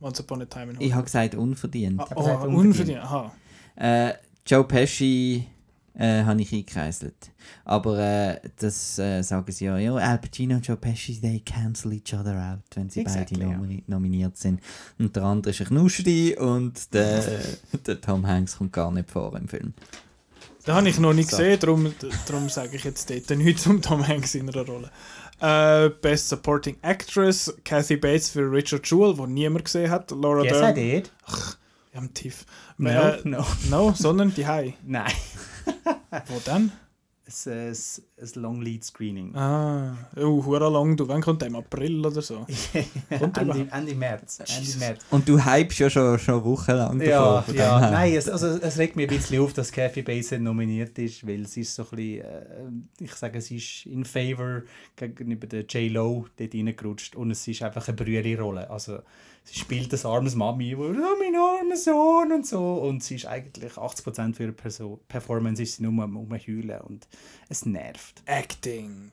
Once 0.00 0.20
Upon 0.20 0.42
a 0.42 0.46
Time 0.46 0.64
in 0.64 0.68
Hollywood. 0.70 0.86
Ich 0.86 0.94
habe 0.94 1.04
gesagt 1.04 1.34
unverdient. 1.34 2.00
Ah, 2.00 2.08
oh, 2.14 2.20
unverdient. 2.20 2.56
unverdient. 2.56 3.00
Aha. 3.02 3.32
Äh, 3.76 4.14
Joe 4.46 4.64
Pesci 4.64 5.46
äh, 5.94 6.22
habe 6.24 6.40
ich 6.42 6.52
eingekreiselt. 6.52 7.30
Aber 7.64 7.98
äh, 7.98 8.40
das 8.58 8.98
äh, 8.98 9.22
sagen 9.22 9.50
sie 9.52 9.64
ja, 9.66 9.78
ja, 9.78 9.94
Al 9.94 10.18
Pacino 10.18 10.56
und 10.56 10.66
Joe 10.66 10.76
Pesci, 10.76 11.20
they 11.20 11.40
cancel 11.40 11.92
each 11.92 12.14
other 12.14 12.34
out, 12.52 12.60
wenn 12.74 12.88
sie 12.90 13.00
Exactly, 13.00 13.38
beide 13.38 13.50
ja. 13.52 13.56
nomi 13.58 13.82
nominiert 13.86 14.36
sind. 14.36 14.60
Und 14.98 15.14
der 15.16 15.24
andere 15.24 15.50
ist 15.50 15.60
ein 15.60 15.66
Knuschri 15.66 16.36
und 16.38 16.92
der, 16.94 17.22
der 17.86 18.00
Tom 18.00 18.26
Hanks 18.26 18.58
kommt 18.58 18.72
gar 18.72 18.90
nicht 18.92 19.10
vor 19.10 19.36
im 19.36 19.48
Film. 19.48 19.74
Den 20.66 20.74
habe 20.74 20.88
ich 20.88 20.98
noch 20.98 21.14
nicht 21.14 21.30
So. 21.30 21.38
gesehen, 21.38 21.58
darum, 21.58 21.94
darum 22.26 22.48
sage 22.50 22.76
ich 22.76 22.84
jetzt 22.84 23.08
dort 23.10 23.30
nichts 23.38 23.66
um 23.66 23.80
Tom 23.80 24.06
Hanks 24.06 24.34
in 24.34 24.48
einer 24.48 24.66
Rolle. 24.66 24.90
Äh, 25.40 25.88
Best 26.02 26.28
Supporting 26.28 26.76
Actress, 26.82 27.54
Kathy 27.64 27.96
Bates 27.96 28.28
für 28.28 28.42
Richard 28.52 28.86
Jewell, 28.90 29.16
wo 29.16 29.24
niemand 29.26 29.64
gesehen 29.64 29.90
hat. 29.90 30.10
Laura 30.10 30.44
Yes, 30.44 30.56
I 30.58 30.60
Dern. 30.60 30.74
did. 30.74 31.12
Ja, 31.92 31.98
am 31.98 32.12
Tief. 32.12 32.44
No, 32.76 32.90
Äh, 32.90 33.18
no. 33.24 33.44
no, 33.70 33.94
sondern 33.96 34.34
die 34.34 34.46
Hai. 34.46 34.74
Nein. 34.86 35.10
Wo 36.26 36.40
dann? 36.44 36.72
Es 37.30 37.46
ist 37.46 38.02
ein 38.36 38.42
Long 38.42 38.60
Lead 38.60 38.82
Screening. 38.82 39.36
Ah, 39.36 39.96
oh, 40.16 40.44
hure 40.44 40.68
lang. 40.68 40.96
Du, 40.96 41.06
wann 41.06 41.20
kommt 41.20 41.40
der? 41.40 41.46
Im 41.46 41.54
April 41.54 42.04
oder 42.04 42.20
so? 42.20 42.44
Kommt 43.20 43.38
Ende? 43.38 43.68
Ende 43.70 43.94
März. 43.94 44.40
Ende. 44.40 44.78
März. 44.78 45.04
Und 45.10 45.28
du 45.28 45.38
hypst 45.38 45.78
ja 45.78 45.88
schon, 45.88 46.18
schon 46.18 46.42
wochenlang. 46.42 47.00
Ja, 47.00 47.44
ja. 47.54 47.80
her. 47.80 47.90
nein, 47.92 48.14
es, 48.14 48.28
also, 48.28 48.48
es 48.48 48.76
regt 48.78 48.96
mich 48.96 49.08
ein 49.08 49.16
bisschen 49.16 49.40
auf, 49.42 49.52
dass 49.52 49.70
Kathy 49.70 50.02
Bates 50.02 50.32
nominiert 50.32 50.98
ist, 50.98 51.24
weil 51.24 51.46
sie 51.46 51.60
ist 51.60 51.72
so 51.72 51.84
ein 51.84 51.90
bisschen, 51.90 52.24
äh, 52.24 53.04
ich 53.04 53.14
sage, 53.14 53.40
sie 53.40 53.58
ist 53.58 53.86
in 53.86 54.04
favor 54.04 54.62
gegenüber 54.96 55.46
der 55.46 55.66
J-Lo 55.66 56.26
dort 56.36 56.52
reingerutscht 56.52 57.14
und 57.14 57.30
es 57.30 57.46
ist 57.46 57.62
einfach 57.62 57.86
eine 57.86 57.96
Brühe-Rolle. 57.96 58.68
Also 58.68 58.98
spielt 59.52 59.92
das 59.92 60.04
armes 60.04 60.34
Mami, 60.34 60.76
wo, 60.76 60.84
oh, 60.84 61.16
mein 61.18 61.34
armer 61.34 61.76
Sohn 61.76 62.32
und 62.32 62.46
so 62.46 62.74
und 62.74 63.02
sie 63.02 63.16
ist 63.16 63.26
eigentlich 63.26 63.72
80% 63.72 64.34
für 64.34 64.44
ihre 64.44 64.52
Perso 64.52 65.00
Performance 65.08 65.62
ist 65.62 65.76
sie 65.76 65.82
nur 65.82 66.04
am 66.04 66.16
Umheulen 66.16 66.80
und 66.82 67.08
es 67.48 67.66
nervt. 67.66 68.22
Acting. 68.26 69.12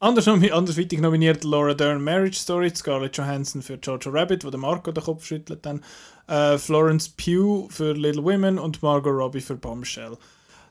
Anders, 0.00 0.28
andersweitig 0.28 1.00
nominiert 1.00 1.42
Laura 1.42 1.74
Dern 1.74 2.02
Marriage 2.04 2.38
Story, 2.38 2.70
Scarlett 2.72 3.16
Johansson 3.16 3.62
für 3.62 3.74
Jojo 3.82 4.10
Rabbit, 4.10 4.44
wo 4.44 4.50
der 4.50 4.60
Marco 4.60 4.92
den 4.92 5.02
Kopf 5.02 5.24
schüttelt 5.24 5.66
dann, 5.66 5.82
äh, 6.28 6.56
Florence 6.56 7.08
Pugh 7.08 7.68
für 7.68 7.94
Little 7.94 8.22
Women 8.22 8.60
und 8.60 8.80
Margot 8.80 9.12
Robbie 9.12 9.40
für 9.40 9.56
Bombshell. 9.56 10.16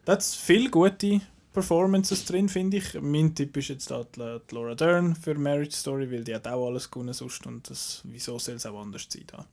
Da 0.06 0.14
ist 0.14 0.36
viel 0.36 0.72
gute 0.72 1.20
Performances 1.58 2.24
drin, 2.24 2.50
finde 2.50 2.78
ich. 2.78 2.94
Mein 3.02 3.34
Tipp 3.34 3.58
ist 3.58 3.70
jetzt 3.70 3.90
da 3.90 4.04
die, 4.04 4.40
Laura 4.52 4.76
Dern 4.76 5.16
für 5.16 5.34
Marriage 5.34 5.76
Story, 5.76 6.12
weil 6.12 6.24
die 6.24 6.36
hat 6.36 6.48
auch 6.48 6.68
alles 6.68 6.92
gewonnen 6.92 7.14
sonst 7.14 7.48
und 7.48 7.68
das, 7.68 8.02
wieso 8.04 8.38
soll 8.38 8.58
es 8.58 8.68
auch 8.68 8.80
anders 8.80 9.08
sein 9.10 9.24
da? 9.26 9.44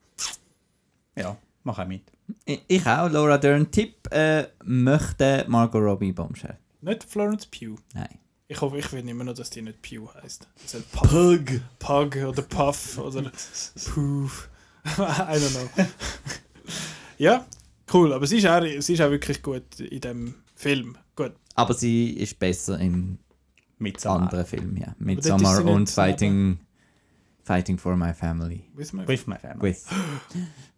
Ja, 1.16 1.34
mach 1.62 1.78
auch 1.78 1.86
mit. 1.86 2.02
Ich 2.44 2.86
auch, 2.86 3.08
Laura 3.08 3.38
Dern. 3.38 3.70
Tipp, 3.70 4.06
äh, 4.12 4.48
möchte 4.64 5.46
Margot 5.48 5.80
Robbie 5.80 6.12
Bombshell. 6.12 6.58
Nicht 6.82 7.04
Florence 7.04 7.46
Pugh. 7.46 7.80
Nein. 7.94 8.18
Ich 8.48 8.60
hoffe, 8.60 8.76
ich 8.76 8.92
will 8.92 9.08
immer 9.08 9.24
noch, 9.24 9.32
dass 9.32 9.48
die 9.48 9.62
nicht 9.62 9.80
Pugh 9.80 10.12
heißt. 10.22 10.46
Das 10.62 10.74
heißt 10.74 10.92
Puff. 10.92 11.10
Pug. 11.10 11.60
Pug 11.78 12.16
oder 12.16 12.42
Puff 12.42 12.98
oder 12.98 13.32
Poof. 13.94 14.50
I 14.84 15.38
don't 15.38 15.50
know. 15.52 15.84
ja, 17.16 17.46
cool. 17.94 18.12
Aber 18.12 18.26
sie 18.26 18.36
ist, 18.36 18.46
auch, 18.46 18.60
sie 18.60 18.92
ist 18.92 19.00
auch 19.00 19.10
wirklich 19.10 19.42
gut 19.42 19.80
in 19.80 20.02
dem 20.02 20.34
Film. 20.54 20.98
Gut. 21.16 21.32
Aber 21.54 21.74
sie 21.74 22.10
ist 22.10 22.38
besser 22.38 22.78
in 22.78 23.18
Mit 23.78 24.04
anderen 24.06 24.46
Filmen, 24.46 24.76
ja. 24.76 24.94
Midsommar 24.98 25.64
und. 25.64 25.88
Fighting, 25.90 26.58
Fighting 27.44 27.78
for 27.78 27.96
My 27.96 28.14
Family. 28.14 28.64
Wissen 28.74 29.00
wir? 29.00 29.08
With 29.08 29.26
my 29.26 29.36
family. 29.36 29.62
With. 29.62 29.84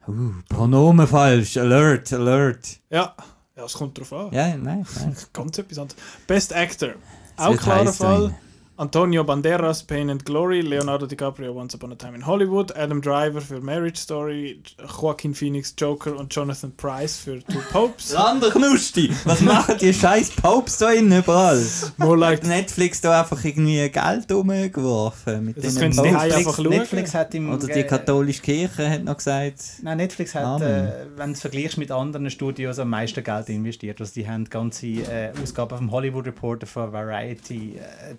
Uh, 0.08 0.32
Pronomen 0.48 1.06
falsch. 1.06 1.56
Alert, 1.56 2.12
alert. 2.12 2.80
Ja. 2.90 3.14
ja, 3.56 3.64
es 3.64 3.72
kommt 3.72 3.98
drauf 3.98 4.12
an. 4.12 4.32
Ja, 4.32 4.56
nein, 4.56 4.84
nein. 4.96 5.16
Ganz 5.32 5.58
etwas 5.58 5.78
anderes. 5.78 6.02
Best 6.26 6.52
Actor. 6.54 6.94
Auch 7.36 7.56
klarer 7.56 7.92
Fall. 7.92 8.20
drin. 8.28 8.34
Antonio 8.78 9.24
Banderas, 9.24 9.82
Pain 9.82 10.10
and 10.10 10.22
Glory, 10.22 10.60
Leonardo 10.60 11.06
DiCaprio, 11.06 11.54
Once 11.54 11.74
Upon 11.74 11.92
a 11.92 11.96
Time 11.96 12.14
in 12.14 12.26
Hollywood, 12.26 12.76
Adam 12.76 13.00
Driver 13.00 13.40
für 13.40 13.58
Marriage 13.60 13.96
Story, 13.96 14.60
Joaquin 15.00 15.34
Phoenix, 15.34 15.74
Joker 15.78 16.14
und 16.14 16.34
Jonathan 16.34 16.72
Price 16.76 17.16
für 17.16 17.42
Two 17.42 17.60
Popes. 17.72 18.08
Sander 18.10 18.50
Knusti, 18.50 19.10
was 19.24 19.40
machen 19.40 19.76
die 19.80 19.94
scheiß 19.94 20.32
Popes 20.32 20.76
da 20.76 20.90
innen 20.90 21.20
überall? 21.20 21.64
More 21.96 22.18
like 22.18 22.42
Hat 22.42 22.48
Netflix 22.48 23.00
da 23.00 23.22
einfach 23.22 23.42
irgendwie 23.42 23.88
Geld 23.88 24.30
rumgeworfen 24.30 25.46
mit 25.46 25.64
Das 25.64 25.76
können 25.76 25.92
sie 25.94 26.02
einfach 26.02 26.56
schauen. 26.56 26.68
Netflix 26.68 27.14
hat 27.14 27.34
im 27.34 27.54
Oder 27.54 27.68
die 27.68 27.82
katholische 27.84 28.42
Kirche 28.42 28.90
hat 28.90 29.04
noch 29.04 29.16
gesagt, 29.16 29.62
Nein, 29.80 29.96
Netflix 29.96 30.34
hat, 30.34 30.60
äh, 30.60 31.06
wenn 31.16 31.30
du 31.30 31.32
es 31.32 31.40
vergleichst 31.40 31.78
mit 31.78 31.90
anderen 31.90 32.28
Studios, 32.28 32.78
am 32.78 32.90
meisten 32.90 33.24
Geld 33.24 33.48
investiert. 33.48 34.00
Also 34.00 34.12
die 34.12 34.28
haben 34.28 34.44
ganze 34.44 34.86
äh, 34.86 35.32
Ausgaben 35.42 35.78
vom 35.78 35.90
Hollywood 35.90 36.26
Reporter 36.26 36.66
von 36.66 36.92
Variety 36.92 37.78
äh, 37.78 38.14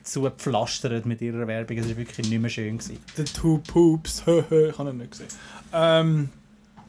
zugepflastert 0.52 1.06
mit 1.06 1.22
ihrer 1.22 1.48
Werbung. 1.48 1.78
Es 1.78 1.88
war 1.90 1.98
wirklich 1.98 2.30
nicht 2.30 2.40
mehr 2.42 2.50
schön. 2.50 2.78
Gewesen. 2.78 2.98
The 3.16 3.24
Two 3.24 3.60
Popes. 3.68 4.24
ich 4.28 4.78
habe 4.78 4.90
ihn 4.90 4.98
nicht 4.98 5.12
gesehen. 5.12 5.28
Ähm, 5.74 6.30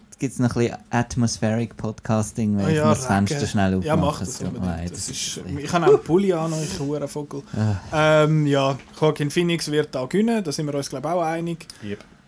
jetzt 0.08 0.18
gibt 0.18 0.32
es 0.34 0.38
noch 0.38 0.54
ein 0.56 0.62
bisschen 0.62 0.78
Atmospheric 0.90 1.76
Podcasting, 1.76 2.56
weil 2.58 2.66
Ah 2.66 2.68
ich 2.70 2.76
ja, 2.76 2.86
muss 2.88 2.98
das 2.98 3.06
Fenster 3.06 3.46
schnell 3.46 3.74
aufmachen. 3.74 3.86
ja, 3.86 3.96
mach 3.96 4.18
das 4.20 4.40
unbedingt. 4.40 4.64
leid, 4.64 4.90
Das 4.90 5.06
das 5.06 5.10
ist, 5.10 5.40
ich 5.58 5.72
habe 5.72 5.86
auch 5.86 5.90
einen 5.94 6.02
Pulli 6.04 6.32
an, 6.32 6.52
ich 6.62 6.78
hure 6.78 7.08
Vogel. 7.08 7.42
Ähm, 7.92 8.46
ja, 8.46 8.78
Joaquin 9.00 9.30
Phoenix 9.30 9.70
wird 9.70 9.94
da 9.94 10.06
gewinnen, 10.06 10.42
da 10.44 10.52
sind 10.52 10.66
wir 10.66 10.74
uns 10.74 10.88
glaube 10.88 11.08
ich 11.08 11.14
auch 11.14 11.22
einig. 11.22 11.66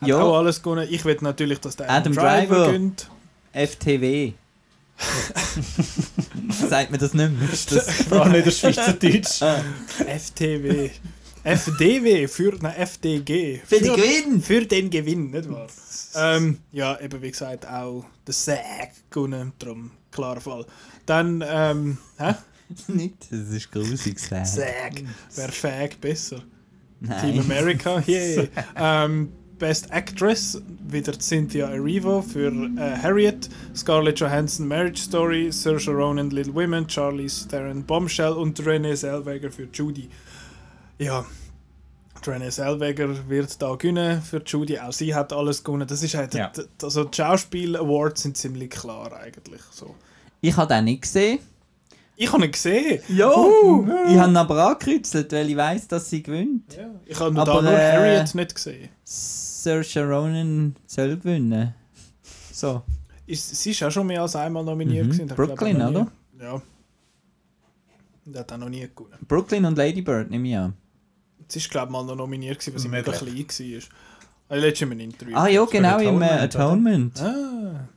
Hat 0.01 0.09
Ja. 0.09 0.23
auch 0.23 0.39
alles 0.39 0.63
gewonnen. 0.63 0.87
Ich 0.91 1.05
will 1.05 1.17
natürlich, 1.21 1.61
dass 1.61 1.77
der 1.77 1.91
Adam 1.91 2.15
Driver. 2.15 2.67
gewinnt. 2.69 3.09
FTW. 3.53 4.33
Sagt 6.69 6.91
mir 6.91 6.99
das 6.99 7.15
nicht 7.15 7.33
mehr? 7.39 7.51
Ist 7.51 7.73
das 7.73 8.13
allem 8.13 8.33
nicht 8.33 8.47
das 8.47 8.59
Schweizerdeutsch. 8.59 9.41
FTW. 10.07 10.91
FDW 11.43 12.29
für 12.29 12.57
nein, 12.61 12.75
FDG. 12.77 13.61
Für 13.65 13.81
den 13.81 13.95
Gewinn! 13.95 14.43
Für 14.43 14.67
den 14.67 14.91
Gewinn, 14.91 15.31
nicht 15.31 15.51
wahr? 15.51 15.67
ähm, 16.15 16.59
ja, 16.73 17.01
eben 17.01 17.23
wie 17.23 17.31
gesagt, 17.31 17.67
auch 17.67 18.05
der 18.27 18.35
Sag 18.35 19.11
gewonnen, 19.11 19.53
darum 19.59 19.91
klarer 20.11 20.41
Fall. 20.41 20.67
Dann, 21.07 21.43
ähm, 21.47 21.99
hä? 22.19 22.35
nicht, 22.89 23.31
das 23.31 23.49
ist 23.49 23.73
grusig 23.73 24.17
gesagt. 24.17 24.49
Sag. 24.49 25.03
Wäre 25.35 25.53
Fag 25.53 26.01
besser. 26.01 26.43
Team 27.01 27.37
Nein. 27.37 27.41
America, 27.41 28.03
yeah. 28.09 28.47
ähm, 28.77 29.33
Best 29.59 29.91
Actress, 29.91 30.61
wieder 30.89 31.13
Cynthia 31.19 31.69
Erivo 31.71 32.23
für 32.23 32.51
äh, 32.51 32.97
Harriet, 33.03 33.49
Scarlett 33.75 34.21
Johansson 34.21 34.67
Marriage 34.67 35.03
Story, 35.03 35.51
Saoirse 35.51 35.91
Ronan 35.91 36.31
Little 36.31 36.55
Women, 36.55 36.89
Charlize 36.89 37.47
Theron 37.49 37.83
Bombshell 37.85 38.33
und 38.33 38.59
Renée 38.61 38.95
Zellweger 38.95 39.51
für 39.51 39.69
Judy. 39.73 40.09
Ja, 41.01 41.25
Renée 42.23 42.51
Zellweger 42.51 43.29
wird 43.29 43.61
da 43.63 43.75
gewinnen 43.75 44.21
für 44.21 44.43
Judy, 44.45 44.79
auch 44.79 44.93
sie 44.93 45.15
hat 45.15 45.33
alles 45.33 45.65
gewonnen. 45.65 45.89
Das 45.89 46.03
ist 46.03 46.15
halt, 46.15 46.35
Ja. 46.35 46.53
also 46.83 47.05
die 47.05 47.17
Schauspiel-Awards 47.17 48.23
sind 48.23 48.37
ziemlich 48.37 48.69
klar 48.71 49.11
eigentlich. 49.15 49.63
So. 49.71 49.95
Ich 50.43 50.57
habe 50.57 50.73
den 50.75 50.85
nicht 50.85 51.03
gesehen. 51.03 51.39
Ich 52.17 52.31
habe 52.31 52.45
ihn 52.45 52.53
gesehen. 52.53 53.01
Ja! 53.09 53.31
Ich 54.11 54.19
habe 54.19 54.31
ihn 54.31 54.37
aber 54.37 54.63
angekreuzelt, 54.67 55.33
weil 55.33 55.49
ich 55.49 55.57
weiss, 55.57 55.89
dass 55.89 56.11
sie 56.11 56.23
gewinnt. 56.23 56.77
Ja. 56.77 56.91
Ich 57.07 57.19
habe 57.19 57.33
nur, 57.33 57.43
Aber, 57.49 57.63
da 57.63 57.63
nur 57.63 57.73
äh, 57.73 57.93
Harriet 57.93 58.35
nicht 58.35 58.55
gesehen. 58.55 58.91
Saoirse 59.05 60.05
Ronan 60.07 60.77
soll 60.87 61.17
gewinnen. 61.17 61.75
So. 62.53 62.83
Ist, 63.27 63.57
sie 63.57 63.71
ist 63.71 63.83
auch 63.85 63.91
schon 63.91 64.07
mehr 64.07 64.21
als 64.21 64.37
einmal 64.37 64.63
nominiert. 64.65 65.07
Mhm. 65.07 65.11
gewesen. 65.13 65.27
Brooklyn, 65.29 65.81
oder? 65.81 66.07
Ja. 66.39 66.61
Und 68.27 68.37
hat 68.37 68.53
auch 68.53 68.59
noch 68.59 68.69
nie 68.69 68.87
gewonnen. 68.95 69.17
Brooklyn 69.27 69.65
und 69.65 69.79
Lady 69.79 70.03
Bird 70.03 70.29
nehme 70.31 70.47
ich 70.49 70.57
an. 70.59 70.75
Sie 71.53 71.59
ist, 71.59 71.71
glaube 71.71 71.87
ich, 71.87 71.93
mal 71.93 72.05
noch 72.05 72.17
nominiert, 72.17 72.59
gewesen, 72.59 72.75
weil 72.75 72.81
sie 72.81 72.89
mega 72.89 73.13
klein 73.13 73.37
war. 73.37 73.83
Ah, 74.49 74.55
letztes 74.57 74.89
Mal 74.89 74.95
im 74.95 75.01
Interview. 75.01 75.37
Ah 75.37 75.47
ja, 75.49 75.65
genau, 75.65 75.99
im 75.99 76.23
äh, 76.23 76.27
Atonement, 76.27 77.21
Atonement. 77.21 77.89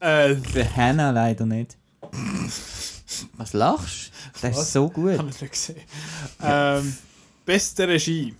Ah. 0.00 0.28
Äh, 0.28 0.36
Für 0.36 0.76
Hannah 0.76 1.10
leider 1.10 1.46
nicht. 1.46 1.76
Was 3.36 3.52
lachst 3.52 4.08
du? 4.08 4.40
Das 4.42 4.56
Was? 4.56 4.62
ist 4.66 4.72
so 4.72 4.88
gut. 4.88 5.18
habe 5.18 5.30
ich 5.30 5.40
nicht 5.40 5.52
gesehen. 5.52 5.80
Ähm, 6.42 6.96
beste 7.44 7.88
Regie. 7.88 8.34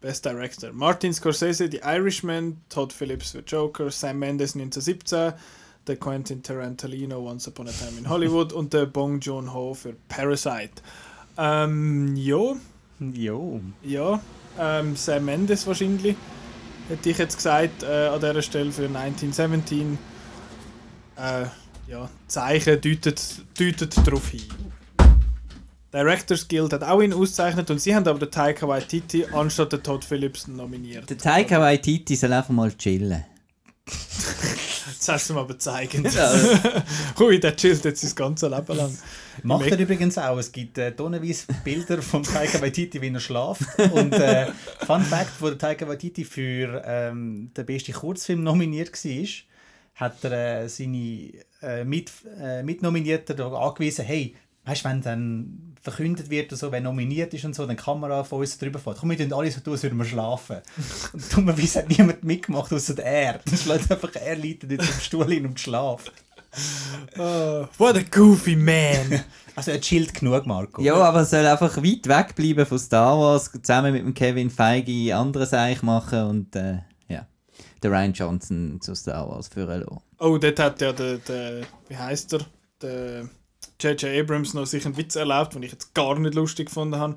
Best 0.00 0.24
Director. 0.24 0.72
Martin 0.72 1.12
Scorsese, 1.12 1.68
The 1.70 1.80
Irishman, 1.84 2.62
Todd 2.70 2.92
Phillips 2.92 3.32
für 3.32 3.40
Joker, 3.40 3.90
Sam 3.90 4.18
Mendes 4.18 4.54
1917, 4.54 5.34
der 5.86 5.96
Quentin 5.96 6.42
Tarantino, 6.42 7.20
Once 7.20 7.46
Upon 7.48 7.68
a 7.68 7.70
Time 7.70 7.98
in 7.98 8.08
Hollywood 8.08 8.52
und 8.52 8.72
der 8.72 8.86
Bong 8.86 9.20
Joon-ho 9.20 9.74
für 9.74 9.94
Parasite. 10.08 10.82
Ähm, 11.36 12.16
ja, 12.16 12.54
Jo. 13.00 13.60
Ja, 13.82 14.20
ähm, 14.58 14.94
Sam 14.94 15.24
Mendes 15.24 15.66
wahrscheinlich. 15.66 16.16
Hätte 16.88 17.10
ich 17.10 17.18
jetzt 17.18 17.36
gesagt, 17.36 17.82
äh, 17.82 18.08
an 18.08 18.20
dieser 18.20 18.42
Stelle 18.42 18.72
für 18.72 18.86
1917. 18.86 19.98
Äh, 21.16 21.44
ja, 21.88 22.08
Zeichen 22.26 22.80
deutet, 22.80 23.42
deutet 23.58 23.96
darauf 24.06 24.28
hin. 24.28 24.42
Directors 25.92 26.46
Guild 26.46 26.72
hat 26.72 26.84
auch 26.84 27.00
ihn 27.00 27.12
ausgezeichnet 27.12 27.70
und 27.70 27.80
sie 27.80 27.94
haben 27.94 28.06
aber 28.06 28.18
den 28.20 28.30
Taika 28.30 28.68
Waititi 28.68 29.24
anstatt 29.32 29.72
den 29.72 29.82
Todd 29.82 30.04
Phillips 30.04 30.46
nominiert. 30.46 31.10
Der 31.10 31.18
Taika 31.18 31.60
Waititi 31.60 32.14
soll 32.14 32.32
einfach 32.32 32.50
mal 32.50 32.72
chillen. 32.72 33.24
Das 34.98 35.08
hast 35.08 35.30
du 35.30 35.34
mir 35.34 35.40
aber 35.40 35.58
zeigen. 35.58 36.06
Ui, 37.20 37.40
der 37.40 37.56
chillt 37.56 37.84
jetzt 37.84 38.02
sein 38.02 38.14
ganzes 38.14 38.50
Leben 38.50 38.76
lang. 38.76 38.98
Macht 39.42 39.70
er 39.70 39.78
übrigens 39.78 40.18
auch. 40.18 40.38
Es 40.38 40.52
gibt 40.52 40.78
äh, 40.78 40.92
tonnenweise 40.92 41.46
Bilder 41.64 42.02
von 42.02 42.22
Taika 42.22 42.60
Waititi, 42.60 43.00
wie 43.00 43.08
er 43.08 43.20
schläft. 43.20 43.62
Und 43.92 44.12
äh, 44.14 44.46
Fun 44.86 45.02
Fact, 45.02 45.32
wo 45.40 45.48
der 45.48 45.58
Taika 45.58 45.88
Waititi 45.88 46.24
für 46.24 46.82
ähm, 46.84 47.50
den 47.56 47.66
besten 47.66 47.92
Kurzfilm 47.92 48.42
nominiert 48.42 48.92
war, 48.92 49.26
hat 49.94 50.24
er 50.24 50.62
äh, 50.62 50.68
seine 50.68 51.32
äh, 51.62 51.84
Mit, 51.84 52.10
äh, 52.40 52.62
Mitnominierten 52.62 53.40
angewiesen, 53.40 54.04
hey, 54.04 54.34
weißt 54.64 54.84
du, 54.84 54.88
wenn 54.88 55.02
dann 55.02 55.69
verkündet 55.80 56.28
wird, 56.28 56.52
oder 56.52 56.56
so, 56.56 56.72
wer 56.72 56.80
nominiert 56.80 57.32
ist 57.32 57.44
und 57.44 57.54
so, 57.54 57.66
dann 57.66 57.76
die 57.76 57.82
Kamera 57.82 58.22
von 58.22 58.40
uns 58.40 58.58
drüber 58.58 58.78
fährt. 58.78 58.98
Komm, 58.98 59.10
wir 59.10 59.18
tun 59.18 59.32
alle 59.32 59.50
so 59.50 59.60
tun, 59.60 59.72
als 59.72 59.82
würden 59.82 59.98
wir 59.98 60.04
schlafen. 60.04 60.58
Und 61.12 61.36
dummerweise 61.36 61.80
hat 61.80 61.88
niemand 61.88 62.22
mitgemacht, 62.22 62.72
außer 62.72 62.98
er. 62.98 63.40
Dann 63.44 63.56
schlägt 63.56 63.90
einfach 63.90 64.14
er 64.14 64.36
liegt 64.36 64.70
jetzt 64.70 64.88
im 64.88 65.00
Stuhl 65.00 65.32
hin 65.32 65.46
und 65.46 65.58
schlaft. 65.58 66.12
Oh, 67.16 67.66
what 67.78 67.96
a 67.96 68.02
goofy 68.10 68.56
man! 68.56 69.24
Also 69.56 69.72
er 69.72 69.80
chillt 69.80 70.14
genug, 70.14 70.46
Marco. 70.46 70.80
Ja, 70.80 70.94
aber 70.94 71.18
er 71.18 71.24
soll 71.26 71.44
einfach 71.44 71.76
weit 71.76 72.06
weg 72.06 72.34
bleiben 72.34 72.64
von 72.64 72.78
Star 72.78 73.18
Wars, 73.18 73.50
zusammen 73.52 73.92
mit 73.92 74.02
dem 74.02 74.14
Kevin 74.14 74.48
Feige 74.48 75.14
andere 75.14 75.44
Seich 75.44 75.82
machen 75.82 76.22
und 76.22 76.56
äh, 76.56 76.78
ja, 77.08 77.26
der 77.82 77.90
Ryan 77.90 78.12
Johnson 78.12 78.80
zu 78.80 78.94
Star 78.94 79.28
Wars 79.28 79.48
führen 79.48 79.80
lassen. 79.80 80.00
Oh, 80.18 80.38
dort 80.38 80.58
hat 80.60 80.80
ja 80.80 80.92
der, 80.92 81.18
der 81.18 81.62
wie 81.88 81.96
heißt 81.96 82.34
er, 82.34 82.40
der 82.80 83.28
J.J. 83.80 84.20
Abrams 84.20 84.54
noch 84.54 84.66
sich 84.66 84.84
einen 84.84 84.96
Witz 84.96 85.16
erlaubt, 85.16 85.54
den 85.54 85.62
ich 85.62 85.72
jetzt 85.72 85.94
gar 85.94 86.18
nicht 86.18 86.34
lustig 86.34 86.66
gefunden 86.66 86.96
habe. 86.96 87.16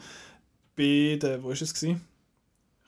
Bei 0.76 1.18
der, 1.22 1.44
wo 1.44 1.52
ist 1.52 1.62
es 1.62 1.74
gewesen? 1.74 2.02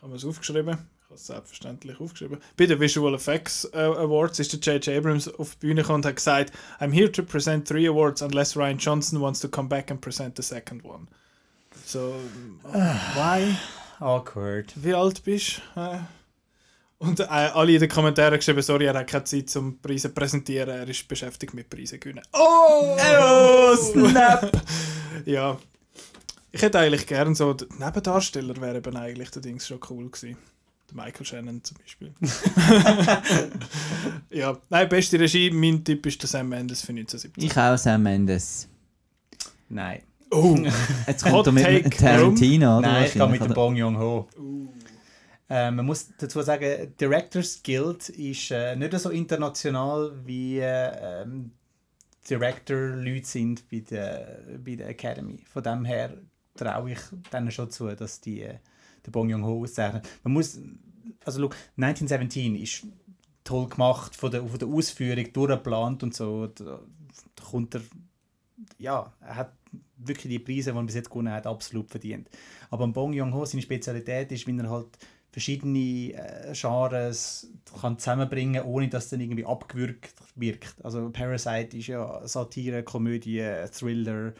Haben 0.01 0.11
wir 0.11 0.17
es 0.17 0.25
aufgeschrieben? 0.25 0.77
Ich 0.99 1.05
habe 1.05 1.15
es 1.15 1.27
selbstverständlich 1.27 1.99
aufgeschrieben. 1.99 2.39
Bei 2.57 2.65
den 2.65 2.79
Visual 2.79 3.13
Effects 3.13 3.65
äh, 3.73 3.77
Awards 3.77 4.39
ist 4.39 4.53
der 4.53 4.75
J.J. 4.75 4.97
Abrams 4.97 5.27
auf 5.27 5.55
die 5.55 5.67
Bühne 5.67 5.81
gekommen 5.81 5.97
und 5.97 6.05
hat 6.05 6.15
gesagt, 6.15 6.51
I'm 6.79 6.91
here 6.91 7.11
to 7.11 7.23
present 7.23 7.67
three 7.67 7.87
awards 7.87 8.21
unless 8.21 8.57
Ryan 8.57 8.77
Johnson 8.77 9.21
wants 9.21 9.39
to 9.41 9.47
come 9.47 9.69
back 9.69 9.91
and 9.91 10.01
present 10.01 10.35
the 10.35 10.43
second 10.43 10.83
one. 10.83 11.07
So, 11.85 12.15
why? 13.13 13.55
Awkward. 13.99 14.73
Wie 14.75 14.93
alt 14.93 15.23
bist 15.23 15.61
du? 15.75 15.81
Äh, 15.81 15.99
Und 16.97 17.19
äh, 17.19 17.23
alle 17.25 17.73
in 17.73 17.79
den 17.79 17.89
Kommentaren 17.89 18.37
geschrieben, 18.37 18.61
sorry, 18.61 18.85
er 18.85 18.93
hat 18.93 19.07
keine 19.07 19.25
Zeit 19.25 19.49
zum 19.49 19.79
Preise 19.81 20.09
präsentieren, 20.09 20.69
er 20.69 20.87
ist 20.87 21.07
beschäftigt 21.07 21.53
mit 21.53 21.69
Preise 21.69 21.99
gewinnen. 21.99 22.23
Oh! 22.33 22.97
Oh, 23.19 23.75
snap! 23.75 24.51
Ja. 25.25 25.57
Ich 26.51 26.61
hätte 26.61 26.77
eigentlich 26.79 27.07
gern 27.07 27.35
so, 27.35 27.53
der 27.53 27.67
Nebendarsteller 27.79 28.55
wäre 28.61 28.77
eben 28.77 28.95
eigentlich 28.95 29.29
der 29.31 29.41
Dings 29.41 29.65
schon 29.67 29.79
cool 29.89 30.09
gewesen. 30.09 30.37
Der 30.89 31.03
Michael 31.03 31.25
Shannon 31.25 31.63
zum 31.63 31.77
Beispiel. 31.77 32.13
ja, 34.29 34.57
nein, 34.69 34.89
beste 34.89 35.19
Regie, 35.19 35.49
mein 35.51 35.83
Tipp 35.83 36.05
ist 36.05 36.21
der 36.21 36.29
Sam 36.29 36.49
Mendes 36.49 36.81
für 36.81 36.91
1970. 36.91 37.43
Ich 37.45 37.57
auch 37.57 37.77
Sam 37.77 38.03
Mendes. 38.03 38.67
Nein. 39.69 40.01
Oh, 40.31 40.55
Jetzt 41.07 41.25
Hot 41.25 41.45
kommt 41.45 41.47
er 41.47 41.51
mit 41.53 41.63
Take, 41.63 41.89
Tarantino, 41.89 42.79
oder? 42.79 42.87
Nein, 42.87 43.05
ich 43.05 43.13
gehe 43.13 43.27
mit 43.27 43.41
dem? 43.41 43.53
Bong 43.53 43.75
Joon-ho. 43.75 44.27
Äh, 45.49 45.71
man 45.71 45.85
muss 45.85 46.09
dazu 46.17 46.41
sagen, 46.41 46.93
Directors 46.99 47.61
Guild 47.61 48.09
ist 48.09 48.51
äh, 48.51 48.75
nicht 48.75 48.97
so 48.97 49.09
international 49.09 50.11
wie 50.25 50.59
äh, 50.59 51.21
ähm, 51.21 51.51
Director-Leute 52.29 53.25
sind 53.25 53.69
bei 53.69 53.79
der, 53.81 54.39
bei 54.63 54.75
der 54.75 54.89
Academy. 54.89 55.43
Von 55.45 55.63
dem 55.63 55.85
her 55.85 56.17
traue 56.55 56.93
ich 56.93 56.99
denen 57.31 57.51
schon 57.51 57.69
zu, 57.69 57.95
dass 57.95 58.21
die 58.21 58.41
äh, 58.41 58.55
den 59.05 59.11
Bong 59.11 59.29
Joon-ho 59.29 59.61
auszeichnen. 59.61 60.01
Man 60.23 60.33
muss, 60.33 60.59
also 61.23 61.41
schau, 61.41 61.55
1917 61.77 62.55
ist 62.55 62.87
toll 63.43 63.69
gemacht, 63.69 64.15
von 64.15 64.31
der, 64.31 64.43
von 64.45 64.57
der 64.57 64.67
Ausführung 64.67 65.31
durchgeplant 65.31 66.01
und 66.01 66.15
so. 66.15 66.47
Da, 66.47 66.79
da 67.35 67.43
kommt 67.43 67.75
er, 67.75 67.81
ja, 68.79 69.13
er 69.21 69.35
hat 69.35 69.53
wirklich 69.97 70.31
die 70.31 70.39
Preise, 70.39 70.71
die 70.71 70.77
er 70.77 70.83
bis 70.83 70.95
jetzt 70.95 71.09
gewonnen 71.09 71.31
hat, 71.31 71.45
absolut 71.45 71.89
verdient. 71.89 72.29
Aber 72.69 72.87
Bong 72.87 73.13
Joon-ho, 73.13 73.45
seine 73.45 73.61
Spezialität 73.61 74.31
ist, 74.31 74.47
wie 74.47 74.57
er 74.57 74.69
halt 74.69 74.97
verschiedene 75.35 76.13
äh, 76.13 76.53
Genres 76.53 77.49
kann 77.81 77.99
zusammenbringen 77.99 78.63
ohne 78.63 78.87
dass 78.87 79.09
dann 79.09 79.19
irgendwie 79.19 79.43
abgewürgt 79.43 80.13
wirkt. 80.35 80.75
Also 80.81 81.09
Parasite 81.09 81.75
ist 81.75 81.87
ja 81.87 82.25
Satire, 82.25 82.83
Komödie, 82.83 83.43
Thriller, 83.69 84.31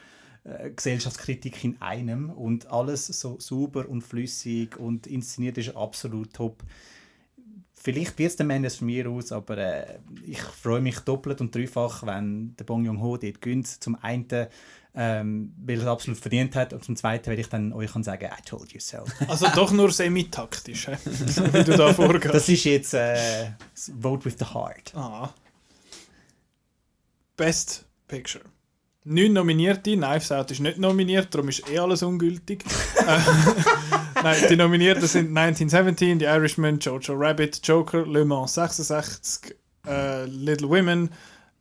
äh, 0.46 0.70
Gesellschaftskritik 0.70 1.66
in 1.66 1.82
einem 1.82 2.30
und 2.30 2.72
alles 2.72 3.08
so 3.08 3.38
sauber 3.42 3.90
und 3.90 4.04
flüssig 4.04 4.78
und 4.78 5.06
inszeniert 5.06 5.58
ist 5.58 5.76
absolut 5.76 6.32
top. 6.32 6.64
Vielleicht 7.74 8.18
wird 8.18 8.30
es 8.30 8.38
der 8.38 8.46
Mendes 8.46 8.78
von 8.78 8.88
mir 8.88 9.10
aus, 9.10 9.34
aber 9.34 9.58
äh, 9.58 10.00
ich 10.26 10.40
freue 10.40 10.80
mich 10.80 11.00
doppelt 11.00 11.42
und 11.42 11.54
dreifach, 11.54 12.06
wenn 12.06 12.56
der 12.56 12.64
Bong 12.64 12.86
Joon-ho 12.86 13.18
dort 13.18 13.42
gönnt. 13.42 13.68
Zum 13.68 13.96
einen, 14.02 14.48
ähm, 14.96 15.54
weil 15.58 15.78
er 15.78 15.82
es 15.82 15.88
absolut 15.88 16.20
verdient 16.20 16.56
hat 16.56 16.74
und 16.74 16.84
zum 16.84 16.96
zweiten, 16.96 17.30
weil 17.30 17.40
ich 17.40 17.50
dann 17.50 17.74
euch 17.74 17.92
kann 17.92 18.04
sagen, 18.04 18.26
I 18.26 18.42
told 18.46 18.72
you 18.72 18.80
so. 18.80 19.04
also 19.28 19.48
doch 19.54 19.72
nur 19.72 19.92
semi-taktisch, 19.92 20.88
wie 21.06 21.64
du 21.64 21.78
da 21.78 21.94
vorgehst. 21.94 22.34
Das 22.34 22.48
ist 22.48 22.64
jetzt 22.64 22.94
äh, 22.94 23.52
Vote 24.00 24.26
with 24.26 24.36
the 24.40 24.46
Heart. 24.46 24.94
Ah. 24.96 25.34
Best 27.36 27.86
Picture. 28.08 28.46
Neun 29.04 29.34
Nominierte, 29.34 29.96
Knives 29.96 30.32
Out 30.32 30.50
ist 30.50 30.62
nicht 30.62 30.80
nominiert, 30.80 31.28
darum 31.34 31.50
ist 31.50 31.70
eh 31.70 31.78
alles 31.80 32.02
ungültig. 32.02 32.64
Äh, 33.06 34.24
Nein, 34.24 34.44
die 34.50 34.56
Nominierten 34.56 35.06
sind 35.06 35.38
1917, 35.38 36.20
The 36.20 36.26
Irishman, 36.26 36.80
Jojo 36.80 37.14
Rabbit, 37.16 37.60
Joker, 37.64 38.04
Le 38.04 38.26
Mans 38.26 38.56
66, 38.56 39.56
äh, 39.86 40.26
Little 40.26 40.70
Women, 40.70 41.12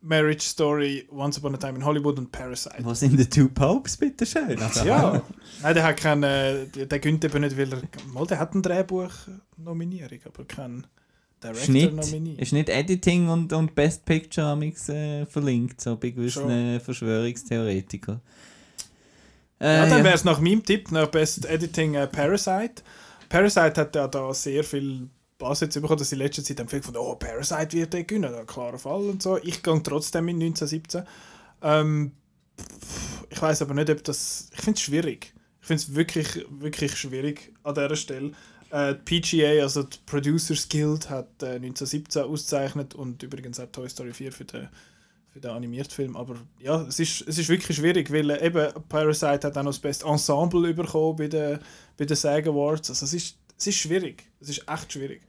Marriage 0.05 0.43
Story, 0.43 1.07
Once 1.11 1.37
Upon 1.39 1.55
a 1.55 1.57
Time 1.57 1.75
in 1.77 1.83
Hollywood 1.85 2.19
und 2.19 2.31
Parasite. 2.31 2.75
Wo 2.83 2.93
sind 2.93 3.19
die 3.19 3.27
Two 3.27 3.49
Popes, 3.49 3.97
bitte 3.97 4.25
schön? 4.25 4.61
Also, 4.61 4.85
Ja, 4.85 5.21
Nein, 5.63 5.73
der 5.73 5.83
hat 5.83 5.97
keinen, 5.97 6.23
äh, 6.23 6.85
der 6.85 6.99
gönnt 6.99 7.25
eben 7.25 7.41
nicht, 7.41 7.57
weil 7.57 7.73
er, 7.73 7.81
mal, 8.13 8.25
der 8.27 8.37
hat 8.39 8.53
eine 8.53 8.61
Drehbuch-Nominierung, 8.61 10.19
aber 10.25 10.45
keinen 10.45 10.85
Director-Nominierung. 11.43 12.39
ist 12.39 12.53
nicht 12.53 12.69
Editing 12.69 13.29
und, 13.29 13.51
und 13.51 13.73
Best 13.73 14.05
Picture 14.05 14.47
amix, 14.47 14.89
äh, 14.89 15.25
verlinkt, 15.25 15.81
so 15.81 15.95
bei 15.95 16.11
gewissen 16.11 16.49
äh, 16.49 16.79
Verschwörungstheoretikern. 16.79 18.21
Äh, 19.59 19.75
Ja, 19.77 19.85
dann 19.87 20.03
wäre 20.03 20.15
es 20.15 20.23
nach 20.23 20.39
meinem 20.39 20.63
Tipp, 20.63 20.91
nach 20.91 21.07
Best 21.07 21.45
Editing 21.45 21.95
äh, 21.95 22.07
Parasite. 22.07 22.83
Parasite 23.29 23.81
hat 23.81 23.95
ja 23.95 24.07
da 24.07 24.33
sehr 24.33 24.63
viel 24.63 25.09
Bass 25.45 25.59
jetzt 25.59 25.75
bekommen, 25.75 25.99
dass 25.99 26.09
sie 26.09 26.15
in 26.15 26.21
letzter 26.21 26.43
Zeit 26.43 26.57
viel 26.69 26.79
gefunden, 26.79 26.99
oh, 26.99 27.15
Parasite 27.15 27.77
wird 27.77 27.93
der 27.93 28.03
gewinnen, 28.03 28.33
ein 28.33 28.47
klarer 28.47 28.79
Fall 28.79 29.01
und 29.01 29.21
so. 29.21 29.37
Ich 29.37 29.61
gehe 29.61 29.83
trotzdem 29.83 30.27
in 30.27 30.41
1917. 30.41 31.03
Ähm, 31.61 32.13
ich 33.29 33.39
weiß 33.39 33.61
aber 33.61 33.75
nicht, 33.75 33.89
ob 33.91 34.03
das... 34.03 34.49
Ich 34.53 34.61
finde 34.61 34.77
es 34.77 34.81
schwierig. 34.81 35.33
Ich 35.61 35.67
finde 35.67 35.83
es 35.83 35.93
wirklich, 35.93 36.45
wirklich 36.49 36.95
schwierig 36.95 37.53
an 37.61 37.75
dieser 37.75 37.95
Stelle. 37.95 38.31
Äh, 38.71 38.95
die 38.95 39.21
PGA, 39.21 39.61
also 39.61 39.83
die 39.83 39.97
Producers 40.07 40.67
Guild, 40.67 41.11
hat 41.11 41.43
äh, 41.43 41.57
1917 41.57 42.23
ausgezeichnet 42.23 42.95
und 42.95 43.21
übrigens 43.21 43.59
auch 43.59 43.67
Toy 43.71 43.87
Story 43.87 44.13
4 44.13 44.31
für 44.31 44.45
den, 44.45 44.67
für 45.29 45.39
den 45.41 45.51
animierten 45.51 45.91
Film. 45.91 46.17
Aber 46.17 46.37
ja, 46.59 46.81
es 46.87 46.99
ist, 46.99 47.21
es 47.27 47.37
ist 47.37 47.49
wirklich 47.49 47.77
schwierig, 47.77 48.11
weil 48.11 48.31
äh, 48.31 48.47
eben 48.47 48.67
Parasite 48.89 49.45
hat 49.45 49.57
auch 49.57 49.63
noch 49.63 49.71
das 49.71 49.79
beste 49.79 50.07
Ensemble 50.07 50.73
bekommen 50.73 51.17
bei 51.17 51.27
den, 51.27 51.59
bei 51.97 52.05
den 52.05 52.17
SAG 52.17 52.47
Awards. 52.47 52.89
Also 52.89 53.05
es 53.05 53.13
ist, 53.13 53.37
es 53.59 53.67
ist 53.67 53.75
schwierig. 53.75 54.23
Es 54.39 54.49
ist 54.49 54.67
echt 54.67 54.93
schwierig. 54.93 55.21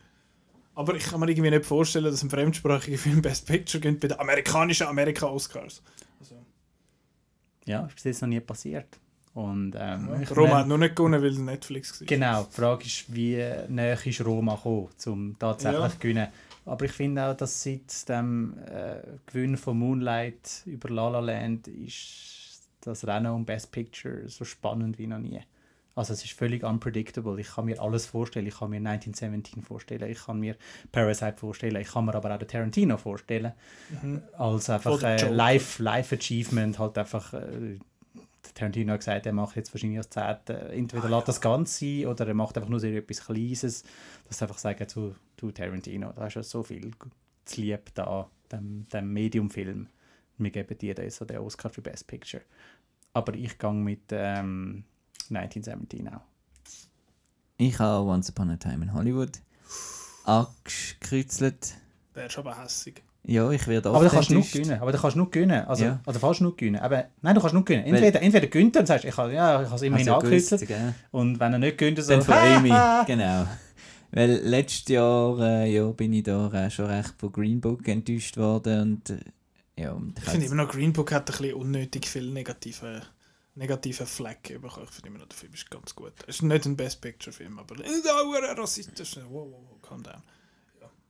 Aber 0.77 0.95
ich 0.95 1.05
kann 1.05 1.19
mir 1.21 1.29
irgendwie 1.29 1.51
nicht 1.51 1.65
vorstellen, 1.65 2.05
dass 2.05 2.23
ein 2.23 2.31
fremdsprachiger 2.31 2.99
Film 2.99 3.23
Best 3.23 3.47
Picture 3.47 3.81
gewinnt 3.81 3.99
bei 4.01 4.09
den 4.09 4.21
amerikanischen 4.21 4.87
Amerika-Oscars. 4.87 5.83
Ja, 7.65 7.87
ist 7.87 7.95
bis 7.95 8.05
jetzt 8.05 8.21
noch 8.23 8.29
nie 8.29 8.39
passiert. 8.41 8.87
Und, 9.35 9.75
ähm, 9.77 10.23
ich 10.23 10.31
Roma 10.37 10.59
hat 10.59 10.69
noch 10.69 10.79
nicht 10.79 10.95
gewonnen, 10.95 11.21
weil 11.21 11.33
Netflix 11.33 12.01
war. 12.01 12.07
Genau, 12.07 12.45
die 12.45 12.55
Frage 12.55 12.85
ist, 12.85 13.05
wie 13.15 13.37
näher 13.69 13.99
ist 14.07 14.25
Roma 14.25 14.55
gekommen, 14.55 14.89
um 15.07 15.37
tatsächlich 15.39 15.81
Ja. 15.81 15.91
zu 15.91 15.99
gewinnen. 15.99 16.29
Aber 16.65 16.85
ich 16.85 16.93
finde 16.93 17.25
auch, 17.27 17.37
dass 17.37 17.63
seit 17.63 18.09
dem 18.09 18.57
äh, 18.67 18.97
Gewinn 19.27 19.57
von 19.57 19.79
Moonlight 19.79 20.63
über 20.67 20.89
La 20.91 21.09
La 21.09 21.21
Land 21.21 21.69
ist 21.69 22.61
das 22.81 23.07
Rennen 23.07 23.33
um 23.33 23.45
Best 23.45 23.73
Picture 23.73 24.29
so 24.29 24.45
spannend 24.45 24.99
wie 24.99 25.07
noch 25.07 25.19
nie. 25.19 25.41
Also 25.97 26.13
es 26.13 26.23
ist 26.23 26.35
völlig 26.35 26.63
unpredictable. 26.63 27.41
Ich 27.41 27.55
kann 27.55 27.65
mir 27.65 27.81
alles 27.81 28.05
vorstellen. 28.05 28.47
Ich 28.47 28.59
kann 28.59 28.69
mir 28.69 28.77
1917 28.77 29.63
vorstellen, 29.63 30.11
ich 30.11 30.27
kann 30.27 30.39
mir 30.39 30.55
Parasite 30.93 31.39
vorstellen, 31.39 31.81
ich 31.81 31.91
kann 31.91 32.05
mir 32.05 32.15
aber 32.15 32.35
auch 32.35 32.39
den 32.39 32.47
Tarantino 32.47 32.99
vorstellen. 32.99 33.55
Als 34.37 34.69
einfach 34.69 35.03
äh. 35.03 35.29
Live, 35.31 35.79
Live 35.79 36.13
Achievement, 36.13 36.79
halt 36.79 36.99
einfach 36.99 37.33
äh, 37.33 37.79
Tarantino 38.55 38.93
hat 38.93 39.01
gesagt, 39.01 39.25
er 39.25 39.33
macht 39.33 39.57
jetzt 39.57 39.73
wahrscheinlich 39.73 39.99
als 39.99 40.11
Zehnte, 40.11 40.69
entweder 40.69 41.09
lässt 41.09 41.29
das 41.29 41.41
Ganze 41.41 41.79
sein 41.79 42.07
oder 42.07 42.27
er 42.27 42.35
macht 42.35 42.57
einfach 42.57 42.71
nur 42.71 42.81
so 42.81 42.87
etwas 42.87 43.25
Kleines, 43.25 43.83
dass 44.29 44.43
einfach 44.43 44.59
sagen, 44.59 44.87
zu, 44.89 45.15
du 45.39 45.51
Tarantino, 45.51 46.13
da 46.15 46.23
hast 46.25 46.35
ja 46.35 46.43
so 46.43 46.63
viel 46.63 46.91
zu 47.47 47.61
lieb 47.61 47.95
da, 47.95 48.29
dem, 48.53 48.87
dem 48.93 49.13
Medium-Film. 49.13 49.89
Wir 50.39 50.51
geben 50.51 50.77
dir 50.77 51.11
so 51.11 51.25
den 51.25 51.39
Oscar 51.39 51.71
für 51.71 51.81
Best 51.81 52.07
Picture. 52.07 52.43
Aber 53.15 53.33
ich 53.35 53.59
gehe 53.59 53.73
mit 53.73 54.03
ähm, 54.11 54.85
1917 55.31 56.09
auch. 56.09 56.21
Ich 57.59 57.79
habe 57.79 58.07
Once 58.09 58.31
Upon 58.31 58.51
a 58.51 58.57
Time 58.57 58.85
in 58.85 58.93
Hollywood 58.93 59.41
angekreuzelt. 60.25 61.75
Wärst 62.15 62.39
aber 62.39 62.63
hässig. 62.63 63.03
Ja, 63.29 63.51
ich 63.51 63.67
werde 63.67 63.89
Aber 63.91 64.05
da 64.05 64.11
kannst 64.11 64.31
du 64.31 64.35
nur 64.35 64.45
gewinnen. 64.45 64.81
Aber 64.81 64.93
da 64.93 64.99
kannst 64.99 65.17
du 65.17 65.19
nur 65.19 65.31
gewinnen. 65.31 65.65
Also, 65.67 65.85
Ja. 65.85 66.01
also 66.07 66.21
fast 66.21 66.41
nur 66.41 66.57
gewinnen. 66.57 66.81
Aber, 66.81 67.07
nein, 67.23 67.35
du 67.35 67.41
kannst 67.41 67.55
nur 67.55 67.65
gewinnen. 67.65 67.85
Entweder, 67.85 68.23
entweder 68.23 68.47
gönnt 68.47 68.77
er 68.77 68.81
und 68.81 68.87
sagst, 68.87 69.05
ich 69.05 69.17
habe 69.17 69.33
ja, 69.33 69.63
ich 69.63 69.83
immerhin 69.83 70.09
Also 70.09 70.57
gell? 70.65 70.95
Und 71.11 71.41
wenn 71.41 71.53
er 71.53 71.59
nicht 71.59 71.77
gönnt, 71.77 72.01
so, 72.01 72.13
Dann 72.13 72.23
freue 72.23 72.57
ich 72.57 72.63
mich. 72.63 72.73
«Haha!» 72.73 73.03
genau. 73.05 73.47
Weil 74.13 74.31
letztes 74.45 74.89
Jahr 74.89 75.39
äh, 75.41 75.75
ja, 75.75 75.91
bin 75.91 76.13
ich 76.13 76.23
da 76.23 76.49
äh, 76.53 76.71
schon 76.71 76.87
recht 76.87 77.15
von 77.19 77.33
Green 77.33 77.61
Book 77.61 77.89
enttäuscht 77.89 78.37
worden. 78.37 78.81
Und, 78.81 79.11
äh, 79.11 79.19
ja, 79.77 79.91
und 79.91 80.17
Ich 80.19 80.25
finde 80.25 80.47
immer 80.47 80.55
noch, 80.55 80.71
Green 80.71 80.93
Book 80.93 81.11
hat 81.11 81.29
ein 81.29 81.37
bisschen 81.37 81.55
unnötig 81.55 82.07
viel 82.07 82.31
negative, 82.33 83.03
negative 83.57 84.07
Fleck 84.07 84.43
bekommen. 84.61 84.87
Ich 84.89 84.95
finde 84.95 85.09
immer 85.09 85.19
noch, 85.19 85.29
der 85.29 85.37
Film 85.37 85.53
ist 85.55 85.71
ganz 85.71 85.95
gut. 85.95 86.13
Es 86.27 86.37
ist 86.37 86.43
nicht 86.43 86.67
ein 86.67 86.77
Best 86.77 87.01
Picture 87.01 87.33
Film, 87.33 87.59
aber 87.59 87.75
ein 87.77 88.59
rassistisch. 88.59 89.17
Wow, 89.17 89.49
wow, 89.51 89.63
wow, 89.69 89.83
calm 89.83 90.03
down. 90.03 90.23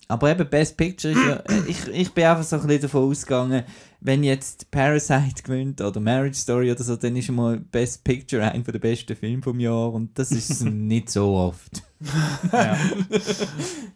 Aber 0.09 0.31
eben 0.31 0.49
Best 0.49 0.77
Picture 0.77 1.13
ist 1.13 1.19
ja, 1.19 1.37
äh, 1.37 1.65
ich, 1.67 1.89
ich 1.89 2.13
bin 2.13 2.25
einfach 2.25 2.45
so 2.45 2.57
ein 2.57 2.63
bisschen 2.63 2.83
davon 2.83 3.11
ausgegangen, 3.11 3.65
wenn 4.01 4.23
jetzt 4.23 4.71
Parasite 4.71 5.43
gewinnt 5.43 5.81
oder 5.81 5.99
Marriage 5.99 6.39
Story 6.39 6.71
oder 6.71 6.85
so, 6.85 6.95
dann 6.95 7.17
ist 7.17 7.29
mal 7.31 7.59
Best 7.59 8.05
Picture 8.05 8.49
einer 8.49 8.63
der 8.63 8.79
besten 8.79 9.17
Filme 9.17 9.43
vom 9.43 9.59
Jahr 9.59 9.93
und 9.93 10.17
das 10.17 10.31
ist 10.31 10.61
nicht 10.65 11.11
so 11.11 11.35
oft, 11.35 11.83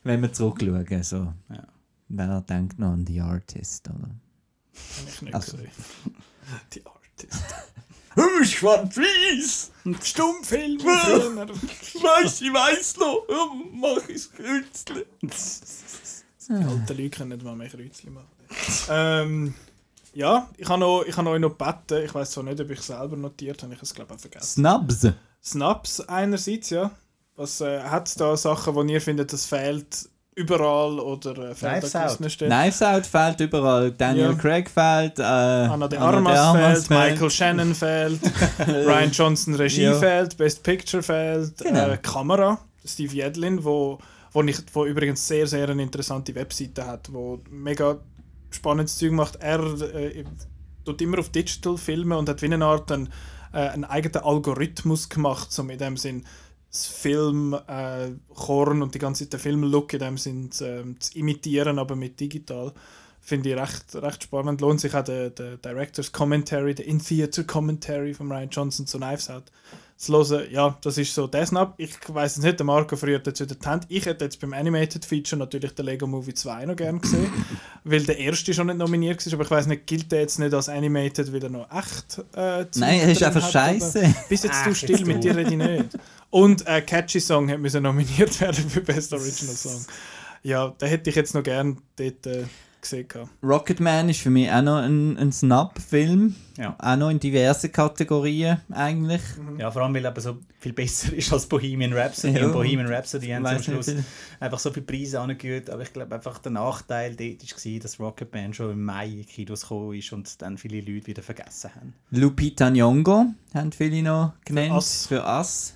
wenn 0.03 0.23
wir 0.23 0.33
zurückschauen. 0.33 1.03
So. 1.05 1.33
Ja. 1.49 1.69
Wer 2.09 2.41
denkt 2.41 2.81
noch 2.81 2.91
an 2.91 3.07
The 3.07 3.21
Artist? 3.21 3.89
Oder? 3.89 3.99
Habe 4.01 4.19
ich 5.07 5.23
nicht 5.23 5.35
Also. 5.35 5.59
gesehen. 5.59 5.71
Die 6.75 6.85
Artist. 6.87 7.45
Ich 8.43 8.63
war 8.63 8.87
please! 8.87 9.69
Stummfilm! 10.03 10.79
Weiss, 10.81 12.41
ich 12.41 12.53
weiss 12.53 12.97
noch! 12.97 13.27
Mach 13.73 14.09
ich 14.09 14.31
Kreuzchen! 14.33 15.05
Die 16.49 16.55
alten 16.55 16.87
Leute 16.89 17.11
können 17.11 17.31
nicht 17.31 17.45
mal 17.45 17.57
mehr 17.57 17.69
Kreuzchen 17.69 18.15
machen. 18.15 18.29
ähm, 18.91 19.55
ja, 20.13 20.49
ich 20.57 20.69
habe 20.69 20.81
noch, 20.81 21.05
ich 21.05 21.17
habe 21.17 21.31
euch 21.31 21.41
noch 21.41 21.57
gebeten. 21.57 22.05
Ich 22.05 22.15
weiß 22.15 22.33
zwar 22.33 22.45
nicht, 22.45 22.61
ob 22.61 22.71
ich 22.71 22.81
es 22.81 22.87
selber 22.89 23.17
notiert 23.17 23.63
habe, 23.63 23.73
ich 23.73 23.79
habe 23.79 23.87
es 23.87 23.95
glaube 23.95 24.13
ich 24.13 24.17
auch 24.17 24.21
vergessen. 24.21 24.65
Snubs! 24.65 25.07
Snaps 25.43 26.01
einerseits, 26.01 26.71
ja. 26.71 26.91
Was 27.37 27.61
äh, 27.61 27.81
hat 27.83 28.09
es 28.09 28.15
da 28.17 28.37
Sachen, 28.37 28.75
wo 28.75 28.83
ihr 28.83 29.01
findet, 29.01 29.33
das 29.33 29.47
fehlt 29.47 30.09
überall 30.41 30.99
oder 30.99 31.31
äh, 31.51 31.55
fehlt 31.55 31.81
Knives 31.81 31.95
an 31.97 32.03
Out. 32.03 32.09
gewissen 32.19 32.31
Stellen? 32.31 32.51
Knives 32.53 32.83
Out 32.83 33.07
fehlt 33.07 33.41
überall, 33.41 33.91
Daniel 33.93 34.31
Ja. 34.31 34.35
Craig 34.35 34.71
fehlt, 34.71 35.19
äh, 35.19 35.23
Anna 35.23 35.89
de 35.89 35.99
Armas, 35.99 36.57
fehlt, 36.57 36.87
fehlt. 36.87 37.11
Michael 37.13 37.31
Shannon 37.31 37.75
fehlt, 37.75 38.21
Ryan 38.69 39.11
Johnson 39.11 39.55
Regie 39.55 39.83
Ja. 39.83 39.95
fehlt, 39.95 40.37
Best 40.37 40.63
Picture 40.63 41.03
fehlt, 41.03 41.59
Genau. 41.59 41.89
äh, 41.89 41.97
Kamera, 41.99 42.59
Steve 42.85 43.15
Yedlin, 43.15 43.63
wo, 43.65 43.99
wo, 44.33 44.43
ich, 44.43 44.59
wo 44.73 44.85
übrigens 44.87 45.27
sehr, 45.27 45.47
sehr 45.47 45.69
eine 45.69 45.83
interessante 45.83 46.35
Webseite 46.35 46.87
hat, 46.87 47.13
wo 47.13 47.41
mega 47.51 47.99
spannendes 48.51 48.97
Zeug 48.99 49.13
macht. 49.13 49.37
Er 49.37 49.61
äh, 49.61 50.25
tut 50.85 51.01
immer 51.03 51.19
auf 51.21 51.29
Digital 51.29 51.77
filmen 51.77 52.17
und 52.19 52.29
hat 52.29 52.43
wie 52.43 52.47
eine 52.53 52.65
Art 52.65 52.91
einen, 52.91 53.09
äh, 53.53 53.59
einen 53.69 53.85
eigenen 53.85 54.23
Algorithmus 54.25 55.09
gemacht, 55.09 55.53
so 55.53 55.63
in 55.63 55.79
dem 55.79 55.97
Sinn 55.97 56.25
das 56.71 56.87
Film 56.87 57.55
äh, 57.67 58.11
und 58.49 58.95
die 58.95 58.99
ganze 58.99 59.27
den 59.27 59.41
Filmlook 59.41 59.93
in 59.93 59.99
dem 59.99 60.19
Sinn 60.19 60.47
äh, 60.61 60.99
zu 60.99 61.19
imitieren, 61.19 61.79
aber 61.79 61.97
mit 61.97 62.21
digital. 62.21 62.73
Finde 63.23 63.51
ich 63.51 63.57
recht, 63.57 63.95
recht 63.97 64.23
spannend. 64.23 64.61
Lohnt 64.61 64.81
sich 64.81 64.95
auch 64.95 65.05
der, 65.05 65.31
der 65.31 65.59
Director's 65.59 66.11
Commentary, 66.11 66.75
der 66.75 66.87
In-Theater 66.87 67.45
Commentary 67.45 68.15
von 68.15 68.33
Ryan 68.33 68.49
Johnson 68.49 68.87
zu 68.87 68.99
Knives 68.99 69.29
Out 69.29 69.53
zu 70.01 70.13
hören. 70.13 70.51
Ja, 70.51 70.79
das 70.81 70.97
ist 70.97 71.15
so 71.15 71.27
der 71.27 71.45
Snap. 71.45 71.75
Ich 71.77 71.91
weiß 72.09 72.39
es 72.39 72.43
nicht, 72.43 72.59
der 72.59 72.65
Marco 72.65 72.97
friert 72.97 73.27
jetzt 73.27 73.41
wieder 73.41 73.55
die 73.55 73.67
Hand. 73.67 73.85
Ich 73.89 74.07
hätte 74.07 74.25
jetzt 74.25 74.41
beim 74.41 74.55
Animated 74.55 75.05
Feature 75.05 75.39
natürlich 75.39 75.75
den 75.75 75.85
Lego 75.85 76.07
Movie 76.07 76.33
2 76.33 76.65
noch 76.65 76.77
gern 76.77 77.01
gesehen, 77.01 77.31
weil 77.85 78.03
der 78.05 78.19
erste 78.19 78.55
schon 78.55 78.69
nicht 78.69 78.79
nominiert 78.79 79.25
war, 79.27 79.35
aber 79.35 79.45
ich 79.45 79.51
weiß 79.51 79.67
nicht, 79.67 79.87
gilt 79.87 80.11
der 80.11 80.21
jetzt 80.21 80.39
nicht 80.39 80.55
als 80.55 80.71
Animated 80.71 81.33
wieder 81.33 81.51
noch 81.51 81.71
echt? 81.71 82.19
Äh, 82.35 82.65
Nein, 82.77 83.01
er 83.01 83.13
ist 83.13 83.23
einfach 83.23 83.43
hat, 83.43 83.53
scheiße. 83.53 84.15
Bis 84.29 84.43
jetzt 84.43 84.57
Ach, 84.61 84.67
du 84.69 84.75
still 84.75 85.05
mit 85.05 85.23
dir 85.23 85.37
rede 85.37 85.51
ich 85.51 85.57
nicht. 85.57 85.99
Und 86.31 86.67
äh, 86.67 86.81
Catchy 86.81 87.21
Song 87.21 87.51
hat 87.51 87.59
müssen 87.59 87.83
nominiert 87.83 88.41
werden 88.41 88.69
für 88.69 88.81
Best 88.81 89.13
Original 89.13 89.55
Song. 89.55 89.85
Ja, 90.43 90.69
den 90.69 90.89
hätte 90.89 91.11
ich 91.11 91.17
jetzt 91.17 91.35
noch 91.35 91.43
gern 91.43 91.79
dort 91.97 92.27
äh, 92.27 92.45
gesehen. 92.81 93.07
Rocketman 93.43 94.09
ist 94.09 94.21
für 94.21 94.31
mich 94.31 94.51
auch 94.51 94.63
noch 94.63 94.79
ein, 94.79 95.17
ein 95.19 95.33
Snap-Film. 95.33 96.35
Ja. 96.57 96.77
Auch 96.79 96.97
noch 96.97 97.11
in 97.11 97.21
diversen 97.21 97.71
Kategorien 97.73 98.61
eigentlich. 98.71 99.21
Ja, 99.59 99.71
vor 99.71 99.83
allem, 99.83 99.95
weil 99.95 100.05
er 100.05 100.11
aber 100.11 100.21
so 100.21 100.39
viel 100.59 100.73
besser 100.73 101.13
ist 101.17 101.33
als 101.33 101.47
Bohemian 101.47 101.93
Rhapsody. 101.93 102.39
Ja. 102.39 102.47
Und 102.47 102.53
Bohemian 102.53 102.87
Rhapsody 102.87 103.29
haben 103.29 103.45
sie 103.45 103.51
am 103.51 103.57
nicht 103.57 103.65
Schluss 103.65 103.87
viel. 103.87 104.05
einfach 104.39 104.59
so 104.59 104.71
viele 104.71 104.87
Preise 104.87 105.21
angehört. 105.21 105.71
Aber 105.71 105.83
ich 105.83 105.93
glaube 105.93 106.15
einfach, 106.15 106.39
der 106.39 106.53
Nachteil 106.53 107.17
dort 107.17 107.43
war, 107.43 107.79
dass 107.81 108.01
Rocket 108.01 108.31
Band 108.31 108.57
schon 108.57 108.71
im 108.73 108.85
Mai 108.85 109.09
in 109.09 109.27
Kinos 109.27 109.63
gekommen 109.63 109.95
ist 109.95 110.13
und 110.13 110.41
dann 110.41 110.59
viele 110.59 110.81
Leute 110.81 111.07
wieder 111.07 111.23
vergessen 111.23 111.71
haben. 111.75 111.95
Lupita 112.11 112.69
Nyong'o 112.69 113.27
haben 113.55 113.73
viele 113.73 114.03
noch 114.03 114.35
genannt. 114.45 114.73
Us. 114.73 115.07
Für 115.07 115.23
Us. 115.25 115.75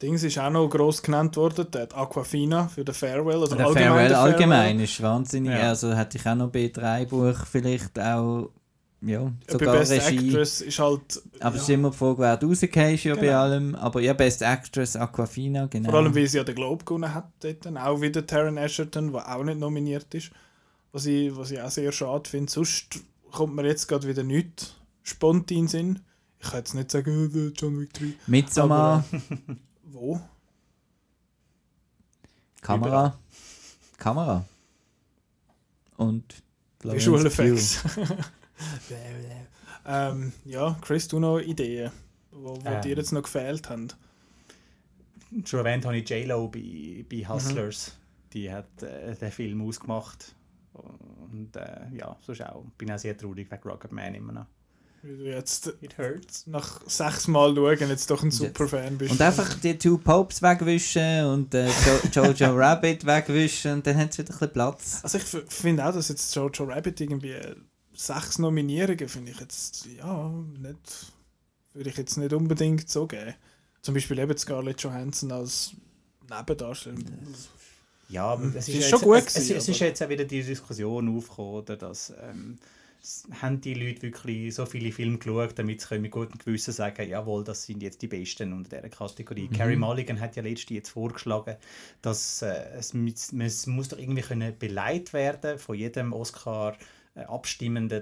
Dings 0.00 0.22
ist 0.22 0.38
auch 0.38 0.50
noch 0.50 0.68
gross 0.68 1.02
genannt 1.02 1.36
worden, 1.36 1.66
der 1.72 1.88
Aquafina 1.96 2.68
für 2.68 2.84
den 2.84 2.94
Farewell. 2.94 3.38
Oder 3.38 3.56
Der 3.56 3.66
allgemein 3.66 3.88
Farewell 3.88 4.08
der 4.08 4.20
allgemein 4.20 4.80
ist 4.80 5.02
wahnsinnig. 5.02 5.50
Ja. 5.52 5.68
Also 5.70 5.92
hätte 5.92 6.18
ich 6.18 6.26
auch 6.26 6.34
noch 6.36 6.50
B3-Buch 6.52 7.46
vielleicht 7.50 7.98
auch. 7.98 8.50
Ja, 9.00 9.20
Bei 9.46 9.52
sogar 9.52 9.76
Best 9.76 9.92
Regie. 9.92 10.28
Actress 10.28 10.60
ist 10.60 10.78
halt. 10.80 11.22
Aber 11.40 11.54
es 11.54 11.60
ja, 11.62 11.62
ist 11.62 11.70
immer 11.70 11.90
die 11.90 11.96
Frage, 11.96 12.18
wer 12.18 12.42
rausgekommen 12.42 12.94
ist 12.94 13.04
ja 13.04 13.14
bei 13.14 13.20
Genau. 13.22 13.38
allem. 13.40 13.74
Aber 13.76 14.00
ja, 14.00 14.12
Best 14.12 14.42
Actress 14.42 14.96
Aquafina, 14.96 15.66
genau. 15.66 15.90
Vor 15.90 16.00
allem, 16.00 16.14
weil 16.14 16.26
sie 16.26 16.36
ja 16.38 16.44
den 16.44 16.54
Globe 16.56 16.84
gewonnen 16.84 17.14
hat. 17.14 17.30
Dort. 17.40 17.66
Auch 17.76 18.00
wieder 18.00 18.26
Taron 18.26 18.56
Egerton, 18.56 19.12
der 19.12 19.36
auch 19.36 19.44
nicht 19.44 19.58
nominiert 19.60 20.12
ist. 20.14 20.30
Was 20.90 21.06
ich, 21.06 21.36
was 21.36 21.50
ich 21.52 21.60
auch 21.60 21.70
sehr 21.70 21.92
schade 21.92 22.28
finde. 22.28 22.50
Sonst 22.50 23.00
kommt 23.30 23.54
mir 23.54 23.66
jetzt 23.66 23.86
gerade 23.88 24.06
wieder 24.08 24.22
nichts 24.24 24.74
spontan 25.04 25.58
in 25.58 25.68
Sinn. 25.68 26.00
Ich 26.40 26.48
kann 26.50 26.58
jetzt 26.58 26.74
nicht 26.74 26.90
sagen, 26.90 27.30
der 27.32 27.50
John 27.52 27.80
Wick 27.80 27.92
3. 27.94 28.04
Midsommar, 28.26 29.04
Wo? 29.98 30.20
Kamera. 32.60 33.18
Kamera. 33.96 34.44
Und 35.96 36.42
Visual. 36.82 37.26
Effects. 37.26 37.82
ähm, 39.86 40.32
ja, 40.44 40.78
Chris, 40.80 41.08
du 41.08 41.18
noch 41.18 41.40
Ideen, 41.40 41.90
wo, 42.30 42.56
wo 42.56 42.60
Ähm. 42.64 42.80
dir 42.82 42.96
jetzt 42.96 43.12
noch 43.12 43.22
gefehlt 43.22 43.68
haben? 43.68 43.88
Schon 45.44 45.58
erwähnt 45.58 45.84
habe 45.84 45.96
ich 45.96 46.08
J-Lo 46.08 46.48
bei, 46.48 47.04
bei 47.10 47.28
Hustlers. 47.28 47.98
Die 48.32 48.52
hat 48.52 48.82
äh, 48.82 49.14
den 49.16 49.32
Film 49.32 49.66
ausgemacht. 49.66 50.34
Und 50.72 51.56
äh, 51.56 51.88
ja, 51.92 52.16
sonst 52.20 52.42
auch. 52.42 52.64
Bin 52.78 52.92
auch 52.92 52.98
sehr 52.98 53.16
traurig 53.16 53.50
wegen 53.50 53.62
Rocket 53.68 53.90
Man 53.90 54.14
immer 54.14 54.32
noch. 54.32 54.46
Weil 55.02 55.16
du 55.16 55.24
jetzt 55.30 55.72
It 55.80 55.96
hurts. 55.96 56.46
nach 56.46 56.80
sechs 56.88 57.28
Mal 57.28 57.54
schauen 57.54 57.88
jetzt 57.88 58.10
doch 58.10 58.22
ein 58.22 58.30
Superfan 58.30 58.98
bist. 58.98 59.12
Und 59.12 59.20
einfach 59.22 59.54
die 59.54 59.78
Two 59.78 59.98
Popes 59.98 60.42
wegwischen 60.42 61.24
und 61.26 61.54
äh, 61.54 61.68
jo 62.12 62.24
Jojo 62.32 62.54
Rabbit 62.56 63.06
wegwischen 63.06 63.74
und 63.74 63.86
dann 63.86 63.96
hat 63.96 64.10
es 64.10 64.18
wieder 64.18 64.30
ein 64.30 64.38
bisschen 64.38 64.52
Platz. 64.52 64.98
Also 65.02 65.18
ich 65.18 65.24
finde 65.24 65.86
auch, 65.86 65.92
dass 65.94 66.08
jetzt 66.08 66.34
Jojo 66.34 66.64
Rabbit 66.64 67.00
irgendwie 67.00 67.30
äh, 67.32 67.54
sechs 67.94 68.38
Nominierungen 68.38 69.08
finde 69.08 69.32
ich 69.32 69.40
jetzt 69.40 69.86
ja 69.86 70.30
nicht 70.60 71.12
würde 71.74 71.90
ich 71.90 71.96
jetzt 71.96 72.16
nicht 72.16 72.32
unbedingt 72.32 72.88
so 72.90 73.06
geben. 73.06 73.34
Zum 73.82 73.94
Beispiel 73.94 74.18
eben 74.18 74.36
Scarlett 74.36 74.80
Johansson 74.82 75.30
als 75.30 75.70
Nebendarsteller. 76.28 76.96
Ja, 78.08 78.24
aber 78.24 78.46
es 78.46 78.54
Es 78.56 78.68
ist, 78.68 78.74
ist 78.74 78.90
ja 78.90 78.98
schon 78.98 78.98
jetzt, 78.98 79.04
gut 79.04 79.16
es, 79.18 79.26
es, 79.26 79.34
gewesen, 79.34 79.56
es 79.58 79.68
ist 79.68 79.76
aber- 79.76 79.84
jetzt 79.86 80.02
auch 80.02 80.08
wieder 80.08 80.24
die 80.24 80.42
Diskussion 80.42 81.16
aufgekommen, 81.16 81.64
dass 81.78 82.12
ähm, 82.20 82.58
haben 83.40 83.60
die 83.60 83.74
Leute 83.74 84.02
wirklich 84.02 84.54
so 84.54 84.66
viele 84.66 84.92
Filme 84.92 85.18
geschaut, 85.18 85.58
damit 85.58 85.80
sie 85.80 85.98
mit 85.98 86.10
gutem 86.10 86.38
Gewissen 86.38 86.72
sagen, 86.72 87.08
jawohl, 87.08 87.44
das 87.44 87.64
sind 87.64 87.82
jetzt 87.82 88.02
die 88.02 88.08
Besten 88.08 88.52
unter 88.52 88.76
dieser 88.76 88.88
Kategorie. 88.88 89.48
Carrie 89.48 89.76
Mulligan 89.76 90.20
hat 90.20 90.36
ja 90.36 90.42
letztens 90.42 90.76
jetzt 90.76 90.90
vorgeschlagen, 90.90 91.56
dass 92.02 92.42
äh, 92.42 92.70
es, 92.76 92.94
es 92.94 93.66
muss 93.66 93.88
doch 93.88 93.98
irgendwie 93.98 94.22
können 94.22 94.58
beleidigt 94.58 95.12
werden 95.12 95.58
von 95.58 95.76
jedem 95.76 96.12
Oscar 96.12 96.76
äh, 97.14 97.24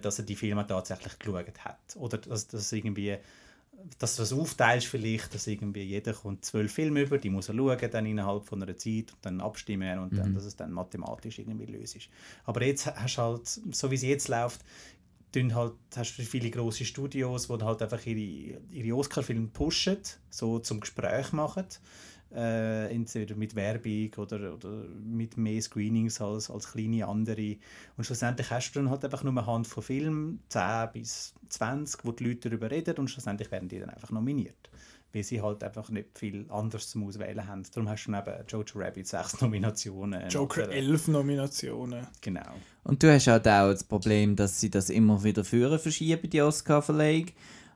dass 0.00 0.18
er 0.18 0.24
die 0.24 0.36
Filme 0.36 0.66
tatsächlich 0.66 1.18
geschaut 1.18 1.64
hat. 1.64 1.96
Oder 1.96 2.18
dass 2.18 2.48
das 2.48 2.72
irgendwie 2.72 3.16
dass 3.98 4.16
du 4.16 4.22
das 4.22 4.32
aufteilst 4.32 4.86
vielleicht, 4.86 5.34
dass 5.34 5.46
irgendwie 5.46 5.82
jeder 5.82 6.12
kommt 6.12 6.44
zwölf 6.44 6.72
Filme 6.72 7.02
über, 7.02 7.18
die 7.18 7.30
muss 7.30 7.48
er 7.48 7.54
schauen 7.54 7.90
dann 7.90 8.06
innerhalb 8.06 8.44
von 8.44 8.62
einer 8.62 8.76
Zeit 8.76 9.12
und 9.12 9.18
dann 9.22 9.40
abstimmen 9.40 9.98
und 9.98 10.16
dann, 10.16 10.34
dass 10.34 10.44
es 10.44 10.56
dann 10.56 10.72
mathematisch 10.72 11.38
irgendwie 11.38 11.66
löst 11.66 11.96
ist. 11.96 12.08
Aber 12.44 12.62
jetzt 12.64 12.86
hast 12.86 13.16
du 13.16 13.22
halt, 13.22 13.46
so 13.46 13.90
wie 13.90 13.94
es 13.94 14.02
jetzt 14.02 14.28
läuft, 14.28 14.64
halt, 15.54 15.74
hast 15.94 16.16
du 16.16 16.22
viele 16.22 16.50
große 16.50 16.84
Studios, 16.84 17.48
die 17.48 17.62
halt 17.62 17.82
einfach 17.82 18.04
ihre, 18.06 18.60
ihre 18.70 18.96
Oscar-Filme 18.96 19.48
pushen, 19.48 19.98
so 20.30 20.58
zum 20.58 20.80
Gespräch 20.80 21.32
machen. 21.32 21.66
Äh, 22.36 22.92
entweder 22.94 23.34
mit 23.34 23.54
Werbung 23.56 24.10
oder, 24.18 24.52
oder 24.52 24.68
mit 25.02 25.38
mehr 25.38 25.62
Screenings 25.62 26.20
als, 26.20 26.50
als 26.50 26.70
kleine 26.70 27.06
andere. 27.08 27.56
Und 27.96 28.04
schlussendlich 28.04 28.50
hast 28.50 28.72
du 28.72 28.80
dann 28.80 28.90
halt 28.90 29.02
einfach 29.06 29.22
nur 29.24 29.32
eine 29.32 29.46
Hand 29.46 29.66
von 29.66 29.82
Filmen, 29.82 30.40
10 30.50 30.90
bis 30.92 31.32
20, 31.48 32.04
wo 32.04 32.12
die 32.12 32.24
Leute 32.24 32.50
darüber 32.50 32.70
reden 32.70 32.94
und 32.98 33.08
schlussendlich 33.08 33.50
werden 33.50 33.70
die 33.70 33.78
dann 33.78 33.88
einfach 33.88 34.10
nominiert. 34.10 34.68
Weil 35.14 35.22
sie 35.22 35.40
halt 35.40 35.64
einfach 35.64 35.88
nicht 35.88 36.18
viel 36.18 36.44
anderes 36.50 36.90
zum 36.90 37.04
Auswählen 37.06 37.46
haben. 37.46 37.62
Darum 37.72 37.88
hast 37.88 38.04
du 38.04 38.10
neben 38.10 38.46
Jojo 38.48 38.78
Rabbit 38.80 39.06
sechs 39.06 39.40
Nominationen. 39.40 40.28
Joker 40.28 40.66
Nachher- 40.66 40.72
11 40.76 41.08
Nominationen. 41.08 42.06
Genau. 42.20 42.52
Und 42.84 43.02
du 43.02 43.10
hast 43.14 43.28
halt 43.28 43.48
auch 43.48 43.70
das 43.70 43.84
Problem, 43.84 44.36
dass 44.36 44.60
sie 44.60 44.68
das 44.68 44.90
immer 44.90 45.24
wieder 45.24 45.42
führen 45.42 45.78
verschieben, 45.78 46.28
die 46.28 46.42
Oscar-Verleihung. 46.42 47.26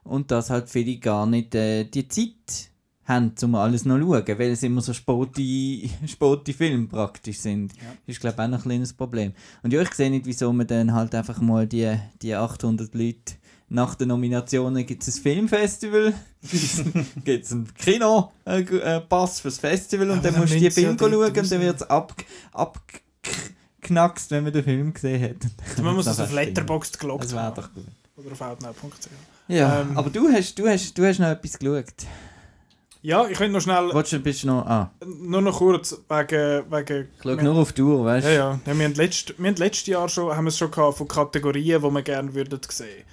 Und 0.03 0.29
dass 0.29 0.51
halt 0.51 0.69
viele 0.69 0.97
gar 0.97 1.25
nicht 1.25 1.55
äh, 1.55 1.85
die 1.85 2.07
Zeit 2.07 2.70
haben, 3.11 3.33
um 3.43 3.55
alles 3.55 3.85
noch 3.85 3.97
zu 3.97 4.03
schauen, 4.05 4.39
weil 4.39 4.51
es 4.51 4.63
immer 4.63 4.81
so 4.81 4.93
spotte, 4.93 5.41
spotte 6.07 6.53
Filme 6.53 6.87
praktisch 6.87 7.39
sind. 7.39 7.73
Ja. 7.77 7.83
Das 8.05 8.15
ist, 8.15 8.21
glaube 8.21 8.35
ich, 8.37 8.43
auch 8.43 8.47
noch 8.49 8.59
ein 8.59 8.63
kleines 8.63 8.93
Problem. 8.93 9.33
Und 9.63 9.73
ja, 9.73 9.81
ich 9.81 9.93
sehe 9.93 10.09
nicht, 10.09 10.25
wieso 10.25 10.51
man 10.53 10.67
dann 10.67 10.93
halt 10.93 11.13
einfach 11.15 11.39
mal 11.41 11.67
die, 11.67 11.95
die 12.21 12.35
800 12.35 12.93
Leute 12.95 13.33
nach 13.73 13.95
den 13.95 14.09
Nominationen 14.09 14.85
gibt 14.85 15.07
es 15.07 15.15
ein 15.15 15.21
Filmfestival, 15.21 16.13
gibt 17.23 17.45
es 17.45 17.51
ein 17.51 17.73
Kino, 17.73 18.31
äh, 18.45 18.59
äh, 18.63 19.01
fürs 19.07 19.59
Festival 19.59 20.11
und 20.11 20.17
Aber 20.19 20.29
dann 20.29 20.41
musst 20.41 20.53
du 20.53 20.59
die 20.59 20.69
sie 20.69 20.81
ja 20.81 20.89
schauen 20.97 21.13
und 21.13 21.51
dann 21.51 21.61
wird 21.61 21.75
es 21.77 21.83
ab, 21.83 22.13
abgeknackst, 22.51 24.31
wenn 24.31 24.43
man 24.43 24.51
den 24.51 24.63
Film 24.65 24.93
gesehen 24.93 25.23
hat. 25.23 25.81
Man 25.81 25.95
muss 25.95 26.05
es 26.05 26.19
auf. 26.19 26.33
Letterboxd 26.33 26.99
gelockt 26.99 27.23
Das 27.23 27.31
wäre 27.31 27.43
haben. 27.43 27.55
doch 27.55 27.73
gut. 27.73 27.85
Oder 28.17 28.31
auf 28.33 28.41
outnow.ch. 28.41 29.07
Ja, 29.47 29.81
Ähm, 29.81 29.97
aber 29.97 30.09
du 30.09 30.29
hast, 30.29 30.59
du, 30.59 30.67
hast, 30.67 30.97
du 30.97 31.05
hast 31.05 31.19
noch 31.19 31.27
etwas 31.27 31.57
geschaut. 31.57 31.85
Ja, 33.03 33.27
ich 33.27 33.39
will 33.39 33.49
noch 33.49 33.61
schnell, 33.61 33.91
Wolltest 33.93 34.13
du 34.13 34.19
bist 34.19 34.43
du 34.43 34.47
noch... 34.47 34.65
Ah, 34.65 34.91
nur 35.03 35.41
noch 35.41 35.57
kurz 35.57 35.91
wegen... 36.07 36.71
wegen 36.71 37.07
ich 37.17 37.23
schaue 37.23 37.43
nur 37.43 37.55
auf 37.55 37.73
die 37.73 37.81
Uhr, 37.81 38.05
weißt 38.05 38.27
Ja, 38.27 38.31
du? 38.31 38.37
ja. 38.37 38.59
ja 38.73 38.77
wir, 38.77 38.85
haben 38.85 38.93
letzt, 38.93 39.33
wir 39.39 39.47
haben 39.49 39.55
letztes 39.55 39.87
Jahr 39.87 40.07
schon, 40.07 40.35
haben 40.35 40.45
wir 40.45 40.49
es 40.49 40.57
schon 40.57 40.69
gehabt 40.69 40.97
von 40.97 41.07
Kategorien, 41.07 41.81
die 41.81 41.89
wir 41.89 42.01
gerne 42.03 42.33
würden 42.35 42.59
sehen. 42.69 43.03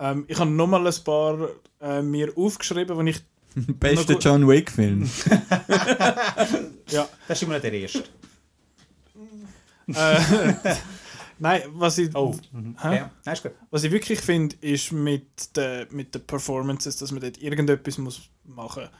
Ähm, 0.00 0.24
ich 0.26 0.38
habe 0.38 0.50
nochmal 0.50 0.84
ein 0.86 0.94
paar 1.04 1.48
äh, 1.80 2.02
mir 2.02 2.32
aufgeschrieben, 2.36 3.04
die 3.06 3.10
ich... 3.12 3.20
Bester 3.78 4.14
gut. 4.14 4.24
John 4.24 4.46
Wick-Film. 4.48 5.08
Ja, 6.90 7.06
Das 7.28 7.38
ist 7.38 7.42
immer 7.42 7.54
noch 7.54 7.60
der 7.60 7.72
erste. 7.74 8.02
äh, 9.88 10.20
nein, 11.38 11.62
was 11.74 11.98
ich, 11.98 12.14
Oh. 12.16 12.34
Mhm. 12.52 12.74
Ja, 12.82 13.10
nein, 13.24 13.36
was 13.70 13.84
ich 13.84 13.92
wirklich 13.92 14.20
finde, 14.20 14.56
ist 14.62 14.90
mit 14.90 15.54
den 15.56 15.86
mit 15.90 16.14
den 16.14 16.26
Performances, 16.26 16.96
dass 16.96 17.12
man 17.12 17.20
dort 17.20 17.38
irgendetwas 17.38 17.98
muss 17.98 18.22
machen 18.44 18.84
muss. 18.84 18.90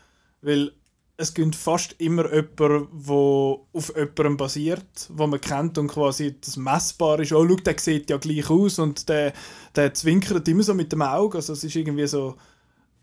Weil 0.40 0.72
es 1.20 1.34
gibt 1.34 1.56
fast 1.56 1.96
immer 1.98 2.32
jemanden, 2.32 2.88
der 3.06 3.58
auf 3.72 3.92
jemandem 3.94 4.36
basiert, 4.36 5.08
wo 5.08 5.26
man 5.26 5.40
kennt 5.40 5.76
und 5.76 5.88
quasi 5.88 6.36
das 6.40 6.56
messbar 6.56 7.18
ist. 7.18 7.32
Oh, 7.32 7.46
schau, 7.46 7.56
der 7.56 7.78
sieht 7.78 8.08
ja 8.08 8.18
gleich 8.18 8.48
aus 8.48 8.78
und 8.78 9.08
der, 9.08 9.32
der 9.74 9.92
zwinkert 9.94 10.46
immer 10.46 10.62
so 10.62 10.74
mit 10.74 10.92
dem 10.92 11.02
Auge. 11.02 11.38
Also 11.38 11.54
es 11.54 11.64
ist 11.64 11.74
irgendwie 11.74 12.06
so, 12.06 12.36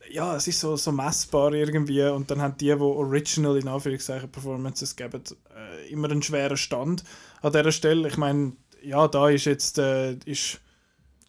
ja, 0.10 0.34
es 0.38 0.48
ist 0.48 0.62
so, 0.62 0.78
so 0.78 0.94
messbar 0.94 1.54
irgendwie. 1.54 2.04
Und 2.04 2.32
dann 2.32 2.42
haben 2.42 2.56
die, 2.58 2.68
die 2.68 2.72
original 2.74 3.58
in 3.58 3.68
Anführungszeichen 3.68 4.32
Performances 4.32 4.96
geben, 4.96 5.22
äh, 5.54 5.92
immer 5.92 6.10
einen 6.10 6.24
schweren 6.24 6.56
Stand 6.56 7.04
an 7.42 7.52
dieser 7.52 7.74
Stelle. 7.74 8.08
Ich 8.08 8.16
meine, 8.16 8.54
ja, 8.82 9.10
da 9.10 9.30
ist 9.30 9.46
jetzt 9.46 9.78
äh, 9.78 10.14
ist 10.26 10.62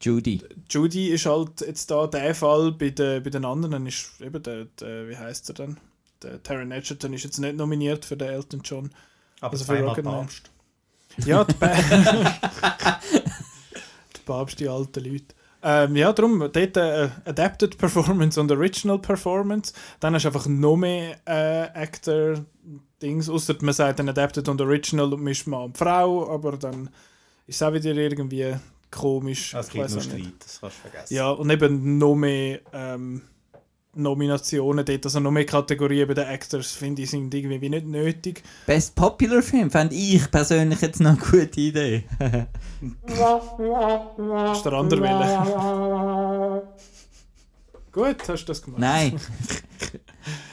Judy. 0.00 0.40
Judy 0.70 1.08
ist 1.08 1.26
halt 1.26 1.62
jetzt 1.62 1.90
da 1.90 2.06
der 2.06 2.34
Fall, 2.34 2.70
bei 2.72 2.90
den, 2.90 3.24
bei 3.24 3.30
den 3.30 3.44
anderen 3.44 3.86
ist 3.86 4.20
eben 4.20 4.42
der, 4.42 4.66
der 4.66 5.08
wie 5.08 5.16
heißt 5.16 5.48
er 5.50 5.54
denn? 5.54 5.76
Der 6.22 6.42
Taron 6.42 6.72
Egerton 6.72 7.12
ist 7.12 7.24
jetzt 7.24 7.38
nicht 7.38 7.56
nominiert 7.56 8.04
für 8.04 8.16
den 8.16 8.28
Elton 8.28 8.60
John. 8.64 8.90
Aber 9.40 9.52
Also 9.52 9.64
für 9.64 9.80
Rocket. 9.80 10.04
Papst. 10.04 10.50
Ja, 11.24 11.44
die, 11.44 11.54
die 14.16 14.20
Papst, 14.24 14.60
die 14.60 14.68
alten 14.68 15.04
Leute. 15.04 15.34
Ähm, 15.62 15.96
ja, 15.96 16.12
darum, 16.12 16.38
dort 16.38 16.76
äh, 16.76 17.08
Adapted 17.24 17.78
Performance 17.78 18.40
und 18.40 18.50
Original 18.52 18.98
Performance. 18.98 19.72
Dann 20.00 20.14
hast 20.14 20.24
du 20.24 20.28
einfach 20.28 20.46
noch 20.46 20.76
mehr 20.76 21.16
äh, 21.24 21.68
Actor-Dings, 21.74 23.28
außer 23.28 23.56
man 23.62 23.74
sagt 23.74 23.98
dann 23.98 24.08
Adapted 24.08 24.48
und 24.48 24.60
Original 24.60 25.12
und 25.12 25.22
mischt 25.22 25.46
Mann 25.46 25.64
und 25.64 25.78
Frau, 25.78 26.30
aber 26.30 26.56
dann 26.56 26.88
ist 27.46 27.56
es 27.56 27.62
auch 27.62 27.72
wieder 27.72 27.94
irgendwie 27.94 28.54
komisch. 28.90 29.54
Es 29.54 29.70
gibt 29.70 29.90
nur. 29.90 30.00
Streit, 30.00 30.32
das 30.38 30.60
kannst 30.60 30.76
du 30.76 30.80
vergessen. 30.88 31.14
Ja, 31.14 31.30
und 31.30 31.50
eben 31.50 31.98
noch 31.98 32.14
mehr 32.14 32.60
ähm, 32.72 33.22
Nominationen 33.96 34.84
dort, 34.84 35.04
also 35.04 35.20
noch 35.20 35.30
mehr 35.30 35.46
Kategorien 35.46 36.06
bei 36.08 36.14
den 36.14 36.26
Actors, 36.26 36.72
finde 36.72 37.02
ich, 37.02 37.10
sind 37.10 37.32
irgendwie 37.34 37.60
wie 37.60 37.68
nicht 37.68 37.86
nötig. 37.86 38.42
Best 38.66 38.94
Popular 38.94 39.42
Film 39.42 39.70
fände 39.70 39.94
ich 39.94 40.30
persönlich 40.30 40.80
jetzt 40.80 41.00
noch 41.00 41.10
eine 41.10 41.18
gute 41.18 41.60
Idee. 41.60 42.04
Ist 44.52 44.64
der 44.64 44.72
andere 44.72 45.02
Wille. 45.02 46.62
Gut, 47.96 48.28
hast 48.28 48.42
du 48.42 48.48
das 48.48 48.60
gemacht? 48.60 48.78
Nein. 48.78 49.18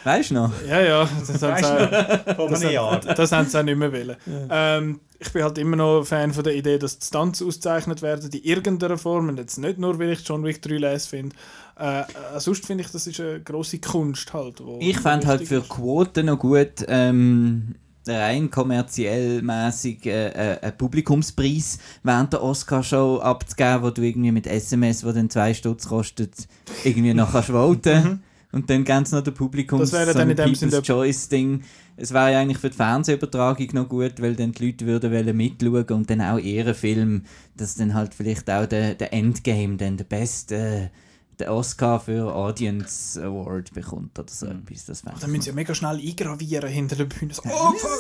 weißt 0.06 0.30
du 0.30 0.36
noch? 0.36 0.52
Ja, 0.66 0.80
ja, 0.80 1.10
das 1.28 1.42
haben 1.42 2.56
sie 2.56 2.80
auch, 2.80 2.96
das, 3.02 3.16
das 3.18 3.32
haben 3.34 3.50
sie 3.50 3.60
auch 3.60 3.64
nicht 3.64 3.78
mehr 3.78 3.92
wollen. 3.92 4.16
Ähm, 4.50 5.02
ich 5.20 5.32
bin 5.34 5.44
halt 5.44 5.58
immer 5.58 5.76
noch 5.76 6.06
Fan 6.06 6.34
von 6.34 6.46
der 6.46 6.56
Idee, 6.56 6.78
dass 6.78 7.00
die 7.00 7.06
Stunts 7.06 7.42
ausgezeichnet 7.42 8.02
werden, 8.02 8.30
in 8.32 8.44
irgendeiner 8.44 8.98
Form. 8.98 9.28
Und 9.30 9.40
jetzt 9.40 9.58
nicht 9.58 9.78
nur, 9.78 10.00
weil 10.00 10.12
ich 10.12 10.26
John 10.26 10.46
Wick 10.46 10.62
3 10.62 10.76
lese 10.76 11.10
finde. 11.10 11.36
Äh, 11.80 12.02
äh, 12.02 12.06
sonst 12.40 12.66
finde 12.66 12.84
ich, 12.84 12.92
das 12.92 13.08
ist 13.08 13.20
eine 13.20 13.42
grosse 13.42 13.80
Kunst 13.80 14.32
halt. 14.34 14.62
Ich 14.80 15.00
fände 15.00 15.28
halt 15.28 15.48
für. 15.48 15.62
Quoten 15.62 16.28
noch 16.28 16.38
gut, 16.40 16.86
ähm, 16.88 17.76
rein 18.08 18.52
kommerziell 18.52 19.42
mäßig 19.42 20.06
äh, 20.06 20.28
äh, 20.30 20.60
einen 20.62 20.78
Publikumspreis 20.78 21.80
während 22.04 22.34
der 22.34 22.44
Oscar-Show 22.44 23.20
abzugeben, 23.20 23.82
wo 23.82 23.90
du 23.90 24.02
irgendwie 24.04 24.32
mit 24.32 24.46
SMS, 24.46 25.04
wo 25.06 25.12
dann 25.12 25.30
zwei 25.30 25.54
Stutz 25.54 25.88
kostet, 25.88 26.48
irgendwie 26.84 27.14
noch 27.14 27.32
kannst 27.32 27.50
voten 27.52 28.22
Und 28.52 28.70
dann 28.70 28.84
ganz 28.84 29.12
noch 29.12 29.24
der 29.24 29.32
Publikums 29.32 29.80
Mhm. 29.80 29.84
Das 29.86 29.94
wäre 29.94 30.12
so 30.14 30.20
dann 30.20 30.28
ein 30.30 30.32
in 30.32 30.38
dem 30.38 30.56
Sinn 30.56 30.70
People's 30.70 30.86
der- 30.86 30.96
Choice-Ding. 30.96 31.64
Es 31.96 32.12
wäre 32.14 32.34
ja 32.34 32.40
eigentlich 32.40 32.58
für 32.60 32.70
die 32.70 32.76
Fernsehübertragung 32.76 33.68
noch 33.74 33.88
gut, 33.90 34.22
weil 34.22 34.36
dann 34.36 34.52
die 34.52 34.66
Leute 34.68 34.86
würden 34.86 35.12
wollen 35.12 35.36
mitschauen 35.38 35.86
und 35.90 36.10
dann 36.10 36.22
auch 36.22 36.38
ihren 36.40 36.74
Film, 36.76 37.24
dass 37.56 37.76
dann 37.76 37.94
halt 37.94 38.14
vielleicht 38.14 38.50
auch 38.50 38.66
der, 38.68 38.96
der 38.96 39.14
Endgame, 39.14 39.78
dann 39.78 39.98
der 39.98 40.04
beste 40.06 40.92
der 41.40 41.54
Oscar 41.54 42.00
für 42.00 42.34
Audience 42.34 43.22
Award 43.22 43.74
bekommt 43.74 44.18
oder 44.18 44.30
so 44.30 44.48
etwas. 44.48 44.86
Das 44.86 45.02
Dann 45.02 45.32
müssen 45.32 45.42
sie 45.42 45.50
ja 45.50 45.56
mega 45.56 45.74
schnell 45.74 46.00
eingravieren 46.00 46.70
hinter 46.70 46.96
der 46.96 47.06
Bühne. 47.06 47.34
So, 47.34 47.42
oh 47.46 47.72
fuck! 47.74 48.00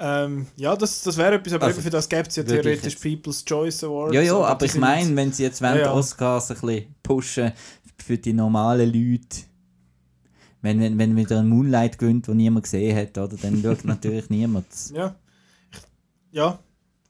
Ähm, 0.00 0.46
ja, 0.56 0.76
das, 0.76 1.02
das 1.02 1.16
wäre 1.16 1.34
etwas, 1.34 1.52
aber 1.54 1.66
Also, 1.66 1.80
für 1.80 1.90
das 1.90 2.08
gibt 2.08 2.28
es 2.28 2.36
ja 2.36 2.44
theoretisch 2.44 2.96
People's 2.96 3.44
Choice 3.44 3.82
Awards. 3.82 4.14
Ja, 4.14 4.22
ja, 4.22 4.34
aber 4.34 4.48
aber 4.48 4.66
ich 4.66 4.76
meine, 4.76 5.14
wenn 5.16 5.32
sie 5.32 5.42
jetzt 5.42 5.60
während 5.60 5.78
Ja, 5.78 5.84
der 5.84 5.92
ja. 5.92 5.98
Oscars 5.98 6.50
ein 6.50 6.60
bisschen 6.60 6.94
pushen 7.02 7.52
für 7.96 8.16
die 8.16 8.32
normalen 8.32 8.92
Leute, 8.92 9.38
wenn, 10.62 10.80
wenn, 10.80 10.98
wenn 10.98 11.16
wieder 11.16 11.40
ein 11.40 11.48
Moonlight 11.48 11.98
gewinnt, 11.98 12.28
wo 12.28 12.34
niemand 12.34 12.64
gesehen 12.64 12.96
hat, 12.96 13.18
oder, 13.18 13.36
dann 13.36 13.60
schaut 13.60 13.84
natürlich 13.84 14.30
niemand. 14.30 14.66
Ja. 14.94 15.16
Ich, 15.72 15.80
ja, 16.30 16.58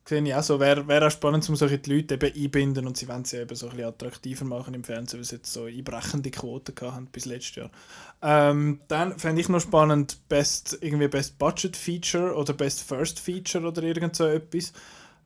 sehe 0.08 0.22
ich 0.22 0.34
auch 0.34 0.42
so. 0.42 0.58
Wäre 0.58 0.88
wär 0.88 1.06
auch 1.06 1.10
spannend, 1.10 1.48
um 1.48 1.56
solche 1.56 1.80
Leute 1.86 2.14
eben 2.14 2.34
einbinden 2.34 2.86
und 2.86 2.96
sie 2.96 3.08
wollen 3.08 3.24
sie 3.24 3.38
eben 3.38 3.54
so 3.54 3.66
ein 3.66 3.72
bisschen 3.72 3.88
attraktiver 3.88 4.44
machen 4.44 4.74
im 4.74 4.84
Fernsehen, 4.84 5.20
weil 5.20 5.24
sie 5.24 5.36
jetzt 5.36 5.52
so 5.52 5.64
einbrechende 5.64 6.30
Quoten 6.30 6.74
haben 6.80 7.06
bis 7.06 7.26
letztes 7.26 7.56
Jahr. 7.56 7.70
Ähm, 8.22 8.80
dann 8.88 9.18
fände 9.18 9.40
ich 9.40 9.48
noch 9.48 9.60
spannend, 9.60 10.18
Best, 10.28 10.78
irgendwie 10.80 11.08
Best 11.08 11.38
Budget 11.38 11.76
Feature 11.76 12.34
oder 12.34 12.54
Best 12.54 12.82
First 12.82 13.20
Feature 13.20 13.66
oder 13.66 13.82
irgend 13.82 14.16
so 14.16 14.24
etwas. 14.24 14.72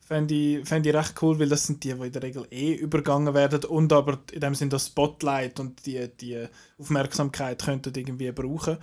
Fände 0.00 0.34
ich, 0.34 0.68
fänd 0.68 0.84
ich 0.84 0.94
recht 0.94 1.14
cool, 1.22 1.38
weil 1.38 1.48
das 1.48 1.66
sind 1.66 1.84
die, 1.84 1.94
die 1.94 2.06
in 2.06 2.12
der 2.12 2.22
Regel 2.22 2.46
eh 2.50 2.74
übergangen 2.74 3.32
werden 3.34 3.64
und 3.64 3.92
aber 3.92 4.18
in 4.32 4.40
dem 4.40 4.54
Sinne 4.56 4.70
das 4.70 4.88
Spotlight 4.88 5.60
und 5.60 5.86
die, 5.86 6.08
die 6.08 6.44
Aufmerksamkeit 6.78 7.64
könnten 7.64 7.94
irgendwie 7.94 8.32
brauchen. 8.32 8.78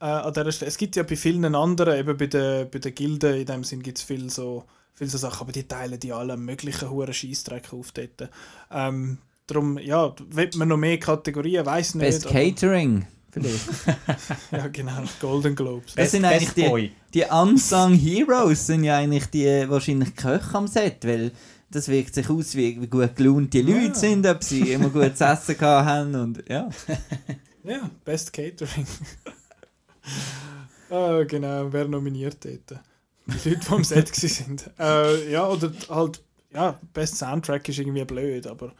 Äh, 0.00 0.04
an 0.04 0.52
Stelle. 0.52 0.68
Es 0.68 0.78
gibt 0.78 0.94
ja 0.94 1.02
bei 1.02 1.16
vielen 1.16 1.54
anderen, 1.54 1.98
eben 1.98 2.16
bei 2.16 2.26
den, 2.26 2.70
bei 2.70 2.78
den 2.78 2.94
Gilden, 2.94 3.34
in 3.34 3.46
dem 3.46 3.64
Sinn 3.64 3.82
gibt 3.82 3.98
es 3.98 4.04
viel 4.04 4.30
so, 4.30 4.64
viel 4.94 5.08
so 5.08 5.18
Sachen, 5.18 5.40
aber 5.42 5.52
die 5.52 5.66
teilen 5.66 5.98
die 5.98 6.12
alle 6.12 6.36
möglichen 6.36 6.90
hohen 6.90 7.12
Scheissdreck 7.12 7.72
auf 7.72 7.92
dort. 7.92 8.30
Ähm, 8.70 9.18
darum, 9.46 9.78
ja, 9.78 10.14
will 10.30 10.50
man 10.56 10.68
noch 10.68 10.76
mehr 10.76 10.98
Kategorien, 10.98 11.64
weiß 11.66 11.96
nicht. 11.96 12.04
Best 12.06 12.26
Catering, 12.28 13.06
vielleicht. 13.30 13.60
Ja, 14.52 14.68
genau, 14.68 15.02
Golden 15.20 15.54
Globes. 15.56 15.86
Das 15.86 15.94
Best- 15.94 16.10
sind 16.12 16.24
eigentlich 16.24 16.50
die, 16.52 16.92
die 17.14 17.24
Unsung 17.24 17.94
Heroes, 17.94 18.66
sind 18.66 18.84
ja 18.84 18.98
eigentlich 18.98 19.26
die 19.26 19.46
wahrscheinlich 19.68 20.14
Köche 20.14 20.54
am 20.54 20.66
Set, 20.68 21.04
weil 21.06 21.32
das 21.70 21.88
wirkt 21.88 22.14
sich 22.14 22.28
aus, 22.28 22.54
wie, 22.54 22.80
wie 22.82 22.86
gut 22.86 23.16
gelohnt 23.16 23.54
die 23.54 23.62
Leute 23.62 23.98
sind, 23.98 24.26
ob 24.26 24.44
sie 24.44 24.72
immer 24.72 24.90
gut 24.90 25.16
zu 25.16 25.24
essen 25.26 25.58
haben 25.60 26.14
und 26.14 26.44
ja. 26.48 26.68
Ja, 27.64 27.88
Best 28.04 28.32
Catering. 28.32 28.86
Ah, 30.90 31.22
genau, 31.22 31.72
wer 31.72 31.86
nominiert 31.88 32.44
dort? 32.44 32.80
Die 33.26 33.50
Leute, 33.50 33.72
am 33.72 33.84
Set 33.84 34.14
sind. 34.14 34.70
Äh, 34.78 35.30
ja, 35.30 35.46
oder 35.48 35.72
halt, 35.88 36.22
ja, 36.52 36.78
Best 36.92 37.16
Soundtrack 37.16 37.68
ist 37.68 37.78
irgendwie 37.78 38.04
blöd, 38.04 38.46
aber 38.46 38.72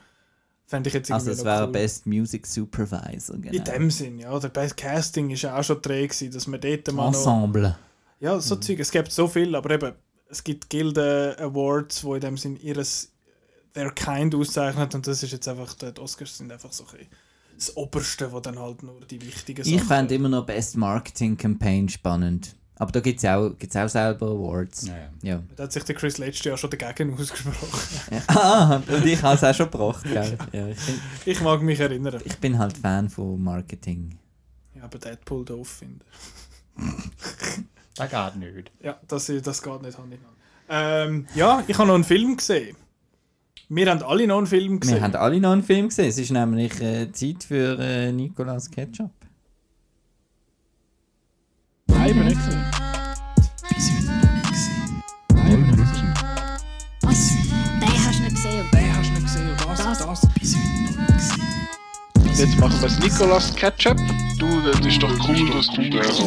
fände 0.67 0.89
ich 0.89 0.95
jetzt 0.95 1.11
irgendwie 1.11 1.31
Also 1.31 1.31
es 1.31 1.39
noch 1.39 1.45
wäre 1.45 1.67
cool. 1.67 1.73
Best 1.73 2.07
Music 2.07 2.47
Supervisor, 2.47 3.37
genau. 3.39 3.57
In 3.57 3.65
dem 3.65 3.91
Sinn, 3.91 4.19
ja. 4.19 4.33
Oder 4.33 4.49
Best 4.49 4.77
Casting 4.77 5.31
ist 5.31 5.43
ja 5.43 5.59
auch 5.59 5.65
schon 5.65 5.81
träge 5.81 6.09
gewesen, 6.09 6.33
dass 6.33 6.47
man 6.47 6.61
dort 6.61 6.93
mal 6.93 7.11
noch... 7.11 7.19
Ensemble. 7.19 7.77
Ja, 8.21 8.41
so 8.41 8.57
Zeug. 8.57 8.79
Es 8.79 8.91
gibt 8.91 9.11
so 9.11 9.27
viel, 9.29 9.55
aber 9.55 9.71
eben, 9.71 9.93
es 10.29 10.45
gibt 10.45 10.71
Gilde 10.71 11.37
Awards, 11.39 12.05
wo 12.05 12.15
in 12.15 12.21
dem 12.21 12.37
Sinn 12.37 12.57
ihres 12.57 13.13
Their 13.75 13.91
Kind 13.91 14.35
auszeichnet 14.35 14.95
und 14.95 15.07
das 15.07 15.23
ist 15.23 15.33
jetzt 15.33 15.49
einfach, 15.49 15.75
die 15.75 15.99
Oscars 15.99 16.39
sind 16.39 16.53
einfach 16.53 16.73
so 16.73 16.85
ein 16.85 16.91
bisschen 16.91 17.09
das 17.57 17.77
Oberste, 17.77 18.33
wo 18.33 18.41
dann 18.41 18.59
halt 18.59 18.83
nur 18.83 19.01
die 19.03 19.21
wichtigen 19.21 19.67
Ich 19.67 19.83
fände 19.83 20.15
immer 20.15 20.29
noch 20.29 20.47
Best 20.47 20.77
Marketing 20.77 21.37
Campaign 21.37 21.89
spannend. 21.89 22.57
Aber 22.83 22.91
da 22.91 22.99
gibt 22.99 23.21
es 23.21 23.25
auch, 23.25 23.51
gibt's 23.57 23.77
auch 23.77 23.89
selber 23.89 24.27
Awards. 24.27 24.89
Ja, 24.89 24.97
ja. 24.97 25.09
Ja. 25.23 25.43
Da 25.55 25.63
hat 25.63 25.73
sich 25.73 25.85
der 25.85 25.95
Chris 25.95 26.19
letztes 26.19 26.45
Jahr 26.45 26.57
schon 26.57 26.69
dagegen 26.69 27.15
ausgesprochen. 27.15 27.69
ah, 28.27 28.83
und 28.89 29.07
ich 29.07 29.23
habe 29.23 29.37
es 29.37 29.45
auch 29.45 29.55
schon 29.55 29.71
gebracht, 29.71 30.03
gell? 30.03 30.37
Ja, 30.51 30.67
ich, 30.67 30.85
bin, 30.85 31.01
Ich 31.27 31.41
mag 31.43 31.63
mich 31.63 31.79
erinnern. 31.79 32.21
ich 32.25 32.37
bin 32.39 32.59
halt 32.59 32.77
Fan 32.77 33.09
von 33.09 33.41
Marketing. 33.41 34.19
Ja, 34.75 34.83
aber 34.83 34.99
Deadpool 34.99 35.45
doof 35.45 35.69
finde. 35.69 36.05
Das 37.95 38.11
geht 38.11 38.37
nicht. 38.41 38.73
Ja, 38.83 38.99
das, 39.07 39.27
das 39.27 39.63
geht 39.63 39.83
nicht 39.83 39.99
Hand 39.99 40.15
in 40.15 40.19
Hand. 40.19 40.37
Ähm, 40.69 41.27
ja, 41.37 41.63
ich 41.69 41.79
habe 41.79 41.87
noch 41.87 41.95
einen 41.95 42.03
Film 42.03 42.37
gesehen. 42.37 42.77
Wir 43.69 43.89
haben 43.89 44.03
alle 44.03 44.27
noch 44.27 44.39
einen 44.39 44.47
Film 44.49 44.81
gesehen. 44.81 44.97
Wir 44.97 45.03
haben 45.03 45.15
alle 45.15 45.41
noch 45.41 45.53
einen 45.53 45.63
Film 45.63 45.89
gesehen. 45.89 46.09
Es 46.09 46.19
ist 46.19 46.33
nämlich 46.33 46.81
äh, 46.81 47.13
Zeit 47.13 47.45
für 47.45 47.79
äh, 47.79 48.11
Nicolas 48.11 48.69
Ketchup. 48.69 49.13
Nein, 52.03 52.11
ich 52.11 52.17
bin 52.17 52.27
nicht 52.27 52.37
gesehen. 52.45 52.65
Nein, 55.35 55.47
ich 55.47 55.71
bin 55.71 55.77
nicht 55.77 55.93
gesehen. 55.93 56.15
Was? 57.03 57.21
Den 57.79 57.89
hast 58.05 58.19
du 58.19 58.23
nicht 58.25 58.35
gesehen. 58.35 58.67
Den 58.73 58.97
hast 58.97 59.09
du 59.09 59.13
nicht 59.13 59.23
gesehen 59.23 59.51
das, 59.57 59.79
Das- 59.79 59.99
das, 59.99 60.21
bis 60.35 60.57
heute 60.57 60.83
noch 60.83 60.99
nicht 60.99 61.07
gesehen. 61.15 62.39
Jetzt 62.39 62.59
machen 62.59 62.81
wir 62.81 62.89
das 62.89 62.99
Nicolas 62.99 63.55
Ketchup. 63.55 63.99
Du, 64.41 64.61
das 64.63 64.81
ist 64.85 65.01
doch 65.01 65.29
cool, 65.29 65.51
dass 65.53 65.67
du 65.69 65.91
das 65.91 66.19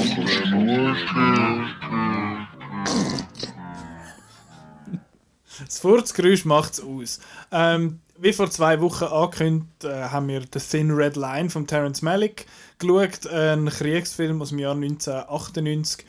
Das 5.66 5.80
Furzgeräusch 5.80 6.46
macht 6.46 6.74
es 6.74 6.82
aus. 6.82 7.20
Ähm, 7.52 8.00
wie 8.18 8.34
vor 8.34 8.50
zwei 8.50 8.80
Wochen 8.82 9.06
angekündigt, 9.06 9.84
äh, 9.84 10.04
haben 10.06 10.28
wir 10.28 10.42
The 10.42 10.60
Thin 10.60 10.92
Red 10.92 11.16
Line 11.18 11.50
von 11.50 11.68
Terence 11.68 12.02
Malick 12.02 12.46
geschaut. 12.80 13.28
Ein 13.28 13.68
Kriegsfilm 13.70 14.42
aus 14.42 14.50
dem 14.50 14.60
Jahr 14.60 14.76
1998 14.76 16.06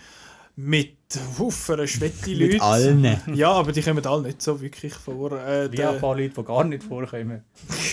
mit 0.57 0.97
Hufferen 1.39 1.87
schwette 1.87 2.33
Leute. 2.33 2.55
Mit 2.55 2.62
allen. 2.62 3.23
Ja, 3.35 3.53
aber 3.53 3.73
die 3.73 3.83
kommen 3.83 4.05
alle 4.07 4.23
nicht 4.23 4.43
so 4.43 4.61
wirklich 4.61 4.95
vor. 4.95 5.33
Äh, 5.33 5.70
Wie 5.70 5.85
auch 5.85 5.89
ein 5.89 5.93
der, 5.95 6.01
paar 6.01 6.16
Leute, 6.16 6.35
die 6.35 6.45
gar 6.45 6.65
nicht 6.65 6.83
vorkommen. 6.83 7.43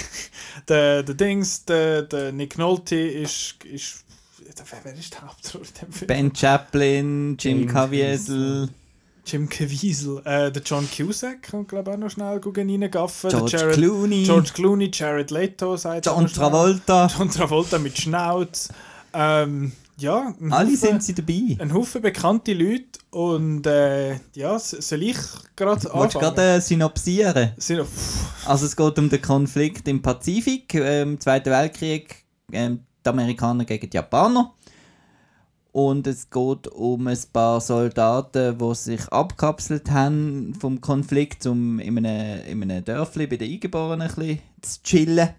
der, 0.68 1.04
der 1.04 1.16
Dings, 1.16 1.66
der, 1.66 2.04
der 2.04 2.32
Nick 2.32 2.58
Nolte 2.58 2.96
ist, 2.96 3.64
ist 3.66 4.06
wer, 4.84 4.94
ist 4.94 5.14
der 5.14 5.22
Hauptrolle 5.24 5.66
in 5.66 5.74
dem 5.82 5.92
Film? 5.92 6.08
Ben 6.08 6.36
Chaplin, 6.36 7.38
Jim 7.38 7.60
Jim 7.60 7.68
Caviezel, 7.68 8.70
Jim 9.26 9.48
Caviezel. 9.48 10.22
Äh, 10.26 10.52
der 10.52 10.62
John 10.64 10.88
Cusack 10.96 11.50
kommt 11.52 11.70
glaube 11.70 11.92
ich 11.92 11.96
auch 11.96 12.00
noch 12.00 12.10
schnell 12.10 12.40
reingaffen. 12.44 13.30
George 13.30 13.52
der 13.52 13.60
Jared, 13.62 13.76
Clooney, 13.76 14.24
George 14.24 14.50
Clooney, 14.54 14.90
Jared 14.94 15.32
Leto, 15.32 15.78
sagt 15.78 16.06
John. 16.06 16.28
Travolta. 16.28 17.08
John 17.18 17.30
Travolta 17.30 17.80
mit 17.80 17.98
Schnauz. 17.98 18.70
Ähm, 19.14 19.72
ja, 19.98 20.34
Alle 20.50 20.72
Haufen- 20.72 20.76
sind 20.78 21.04
sie 21.04 21.14
dabei. 21.14 21.56
ein 21.60 21.72
Haufen 21.74 22.02
bekannte 22.02 22.54
Leute 22.54 22.84
Und 23.12 23.66
äh, 23.68 24.16
ja, 24.34 24.58
soll 24.60 25.04
ich 25.04 25.18
gerade 25.56 25.84
Willst 25.84 25.86
du 25.86 25.92
anfangen? 26.00 26.36
gerade 26.36 26.42
äh, 26.56 26.62
synopsieren? 26.62 27.52
Pff, 27.60 28.48
Also 28.48 28.66
es 28.66 28.76
geht 28.76 28.98
um 29.00 29.10
den 29.10 29.22
Konflikt 29.22 29.88
im 29.88 30.02
Pazifik, 30.02 30.74
äh, 30.74 31.04
im 31.04 31.20
Zweiten 31.20 31.52
Weltkrieg, 31.52 32.26
ähm, 32.52 32.80
die 33.06 33.10
Amerikaner 33.10 33.66
gegen 33.66 33.88
die 33.90 33.96
Japaner. 33.96 34.54
Und 35.74 36.06
es 36.06 36.30
geht 36.30 36.68
um 36.68 37.08
ein 37.08 37.18
paar 37.34 37.60
Soldaten, 37.60 38.60
die 38.60 38.76
sich 38.76 39.08
abkapselt 39.08 39.90
haben 39.90 40.54
vom 40.54 40.82
Konflikt, 40.82 41.48
um 41.48 41.80
in 41.80 41.98
einem, 41.98 42.46
in 42.46 42.62
einem 42.62 42.86
Dörfli 42.86 43.26
bei 43.26 43.38
den 43.38 43.52
Eingeborenen 43.54 44.08
ein 44.08 44.16
bisschen 44.16 44.40
zu 44.62 44.84
chillen. 44.84 45.30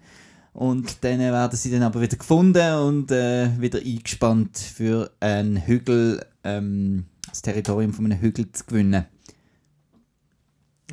Und 0.51 1.05
dann 1.05 1.19
werden 1.19 1.55
sie 1.57 1.71
dann 1.71 1.83
aber 1.83 2.01
wieder 2.01 2.17
gefunden 2.17 2.73
und 2.79 3.11
äh, 3.11 3.49
wieder 3.61 3.79
eingespannt 3.79 4.57
für 4.57 5.09
einen 5.21 5.65
Hügel, 5.65 6.25
ähm, 6.43 7.05
das 7.29 7.41
Territorium 7.41 7.93
von 7.93 8.03
einem 8.03 8.19
Hügel 8.19 8.51
zu 8.51 8.65
gewinnen, 8.65 9.05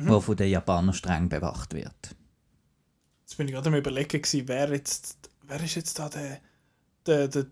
wo 0.03 0.21
von 0.21 0.37
den 0.37 0.51
Japanern 0.51 0.93
streng 0.93 1.27
bewacht 1.27 1.73
wird. 1.73 2.15
Jetzt 3.23 3.35
bin 3.35 3.49
ich 3.49 3.53
gerade 3.53 3.67
am 3.67 3.75
überlegen, 3.75 4.21
wer 4.47 4.69
jetzt, 4.69 5.17
wer 5.45 5.61
ist 5.61 5.75
jetzt 5.75 5.99
da 5.99 6.07
der, 6.07 6.39
der, 7.05 7.27
der, 7.27 7.45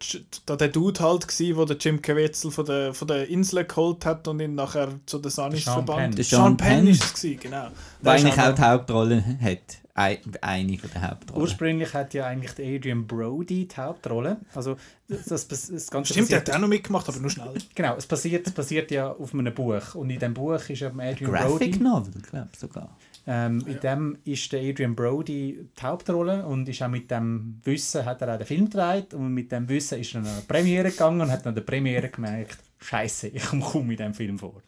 da 0.45 0.55
der 0.55 0.67
Dude 0.69 0.99
halt 0.99 1.27
gewesen, 1.27 1.57
wo 1.57 1.65
der 1.65 1.77
Jim 1.77 2.01
Caviezel 2.01 2.51
von 2.51 2.65
der, 2.65 2.93
von 2.93 3.07
der 3.07 3.27
Insel 3.27 3.65
geholt 3.65 4.05
hat 4.05 4.27
und 4.27 4.39
ihn 4.39 4.55
nachher 4.55 4.89
zu 5.05 5.19
den 5.19 5.31
Sunnies 5.31 5.65
Sean 5.65 5.85
verbannt. 5.85 6.17
Der 6.17 6.23
Sean 6.23 6.41
Sean 6.41 6.57
Penn 6.57 6.87
ist 6.87 7.03
es 7.03 7.13
gewesen, 7.13 7.39
genau. 7.41 7.67
Der 8.03 8.11
eigentlich 8.13 8.39
auch 8.39 8.55
die 8.55 8.61
Hauptrolle 8.61 9.23
hat. 9.41 9.81
Ein, 9.93 10.19
eine 10.39 10.77
von 10.77 10.89
den 10.89 11.01
Hauptrollen. 11.01 11.41
Ursprünglich 11.41 11.93
hat 11.93 12.13
ja 12.13 12.25
eigentlich 12.25 12.53
der 12.53 12.75
Adrian 12.75 13.05
Brody 13.05 13.67
die 13.67 13.75
Hauptrolle. 13.75 14.37
Also 14.55 14.77
das, 15.09 15.47
das, 15.49 15.67
das 15.67 15.91
Ganze 15.91 16.13
Stimmt, 16.13 16.31
der 16.31 16.39
hat 16.39 16.49
auch 16.49 16.59
noch 16.59 16.69
mitgemacht, 16.69 17.09
aber 17.09 17.19
nur 17.19 17.29
schnell. 17.29 17.53
genau, 17.75 17.95
es 17.97 18.05
basiert, 18.05 18.47
es 18.47 18.53
basiert 18.53 18.89
ja 18.89 19.11
auf 19.11 19.33
einem 19.33 19.53
Buch 19.53 19.95
und 19.95 20.09
in 20.09 20.17
dem 20.17 20.33
Buch 20.33 20.61
ist 20.69 20.79
ja 20.79 20.87
Adrian 20.87 21.31
Graphic 21.31 21.73
Brody. 21.73 21.83
Novel, 21.83 22.21
glaube 22.21 22.49
ich 22.53 22.59
sogar. 22.59 22.97
Ähm, 23.27 23.63
in 23.67 23.79
dem 23.79 24.17
ist 24.23 24.51
der 24.51 24.61
Adrian 24.61 24.95
Brody 24.95 25.69
die 25.77 25.81
Hauptrolle 25.81 26.43
und 26.45 26.67
ist 26.67 26.81
auch 26.81 26.87
mit 26.87 27.11
dem 27.11 27.59
Wissen 27.63 28.03
hat 28.03 28.21
er 28.21 28.33
auch 28.33 28.37
den 28.37 28.47
Film 28.47 28.65
gedreht 28.65 29.13
und 29.13 29.33
mit 29.33 29.51
dem 29.51 29.69
Wissen 29.69 29.99
ist 29.99 30.15
er 30.15 30.21
an 30.21 30.27
eine 30.27 30.41
Premiere 30.41 30.89
gegangen 30.89 31.21
und 31.21 31.31
hat 31.31 31.45
an 31.45 31.53
der 31.53 31.61
Premiere 31.61 32.09
gemerkt, 32.09 32.57
Scheiße, 32.79 33.27
ich 33.27 33.43
komme 33.43 33.93
in 33.93 33.97
diesem 33.97 34.13
Film 34.15 34.39
vor. 34.39 34.61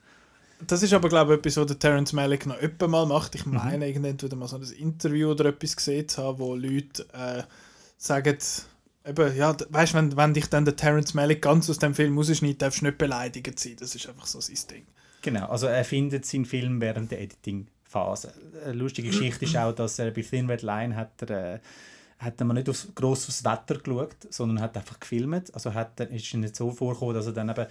Das 0.68 0.84
ist 0.84 0.94
aber, 0.94 1.10
glaube 1.10 1.34
ich, 1.34 1.40
etwas, 1.40 1.58
was 1.58 1.68
der 1.68 1.80
Terence 1.80 2.14
Malick 2.14 2.46
noch 2.46 2.62
öppe 2.62 2.88
mal 2.88 3.06
macht. 3.06 3.36
Ich 3.36 3.46
meine, 3.46 3.88
irgendwann 3.88 4.40
mal 4.40 4.48
so 4.48 4.58
ein 4.58 4.64
Interview 4.64 5.32
oder 5.32 5.46
etwas 5.46 5.76
gesehen 5.76 6.08
zu 6.08 6.24
haben, 6.24 6.40
wo 6.40 6.56
Leute 6.56 7.06
äh, 7.12 7.44
sagen, 7.98 8.38
eben, 9.06 9.36
ja, 9.36 9.58
weißt 9.70 9.94
du, 9.94 9.98
wenn, 9.98 10.16
wenn 10.16 10.34
dich 10.34 10.48
dann 10.48 10.66
der 10.66 10.76
Terence 10.76 11.14
Malick 11.14 11.42
ganz 11.42 11.70
aus 11.70 11.80
dem 11.80 11.96
Film 11.96 12.18
rausschneidet, 12.18 12.62
darfst 12.62 12.82
du 12.82 12.86
nicht 12.86 12.98
beleidigt 12.98 13.60
sein. 13.60 13.76
Das 13.80 13.96
ist 13.96 14.08
einfach 14.08 14.26
so 14.28 14.40
sein 14.40 14.58
Ding. 14.70 14.86
Genau, 15.22 15.48
also 15.48 15.68
er 15.68 15.86
findet 15.86 16.26
seinen 16.26 16.46
Film 16.46 16.82
während 16.82 17.12
der 17.12 17.20
Editing-Phase. 17.94 18.34
Eine 18.66 18.74
lustige 18.74 19.10
Geschichte 19.10 19.46
ist 19.46 19.56
auch, 19.56 19.74
dass 19.74 20.00
er 20.00 20.12
bei 20.12 20.22
Thin 20.22 20.50
Red 20.50 20.62
Line 20.62 20.96
hat 20.96 21.22
er, 21.22 21.56
äh, 21.56 21.60
hat 22.20 22.40
er 22.40 22.46
nicht 22.46 22.70
aufs, 22.70 22.90
gross 22.96 23.44
Wetter 23.44 23.80
geschaut, 23.80 24.16
sondern 24.30 24.62
hat 24.62 24.78
einfach 24.78 25.00
gefilmt. 25.00 25.54
Also 25.54 25.74
hat 25.74 26.00
er, 26.00 26.10
ist 26.10 26.34
nicht 26.34 26.56
so 26.56 26.72
vorgekommen, 26.72 27.16
dass 27.16 27.28
er 27.28 27.34
dann 27.34 27.50
eben 27.50 27.66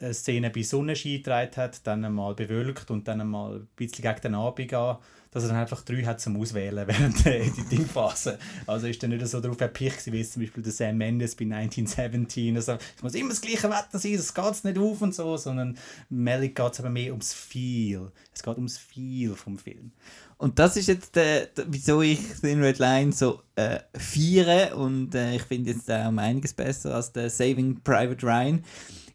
eine 0.00 0.14
Szene 0.14 0.50
bei 0.50 0.62
Sonnenschein 0.62 1.18
gedreht 1.18 1.56
hat, 1.56 1.86
dann 1.86 2.04
einmal 2.04 2.34
bewölkt 2.34 2.90
und 2.90 3.06
dann 3.06 3.20
einmal 3.20 3.56
ein 3.56 3.68
bisschen 3.76 4.02
gegen 4.02 4.20
den 4.20 4.34
Abend 4.34 4.72
an, 4.72 4.98
dass 5.30 5.44
er 5.44 5.50
dann 5.50 5.58
einfach 5.58 5.82
drei 5.82 6.02
hat 6.02 6.20
zum 6.20 6.40
Auswählen 6.40 6.84
während 6.88 7.24
der 7.24 7.42
Editing-Phase. 7.42 8.38
Also 8.66 8.86
ist 8.86 9.02
er 9.02 9.08
nicht 9.08 9.26
so 9.26 9.40
darauf 9.40 9.60
erpicht 9.60 10.10
wie 10.10 10.24
zum 10.24 10.42
Beispiel 10.42 10.62
der 10.62 10.72
Sam 10.72 10.98
Mendes 10.98 11.36
bei 11.36 11.44
1917. 11.44 12.56
Also, 12.56 12.72
es 12.72 13.02
muss 13.02 13.14
immer 13.14 13.30
das 13.30 13.40
gleiche 13.40 13.70
Wetter 13.70 13.98
sein, 13.98 14.16
das 14.16 14.34
geht 14.34 14.64
nicht 14.64 14.78
auf 14.78 15.02
und 15.02 15.14
so, 15.14 15.36
sondern 15.36 15.76
Malik 16.08 16.56
geht 16.56 16.72
es 16.72 16.80
aber 16.80 16.90
mehr 16.90 17.12
ums 17.12 17.32
Feel. 17.32 18.10
Es 18.34 18.42
geht 18.42 18.56
ums 18.56 18.78
Feel 18.78 19.34
vom 19.34 19.58
Film. 19.58 19.92
Und 20.40 20.58
das 20.58 20.76
ist 20.78 20.88
jetzt, 20.88 21.16
der, 21.16 21.46
der, 21.46 21.66
wieso 21.68 22.00
ich 22.00 22.18
den 22.42 22.62
Red 22.62 22.78
Line 22.78 23.12
so 23.12 23.42
äh, 23.56 23.80
feiere 23.94 24.74
und 24.74 25.14
äh, 25.14 25.36
ich 25.36 25.42
finde 25.42 25.72
jetzt 25.72 25.90
auch 25.90 26.08
um 26.08 26.18
einiges 26.18 26.54
besser 26.54 26.94
als 26.94 27.12
der 27.12 27.28
Saving 27.28 27.82
Private 27.82 28.26
Ryan. 28.26 28.64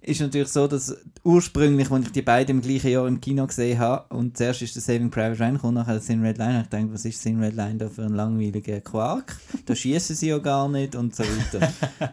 Ist 0.07 0.21
natürlich 0.21 0.49
so, 0.49 0.67
dass 0.67 0.95
ursprünglich, 1.23 1.89
als 1.89 2.05
ich 2.05 2.11
die 2.11 2.21
beiden 2.21 2.57
im 2.57 2.61
gleichen 2.61 2.91
Jahr 2.91 3.07
im 3.07 3.19
Kino 3.19 3.47
gesehen 3.47 3.79
habe 3.79 4.13
und 4.15 4.37
zuerst 4.37 4.61
ist 4.61 4.75
der 4.75 4.83
Saving 4.83 5.09
Private 5.09 5.39
Ryan 5.39 5.53
gekommen, 5.55 5.73
nachher 5.73 5.99
Thin 5.99 6.21
Red 6.21 6.37
Line, 6.37 6.61
ich 6.61 6.69
gedacht, 6.69 6.93
was 6.93 7.05
ist 7.05 7.23
Thin 7.23 7.41
Red 7.41 7.55
Line 7.55 7.77
da 7.77 7.89
für 7.89 8.03
ein 8.03 8.13
langweiliger 8.13 8.81
Quark? 8.81 9.35
Da 9.65 9.75
schießen 9.75 10.15
sie 10.15 10.27
ja 10.27 10.37
gar 10.37 10.69
nicht 10.69 10.95
und 10.95 11.15
so 11.15 11.23
weiter. 11.23 11.73
äh, 11.99 12.07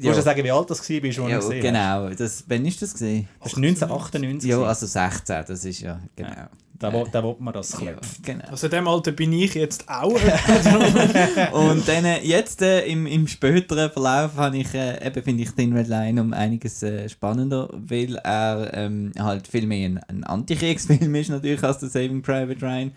Du 0.00 0.06
musst 0.08 0.16
ja 0.16 0.22
sagen, 0.22 0.42
wie 0.42 0.50
alt 0.50 0.70
das 0.70 0.90
war, 0.90 1.04
als 1.04 1.16
du 1.16 1.28
ja, 1.28 1.36
gesehen 1.38 1.62
genau. 1.62 2.08
Das, 2.10 2.44
wann 2.48 2.66
ist 2.66 2.82
das 2.82 2.94
gesehen? 2.94 3.28
Das 3.40 3.52
war 3.52 3.62
1998. 3.62 4.50
Ja, 4.50 4.62
also 4.62 4.86
16, 4.86 5.44
das 5.46 5.64
ist 5.64 5.80
ja, 5.82 6.00
genau. 6.16 6.48
Da, 6.80 6.92
wo, 6.92 7.04
da 7.04 7.22
will 7.22 7.36
man 7.38 7.54
das 7.54 7.72
Ja, 7.72 7.92
klopfen. 7.92 8.22
genau. 8.24 8.44
Also 8.48 8.66
in 8.66 8.70
dem 8.72 8.88
Alter 8.88 9.12
bin 9.12 9.32
ich 9.32 9.54
jetzt 9.54 9.88
auch. 9.88 10.10
Und 11.52 11.86
dann 11.86 12.04
äh, 12.06 12.20
jetzt 12.22 12.62
äh, 12.62 12.86
im, 12.86 13.06
im 13.06 13.28
späteren 13.28 13.90
Verlauf 13.90 14.34
habe 14.36 14.56
ich, 14.56 14.74
äh, 14.74 15.06
eben 15.06 15.22
finde 15.22 15.42
ich 15.42 15.50
den 15.52 15.72
Red 15.74 15.88
Line 15.88 16.20
um 16.20 16.32
einiges 16.32 16.82
äh, 16.82 17.08
spannender, 17.08 17.68
weil 17.72 18.16
er 18.16 18.70
ähm, 18.74 19.12
halt 19.18 19.46
viel 19.46 19.66
mehr 19.66 19.88
ein, 19.88 20.00
ein 20.08 20.24
Antikriegsfilm 20.24 21.14
ist 21.16 21.28
natürlich 21.28 21.62
als 21.62 21.78
der 21.78 21.90
Saving 21.90 22.22
Private 22.22 22.60
Ryan 22.64 22.92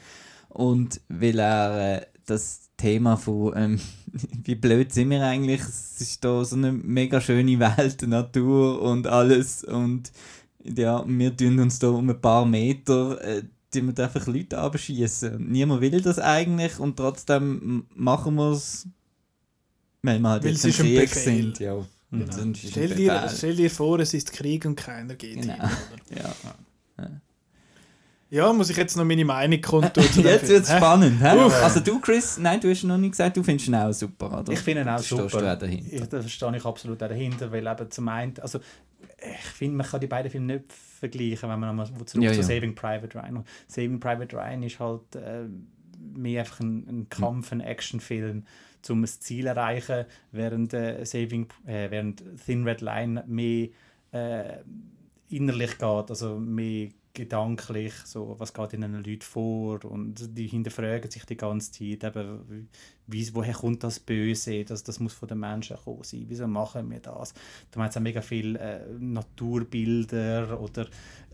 und 0.50 1.02
weil 1.10 1.38
er 1.40 1.98
äh, 1.98 2.06
das 2.26 2.70
Thema 2.78 3.18
von 3.18 3.54
ähm, 3.56 3.80
wie 4.46 4.56
blöd 4.56 4.94
sind 4.94 5.10
wir 5.10 5.24
eigentlich, 5.24 5.60
es 5.62 6.00
ist 6.00 6.24
da 6.24 6.44
so 6.46 6.56
eine 6.56 6.72
mega 6.72 7.20
schöne 7.20 7.60
Welt, 7.60 8.02
Natur 8.08 8.82
und 8.82 9.08
alles 9.08 9.64
und 9.64 10.12
ja, 10.64 11.04
wir 11.06 11.36
tun 11.36 11.60
uns 11.60 11.80
da 11.80 11.90
um 11.90 12.10
ein 12.10 12.22
paar 12.22 12.46
Meter 12.46 13.22
äh, 13.22 13.44
tun 13.74 13.88
wir 13.88 13.94
da 13.94 14.06
einfach 14.06 14.26
Leute 14.28 14.58
abschießen. 14.58 15.46
Niemand 15.52 15.82
will 15.82 16.02
das 16.02 16.20
eigentlich 16.20 16.80
und 16.80 16.96
trotzdem 16.98 17.86
machen 17.96 18.36
wir 18.36 18.52
es, 18.52 18.88
weil 20.02 20.20
wir 20.20 20.30
halt 20.30 20.44
Weil 20.44 20.52
jetzt 20.52 20.66
im 20.66 20.72
Krieg 20.72 21.02
Befehl. 21.02 21.22
sind. 21.24 21.60
Ja. 21.60 21.74
Und 21.74 21.88
dann 22.38 22.52
ist 22.52 22.64
es 22.64 22.70
stell, 22.72 22.92
ein 22.92 22.98
dir, 22.98 23.32
stell 23.36 23.56
dir 23.56 23.72
vor, 23.72 24.00
es 24.00 24.14
ist 24.14 24.32
Krieg 24.34 24.66
und 24.66 24.76
keiner 24.76 25.16
geht 25.16 25.42
Genau. 25.42 25.54
hin. 25.56 25.62
Oder? 26.12 26.36
Ja. 27.00 27.10
Ja, 28.30 28.52
muss 28.52 28.72
ich 28.72 28.78
jetzt 28.78 28.98
noch 28.98 29.06
meine 29.06 29.24
Meinung 29.24 29.62
kundtun? 29.62 30.04
Jetzt 30.24 30.48
wird 30.48 30.64
es 30.64 30.72
spannend. 30.72 31.22
Hä? 31.22 31.38
Also 31.62 31.82
du, 31.82 32.00
Chris, 32.00 32.40
nein, 32.40 32.60
du 32.60 32.68
hast 32.72 32.84
noch 32.84 32.98
nicht 32.98 33.12
gesagt, 33.12 33.38
du 33.38 33.44
findest 33.44 33.68
ihn 33.68 33.76
auch 33.76 33.94
super, 33.94 34.40
oder? 34.40 34.52
Ich 34.52 34.58
finde 34.58 34.82
ihn 34.82 34.88
auch 34.90 34.96
Da 34.96 35.04
super. 35.04 35.28
Du 35.28 35.38
auch 35.54 35.60
dahinter. 35.60 35.94
Ich, 35.94 36.10
da 36.10 36.28
stehe 36.28 36.58
ich 36.58 36.66
absolut 36.66 37.04
auch 37.04 37.08
dahinter, 37.10 37.52
weil 37.52 37.68
eben 37.68 37.92
zum 37.92 38.08
einen, 38.08 38.34
also 38.42 38.60
ich 39.32 39.46
finde, 39.46 39.78
man 39.78 39.88
kann 39.88 40.02
die 40.02 40.08
beiden 40.08 40.32
Filme 40.32 40.54
nicht 40.54 40.72
vergleichen, 40.72 41.50
wenn 41.50 41.60
man 41.60 41.76
nochmal 41.76 42.06
zurück 42.06 42.24
Ja, 42.24 42.32
zu 42.32 42.38
ja. 42.38 42.44
Saving 42.44 42.76
Private 42.76 43.18
Ryan. 43.18 43.44
Saving 43.68 44.00
Private 44.00 44.36
Ryan 44.36 44.64
ist 44.64 44.80
halt 44.80 45.16
äh, 45.16 45.46
mehr 46.14 46.42
einfach 46.42 46.60
ein, 46.60 46.88
ein 46.88 47.10
Kampf, 47.10 47.52
ein 47.52 47.62
Actionfilm, 47.62 48.44
um 48.90 49.04
ein 49.04 49.08
Ziel 49.08 49.44
zu 49.44 49.50
erreichen, 49.50 50.06
während, 50.32 50.74
äh, 50.74 51.06
Saving, 51.06 51.48
äh, 51.66 51.90
während 51.90 52.24
Thin 52.46 52.64
Red 52.68 52.82
Line 52.82 53.24
mehr 53.28 53.70
äh, 54.12 54.60
innerlich 55.30 55.78
geht, 55.78 56.10
also 56.10 56.40
mehr 56.40 56.90
gedanklich, 57.14 57.94
so, 58.06 58.36
was 58.40 58.54
geht 58.54 58.74
in 58.74 58.84
einen 58.84 59.04
Leuten 59.04 59.22
vor 59.22 59.86
und 59.86 60.38
die 60.38 60.48
hinterfragen 60.48 61.10
sich 61.12 61.26
die 61.26 61.38
ganze 61.38 61.72
Zeit, 61.72 62.04
eben, 62.04 62.68
wie, 63.08 63.30
woher 63.34 63.54
kommt 63.54 63.84
das 63.84 64.00
Böse, 64.00 64.64
das, 64.64 64.84
das 64.84 65.00
muss 65.00 65.14
von 65.14 65.28
den 65.28 65.40
Menschen 65.40 65.78
kommen 65.84 66.04
sein, 66.04 66.26
wieso 66.28 66.48
machen 66.48 66.90
wir 66.90 67.00
das? 67.00 67.34
Da 67.72 67.82
haben 67.82 67.90
auch 67.90 68.00
mega 68.00 68.22
viele 68.22 68.60
äh, 68.60 68.80
Naturbilder 69.00 70.60
oder 70.60 70.88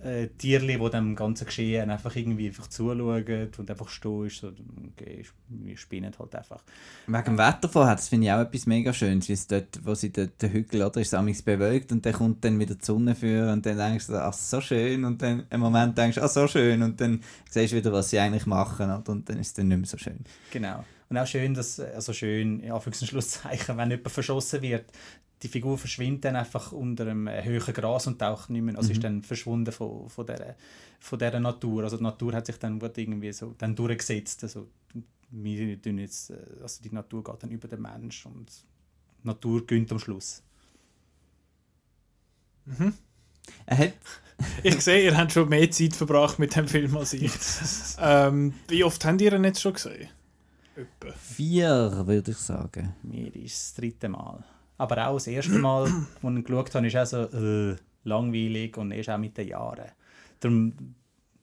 äh, 0.04 0.28
Tierli, 0.38 0.78
die 0.78 0.90
dem 0.90 1.16
ganzen 1.16 1.46
Geschehen 1.46 1.90
einfach 1.90 2.16
irgendwie 2.16 2.48
einfach 2.48 2.68
zuschauen 2.68 3.50
und 3.58 3.70
einfach 3.70 3.90
stehen 3.90 4.30
so, 4.30 4.52
okay, 4.94 5.26
wir 5.50 5.78
spinnen 5.78 6.14
halt 6.18 6.36
einfach. 6.36 6.64
Wegen 7.08 7.24
dem 7.24 7.38
Wetter 7.38 7.70
vorher, 7.70 7.96
das 7.96 8.08
finde 8.08 8.28
ich 8.28 8.34
auch 8.34 8.40
etwas 8.40 8.66
mega 8.66 8.94
Schönes, 8.94 9.28
wie 9.28 9.34
es 9.34 9.48
dort, 9.48 9.80
wo 9.84 9.94
sie 9.94 10.12
dort, 10.12 10.42
den 10.42 10.52
Hügel, 10.52 10.84
oder, 10.84 11.02
ist 11.02 11.14
es 11.14 11.42
bewölkt 11.42 11.92
und 11.92 12.06
dann 12.06 12.14
kommt 12.14 12.44
dann 12.44 12.60
wieder 12.60 12.76
die 12.76 12.86
Sonne 12.86 13.14
für 13.14 13.52
und 13.52 13.66
dann 13.66 13.78
denkst 13.78 14.08
du, 14.08 14.16
ach 14.16 14.34
so 14.34 14.62
schön 14.62 15.04
und 15.06 15.22
dann 15.22 15.46
im 15.50 15.60
Moment 15.60 15.98
denkst 15.98 16.16
du, 16.16 16.24
ach 16.24 16.30
so 16.30 16.48
schön 16.48 16.82
und 16.82 17.00
dann 17.02 17.22
siehst 17.50 17.74
du 17.74 17.78
wieder, 17.78 17.92
was 17.92 18.10
sie 18.10 18.20
eigentlich 18.20 18.46
machen 18.46 18.90
und 18.92 19.30
dann 19.30 19.38
ist 19.38 19.48
es 19.48 19.54
dann 19.54 19.68
nicht 19.68 19.78
mehr 19.78 19.88
so 19.88 19.98
schön. 19.98 20.20
Genau. 20.52 20.84
Und 21.10 21.18
auch 21.18 21.28
schön, 21.28 21.54
dass, 21.54 21.80
also 21.80 22.14
schön, 22.14 22.60
in 22.60 22.72
Anführungs- 22.72 23.02
und 23.02 23.08
Schlusszeichen, 23.08 23.78
wenn 23.78 23.90
jemand 23.90 24.12
verschossen 24.12 24.62
wird, 24.62 24.86
die 25.42 25.48
Figur 25.48 25.78
verschwindet 25.78 26.26
dann 26.26 26.36
einfach 26.36 26.72
unter 26.72 27.04
einem 27.08 27.28
äh, 27.28 27.44
höheren 27.44 27.74
Gras 27.74 28.08
und 28.08 28.20
taucht 28.20 28.50
nicht 28.50 28.62
mehr, 28.62 28.78
also 28.78 28.92
ist 28.92 29.04
dann 29.04 29.24
verschwunden 29.24 29.72
von, 29.72 30.10
von, 30.10 30.26
der, 30.26 30.56
von 31.00 31.18
dieser 31.18 31.40
Natur. 31.40 31.84
Also 31.84 31.98
die 31.98 32.04
Natur 32.04 32.34
hat 32.34 32.46
sich 32.46 32.58
dann 32.58 32.78
gut 32.78 32.98
irgendwie 32.98 33.32
so 33.32 33.56
dann 33.58 33.76
durchgesetzt. 33.76 34.44
Also 34.44 34.68
wir 35.32 35.82
tun 35.82 35.98
jetzt, 35.98 36.32
äh, 36.32 36.38
also 36.62 36.84
die 36.84 36.94
Natur 36.94 37.24
geht 37.24 37.42
dann 37.42 37.52
über 37.52 37.68
den 37.68 37.82
Mensch 37.82 38.26
und 38.26 38.52
die 39.24 39.28
Natur 39.28 39.66
gönnt 39.66 39.92
am 39.92 40.00
Schluss. 40.00 40.44
Hat, 43.68 43.94
Ich 44.64 44.80
sehe, 44.82 45.04
ihr 45.04 45.18
habt 45.18 45.32
schon 45.32 45.50
mehr 45.50 45.70
Zeit 45.72 45.96
verbracht 45.96 46.40
mit 46.40 46.56
dem 46.56 46.68
Film 46.68 46.96
als 46.98 47.14
ich. 47.14 47.32
ähm, 48.00 48.54
wie 48.68 48.84
oft 48.84 49.04
habt 49.06 49.22
ihr 49.22 49.34
ihn 49.34 49.44
jetzt 49.44 49.62
schon 49.62 49.74
gesehen? 49.74 50.10
Etwa. 50.82 51.14
vier, 51.18 52.04
würde 52.06 52.32
ich 52.32 52.38
sagen. 52.38 52.94
Mir 53.04 53.36
ist 53.36 53.56
das 53.56 53.74
dritte 53.76 54.10
Mal. 54.10 54.44
Aber 54.78 55.08
auch 55.08 55.16
das 55.16 55.28
erste 55.28 55.60
Mal, 55.60 55.84
als 55.84 55.92
ich 56.18 56.24
ihn 56.24 56.44
geschaut 56.44 56.74
habe, 56.74 56.88
ist 56.88 56.96
auch 56.96 57.06
so 57.06 57.38
äh, 57.38 57.76
langweilig 58.04 58.78
und 58.78 58.92
erst 58.92 59.10
auch 59.10 59.18
mit 59.18 59.38
den 59.38 59.50
Jahren. 59.50 59.92
darum 60.40 60.74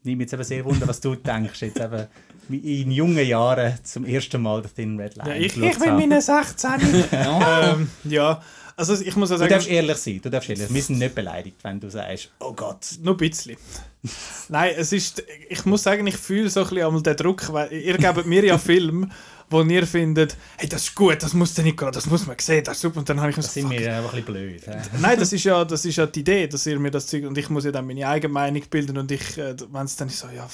nimmt 0.03 0.19
mich 0.19 0.21
jetzt 0.21 0.33
eben 0.35 0.45
sehr 0.45 0.65
wunder, 0.65 0.89
was 0.89 1.01
du 1.01 1.15
denkst, 1.17 1.61
jetzt 1.63 1.81
eben 1.81 2.07
in 2.49 2.91
jungen 2.93 3.27
Jahren 3.27 3.75
zum 3.83 4.05
ersten 4.05 4.41
Mal 4.41 4.63
The 4.63 4.71
Thin 4.71 4.99
Red 4.99 5.17
Line 5.17 5.31
Ja, 5.31 5.37
ich, 5.37 5.57
ich 5.57 5.79
bin 5.79 5.95
meine 5.97 6.23
16. 6.23 6.71
ähm, 7.13 7.91
ja, 8.05 8.41
also 8.77 8.95
ich 8.95 9.17
muss 9.17 9.31
Du 9.31 9.37
sagen, 9.39 9.51
darfst 9.51 9.69
ehrlich 9.69 9.97
sein, 9.97 10.21
du 10.23 10.31
darfst 10.31 10.49
ehrlich 10.51 10.67
sein. 10.67 10.75
Wir 10.75 10.83
sind 10.83 10.99
nicht 10.99 11.15
beleidigt, 11.15 11.57
wenn 11.63 11.81
du 11.81 11.91
sagst, 11.91 12.31
oh 12.41 12.53
Gott. 12.53 12.87
nur 13.03 13.15
ein 13.15 13.17
bisschen. 13.17 13.57
Nein, 14.49 14.75
es 14.77 14.93
ist, 14.93 15.23
ich 15.49 15.65
muss 15.65 15.83
sagen, 15.83 16.07
ich 16.07 16.17
fühle 16.17 16.51
so 16.51 16.61
ein 16.61 16.69
bisschen 16.69 16.87
einmal 16.87 17.03
den 17.03 17.17
Druck, 17.17 17.53
weil 17.53 17.73
ihr 17.73 17.97
gebt 17.99 18.27
mir 18.27 18.45
ja 18.45 18.59
Filme, 18.59 19.09
wo 19.49 19.63
ihr 19.63 19.87
findet, 19.87 20.37
hey, 20.59 20.69
das 20.69 20.83
ist 20.85 20.95
gut, 20.95 21.23
das 21.23 21.33
muss 21.33 21.55
der 21.55 21.65
Nicola, 21.65 21.91
das 21.91 22.07
muss 22.07 22.27
man 22.27 22.37
sehen, 22.39 22.65
das 22.65 22.77
ist 22.77 22.83
super. 22.83 22.99
Und 22.99 23.09
dann 23.09 23.21
habe 23.21 23.31
ich 23.31 23.37
mir 23.37 23.43
Das 23.43 23.55
so, 23.55 23.61
sind 23.61 23.71
fuck. 23.71 23.79
wir 23.79 23.97
einfach 23.97 24.13
ein 24.15 24.25
bisschen 24.25 24.35
blöd. 24.35 24.67
hä? 24.67 24.81
Nein, 25.01 25.19
das 25.19 25.33
ist, 25.33 25.45
ja, 25.45 25.65
das 25.65 25.85
ist 25.85 25.97
ja 25.97 26.07
die 26.07 26.21
Idee, 26.21 26.47
dass 26.49 26.67
ihr 26.67 26.79
mir 26.79 26.91
das 26.91 27.07
Zeug, 27.07 27.25
und 27.27 27.39
ich 27.39 27.49
muss 27.49 27.65
ja 27.65 27.73
dann 27.73 27.87
meine 27.87 28.07
eigene 28.09 28.33
Meinung 28.33 28.63
bilden 28.69 28.99
und 28.99 29.11
ich, 29.11 29.39
äh, 29.39 29.55
wenn 29.73 29.85
es 29.85 29.97
dann 29.97 30.09
ist 30.09 30.19
so, 30.19 30.29
ja, 30.29 30.49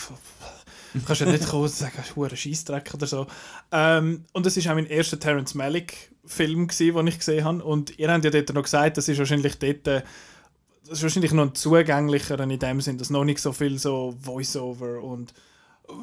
Du 0.94 1.00
kannst 1.00 1.22
ja 1.22 1.26
nicht 1.26 1.48
kommen 1.48 1.62
und 1.62 1.70
sagen, 1.70 1.92
das 1.96 2.10
ist 2.10 2.16
ein 2.18 2.36
Scheissdreck 2.36 2.90
oder 2.92 3.06
so. 3.06 3.26
Ähm, 3.70 4.26
und 4.32 4.44
das 4.44 4.62
war 4.62 4.72
auch 4.72 4.76
mein 4.76 4.84
erster 4.86 5.18
Terence 5.18 5.54
Malick-Film, 6.22 6.68
gewesen, 6.68 6.96
den 6.96 7.06
ich 7.06 7.18
gesehen 7.18 7.44
habe. 7.44 7.64
Und 7.64 7.98
ihr 7.98 8.10
habt 8.10 8.24
ja 8.24 8.30
dort 8.30 8.54
noch 8.54 8.62
gesagt, 8.62 8.96
das 8.96 9.08
ist 9.08 9.18
wahrscheinlich 9.18 9.58
dort, 9.58 9.86
äh, 9.86 10.02
das 10.84 10.98
ist 10.98 11.02
wahrscheinlich 11.02 11.32
noch 11.32 11.44
ein 11.44 11.54
zugänglicher 11.54 12.38
in 12.40 12.58
dem 12.58 12.80
Sinn, 12.80 12.98
dass 12.98 13.10
noch 13.10 13.24
nicht 13.24 13.40
so 13.40 13.52
viel 13.52 13.78
so 13.78 14.14
Voice-Over 14.22 15.02
und 15.02 15.32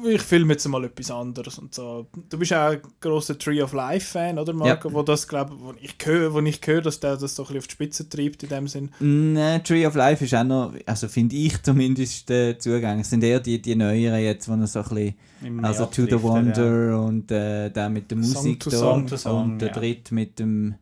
ich 0.06 0.22
filme 0.22 0.52
jetzt 0.52 0.66
mal 0.68 0.84
etwas 0.84 1.10
anderes 1.10 1.58
und 1.58 1.74
so. 1.74 2.06
Du 2.28 2.38
bist 2.38 2.52
auch 2.52 2.70
ein 2.70 2.80
grosser 3.00 3.38
Tree 3.38 3.62
of 3.62 3.72
Life-Fan, 3.72 4.38
oder 4.38 4.52
Marco? 4.52 4.92
Wo 4.92 5.02
das, 5.02 5.26
glaube 5.26 5.54
wo 5.58 5.74
ich 5.80 5.94
höre, 6.04 6.32
wo 6.32 6.40
ich 6.40 6.60
höre, 6.64 6.82
dass 6.82 7.00
der 7.00 7.16
das 7.16 7.36
so 7.36 7.42
ein 7.42 7.46
bisschen 7.46 7.58
auf 7.58 7.66
die 7.66 7.72
Spitze 7.72 8.08
treibt 8.08 8.42
in 8.42 8.48
dem 8.48 8.68
Sinn. 8.68 8.90
Nein, 9.00 9.62
Tree 9.64 9.86
of 9.86 9.94
Life 9.94 10.24
ist 10.24 10.34
auch 10.34 10.44
noch, 10.44 10.74
also 10.86 11.08
finde 11.08 11.36
ich 11.36 11.62
zumindest 11.62 12.30
äh, 12.30 12.58
Zugang. 12.58 13.00
Es 13.00 13.10
sind 13.10 13.24
eher 13.24 13.40
die, 13.40 13.60
die 13.60 13.76
neueren 13.76 14.20
jetzt, 14.20 14.48
wo 14.48 14.56
noch 14.56 14.66
so 14.66 14.80
ein 14.80 14.88
bisschen, 14.88 15.64
also 15.64 15.86
To 15.86 16.06
the 16.06 16.22
Wonder 16.22 17.02
und 17.02 17.30
äh, 17.30 17.70
der 17.70 17.88
mit 17.90 18.10
der 18.10 18.22
Song 18.22 18.44
Musik 18.44 18.60
to 18.60 18.70
da 18.70 18.76
Song 18.76 19.06
to 19.06 19.16
Song, 19.16 19.52
und 19.52 19.58
der 19.58 19.68
ja. 19.68 19.74
dritte 19.74 20.14
mit 20.14 20.38
dem 20.38 20.74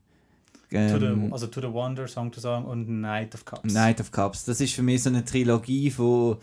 Ja. 0.71 0.99
To 0.99 1.05
ähm, 1.05 1.27
the, 1.27 1.33
also 1.33 1.47
To 1.47 1.61
the 1.61 1.73
Wonder, 1.73 2.07
Song 2.09 2.31
to 2.31 2.41
Song 2.41 2.65
und 2.65 2.89
Night 3.01 3.35
of 3.35 3.45
Cups. 3.45 3.73
Night 3.73 4.01
of 4.01 4.11
Cups. 4.11 4.45
Das 4.45 4.61
ist 4.61 4.75
für 4.75 4.83
mich 4.83 5.03
so 5.03 5.09
eine 5.09 5.25
Trilogie 5.25 5.91
von 5.91 6.37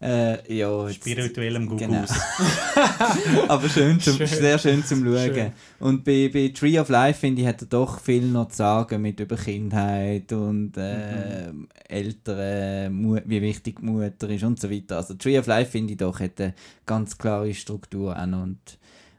äh, 0.00 0.54
ja, 0.54 0.86
jetzt- 0.88 0.96
Spirituellem 0.96 1.66
Gugus. 1.66 1.80
Genau. 1.86 2.04
Aber 3.48 3.68
schön, 3.68 3.98
zum, 4.00 4.16
Schön. 4.16 4.26
sehr 4.26 4.58
schön 4.58 4.84
zum 4.84 5.04
Schauen. 5.04 5.34
Schön. 5.34 5.52
Und 5.80 6.04
bei, 6.04 6.30
bei 6.32 6.48
Tree 6.54 6.78
of 6.78 6.88
Life, 6.88 7.20
finde 7.20 7.42
ich, 7.42 7.48
hat 7.48 7.62
er 7.62 7.66
doch 7.68 8.00
viel 8.00 8.22
noch 8.26 8.48
zu 8.48 8.56
sagen 8.58 9.00
mit 9.02 9.20
über 9.20 9.36
Kindheit 9.36 10.32
und 10.32 10.76
äh, 10.76 11.50
Mhm. 11.52 11.68
Eltern, 11.88 12.92
Mu 12.94 13.18
wie 13.24 13.40
wichtig 13.42 13.78
die 13.80 13.84
Mutter 13.86 14.28
ist 14.28 14.44
und 14.44 14.60
so 14.60 14.70
weiter. 14.70 14.96
Also 14.96 15.14
Tree 15.14 15.38
of 15.38 15.46
Life, 15.46 15.70
finde 15.70 15.92
ich 15.92 15.98
doch, 15.98 16.20
hat 16.20 16.40
eine 16.40 16.54
ganz 16.84 17.16
klare 17.16 17.52
Struktur 17.54 18.14
noch. 18.26 18.42
Und, 18.42 18.58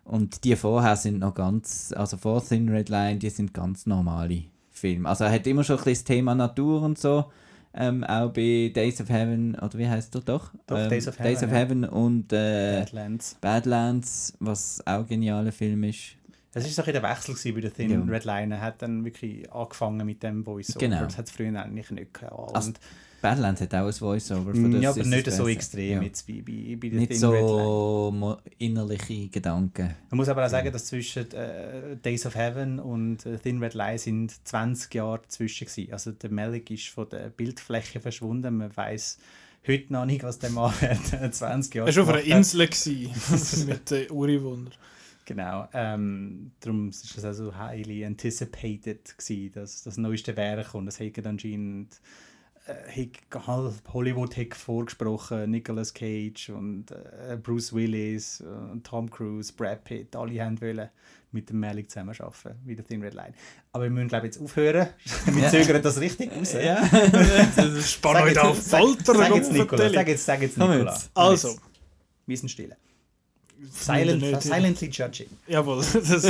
und 0.04 0.44
die 0.44 0.56
vorher 0.56 0.95
sind 0.95 1.20
noch 1.20 1.34
ganz, 1.34 1.94
also 1.95 2.18
vor 2.18 2.44
Thin 2.45 2.70
Red 2.70 2.90
Line, 2.90 3.18
die 3.20 3.30
sind 3.30 3.54
ganz 3.54 3.86
normale 3.86 4.44
Filme. 4.72 5.10
Also 5.10 5.24
er 5.24 5.32
hat 5.32 5.48
immer 5.48 5.64
schon 5.64 5.78
ein 5.78 5.84
bisschen 5.84 5.94
das 5.95 6.04
Thema 6.04 6.36
Natur 6.36 6.82
und 6.84 6.98
so. 6.99 7.26
Ähm, 7.73 8.03
auch 8.03 8.31
bei 8.31 8.72
Days 8.73 8.99
of 9.02 9.10
Heaven, 9.10 9.56
oder 9.56 9.77
wie 9.77 9.88
heißt 9.88 10.15
er 10.15 10.22
doch? 10.22 10.52
Doch, 10.65 10.77
ähm, 10.77 10.89
Days 10.89 11.07
of 11.07 11.18
Days 11.18 11.44
of 11.44 11.52
Heaven, 11.52 11.84
Heaven 11.84 11.85
und 11.85 12.34
äh, 12.34 12.80
Badlands. 12.80 13.38
Badlands, 13.39 14.34
was 14.39 14.81
auch 14.88 14.99
ein 14.99 15.07
genialer 15.07 15.52
Film 15.52 15.84
ist. 15.84 16.15
Es 16.53 16.64
war 16.64 16.72
so 16.72 16.81
ein 16.89 16.94
der 16.94 17.03
Wechsel 17.03 17.53
bei 17.53 17.61
der 17.61 17.73
Thin 17.73 17.91
Ja. 17.91 18.02
Red 18.02 18.26
Line. 18.26 18.56
Er 18.56 18.61
hat 18.61 18.81
dann 18.81 19.06
wirklich 19.06 19.52
angefangen 19.52 20.03
mit 20.06 20.23
dem 20.23 20.44
Voice-Over. 20.44 20.80
Genau. 20.80 21.03
Das 21.03 21.18
hat 21.18 21.26
es 21.27 21.31
früher 21.31 21.49
eigentlich 21.61 21.91
nicht 21.91 22.14
gehabt. 22.15 22.56
Also, 22.56 22.69
Und- 22.69 22.80
Badlands 23.22 23.61
hat 23.61 23.73
auch 23.73 23.88
ein 23.88 23.94
Voice-Over. 23.94 24.53
von 24.53 24.72
das 24.72 24.81
ja, 24.81 24.89
aber 24.91 25.03
nicht 25.03 25.31
so 25.31 25.48
extrem 25.48 25.91
Ja. 25.98 26.02
jetzt 26.03 26.27
wie 26.27 26.41
bei, 26.41 26.76
bei 26.80 26.89
der 26.89 26.99
Nicht 26.99 27.11
Thin 27.14 27.23
Red 27.26 27.41
Line. 27.41 27.48
so 27.49 28.38
innerliche 28.60 29.27
Gedanken. 29.30 29.95
Man 30.10 30.18
muss 30.18 30.30
aber 30.30 30.45
auch 30.45 30.49
sagen, 30.49 30.72
dass 30.72 30.85
zwischen 30.85 31.31
äh, 31.31 31.95
Days 31.98 32.26
of 32.26 32.35
Heaven 32.35 32.80
und 32.80 33.26
äh, 33.26 33.38
Thin 33.39 33.61
Red 33.64 33.73
Line 33.73 33.98
sind 33.98 34.48
20 34.48 34.94
Jahre 34.94 35.19
dazwischen 35.23 35.65
gewesen. 35.68 35.91
Also 35.94 36.11
der 36.11 36.31
Malik 36.31 36.69
ist 36.69 36.88
von 36.89 37.10
der 37.10 37.30
Bildfläche 37.30 37.99
verschwunden. 37.99 38.57
Man 38.57 38.76
weiß 38.76 39.18
heute 39.68 39.91
noch 39.94 40.06
nicht, 40.06 40.23
was 40.23 40.39
der 40.39 40.52
Mann 40.52 40.73
während 40.80 41.34
20 41.34 41.73
Jahren 41.76 41.88
Er 41.88 41.95
war 41.95 42.03
auf 42.03 42.10
einer 42.10 42.19
hat. 42.19 42.26
Insel 42.27 42.69
mit 43.68 43.91
äh, 43.91 44.07
Uriwunder. 44.11 44.72
Genau. 45.26 45.68
Ähm, 45.73 46.52
darum 46.61 46.89
ist 46.89 47.18
es 47.18 47.26
also 47.26 47.53
highly 47.57 48.06
anticipated 48.06 49.18
gewesen, 49.18 49.52
dass 49.53 49.84
das 49.84 49.98
neueste 49.98 50.38
Werk 50.38 50.73
und 50.73 50.88
es 50.88 50.99
hat 51.02 51.26
anscheinend 51.26 51.99
äh, 52.68 53.07
halb 53.45 53.73
Hollywood 53.94 54.35
hat 54.38 54.53
vorgesprochen, 54.56 55.49
Nicolas 55.52 55.94
Cage 55.94 56.49
und 56.49 56.91
äh, 56.91 57.38
Bruce 57.41 57.73
Willis 57.73 58.41
und 58.41 58.85
Tom 58.85 59.10
Cruise, 59.10 59.52
Brad 59.53 59.84
Pitt, 59.84 60.15
alle 60.15 60.44
haben 60.44 60.60
wollen 60.61 60.89
mit 61.31 61.49
dem 61.49 61.60
Malik 61.60 61.89
zusammenarbeiten, 61.89 62.56
wie 62.65 62.76
der 62.76 62.85
Thin 62.85 63.02
Red 63.02 63.14
Line. 63.14 63.34
Aber 63.73 63.84
wir 63.84 63.91
müssen 63.91 64.07
glaube 64.07 64.27
ich 64.27 64.34
jetzt 64.34 64.41
aufhören. 64.44 64.88
wir 65.26 65.44
Ja. 65.44 65.49
zögern 65.49 65.81
das 65.81 65.99
richtig 65.99 66.31
raus. 66.31 66.52
Spann 67.89 68.14
Sag 68.14 68.23
euch 68.23 68.30
jetzt- 68.30 68.38
auf 68.39 68.61
sag- 68.61 68.80
Folter. 68.81 69.15
Sag 69.15 69.35
jetzt 69.35 69.44
Gott, 69.49 69.53
Nicola, 69.57 69.68
vertell. 69.81 69.94
sag 69.94 70.07
jetzt, 70.07 70.26
sag 70.26 70.41
jetzt 70.41 70.57
Komm 70.57 70.69
Nicola. 70.72 70.94
jetzt. 70.94 71.11
Also, 71.14 71.56
Wir 72.26 72.38
sind 72.38 72.49
still. 72.49 72.76
Silent, 73.72 74.42
silently 74.42 74.90
judging. 74.92 75.30
Jawohl. 75.48 75.84
Das, 75.94 76.26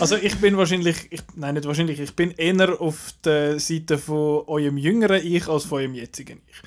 also 0.00 0.16
ich 0.16 0.36
bin 0.36 0.56
wahrscheinlich, 0.56 1.08
ich, 1.10 1.20
nein 1.34 1.54
nicht 1.54 1.66
wahrscheinlich, 1.66 1.98
ich 1.98 2.14
bin 2.14 2.30
eher 2.32 2.80
auf 2.80 3.14
der 3.24 3.58
Seite 3.58 3.98
von 3.98 4.44
eurem 4.46 4.76
jüngeren 4.76 5.24
Ich 5.24 5.48
als 5.48 5.64
von 5.64 5.78
eurem 5.80 5.94
jetzigen 5.94 6.40
Ich. 6.46 6.62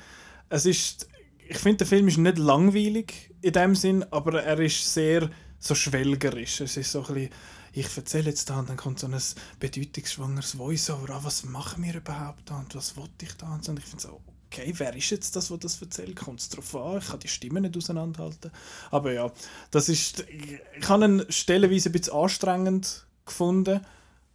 Es 0.48 0.66
ist, 0.66 1.08
ich 1.48 1.58
finde 1.58 1.78
der 1.78 1.86
Film 1.86 2.08
ist 2.08 2.18
nicht 2.18 2.38
langweilig 2.38 3.30
in 3.40 3.52
dem 3.52 3.74
Sinn, 3.74 4.04
aber 4.10 4.42
er 4.42 4.58
ist 4.60 4.92
sehr 4.92 5.30
so 5.58 5.74
schwelgerisch. 5.74 6.60
Es 6.60 6.76
ist 6.76 6.92
so 6.92 7.04
ein 7.06 7.14
bisschen, 7.14 7.30
ich 7.72 7.96
erzähle 7.96 8.30
jetzt 8.30 8.48
da 8.50 8.58
und 8.58 8.68
dann 8.68 8.76
kommt 8.76 8.98
so 8.98 9.06
ein 9.06 9.20
bedeutungsschwangeres 9.60 10.52
Voice-Over, 10.52 11.14
ah, 11.14 11.20
was 11.22 11.44
machen 11.44 11.82
wir 11.84 11.94
überhaupt 11.94 12.50
da 12.50 12.58
und 12.58 12.74
was 12.74 12.96
wollte 12.96 13.24
ich 13.24 13.32
da 13.34 13.52
und 13.52 13.64
so. 13.64 13.72
Und 13.72 13.78
ich 13.78 13.84
finde 13.84 14.02
so, 14.02 14.20
okay, 14.46 14.72
wer 14.76 14.94
ist 14.94 15.10
jetzt 15.10 15.36
das, 15.36 15.48
der 15.48 15.58
das 15.58 15.80
erzählt? 15.80 16.16
Kommt 16.16 16.40
es 16.40 16.48
darauf 16.48 16.74
an? 16.76 16.98
Ich 16.98 17.06
kann 17.08 17.20
die 17.20 17.28
Stimmen 17.28 17.62
nicht 17.62 17.76
auseinanderhalten. 17.76 18.50
Aber 18.90 19.12
ja, 19.12 19.30
das 19.70 19.88
ist, 19.88 20.20
ich, 20.28 20.58
ich 20.78 20.88
habe 20.88 21.04
ihn 21.04 21.26
stellenweise 21.28 21.88
ein 21.88 21.92
bisschen 21.92 22.14
anstrengend 22.14 23.06
gefunden. 23.24 23.80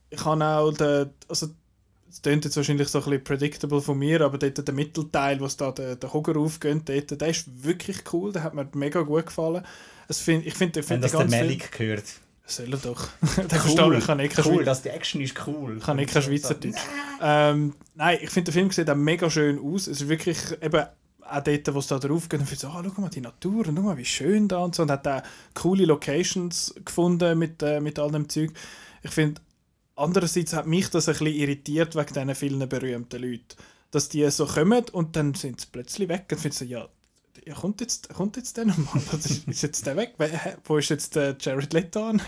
Ich 0.10 0.26
habe 0.26 0.46
auch 0.46 0.74
den, 0.74 1.10
also 1.28 1.50
es 2.10 2.22
klingt 2.22 2.44
jetzt 2.44 2.58
wahrscheinlich 2.58 2.90
so 2.90 3.00
ein 3.00 3.06
bisschen 3.06 3.24
predictable 3.24 3.82
von 3.82 3.98
mir, 3.98 4.22
aber 4.22 4.38
dort 4.38 4.68
der 4.68 4.76
Mittelteil, 4.76 5.40
was 5.40 5.56
da 5.56 5.72
der, 5.72 5.96
der 5.96 6.12
Hoger 6.12 6.38
aufgeht, 6.38 6.90
dort, 6.90 7.22
der 7.22 7.28
ist 7.30 7.64
wirklich 7.64 8.00
cool, 8.12 8.34
der 8.34 8.44
hat 8.44 8.54
mir 8.54 8.68
mega 8.74 9.02
gut 9.02 9.28
gefallen. 9.28 9.66
Es 10.10 10.20
find, 10.20 10.46
ich 10.46 10.54
finde 10.54 10.76
Wenn 10.76 10.84
find 10.84 11.04
das 11.06 11.12
den 11.12 11.30
der 11.30 11.40
Malik 11.40 11.72
gehört. 11.72 12.04
Soll 12.46 12.74
er 12.74 12.80
doch. 12.80 13.08
der 13.38 13.50
versteht, 13.50 13.94
ich 13.98 14.06
kann 14.06 14.20
eh 14.20 14.30
cool, 14.38 14.44
Schweiz- 14.44 14.66
dass 14.66 14.82
die 14.82 14.90
Action 14.90 15.22
ist 15.22 15.36
cool. 15.48 15.78
ich 15.78 15.84
kann 15.84 15.98
nicht 15.98 16.12
kein 16.12 16.22
Schweizerdeutsch. 16.22 16.82
Ähm, 17.22 17.76
nein, 17.96 18.18
ich 18.22 18.30
finde, 18.30 18.52
der 18.52 18.54
Film 18.54 18.72
sieht 18.72 18.90
auch 18.90 18.96
mega 18.96 19.30
schön 19.30 19.60
aus. 19.60 19.88
Es 19.88 20.02
ist 20.02 20.10
wirklich 20.10 20.38
eben 20.62 20.86
auch 21.22 21.44
dort, 21.44 21.74
wo 21.74 21.80
es 21.80 21.88
da 21.88 22.00
drauf 22.00 22.28
geht, 22.28 22.40
und 22.42 22.50
so, 22.50 22.68
ah, 22.68 22.84
schau 22.84 23.02
mal 23.02 23.10
die 23.10 23.22
Natur 23.22 23.68
und 23.68 23.76
schau 23.78 23.84
mal, 23.84 23.98
wie 23.98 24.06
schön 24.06 24.48
da 24.48 24.58
und 24.60 24.76
so. 24.76 24.84
Und 24.84 24.92
hat 24.92 25.08
auch 25.08 25.22
coole 25.54 25.86
Locations 25.86 26.74
gefunden 26.84 27.38
mit, 27.40 27.62
äh, 27.64 27.80
mit 27.80 28.00
all 28.00 28.12
dem 28.12 28.28
Zeug. 28.28 28.52
Ich 29.04 29.12
finde, 29.12 29.40
andererseits 29.96 30.54
hat 30.54 30.68
mich 30.68 30.90
das 30.90 31.08
ein 31.08 31.14
bisschen 31.14 31.28
irritiert 31.28 31.96
wegen 31.96 32.14
diesen 32.14 32.36
vielen 32.36 32.68
berühmten 32.68 33.22
Leuten. 33.22 33.56
Dass 33.92 34.10
die 34.10 34.30
so 34.32 34.46
kommen 34.46 34.86
und 34.92 35.16
dann 35.16 35.34
sind 35.36 35.62
sie 35.62 35.68
plötzlich 35.72 36.10
weg. 36.10 36.26
Und 36.30 36.36
ich 36.38 36.42
finde 36.42 36.58
so, 36.58 36.66
ja, 36.66 36.88
ja, 37.44 37.56
kommt 37.56 37.82
jetzt, 37.82 38.14
kommt 38.14 38.38
jetzt 38.38 38.56
der 38.58 38.66
nochmal? 38.66 39.02
ist, 39.14 39.48
ist 39.48 39.62
jetzt 39.64 39.86
der 39.86 39.98
weg? 39.98 40.14
Wo 40.66 40.78
ist 40.78 40.90
jetzt 40.90 41.16
der 41.16 41.36
Jared 41.40 41.74
Leto? 41.74 42.12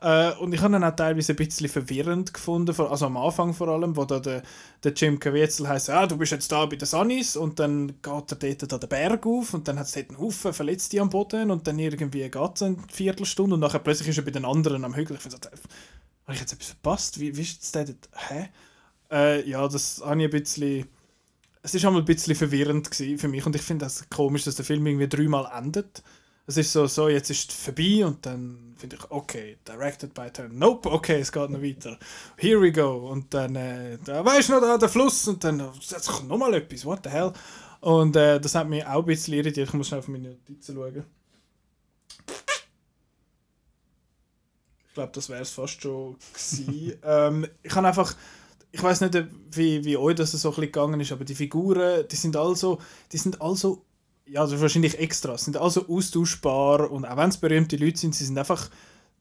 Äh, 0.00 0.32
und 0.34 0.52
ich 0.52 0.60
habe 0.60 0.76
ihn 0.76 0.84
auch 0.84 0.94
teilweise 0.94 1.32
ein 1.32 1.36
bisschen 1.36 1.70
verwirrend 1.70 2.34
gefunden, 2.34 2.78
also 2.78 3.06
am 3.06 3.16
Anfang 3.16 3.54
vor 3.54 3.68
allem, 3.68 3.96
wo 3.96 4.04
da 4.04 4.20
der, 4.20 4.42
der 4.82 4.92
Jim 4.92 5.18
Caviezel 5.18 5.66
heisst, 5.66 5.88
ah, 5.88 6.06
du 6.06 6.18
bist 6.18 6.32
jetzt 6.32 6.52
da 6.52 6.66
bei 6.66 6.76
den 6.76 6.84
Sunnies 6.84 7.36
und 7.36 7.58
dann 7.58 7.88
geht 8.02 8.32
er 8.32 8.54
dort 8.54 8.72
da 8.72 8.76
den 8.76 8.88
Berg 8.90 9.24
auf 9.24 9.54
und 9.54 9.66
dann 9.66 9.78
hat 9.78 9.86
es 9.86 9.92
dort 9.92 10.10
einen 10.10 10.18
Haufen 10.18 10.52
Verletzte 10.52 11.00
am 11.00 11.08
Boden 11.08 11.50
und 11.50 11.66
dann 11.66 11.78
irgendwie 11.78 12.28
geht 12.28 12.50
es 12.54 12.62
eine 12.62 12.76
Viertelstunde 12.92 13.54
und 13.54 13.60
nachher 13.60 13.78
plötzlich 13.78 14.08
ist 14.08 14.18
er 14.18 14.24
bei 14.24 14.30
den 14.30 14.44
anderen 14.44 14.84
am 14.84 14.94
Hügel. 14.94 15.16
Ich 15.16 15.22
finde 15.22 15.38
so, 15.42 15.48
habe 15.48 16.34
ich 16.34 16.40
jetzt 16.40 16.52
etwas 16.52 16.68
verpasst? 16.68 17.18
Wie, 17.18 17.34
wie 17.34 17.40
ist 17.40 17.54
jetzt 17.54 17.74
der 17.74 17.84
dort? 17.86 18.08
Hä? 18.28 18.48
Äh, 19.10 19.48
ja, 19.48 19.66
das 19.66 20.02
habe 20.04 20.20
ich 20.22 20.26
ein 20.26 20.30
bisschen 20.30 20.86
es 21.64 21.74
ist 21.74 21.84
einmal 21.86 22.02
ein 22.02 22.04
bisschen 22.04 22.34
verwirrend 22.34 22.94
für 22.94 23.28
mich 23.28 23.46
und 23.46 23.56
ich 23.56 23.62
finde 23.62 23.86
es 23.86 24.04
komisch, 24.10 24.44
dass 24.44 24.56
der 24.56 24.66
Film 24.66 24.86
irgendwie 24.86 25.08
dreimal 25.08 25.50
endet. 25.56 26.02
Es 26.46 26.58
ist 26.58 26.70
so, 26.70 26.86
so 26.86 27.08
jetzt 27.08 27.30
ist 27.30 27.50
es 27.50 27.56
vorbei 27.56 28.04
und 28.04 28.26
dann 28.26 28.74
finde 28.76 28.96
ich, 28.96 29.10
okay, 29.10 29.56
directed 29.66 30.12
by 30.12 30.30
Tarantino. 30.30 30.66
Nope, 30.66 30.92
okay, 30.92 31.20
es 31.20 31.32
geht 31.32 31.48
noch 31.48 31.62
weiter. 31.62 31.98
Here 32.36 32.60
we 32.60 32.70
go. 32.70 33.08
Und 33.10 33.32
dann, 33.32 33.56
äh, 33.56 33.96
da 34.04 34.22
weißt 34.22 34.50
du 34.50 34.52
noch, 34.52 34.60
da 34.60 34.76
der 34.76 34.90
Fluss 34.90 35.26
und 35.26 35.42
dann, 35.42 35.58
jetzt 35.80 36.06
kommt 36.06 36.28
nochmal 36.28 36.52
etwas, 36.52 36.84
what 36.84 37.00
the 37.02 37.08
hell. 37.08 37.32
Und 37.80 38.14
äh, 38.14 38.38
das 38.38 38.54
hat 38.54 38.68
mich 38.68 38.84
auch 38.84 39.00
ein 39.00 39.06
bisschen 39.06 39.32
irritiert. 39.32 39.68
Ich 39.68 39.74
muss 39.74 39.88
schnell 39.88 40.00
auf 40.00 40.08
meine 40.08 40.28
Notizen 40.28 40.74
schauen. 40.74 41.04
Ich 44.88 44.94
glaube, 44.94 45.12
das 45.14 45.30
wäre 45.30 45.40
es 45.40 45.50
fast 45.50 45.80
schon 45.80 46.16
gewesen. 46.34 46.98
ähm, 47.04 47.46
ich 47.62 47.74
habe 47.74 47.88
einfach, 47.88 48.14
ich 48.74 48.82
weiß 48.82 49.02
nicht, 49.02 49.24
wie, 49.52 49.84
wie 49.84 49.96
euch 49.96 50.16
das 50.16 50.32
so 50.32 50.48
ein 50.48 50.50
bisschen 50.50 50.72
gegangen 50.72 51.00
ist, 51.00 51.12
aber 51.12 51.24
die 51.24 51.36
Figuren, 51.36 52.08
die 52.10 52.16
sind 52.16 52.36
also, 52.36 52.78
die 53.12 53.18
sind 53.18 53.40
also 53.40 53.84
ja, 54.26 54.44
ist 54.44 54.60
wahrscheinlich 54.60 54.98
extra. 54.98 55.38
Sind 55.38 55.56
also 55.56 55.86
austauschbar 55.86 56.90
und 56.90 57.04
auch 57.04 57.16
wenn 57.16 57.28
es 57.28 57.36
berühmte 57.36 57.76
Leute 57.76 57.98
sind, 57.98 58.16
sie 58.16 58.24
sind 58.24 58.36
einfach 58.36 58.68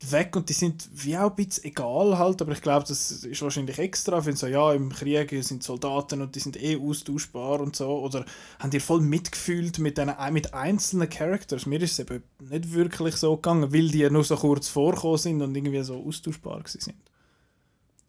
weg 0.09 0.35
und 0.35 0.49
die 0.49 0.53
sind 0.53 0.89
wie 0.91 1.15
auch 1.15 1.29
ein 1.29 1.35
bisschen 1.35 1.65
egal 1.65 2.17
halt, 2.17 2.41
aber 2.41 2.53
ich 2.53 2.61
glaube, 2.61 2.85
das 2.87 3.11
ist 3.11 3.41
wahrscheinlich 3.43 3.77
extra, 3.77 4.25
wenn 4.25 4.35
so, 4.35 4.47
ja, 4.47 4.73
im 4.73 4.89
Krieg 4.89 5.31
sind 5.43 5.61
Soldaten 5.61 6.21
und 6.23 6.33
die 6.35 6.39
sind 6.39 6.61
eh 6.61 6.77
austauschbar 6.77 7.61
und 7.61 7.75
so, 7.75 7.99
oder 7.99 8.25
haben 8.57 8.71
die 8.71 8.79
voll 8.79 9.01
mitgefühlt 9.01 9.77
mit, 9.77 9.99
den, 9.99 10.11
mit 10.31 10.53
einzelnen 10.55 11.09
Characters. 11.09 11.67
Mir 11.67 11.79
ist 11.79 11.91
es 11.91 11.99
eben 11.99 12.23
nicht 12.39 12.73
wirklich 12.73 13.17
so 13.17 13.35
gegangen, 13.35 13.71
weil 13.71 13.89
die 13.89 14.09
nur 14.09 14.23
so 14.23 14.35
kurz 14.35 14.67
vorgekommen 14.67 15.19
sind 15.19 15.41
und 15.43 15.55
irgendwie 15.55 15.83
so 15.83 16.03
austauschbar 16.03 16.63
sind. 16.65 16.95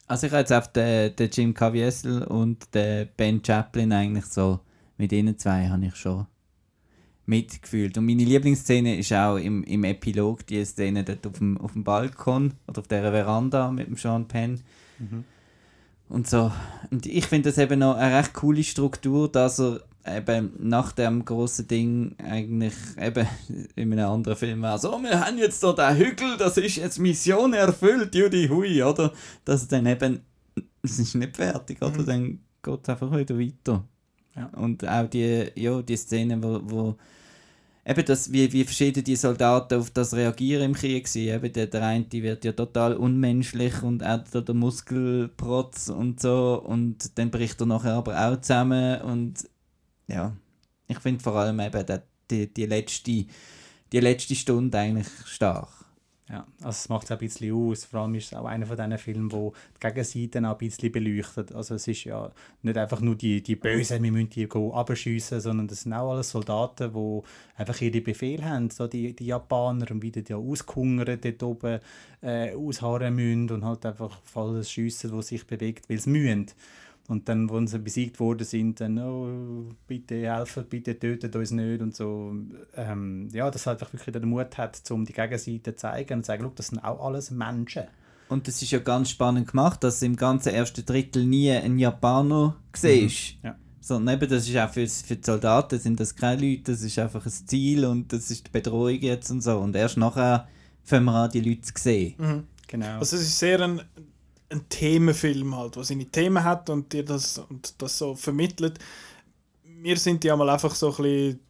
Also 0.07 0.27
ich 0.27 0.33
habe 0.33 0.41
jetzt 0.41 0.53
auf 0.53 0.71
den, 0.73 1.17
den 1.17 1.31
Jim 1.31 1.55
Caviezel 1.55 2.25
und 2.25 2.75
den 2.75 3.09
Ben 3.17 3.43
Chaplin 3.45 3.93
eigentlich 3.93 4.27
so, 4.27 4.61
mit 4.99 5.13
ihnen 5.13 5.39
zwei 5.39 5.69
habe 5.69 5.87
ich 5.87 5.97
schon 5.97 6.27
mitgefühlt. 7.27 7.97
Und 7.97 8.07
meine 8.07 8.25
Lieblingsszene 8.25 8.99
ist 8.99 9.13
auch 9.13 9.37
im, 9.37 9.65
im 9.65 9.85
Epilog 9.85 10.47
die 10.47 10.65
Szene 10.65 11.05
dort 11.05 11.27
auf 11.27 11.39
dem, 11.39 11.59
auf 11.59 11.73
dem 11.73 11.85
Balkon 11.85 12.55
oder 12.67 12.81
auf 12.81 12.89
der 12.89 13.03
Veranda 13.11 13.71
mit 13.71 13.87
dem 13.87 13.97
Sean 13.97 14.29
Penn. 14.29 14.61
Und 16.09 16.29
so. 16.29 16.53
Und 16.91 17.07
ich 17.07 17.27
finde 17.27 17.49
das 17.49 17.59
eben 17.59 17.79
noch 17.79 17.97
eine 17.97 18.19
recht 18.19 18.35
coole 18.35 18.63
Struktur, 18.63 19.31
dass 19.31 19.59
er 19.59 19.81
eben 20.07 20.53
nach 20.59 20.93
dem 20.93 21.25
großen 21.25 21.67
Ding 21.67 22.15
eigentlich 22.19 22.75
eben 23.01 23.27
in 23.77 23.93
einem 23.93 24.11
anderen 24.11 24.37
Film 24.37 24.63
war, 24.63 24.79
so, 24.79 25.01
wir 25.03 25.25
haben 25.25 25.39
jetzt 25.39 25.63
da 25.63 25.73
den 25.73 25.97
Hügel, 25.97 26.37
das 26.39 26.57
ist 26.57 26.77
jetzt 26.77 26.99
Mission 26.99 27.55
erfüllt, 27.55 28.15
Judy 28.15 28.49
Hui, 28.49 28.83
oder? 28.83 29.13
Dass 29.45 29.67
dann 29.69 29.87
eben, 29.87 30.21
es 30.83 30.99
ist 30.99 31.15
nicht 31.15 31.37
fertig, 31.37 31.81
oder? 31.83 32.03
Dann 32.03 32.41
geht 32.63 32.81
es 32.83 32.89
einfach 32.89 33.17
wieder 33.17 33.39
weiter. 33.39 33.85
Ja. 34.37 34.47
Und 34.57 34.87
auch 34.87 35.09
die, 35.09 35.51
ja, 35.55 35.81
die 35.81 35.97
Szene, 35.97 36.43
wo, 36.43 36.61
wo 36.65 36.97
eben 37.87 38.05
das, 38.05 38.33
wie, 38.33 38.53
wie 38.53 38.65
verschieden 38.65 39.05
die 39.05 39.17
Soldaten 39.17 39.79
auf 39.79 39.91
das 39.91 40.15
reagieren 40.15 40.65
im 40.65 40.75
Krieg 40.75 41.07
sind. 41.07 41.29
Eben 41.29 41.53
der, 41.53 41.67
der 41.67 41.83
eine 41.85 42.05
die 42.05 42.23
wird 42.23 42.45
ja 42.45 42.53
total 42.53 42.95
unmenschlich 42.97 43.83
und 43.83 44.03
er 44.03 44.13
hat 44.13 44.35
da 44.35 44.41
den 44.41 44.59
Muskelprotz 44.59 45.89
und 45.89 46.21
so 46.21 46.63
und 46.65 47.17
dann 47.19 47.31
bricht 47.31 47.61
er 47.61 47.67
nachher 47.67 47.95
aber 47.95 48.19
auch 48.19 48.41
zusammen 48.41 49.01
und 49.03 49.45
ja, 50.09 50.37
ich 50.87 50.99
finde 50.99 51.23
vor 51.23 51.35
allem 51.37 51.61
eben 51.61 51.87
die, 51.87 51.99
die, 52.31 52.55
die, 52.55 52.67
letzte, 52.67 53.27
die 53.93 54.01
letzte 54.01 54.35
Stunde 54.35 54.79
eigentlich 54.79 55.09
stark. 55.27 55.85
Ja, 56.31 56.47
also 56.61 56.71
es 56.71 56.89
macht 56.89 57.05
es 57.05 57.11
ein 57.11 57.19
bisschen 57.19 57.55
aus. 57.55 57.85
Vor 57.85 58.01
allem 58.01 58.15
ist 58.15 58.33
es 58.33 58.35
auch 58.35 58.47
einer 58.47 58.65
von 58.65 58.77
diesen 58.77 58.97
Filmen, 58.97 59.31
wo 59.31 59.53
die 59.77 59.87
Gegenseite 59.87 60.39
auch 60.49 60.53
ein 60.53 60.59
bisschen 60.59 60.91
beleuchtet. 60.91 61.55
Also 61.55 61.75
es 61.75 61.87
ist 61.87 62.05
ja 62.05 62.33
nicht 62.63 62.79
einfach 62.79 63.03
nur 63.03 63.15
die, 63.15 63.43
die 63.43 63.57
Bösen, 63.57 64.03
wir 64.03 64.11
müssen 64.11 64.31
die 64.31 64.49
abschiessen, 64.51 65.41
sondern 65.41 65.69
das 65.69 65.83
sind 65.83 65.93
auch 65.93 66.13
alles 66.13 66.31
Soldaten, 66.31 66.95
die 66.95 67.21
einfach 67.57 67.79
ihre 67.83 68.01
Befehle 68.01 68.43
haben. 68.43 68.71
So 68.71 68.87
die, 68.87 69.15
die 69.15 69.27
Japaner 69.27 69.91
und 69.91 70.03
wieder 70.03 70.23
die 70.23 70.33
ausgehungert 70.33 71.27
dort 71.27 71.43
oben 71.43 71.81
äh, 72.23 72.55
ausharren 72.55 73.15
müssen 73.15 73.51
und 73.51 73.65
halt 73.65 73.85
einfach 73.85 74.19
auf 74.23 74.37
alles 74.37 74.71
schiessen, 74.71 75.13
was 75.13 75.29
sich 75.29 75.47
bewegt, 75.47 75.91
weil 75.91 75.99
sie 75.99 76.09
müssen. 76.09 76.47
Und 77.07 77.29
dann, 77.29 77.51
wenn 77.51 77.67
sie 77.67 77.79
besiegt 77.79 78.19
worden 78.19 78.47
sind, 78.47 78.81
dann, 78.81 78.99
oh, 78.99 79.75
bitte 79.87 80.15
helfen, 80.15 80.65
bitte 80.69 80.99
tötet 80.99 81.37
uns 81.37 81.51
nicht 81.51 81.83
und 81.83 81.95
so. 81.95 82.35
Ähm, 82.77 83.29
ja, 83.33 83.51
dass 83.51 83.69
einfach 83.69 83.93
wirklich 83.93 84.13
den 84.13 84.29
Mut 84.29 84.57
hat, 84.57 84.81
um 84.91 85.05
die 85.05 85.13
Gegenseite 85.13 85.75
zu 85.75 85.77
zeigen 85.77 86.15
und 86.15 86.23
zu 86.23 86.29
sagen, 86.29 86.51
das 86.55 86.69
sind 86.69 86.79
auch 86.79 87.05
alles 87.05 87.31
Menschen. 87.31 87.85
Und 88.29 88.49
das 88.49 88.63
ist 88.63 88.71
ja 88.71 88.79
ganz 88.79 89.11
spannend 89.11 89.49
gemacht, 89.51 89.85
dass 89.85 90.01
im 90.01 90.17
ganzen 90.17 90.55
ersten 90.55 90.85
Drittel 90.87 91.27
nie 91.27 91.51
ein 91.51 91.79
Japaner 91.79 92.57
siehst. 92.75 93.37
Ja. 93.43 93.55
Sondern 93.81 94.17
eben, 94.17 94.31
das 94.31 94.49
ist 94.49 94.57
auch 94.57 94.71
für, 94.71 94.89
für 94.89 95.17
die 95.17 95.25
Soldaten 95.25 95.79
sind 95.79 96.01
das 96.01 96.17
keine 96.17 96.41
Leute, 96.41 96.73
das 96.73 96.83
ist 96.83 96.99
einfach 96.99 97.27
ein 97.27 97.33
Ziel 97.33 97.85
und 97.85 98.11
das 98.15 98.31
ist 98.31 98.47
die 98.47 98.51
Bedrohung 98.51 98.99
jetzt 98.99 99.31
und 99.31 99.43
so. 99.43 99.59
Und 99.59 99.77
erst 99.77 99.99
nachher 99.99 100.49
fangen 100.83 101.05
wir 101.05 101.13
an, 101.13 101.31
die 101.31 101.43
Leute 101.43 101.61
zu 101.61 101.73
sehen. 101.77 102.47
Genau. 102.67 102.99
Also 102.99 103.17
es 103.17 103.23
ist 103.23 103.39
sehr 103.39 103.61
ein, 103.61 103.83
ein 104.55 104.69
Themenfilm 104.69 105.57
halt, 105.57 105.77
der 105.77 105.85
seine 105.85 106.07
Themen 106.07 106.45
hat 106.45 106.71
und 106.71 106.93
dir 106.93 107.05
das, 107.05 107.39
und 107.39 107.75
das 107.79 107.99
so 107.99 108.15
vermittelt. 108.15 108.79
Mir 109.65 109.97
sind 109.99 110.25
die 110.25 110.31
einmal 110.31 110.51
einfach 110.51 110.75
so 110.75 110.91
ein 110.91 110.97
bisschen, 110.97 111.41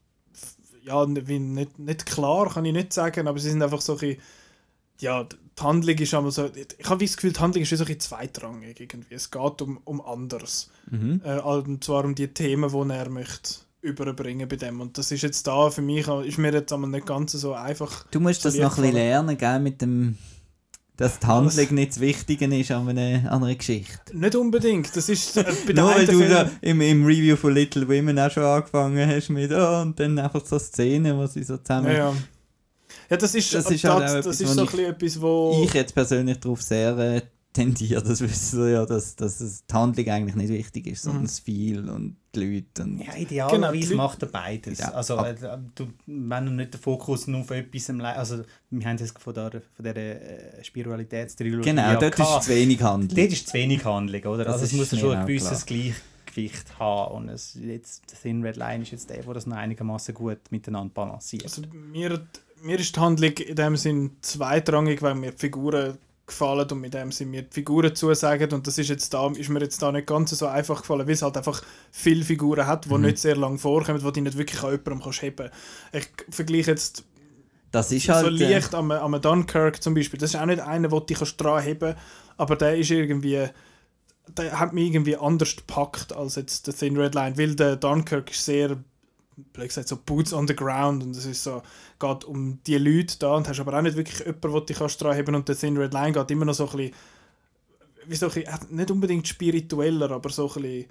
ja, 0.83 1.07
wie 1.27 1.39
nicht, 1.39 1.79
nicht 1.79 2.07
klar, 2.07 2.51
kann 2.51 2.65
ich 2.65 2.73
nicht 2.73 2.93
sagen, 2.93 3.29
aber 3.29 3.39
sie 3.39 3.51
sind 3.51 3.63
einfach 3.63 3.81
so 3.81 3.93
ein 3.95 3.99
bisschen, 3.99 4.23
ja, 5.01 5.25
die 5.25 5.63
Handlung 5.63 5.97
ist 5.97 6.15
einmal 6.15 6.33
so, 6.33 6.47
ich 6.47 6.91
habe 6.91 7.05
das 7.05 7.17
Gefühl, 7.17 7.33
die 7.33 7.41
Handlung 7.41 7.63
ist 7.63 7.73
wie 7.73 7.77
so 7.77 7.85
ein 7.85 7.87
bisschen 7.87 8.01
zweitrangig 8.01 8.81
irgendwie. 8.81 9.15
Es 9.15 9.31
geht 9.31 9.63
um, 9.63 9.79
um 9.85 10.01
anderes. 10.01 10.71
Äh, 11.25 11.41
und 11.41 11.85
zwar 11.85 12.05
um 12.05 12.15
die 12.15 12.29
Themen, 12.29 12.71
die 12.71 12.95
er 12.95 13.11
möchte 13.11 13.55
überbringen 13.81 14.49
bei 14.49 14.57
dem. 14.57 14.81
Und 14.81 14.99
das 14.99 15.13
ist 15.13 15.23
jetzt 15.23 15.47
da 15.47 15.71
für 15.71 15.83
mich, 15.83 16.09
ist 16.09 16.39
mir 16.39 16.53
jetzt 16.53 16.73
einmal 16.73 16.91
nicht 16.91 17.07
ganz 17.07 17.33
so 17.33 17.53
einfach. 17.53 18.07
Du 18.11 18.19
musst 18.19 18.45
das 18.45 18.57
noch 18.57 18.77
ein 18.79 18.83
bisschen 18.83 18.95
lernen, 18.95 19.37
gell, 19.37 19.61
mit 19.61 19.83
dem, 19.83 20.17
dass 20.97 21.19
die 21.19 21.27
Handlung 21.27 21.75
nicht 21.75 21.93
das 21.93 22.01
Wichtige 22.01 22.45
ist 22.57 22.71
an 22.71 22.89
einer, 22.89 23.31
an 23.31 23.43
einer 23.43 23.55
Geschichte. 23.55 23.99
Nicht 24.13 24.37
unbedingt. 24.37 24.95
Das 24.97 25.09
ist 25.09 25.37
äh, 25.37 25.45
Nur 25.75 25.95
weil 25.95 26.07
du 26.07 26.29
da 26.29 26.49
im, 26.61 26.81
im 26.81 27.05
Review 27.05 27.37
von 27.37 27.53
Little 27.53 27.89
Women 27.89 28.19
auch 28.19 28.31
schon 28.31 28.45
angefangen 28.45 29.09
hast 29.09 29.29
mit 29.31 29.51
oh, 29.51 29.83
und 29.83 29.99
dann 29.99 30.19
einfach 30.19 30.45
so 30.45 30.59
Szenen, 30.59 31.17
wo 31.19 31.27
sie 31.27 31.43
so 31.43 31.57
zusammen... 31.57 31.89
Ja, 31.89 32.11
ja. 32.11 32.15
ja 33.11 33.17
das 33.17 33.35
ist, 33.35 33.53
Das 33.53 33.65
das 33.65 33.73
ist 33.73 33.85
halt 33.85 33.95
auch 33.95 34.01
das, 34.01 34.15
etwas, 34.15 34.41
ist 34.41 34.55
so 34.55 34.61
ein 34.61 34.67
bisschen 34.67 34.91
etwas, 34.91 35.21
wo... 35.21 35.63
Ich 35.65 35.75
jetzt 35.75 35.95
persönlich 35.95 36.39
darauf 36.39 36.63
sehr 36.63 36.97
äh, 36.97 37.23
tendiere, 37.55 38.03
das 38.03 38.21
wissen 38.21 38.61
wir 38.65 38.69
ja, 38.71 38.85
dass, 38.85 39.17
dass 39.17 39.41
es 39.41 39.65
die 39.65 39.75
Handlung 39.75 40.07
eigentlich 40.09 40.35
nicht 40.35 40.51
wichtig 40.51 40.87
ist, 40.89 41.05
Mhm. 41.05 41.09
sondern 41.09 41.25
das 41.25 41.39
Viel 41.39 41.89
und 41.89 42.17
die 42.35 42.41
Leute 42.57 42.83
und... 42.83 42.99
Ja, 42.99 43.13
Genau, 43.13 43.17
idealerweise 43.23 43.81
Leute- 43.81 43.95
macht 43.97 44.23
er 44.23 44.29
beides. 44.29 44.79
Ja. 44.81 44.91
Also, 44.93 45.17
äh, 45.19 45.35
du, 45.75 45.87
wenn 46.07 46.47
du 46.47 46.53
nicht 46.53 46.75
den 46.75 46.81
Fokus 46.81 47.27
nur 47.29 47.41
auf 47.41 47.51
etwas 47.53 47.89
im 47.89 48.01
Le 48.01 48.09
Also, 48.17 48.43
wir 48.71 48.87
haben 48.87 48.97
es 49.01 49.11
von 49.13 49.33
der, 49.33 49.51
von 49.75 49.85
der 49.85 49.97
äh, 49.97 50.63
Spiritualitätstrilogie 50.65 51.65
Genau, 51.71 51.83
ja 51.83 51.97
dort 51.97 52.19
ist 52.19 52.43
zu 52.43 52.51
wenig 52.51 52.83
Handlung. 52.83 53.17
Dort 53.17 53.33
ist 53.33 53.47
zu 53.49 53.55
wenig 53.55 53.85
Handlung, 53.85 54.23
oder? 54.25 54.45
Das 54.45 54.55
also, 54.55 54.65
es 54.67 54.73
muss 54.73 54.91
ja 54.91 54.99
schon 54.99 55.11
auch 55.17 55.21
ein 55.21 55.27
gewisses 55.27 55.65
klar. 55.65 55.79
Gleichgewicht 56.27 56.79
haben. 56.79 57.15
Und 57.15 57.29
es, 57.29 57.55
jetzt, 57.61 58.11
der 58.11 58.19
Thin 58.21 58.43
Red 58.43 58.57
Line 58.57 58.83
ist 58.83 58.91
jetzt 58.91 59.09
der, 59.11 59.23
der 59.23 59.35
das 59.35 59.47
noch 59.47 59.57
einigermaßen 59.57 60.13
gut 60.15 60.39
miteinander 60.51 60.93
balanciert. 60.93 61.45
Also 61.45 61.63
mir, 61.73 62.27
mir 62.63 62.79
ist 62.81 62.97
die 62.97 63.01
Handlung 63.01 63.33
in 63.33 63.55
dem 63.57 63.77
Sinn 63.77 64.11
zweitrangig, 64.23 65.01
weil 65.03 65.15
mir 65.15 65.31
die 65.31 65.39
Figuren 65.39 65.99
gefallen 66.27 66.69
und 66.71 66.81
mit 66.81 66.95
dem 66.95 67.13
Sinn 67.13 67.31
mir 67.31 67.43
die 67.43 67.53
Figuren 67.53 67.95
zusagen 67.95 68.53
und 68.53 68.67
das 68.67 68.79
ist 68.79 68.89
jetzt 68.89 69.13
da 69.13 69.31
ist 69.31 69.49
mir 69.49 69.61
jetzt 69.61 69.83
da 69.83 69.93
nicht 69.93 70.07
ganz 70.07 70.31
so 70.31 70.47
einfach 70.47 70.81
gefallen, 70.81 71.07
weil 71.07 71.15
es 71.15 71.23
halt 71.23 71.37
einfach 71.37 71.63
viele 71.91 72.25
Figuren 72.25 72.67
hat, 72.67 72.87
die 72.87 72.99
nicht 72.99 73.19
sehr 73.19 73.37
lange 73.37 73.59
vorkommen, 73.59 73.99
die 73.99 74.13
du 74.13 74.21
nicht 74.21 74.39
wirklich 74.39 74.63
an 74.63 74.71
jemandem 74.71 75.03
kannst 75.03 75.23
heben. 75.23 75.51
Ich 75.93 76.09
vergleiche 76.31 76.71
jetzt 76.71 77.05
Das 77.73 77.93
ist 77.93 78.07
so 78.07 78.15
halt... 78.15 78.41
äh, 78.41 78.53
leicht 78.55 78.75
am, 78.75 78.91
am 78.91 79.21
Dunkirk 79.21 79.83
zum 79.83 79.95
Beispiel. 79.95 80.19
Das 80.19 80.33
ist 80.33 80.41
auch 80.41 80.47
nicht 80.47 80.61
einer, 80.61 80.89
den 80.89 80.99
du 80.99 81.01
dich 81.01 81.37
dran 81.37 81.63
heben 81.63 81.95
aber 82.37 82.57
der 82.57 82.77
ist 82.77 82.91
irgendwie 82.91 83.49
der 84.29 84.59
hat 84.59 84.73
mich 84.73 84.87
irgendwie 84.87 85.17
anders 85.17 85.57
gepackt 85.57 86.15
als 86.15 86.37
jetzt 86.37 86.67
der 86.67 86.75
Thin 86.75 86.97
Red 86.97 87.15
Line, 87.15 87.37
weil 87.37 87.55
der 87.55 87.77
Dunkirk 87.77 88.31
ist 88.31 88.45
sehr 88.45 88.83
blöd 89.37 89.69
gesagt, 89.69 89.89
so 89.89 89.97
Boots 89.97 90.33
on 90.33 90.47
the 90.49 90.57
ground 90.57 91.03
und 91.03 91.17
es 91.17 91.27
ist 91.27 91.43
so, 91.43 91.63
geht 91.99 92.25
um 92.25 92.63
die 92.65 92.79
Leute 92.79 93.19
da 93.19 93.35
und 93.35 93.49
hast 93.49 93.61
aber 93.61 93.77
auch 93.77 93.83
nicht 93.83 93.97
wirklich 93.97 94.21
jemanden, 94.21 94.41
den 94.41 94.53
du 94.53 94.61
dich 94.61 94.79
kannst 94.79 95.03
dran 95.03 95.17
heben 95.17 95.35
und 95.35 95.49
der 95.49 95.57
Thin 95.57 95.77
Red 95.77 95.93
Line 95.93 96.13
geht 96.13 96.31
immer 96.31 96.45
noch 96.45 96.55
so 96.55 96.69
ein 96.69 96.77
bisschen, 96.77 96.95
wie 98.07 98.17
so 98.17 98.27
ein 98.29 98.33
bisschen, 98.33 98.77
nicht 98.77 98.91
unbedingt 98.91 99.29
spiritueller, 99.29 100.11
aber 100.11 100.31
so 100.31 100.49
ein 100.49 100.63
bisschen 100.63 100.87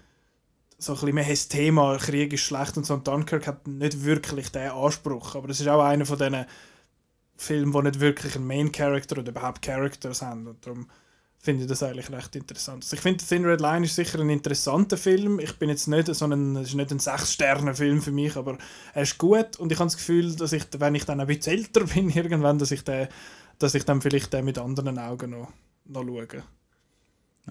so 0.84 0.94
ein 0.94 1.00
bisschen 1.00 1.16
mehr 1.16 1.30
das 1.30 1.48
Thema, 1.48 1.98
Krieg 1.98 2.34
ist 2.34 2.42
schlecht 2.42 2.78
und 2.78 2.86
so. 2.86 2.94
Und 2.96 3.08
Dunkirk 3.08 3.48
hat 3.48 3.68
nicht 3.68 4.04
wirklich 4.04 4.52
diesen 4.52 4.72
Anspruch. 4.72 5.36
Aber 5.36 5.50
es 5.50 5.60
ist 5.60 5.68
auch 5.68 5.82
einer 5.82 6.06
von 6.06 6.18
diesen 6.18 6.46
Filmen, 7.38 7.72
die 7.72 7.82
nicht 7.82 8.00
wirklich 8.00 8.36
einen 8.36 8.48
Main 8.48 8.72
Character 8.72 9.20
oder 9.20 9.32
überhaupt 9.32 9.62
Characters 9.62 10.22
haben. 10.22 10.48
Und 10.48 10.66
darum 10.66 10.88
finde 11.44 11.64
ich 11.64 11.70
das 11.70 11.84
eigentlich 11.84 12.10
recht 12.10 12.38
interessant. 12.38 12.86
Also 12.86 12.96
ich 12.96 13.02
finde, 13.02 13.24
Thin 13.24 13.44
Red 13.46 13.60
Line 13.60 13.86
ist 13.86 13.96
sicher 13.96 14.18
ein 14.22 14.30
interessanter 14.30 14.96
Film. 14.96 15.42
Ich 15.42 15.60
bin 15.60 15.68
jetzt 15.68 15.88
nicht 15.88 16.08
so 16.08 16.26
ein, 16.26 16.56
es 16.56 16.70
ist 16.70 16.76
nicht 16.76 16.90
ein 16.90 17.00
6-Sterne-Film 17.00 18.02
für 18.02 18.14
mich, 18.14 18.38
aber 18.38 18.58
er 18.94 19.04
ist 19.04 19.18
gut 19.18 19.58
und 19.58 19.70
ich 19.70 19.78
habe 19.78 19.88
das 19.88 19.98
Gefühl, 19.98 20.34
dass 20.38 20.54
ich, 20.54 20.64
wenn 20.78 20.96
ich 20.96 21.04
dann 21.04 21.20
ein 21.20 21.28
bisschen 21.28 21.58
älter 21.58 21.84
bin, 21.94 22.10
irgendwann, 22.10 22.60
dass 22.60 22.72
ich, 22.72 22.86
den, 22.86 23.10
dass 23.60 23.76
ich 23.76 23.84
dann 23.84 24.02
vielleicht 24.02 24.32
den 24.32 24.46
mit 24.46 24.58
anderen 24.58 24.98
Augen 24.98 25.32
noch, 25.32 25.52
noch 25.84 26.06
schaue. 26.06 26.44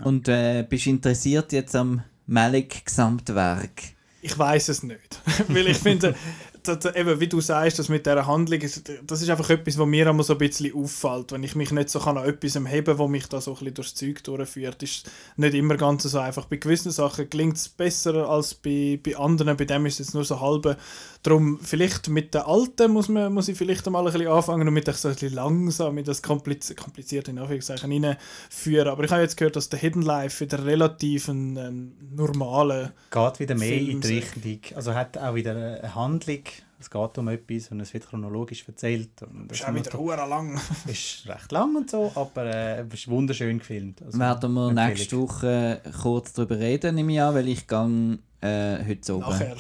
Und 0.03 0.27
äh, 0.27 0.67
bist 0.67 0.87
du 0.87 0.91
interessiert 0.91 1.53
jetzt 1.53 1.77
am 1.77 2.03
Malik-Gesamtwerk? 2.27 3.83
Ich 4.23 4.39
weiß 4.39 4.71
es 4.71 4.83
nicht. 4.83 5.21
Weil 5.49 5.67
ich 5.67 5.77
finde, 5.77 6.15
dass, 6.63 6.95
eben, 6.95 7.21
wie 7.21 7.29
du 7.29 7.41
sagst, 7.41 7.79
das 7.79 7.89
mit 7.89 8.07
dieser 8.07 8.27
Handlung, 8.27 8.61
das 8.61 9.23
ist 9.23 9.31
einfach 9.31 9.51
etwas, 9.51 9.79
was 9.79 9.87
mir 9.87 10.07
immer 10.07 10.23
so 10.23 10.35
ein 10.35 10.39
bisschen 10.39 10.75
auffällt. 10.75 11.33
Wenn 11.33 11.43
ich 11.43 11.55
mich 11.55 11.71
nicht 11.71 11.91
so 11.91 12.01
kann 12.01 12.19
an 12.19 12.25
etwas 12.25 12.55
heben 12.55 12.99
wo 12.99 13.09
mich 13.09 13.27
da 13.27 13.41
so 13.41 13.53
ein 13.53 13.59
bisschen 13.59 13.75
durchs 13.75 13.95
Zeug 13.95 14.25
durchführt, 14.25 14.83
ist 14.83 15.11
nicht 15.37 15.55
immer 15.55 15.77
ganz 15.77 16.05
so 16.05 16.19
einfach. 16.19 16.47
Bei 16.47 16.57
gewissen 16.57 16.93
Sachen 16.93 17.29
klingt 17.29 17.57
es 17.57 17.69
besser 17.69 18.29
als 18.29 18.55
bei, 18.55 18.99
bei 19.03 19.17
anderen, 19.17 19.57
bei 19.57 19.65
dem 19.65 19.87
ist 19.87 19.95
es 19.95 20.07
jetzt 20.07 20.15
nur 20.15 20.25
so 20.25 20.41
halbe. 20.41 20.77
Darum, 21.23 21.61
vielleicht 21.63 22.09
mit 22.09 22.35
der 22.35 22.49
Alten 22.49 22.91
muss, 22.93 23.09
man, 23.09 23.33
muss 23.33 23.47
ich 23.47 23.57
vielleicht 23.57 23.87
einmal 23.87 24.05
ein 24.05 24.13
bisschen 24.13 24.29
anfangen 24.29 24.67
und 24.67 24.75
mit 24.75 24.87
so 24.93 25.09
ein 25.09 25.15
bisschen 25.15 25.33
langsam 25.33 25.97
in 25.97 26.05
das 26.05 26.21
kompliz 26.21 26.75
komplizierte 26.75 27.31
in 27.31 27.39
Anführungszeichen 27.39 27.93
reinführen. 28.05 28.89
Aber 28.89 29.05
ich 29.05 29.11
habe 29.13 29.23
jetzt 29.23 29.37
gehört, 29.37 29.55
dass 29.55 29.69
der 29.69 29.79
Hidden 29.79 30.03
Life 30.03 30.45
wieder 30.45 30.65
relativ 30.65 31.29
ein, 31.29 31.57
ein 31.57 31.93
normaler 32.15 32.93
Geht 33.11 33.39
wieder 33.39 33.55
mehr 33.55 33.81
in 33.81 34.01
die 34.01 34.21
Film- 34.21 34.43
Richtung. 34.43 34.77
Also 34.77 34.95
hat 34.95 35.17
auch 35.17 35.35
wieder 35.37 35.53
eine 35.53 35.95
Handlung, 35.95 36.43
Es 36.81 36.91
geht 36.91 37.19
um 37.19 37.29
etwas 37.29 37.69
und 37.69 37.79
es 37.79 37.95
wird 37.95 38.09
chronologisch 38.09 38.65
erzählt. 38.67 39.23
Und 39.23 39.47
das 39.47 39.61
Ist 39.61 39.69
auch 39.69 39.75
wieder 39.75 39.93
hure 39.97 40.29
lang. 40.29 40.61
ist 40.87 41.29
recht 41.29 41.53
lang 41.53 41.77
und 41.77 41.89
so, 41.89 42.11
aber 42.17 42.47
äh, 42.47 42.81
es 42.81 42.95
ist 42.95 43.09
wunderschön 43.09 43.61
gefilmt. 43.61 44.03
Also, 44.03 44.19
Werden 44.19 44.53
wir 44.55 44.73
nächste 44.73 45.17
Woche 45.21 45.81
kurz 46.03 46.33
darüber 46.33 46.59
reden, 46.59 46.97
nehme 46.97 47.13
ich 47.13 47.21
an, 47.23 47.35
weil 47.37 47.47
ich 47.47 47.69
gehe 47.69 48.19
äh, 48.41 48.85
heute 48.85 49.15
oben. 49.15 49.31
Nachher. 49.31 49.57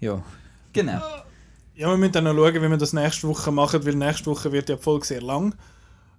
Ja, 0.00 0.22
genau. 0.72 1.02
Ja, 1.74 1.88
wir 1.88 1.96
müssen 1.96 2.12
dann 2.12 2.24
noch 2.24 2.34
schauen, 2.34 2.54
wie 2.54 2.68
wir 2.68 2.76
das 2.76 2.92
nächste 2.92 3.28
Woche 3.28 3.50
machen, 3.50 3.84
weil 3.86 3.94
nächste 3.94 4.26
Woche 4.26 4.52
wird 4.52 4.68
ja 4.68 4.76
die 4.76 4.82
Folge 4.82 5.06
sehr 5.06 5.22
lang. 5.22 5.54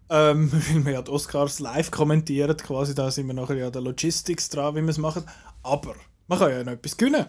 Ähm, 0.10 0.52
weil 0.70 0.86
wir 0.86 0.92
ja 0.94 1.02
die 1.02 1.12
Oscars 1.12 1.60
live 1.60 1.92
kommentieren, 1.92 2.58
quasi, 2.58 2.96
da 2.96 3.12
sind 3.12 3.28
wir 3.28 3.34
nachher 3.34 3.56
ja 3.56 3.70
der 3.70 3.82
Logistics 3.82 4.50
dran, 4.50 4.76
wie 4.76 4.82
wir 4.82 4.90
es 4.90 4.98
machen. 4.98 5.24
Aber 5.64 5.96
man 6.28 6.40
kann 6.40 6.52
ja 6.52 6.64
noch 6.64 6.74
etwas 6.74 6.98
gewinnen. 6.98 7.28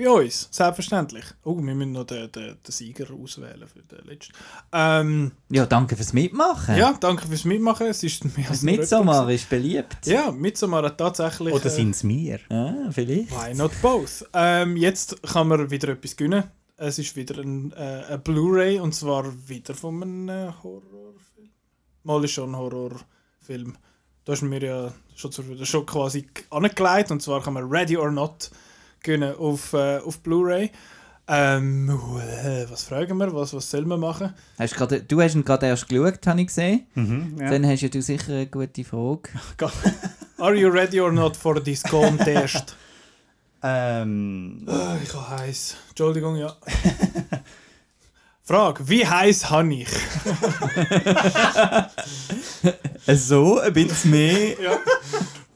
Bei 0.00 0.08
uns, 0.08 0.48
selbstverständlich. 0.50 1.24
Oh, 1.44 1.56
wir 1.56 1.74
müssen 1.74 1.92
noch 1.92 2.04
den, 2.06 2.32
den, 2.32 2.56
den 2.66 2.72
Sieger 2.72 3.06
auswählen 3.12 3.68
für 3.68 3.82
den 3.82 4.06
letzten. 4.06 4.32
Ähm, 4.72 5.32
Ja, 5.50 5.66
danke 5.66 5.94
fürs 5.94 6.14
Mitmachen. 6.14 6.74
ja, 6.78 6.94
danke 6.98 7.26
fürs 7.28 7.44
Mitmachen. 7.44 7.86
Es 7.88 8.02
ist 8.02 8.24
mehr 8.34 8.48
als 8.48 8.62
Midsommar 8.62 9.28
ist 9.28 9.50
beliebt. 9.50 10.06
Ja, 10.06 10.30
Midsommar 10.30 10.84
hat 10.84 10.96
tatsächlich... 10.96 11.52
Oder 11.52 11.66
äh, 11.66 11.68
sind 11.68 11.90
es 11.90 12.02
wir? 12.08 12.40
Ah, 12.48 12.90
vielleicht. 12.90 13.30
Why 13.30 13.54
not 13.54 13.72
both? 13.82 14.24
Ähm, 14.32 14.78
jetzt 14.78 15.22
kann 15.22 15.48
man 15.48 15.70
wieder 15.70 15.88
etwas 15.88 16.16
gewinnen. 16.16 16.44
Es 16.78 16.98
ist 16.98 17.14
wieder 17.14 17.38
ein, 17.38 17.72
äh, 17.72 18.04
ein 18.08 18.22
Blu-ray 18.22 18.80
und 18.80 18.94
zwar 18.94 19.26
wieder 19.46 19.74
von 19.74 20.02
einem 20.02 20.28
äh, 20.30 20.50
Horrorfilm. 20.62 21.50
Mal 22.04 22.24
ist 22.24 22.30
schon 22.32 22.52
ein 22.52 22.56
Horrorfilm. 22.56 23.76
Da 24.24 24.32
ist 24.32 24.40
mir 24.40 24.62
ja 24.62 24.94
schon, 25.14 25.30
schon 25.62 25.84
quasi 25.84 26.26
angelegt 26.48 27.10
und 27.10 27.20
zwar 27.20 27.42
kann 27.42 27.52
man 27.52 27.68
Ready 27.68 27.98
or 27.98 28.10
Not 28.10 28.50
gewinnen 29.02 29.34
auf, 29.36 29.72
äh, 29.72 29.98
auf 29.98 30.20
Blu-ray. 30.20 30.70
Ähm, 31.32 31.88
äh, 31.88 32.68
was 32.68 32.82
fragen 32.84 33.16
wir? 33.18 33.32
Was, 33.32 33.54
was 33.54 33.70
soll 33.70 33.84
man 33.84 34.00
machen? 34.00 34.34
Hast 34.58 34.74
grade, 34.74 35.00
du 35.02 35.20
hast 35.20 35.36
ihn 35.36 35.44
gerade 35.44 35.66
erst 35.66 35.88
geschaut, 35.88 36.26
habe 36.26 36.40
ich 36.40 36.48
gesehen. 36.48 36.86
Mhm, 36.94 37.36
ja. 37.38 37.50
Dann 37.50 37.64
hast 37.66 37.82
ja 37.82 37.88
du 37.88 38.02
sicher 38.02 38.32
eine 38.32 38.46
gute 38.48 38.82
Frage. 38.82 39.28
Are 40.38 40.54
you 40.56 40.68
ready 40.68 41.00
or 41.00 41.12
not 41.12 41.36
for 41.36 41.62
this 41.62 41.82
contest? 41.84 42.74
ähm, 43.62 44.66
Ah, 44.66 44.96
ich 45.02 45.14
habe 45.14 45.28
heiß. 45.42 45.76
Entschuldigung, 45.90 46.34
ja. 46.36 46.56
Frage: 48.42 48.88
Wie 48.88 49.06
heiß 49.06 49.50
habe 49.50 49.72
ich? 49.74 49.88
So, 53.06 53.58
ein 53.60 53.72
bisschen 53.72 54.10
mehr. 54.10 54.60
Ja. 54.60 54.78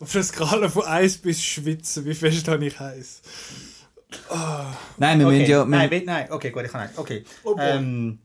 Auf 0.05 0.15
einer 0.15 0.25
Skala 0.25 0.69
von 0.69 0.85
1 0.85 1.19
bis 1.19 1.43
Schwitzen, 1.43 2.05
wie 2.05 2.15
fest 2.15 2.47
habe 2.47 2.67
ich 2.67 2.79
heiß? 2.79 3.23
Nein, 4.99 5.19
wir 5.19 5.27
okay. 5.27 5.39
müssen 5.39 5.51
ja... 5.51 5.65
Wir, 5.65 5.65
nein, 5.65 5.91
we- 5.91 6.03
nein, 6.05 6.31
okay, 6.31 6.51
gut, 6.51 6.65
ich 6.65 6.71
kann 6.71 6.87
nicht. 6.89 6.99
Okay. 6.99 7.25
Oh 7.43 7.57
ähm, 7.59 8.19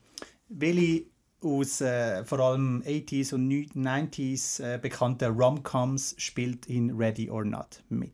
welche 0.49 1.06
aus 1.41 1.80
äh, 1.80 2.26
vor 2.26 2.39
allem 2.39 2.84
80s 2.85 3.34
und 3.34 3.49
90s 3.49 4.61
äh, 4.61 4.77
bekannte 4.77 5.30
Rom-Coms 5.30 6.15
spielt 6.18 6.65
in 6.65 6.97
Ready 6.97 7.30
or 7.30 7.45
Not 7.45 7.81
mit? 7.88 8.11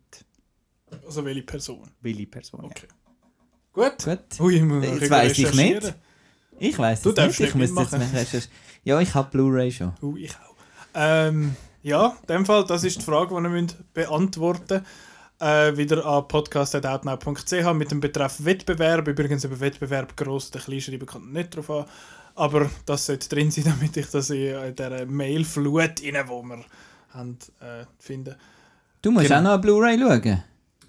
Also 1.03 1.25
welche 1.25 1.41
Person? 1.41 1.89
Welche 2.01 2.27
Person? 2.27 2.65
ja. 2.65 2.69
Okay. 2.69 2.87
Gut. 3.73 4.05
Gut. 4.05 4.39
Ui, 4.41 4.55
ich 4.57 4.61
muss 4.61 4.85
Jetzt 4.85 5.09
weiss 5.09 5.37
ich 5.39 5.53
nicht. 5.55 5.95
Ich 6.59 6.77
weiß 6.77 7.01
Du 7.01 7.09
es 7.09 7.15
darfst 7.15 7.39
nicht. 7.39 7.49
Ich 7.49 7.55
nicht 7.55 7.73
müsste 7.73 7.97
jetzt 7.97 8.13
recherchieren. 8.13 8.47
Ja, 8.83 9.01
ich 9.01 9.15
habe 9.15 9.31
Blu-ray 9.31 9.71
schon. 9.71 9.93
Uh, 10.03 10.15
ich 10.17 10.35
auch. 10.35 10.55
Ähm, 10.93 11.55
ja, 11.85 12.17
in 12.21 12.27
dem 12.27 12.45
Fall, 12.47 12.65
das 12.65 12.83
ist 12.83 12.97
die 12.99 13.03
Frage, 13.03 13.35
die 13.35 13.41
wir 13.43 13.49
müssen 13.49 13.85
beantworten. 13.93 14.83
Äh, 15.39 15.77
wieder 15.77 16.03
an 16.05 16.27
podcast.outnow.ch 16.27 17.73
mit 17.73 17.91
dem 17.91 17.99
Betreff 17.99 18.43
Wettbewerb. 18.43 19.07
Übrigens 19.07 19.43
über 19.43 19.59
Wettbewerb 19.59 20.17
gross 20.17 20.49
oder 20.51 20.63
klein 20.63 20.81
schreiben 20.81 21.05
kommt 21.05 21.31
nicht 21.31 21.55
drauf 21.55 21.69
an. 21.69 21.85
Aber 22.33 22.69
das 22.87 23.05
sollte 23.05 23.29
drin 23.29 23.51
sein, 23.51 23.65
damit 23.79 23.95
ich 23.97 24.07
das 24.09 24.31
in 24.31 24.75
dieser 24.75 25.05
Mailflut 25.05 26.01
die 26.01 26.11
wir 26.11 26.65
haben, 27.09 27.37
äh, 27.59 27.85
finde. 27.99 28.35
Du 29.03 29.11
musst 29.11 29.27
Genau. 29.27 29.37
auch 29.37 29.43
noch 29.43 29.51
eine 29.51 29.59
Blu-ray 29.59 29.99
schauen. 29.99 30.43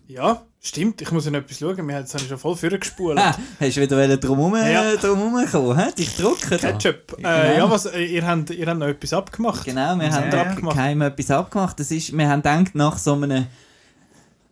Ja, 0.09 0.43
stimmt. 0.63 1.03
Ich 1.03 1.11
muss 1.11 1.25
ja 1.25 1.33
noch 1.33 1.41
etwas 1.41 1.59
schauen. 1.59 1.77
Wir 1.89 1.97
haben 1.97 2.05
jetzt 2.05 2.29
schon 2.29 2.39
voll 2.39 2.57
vorgespult. 2.57 3.19
Ah, 3.19 3.35
hast 3.59 3.77
du 3.77 3.81
wieder 3.81 3.97
wollen 3.97 4.21
drum 4.21 4.39
herum, 4.39 4.55
Ja. 4.73 4.95
drum 4.97 5.19
herumkommen, 5.37 5.77
hä? 5.79 5.91
Dich 5.99 6.15
drucken 6.17 6.51
da. 6.51 6.57
Ketchup. 6.59 7.17
Äh, 7.19 7.23
Genau. 7.23 7.29
Ja, 7.59 7.71
was, 7.71 7.87
äh, 7.87 8.05
ihr, 8.05 8.25
habt, 8.27 8.51
ihr 8.51 8.67
habt 8.67 8.79
noch 8.79 8.87
etwas 8.87 9.13
abgemacht. 9.13 9.65
Genau, 9.65 9.97
wir 9.99 10.09
Was 10.09 10.15
haben 10.15 10.31
da 10.31 10.43
abgemacht? 10.43 10.77
keinem 10.77 11.03
etwas 11.03 11.31
abgemacht. 11.31 11.81
Das 11.81 11.91
ist, 11.91 12.17
wir 12.17 12.29
haben 12.29 12.43
gedacht, 12.43 12.75
nach 12.75 12.99
so 12.99 13.15
einem 13.15 13.47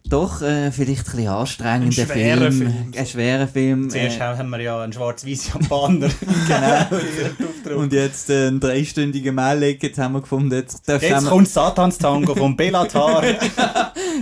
doch 0.06 0.42
äh, 0.42 0.70
vielleicht 0.70 1.08
ein 1.08 1.16
bisschen 1.16 1.28
anstrengenden 1.28 1.88
Ein 1.88 1.92
schwerer 1.92 2.52
Film, 2.52 2.52
Film, 2.52 2.92
so. 2.92 2.98
einen 2.98 3.06
schweren 3.06 3.48
Film. 3.48 3.90
Zuerst 3.90 4.16
Äh, 4.18 4.20
haben 4.20 4.50
wir 4.50 4.60
ja 4.60 4.82
einen 4.82 4.92
schwarz-weiß 4.92 5.48
Japaner. 5.54 6.08
genau. 7.64 7.78
Und 7.80 7.92
jetzt 7.94 8.28
äh, 8.28 8.48
einen 8.48 8.60
dreistündigen 8.60 9.34
Mail 9.34 9.62
jetzt 9.62 9.98
haben 9.98 10.12
wir 10.12 10.20
gefunden, 10.20 10.52
jetzt 10.52 10.86
darfst 10.86 11.08
Jetzt 11.08 11.26
kommt 11.26 11.48
Satans 11.48 11.96
Tango 11.96 12.34
vom 12.34 12.54
Bellatar. 12.54 13.22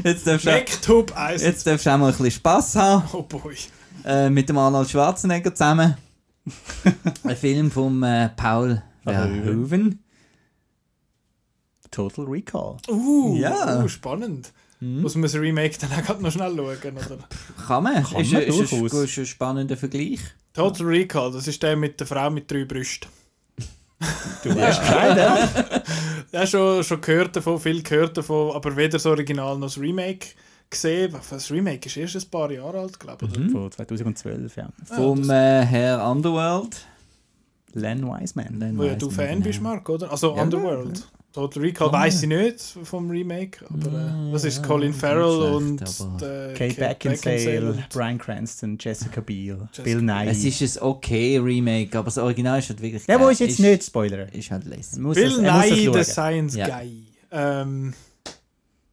Jetzt 0.05 0.27
darfst 0.27 0.47
du 0.47 0.51
auch- 0.51 0.55
Backtub 0.55 1.16
Eis. 1.16 1.43
jetzt 1.43 1.66
darfst 1.66 1.86
du 1.86 1.90
auch 1.90 1.98
mal 1.98 2.06
ein 2.06 2.12
bisschen 2.12 2.31
Spass 2.31 2.77
haben. 2.77 3.05
Oh 3.12 3.23
boy. 3.23 3.55
äh, 4.05 4.31
mit 4.31 4.48
dem 4.48 4.59
Arnold 4.59 4.89
Schwarzenegger 4.90 5.55
zusammen. 5.55 5.97
Ein 7.24 7.36
Film 7.36 7.70
von 7.70 8.02
äh, 8.02 8.31
Paul 8.36 8.82
Verhoeven. 9.05 10.01
Total 11.90 12.24
Recall. 12.24 12.77
Uh, 12.89 13.36
Ja. 13.36 13.82
uh, 13.85 13.89
spannend. 13.89 14.52
Muss 14.81 15.14
man 15.14 15.23
das 15.23 15.35
Remake 15.36 15.77
dann 15.78 15.93
auch 15.93 16.19
noch 16.19 16.32
schnell 16.32 16.56
schauen, 16.56 16.97
oder? 16.97 17.19
Kann 17.69 17.85
man. 17.85 18.02
Kann 18.02 18.20
ist, 18.23 18.32
man 18.32 18.43
ein- 18.43 18.48
ist, 18.48 18.73
ein, 18.73 18.81
durchaus. 18.81 18.93
ist 19.05 19.19
ein 19.19 19.27
spannender 19.27 19.77
Vergleich. 19.77 20.19
Total 20.55 20.86
Recall, 20.86 21.31
das 21.32 21.47
ist 21.47 21.62
der 21.62 21.77
mit 21.77 22.01
der 22.01 22.06
Frau 22.09 22.31
mit 22.31 22.51
drei 22.51 22.64
Brüsten. 22.64 23.09
Du 24.43 24.55
weißt 24.57 24.81
Bescheid, 24.81 25.16
ja? 25.16 25.49
Ja, 26.33 26.47
schon, 26.47 26.83
schon 26.83 27.01
gehört 27.01 27.37
davon, 27.37 27.61
viel 27.61 27.83
gehört 27.83 28.16
davon, 28.16 28.55
aber 28.57 28.74
weder 28.77 28.91
das 28.93 29.07
Original 29.07 29.59
noch 29.59 29.66
das 29.66 29.79
Remake 29.79 30.29
gesehen. 30.70 31.15
Das 31.31 31.51
Remake 31.51 31.87
ist 31.87 31.97
erst 31.97 32.16
ein 32.16 32.31
paar 32.31 32.51
Jahre 32.51 32.81
alt, 32.81 32.99
glaube 32.99 33.27
ich. 33.27 33.39
oder? 33.39 33.49
Von 33.51 33.70
2012, 33.70 34.57
ja. 34.57 34.69
Vom 34.85 35.29
äh, 35.31 35.65
Herr 35.65 36.11
Underworld. 36.11 36.87
Len 37.74 38.07
Wiseman. 38.07 38.61
Dann 38.61 38.79
Wo 38.79 38.85
ja 38.85 38.95
du 38.95 39.11
Fan 39.11 39.37
nicht 39.37 39.45
bist, 39.45 39.59
genau. 39.59 39.70
Marc, 39.70 39.89
oder? 39.89 40.11
Also 40.11 40.35
Ja. 40.37 40.43
Underworld. 40.43 41.07
Total 41.33 41.63
Recall 41.63 41.89
Ah. 41.89 41.93
weiss 41.93 42.23
ich 42.23 42.29
nicht 42.29 42.61
vom 42.85 43.09
Remake, 43.09 43.65
aber 43.69 43.89
äh, 44.29 44.33
was 44.33 44.45
ist 44.45 44.59
ja, 44.59 44.63
Colin 44.65 44.93
Farrell 44.93 45.53
und 45.55 45.81
äh, 45.81 46.53
Kate 46.55 46.75
Beckinsale, 46.75 47.85
Brian 47.93 48.19
Cranston, 48.19 48.77
Jessica 48.79 49.21
Biel, 49.23 49.57
Jessica 49.71 49.83
Bill 49.83 50.03
Nye. 50.03 50.27
Es 50.29 50.45
ist 50.45 50.77
ein 50.79 50.83
okay 50.83 51.39
Remake, 51.39 51.97
aber 51.99 52.05
das 52.07 52.19
Original 52.19 52.59
ist 52.59 52.69
halt 52.69 52.83
wirklich 52.83 53.07
ja, 53.07 53.19
wo 53.19 53.29
ist 53.29 53.41
jetzt 53.41 53.61
nicht 53.61 53.83
Spoiler? 53.85 54.33
Ist 54.35 54.51
halt. 54.51 54.65
Muss 54.99 55.15
Bill 55.17 55.41
Nye, 55.41 55.91
der 55.91 56.05
Science 56.05 56.55
Ja. 56.55 56.67
Guy. 56.69 57.05
Ähm, 57.31 57.95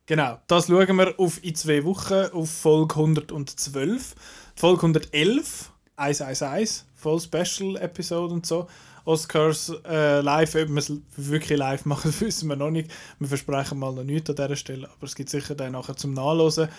genau, 0.06 0.40
das 0.48 0.68
schauen 0.68 0.96
wir 0.98 1.14
auf 1.20 1.44
in 1.44 1.56
zwei 1.56 1.84
Wochen 1.84 2.26
auf 2.34 2.50
Folge 2.50 2.96
112. 2.96 4.16
Die 4.56 4.60
Folge 4.60 4.82
111, 4.84 5.72
111, 5.98 6.86
voll 6.96 7.20
Special 7.20 7.76
Episode 7.78 8.34
und 8.34 8.46
so. 8.46 8.68
Oscars 9.06 9.74
äh, 9.88 10.22
live, 10.22 10.56
ob 10.56 10.70
wir 10.70 10.78
es 10.78 10.92
wirklich 11.16 11.58
live 11.58 11.86
machen, 11.86 12.14
wissen 12.20 12.50
wir 12.50 12.56
noch 12.56 12.72
nicht. 12.72 12.92
Wir 13.20 13.28
versprechen 13.28 13.80
mal 13.80 13.94
noch 13.94 14.04
nichts 14.04 14.30
an 14.30 14.36
dieser 14.36 14.56
Stelle, 14.56 14.90
aber 14.90 15.04
es 15.04 15.16
gibt 15.16 15.30
sicher 15.30 15.56
dann 15.56 15.74
nachher 15.74 15.96
zum 15.96 16.14
Nachlesen. 16.14 16.70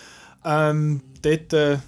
Ähm, 0.45 1.03
dort, 1.23 1.53
äh, 1.53 1.79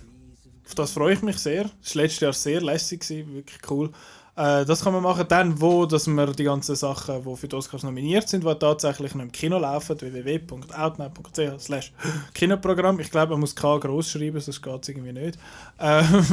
auf 0.66 0.74
das 0.74 0.92
freue 0.92 1.14
ich 1.14 1.22
mich 1.22 1.38
sehr. 1.38 1.70
Das 1.82 1.94
war 1.94 2.02
letztes 2.02 2.20
Jahr 2.20 2.32
sehr 2.32 2.60
lässig, 2.60 3.00
gewesen, 3.00 3.34
wirklich 3.34 3.70
cool. 3.70 3.90
Äh, 4.34 4.64
das 4.64 4.82
kann 4.82 4.94
man 4.94 5.02
machen. 5.02 5.26
Dann, 5.28 5.60
wo 5.60 5.84
dass 5.84 6.06
wir 6.06 6.26
die 6.26 6.44
ganzen 6.44 6.74
Sachen, 6.74 7.22
die 7.22 7.36
für 7.36 7.48
die 7.48 7.56
Oscars 7.56 7.82
nominiert 7.82 8.28
sind, 8.28 8.44
die 8.44 8.54
tatsächlich 8.54 9.14
noch 9.14 9.24
im 9.24 9.32
Kino 9.32 9.58
laufen, 9.58 10.00
www.outnow.ch 10.00 11.92
Kinoprogramm. 12.32 12.98
Ich 13.00 13.10
glaube, 13.10 13.32
man 13.32 13.40
muss 13.40 13.54
K 13.54 13.76
groß 13.78 14.10
schreiben, 14.10 14.40
sonst 14.40 14.62
geht 14.62 14.82
es 14.82 14.88
irgendwie 14.88 15.12
nicht. 15.12 15.38
Ähm, 15.78 16.24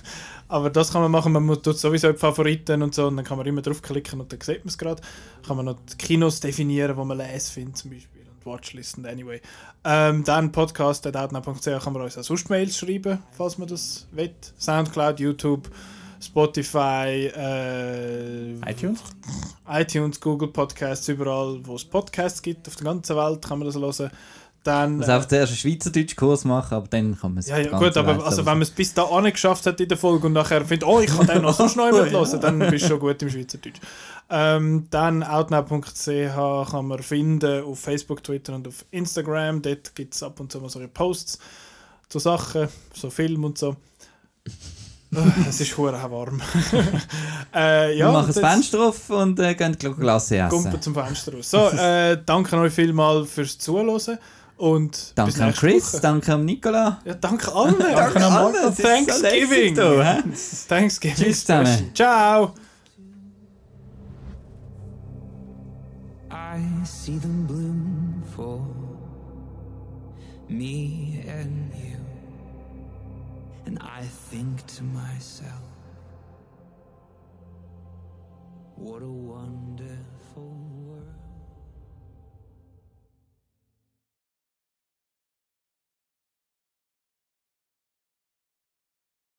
aber 0.48 0.70
das 0.70 0.92
kann 0.92 1.02
man 1.02 1.10
machen. 1.10 1.32
Man 1.32 1.46
muss- 1.46 1.62
tut 1.62 1.78
sowieso 1.78 2.12
die 2.12 2.18
Favoriten 2.18 2.82
und 2.82 2.94
so 2.94 3.08
und 3.08 3.16
dann 3.16 3.24
kann 3.24 3.38
man 3.38 3.46
immer 3.46 3.62
draufklicken 3.62 4.20
und 4.20 4.32
dann 4.32 4.40
sieht 4.40 4.60
man 4.60 4.68
es 4.68 4.78
gerade. 4.78 5.02
Kann 5.46 5.56
man 5.56 5.66
noch 5.66 5.76
die 5.90 5.96
Kinos 5.96 6.38
definieren, 6.38 6.96
wo 6.96 7.04
man 7.04 7.18
les 7.18 7.50
findet 7.50 7.78
zum 7.78 7.90
Beispiel 7.90 8.22
Watchlisten 8.44 9.04
anyway. 9.04 9.40
Ähm, 9.84 10.22
dann 10.24 10.52
podcast.outnow.ch 10.52 11.82
kann 11.84 11.92
man 11.92 12.02
uns 12.02 12.16
auch 12.16 12.22
sonst 12.22 12.48
Mails 12.50 12.78
schreiben, 12.78 13.18
falls 13.32 13.58
man 13.58 13.68
das 13.68 14.06
will. 14.12 14.32
Soundcloud, 14.58 15.18
YouTube, 15.20 15.68
Spotify, 16.20 17.30
äh, 17.34 18.52
iTunes? 18.70 19.00
iTunes, 19.68 20.20
Google 20.20 20.48
Podcasts, 20.48 21.08
überall, 21.08 21.60
wo 21.62 21.76
es 21.76 21.84
Podcasts 21.84 22.42
gibt, 22.42 22.66
auf 22.68 22.76
der 22.76 22.84
ganzen 22.84 23.16
Welt 23.16 23.46
kann 23.46 23.58
man 23.58 23.66
das 23.66 23.76
hören. 23.76 24.10
Dann, 24.64 25.00
Also 25.00 25.12
auf 25.12 25.28
zuerst 25.28 25.52
einen 25.52 25.58
Schweizerdeutsch-Kurs 25.58 26.44
machen, 26.44 26.74
aber 26.74 26.88
dann 26.88 27.18
kann 27.18 27.32
man 27.32 27.38
es 27.38 27.48
ja, 27.48 27.58
ja 27.58 27.78
gut, 27.78 27.96
aber 27.96 28.24
also, 28.24 28.38
wenn 28.38 28.54
man 28.54 28.62
es 28.62 28.70
bis 28.70 28.92
da 28.92 29.04
geschafft 29.20 29.64
hat 29.66 29.80
in 29.80 29.88
der 29.88 29.96
Folge 29.96 30.26
und 30.26 30.32
nachher 30.32 30.64
findet, 30.64 30.86
oh, 30.86 31.00
ich 31.00 31.06
kann 31.06 31.26
den 31.26 31.42
noch 31.42 31.58
noch 31.58 31.76
jemand 31.76 32.10
hören, 32.10 32.40
dann 32.40 32.58
bist 32.58 32.84
du 32.84 32.88
schon 32.88 32.98
gut 33.00 33.22
im 33.22 33.30
Schweizerdeutsch. 33.30 33.80
Ähm, 34.30 34.86
dann 34.90 35.22
outnow.ch 35.22 36.70
kann 36.70 36.86
man 36.86 37.02
finden 37.02 37.64
auf 37.64 37.78
Facebook, 37.78 38.22
Twitter 38.22 38.54
und 38.54 38.68
auf 38.68 38.84
Instagram. 38.90 39.62
Dort 39.62 39.94
gibt 39.94 40.14
es 40.14 40.22
ab 40.22 40.38
und 40.40 40.52
zu 40.52 40.60
mal 40.60 40.68
solche 40.68 40.88
Posts 40.88 41.38
zu 42.08 42.18
Sachen, 42.18 42.68
so 42.92 43.10
Film 43.10 43.44
und 43.44 43.56
so. 43.56 43.76
Es 45.48 45.60
ist 45.60 45.76
hure 45.76 45.98
warm. 46.10 46.40
äh, 47.54 47.96
ja, 47.96 48.06
wir 48.06 48.12
machen 48.12 48.32
das 48.34 48.38
Fenster 48.38 48.88
auf 48.88 49.08
und 49.10 49.38
äh, 49.40 49.54
gehen 49.54 49.76
Glasse 49.78 50.36
essen. 50.36 50.50
Gumpen 50.50 50.82
zum 50.82 50.94
Fenster 50.94 51.34
raus. 51.34 51.50
So, 51.50 51.68
äh, 51.78 52.18
danke 52.24 52.56
euch 52.56 52.72
vielmals 52.72 53.30
fürs 53.30 53.58
Zuhören. 53.58 54.18
Und 54.58 54.90
bis 54.90 55.14
Danke 55.14 55.44
an 55.44 55.52
Chris, 55.54 55.94
Woche. 55.94 56.02
danke 56.02 56.34
an 56.34 56.44
Nicola. 56.44 56.98
Ja, 57.04 57.14
danke 57.14 57.54
allen. 57.54 57.76
Danke 57.78 58.26
an. 58.26 58.52
Es 58.54 58.78
ist 58.78 58.82
so 58.82 59.22
lässig 59.22 59.76
Thanksgiving. 59.76 59.76
Thanksgiving. 60.68 61.16
Tschüss 61.16 61.40
zusammen. 61.44 61.90
Ciao. 61.94 62.54
I 66.30 66.84
see 66.84 67.18
them 67.18 67.46
bloom 67.46 68.20
for 68.34 68.60
me 70.48 71.07
think 74.30 74.66
to 74.66 74.82
myself, 74.84 75.17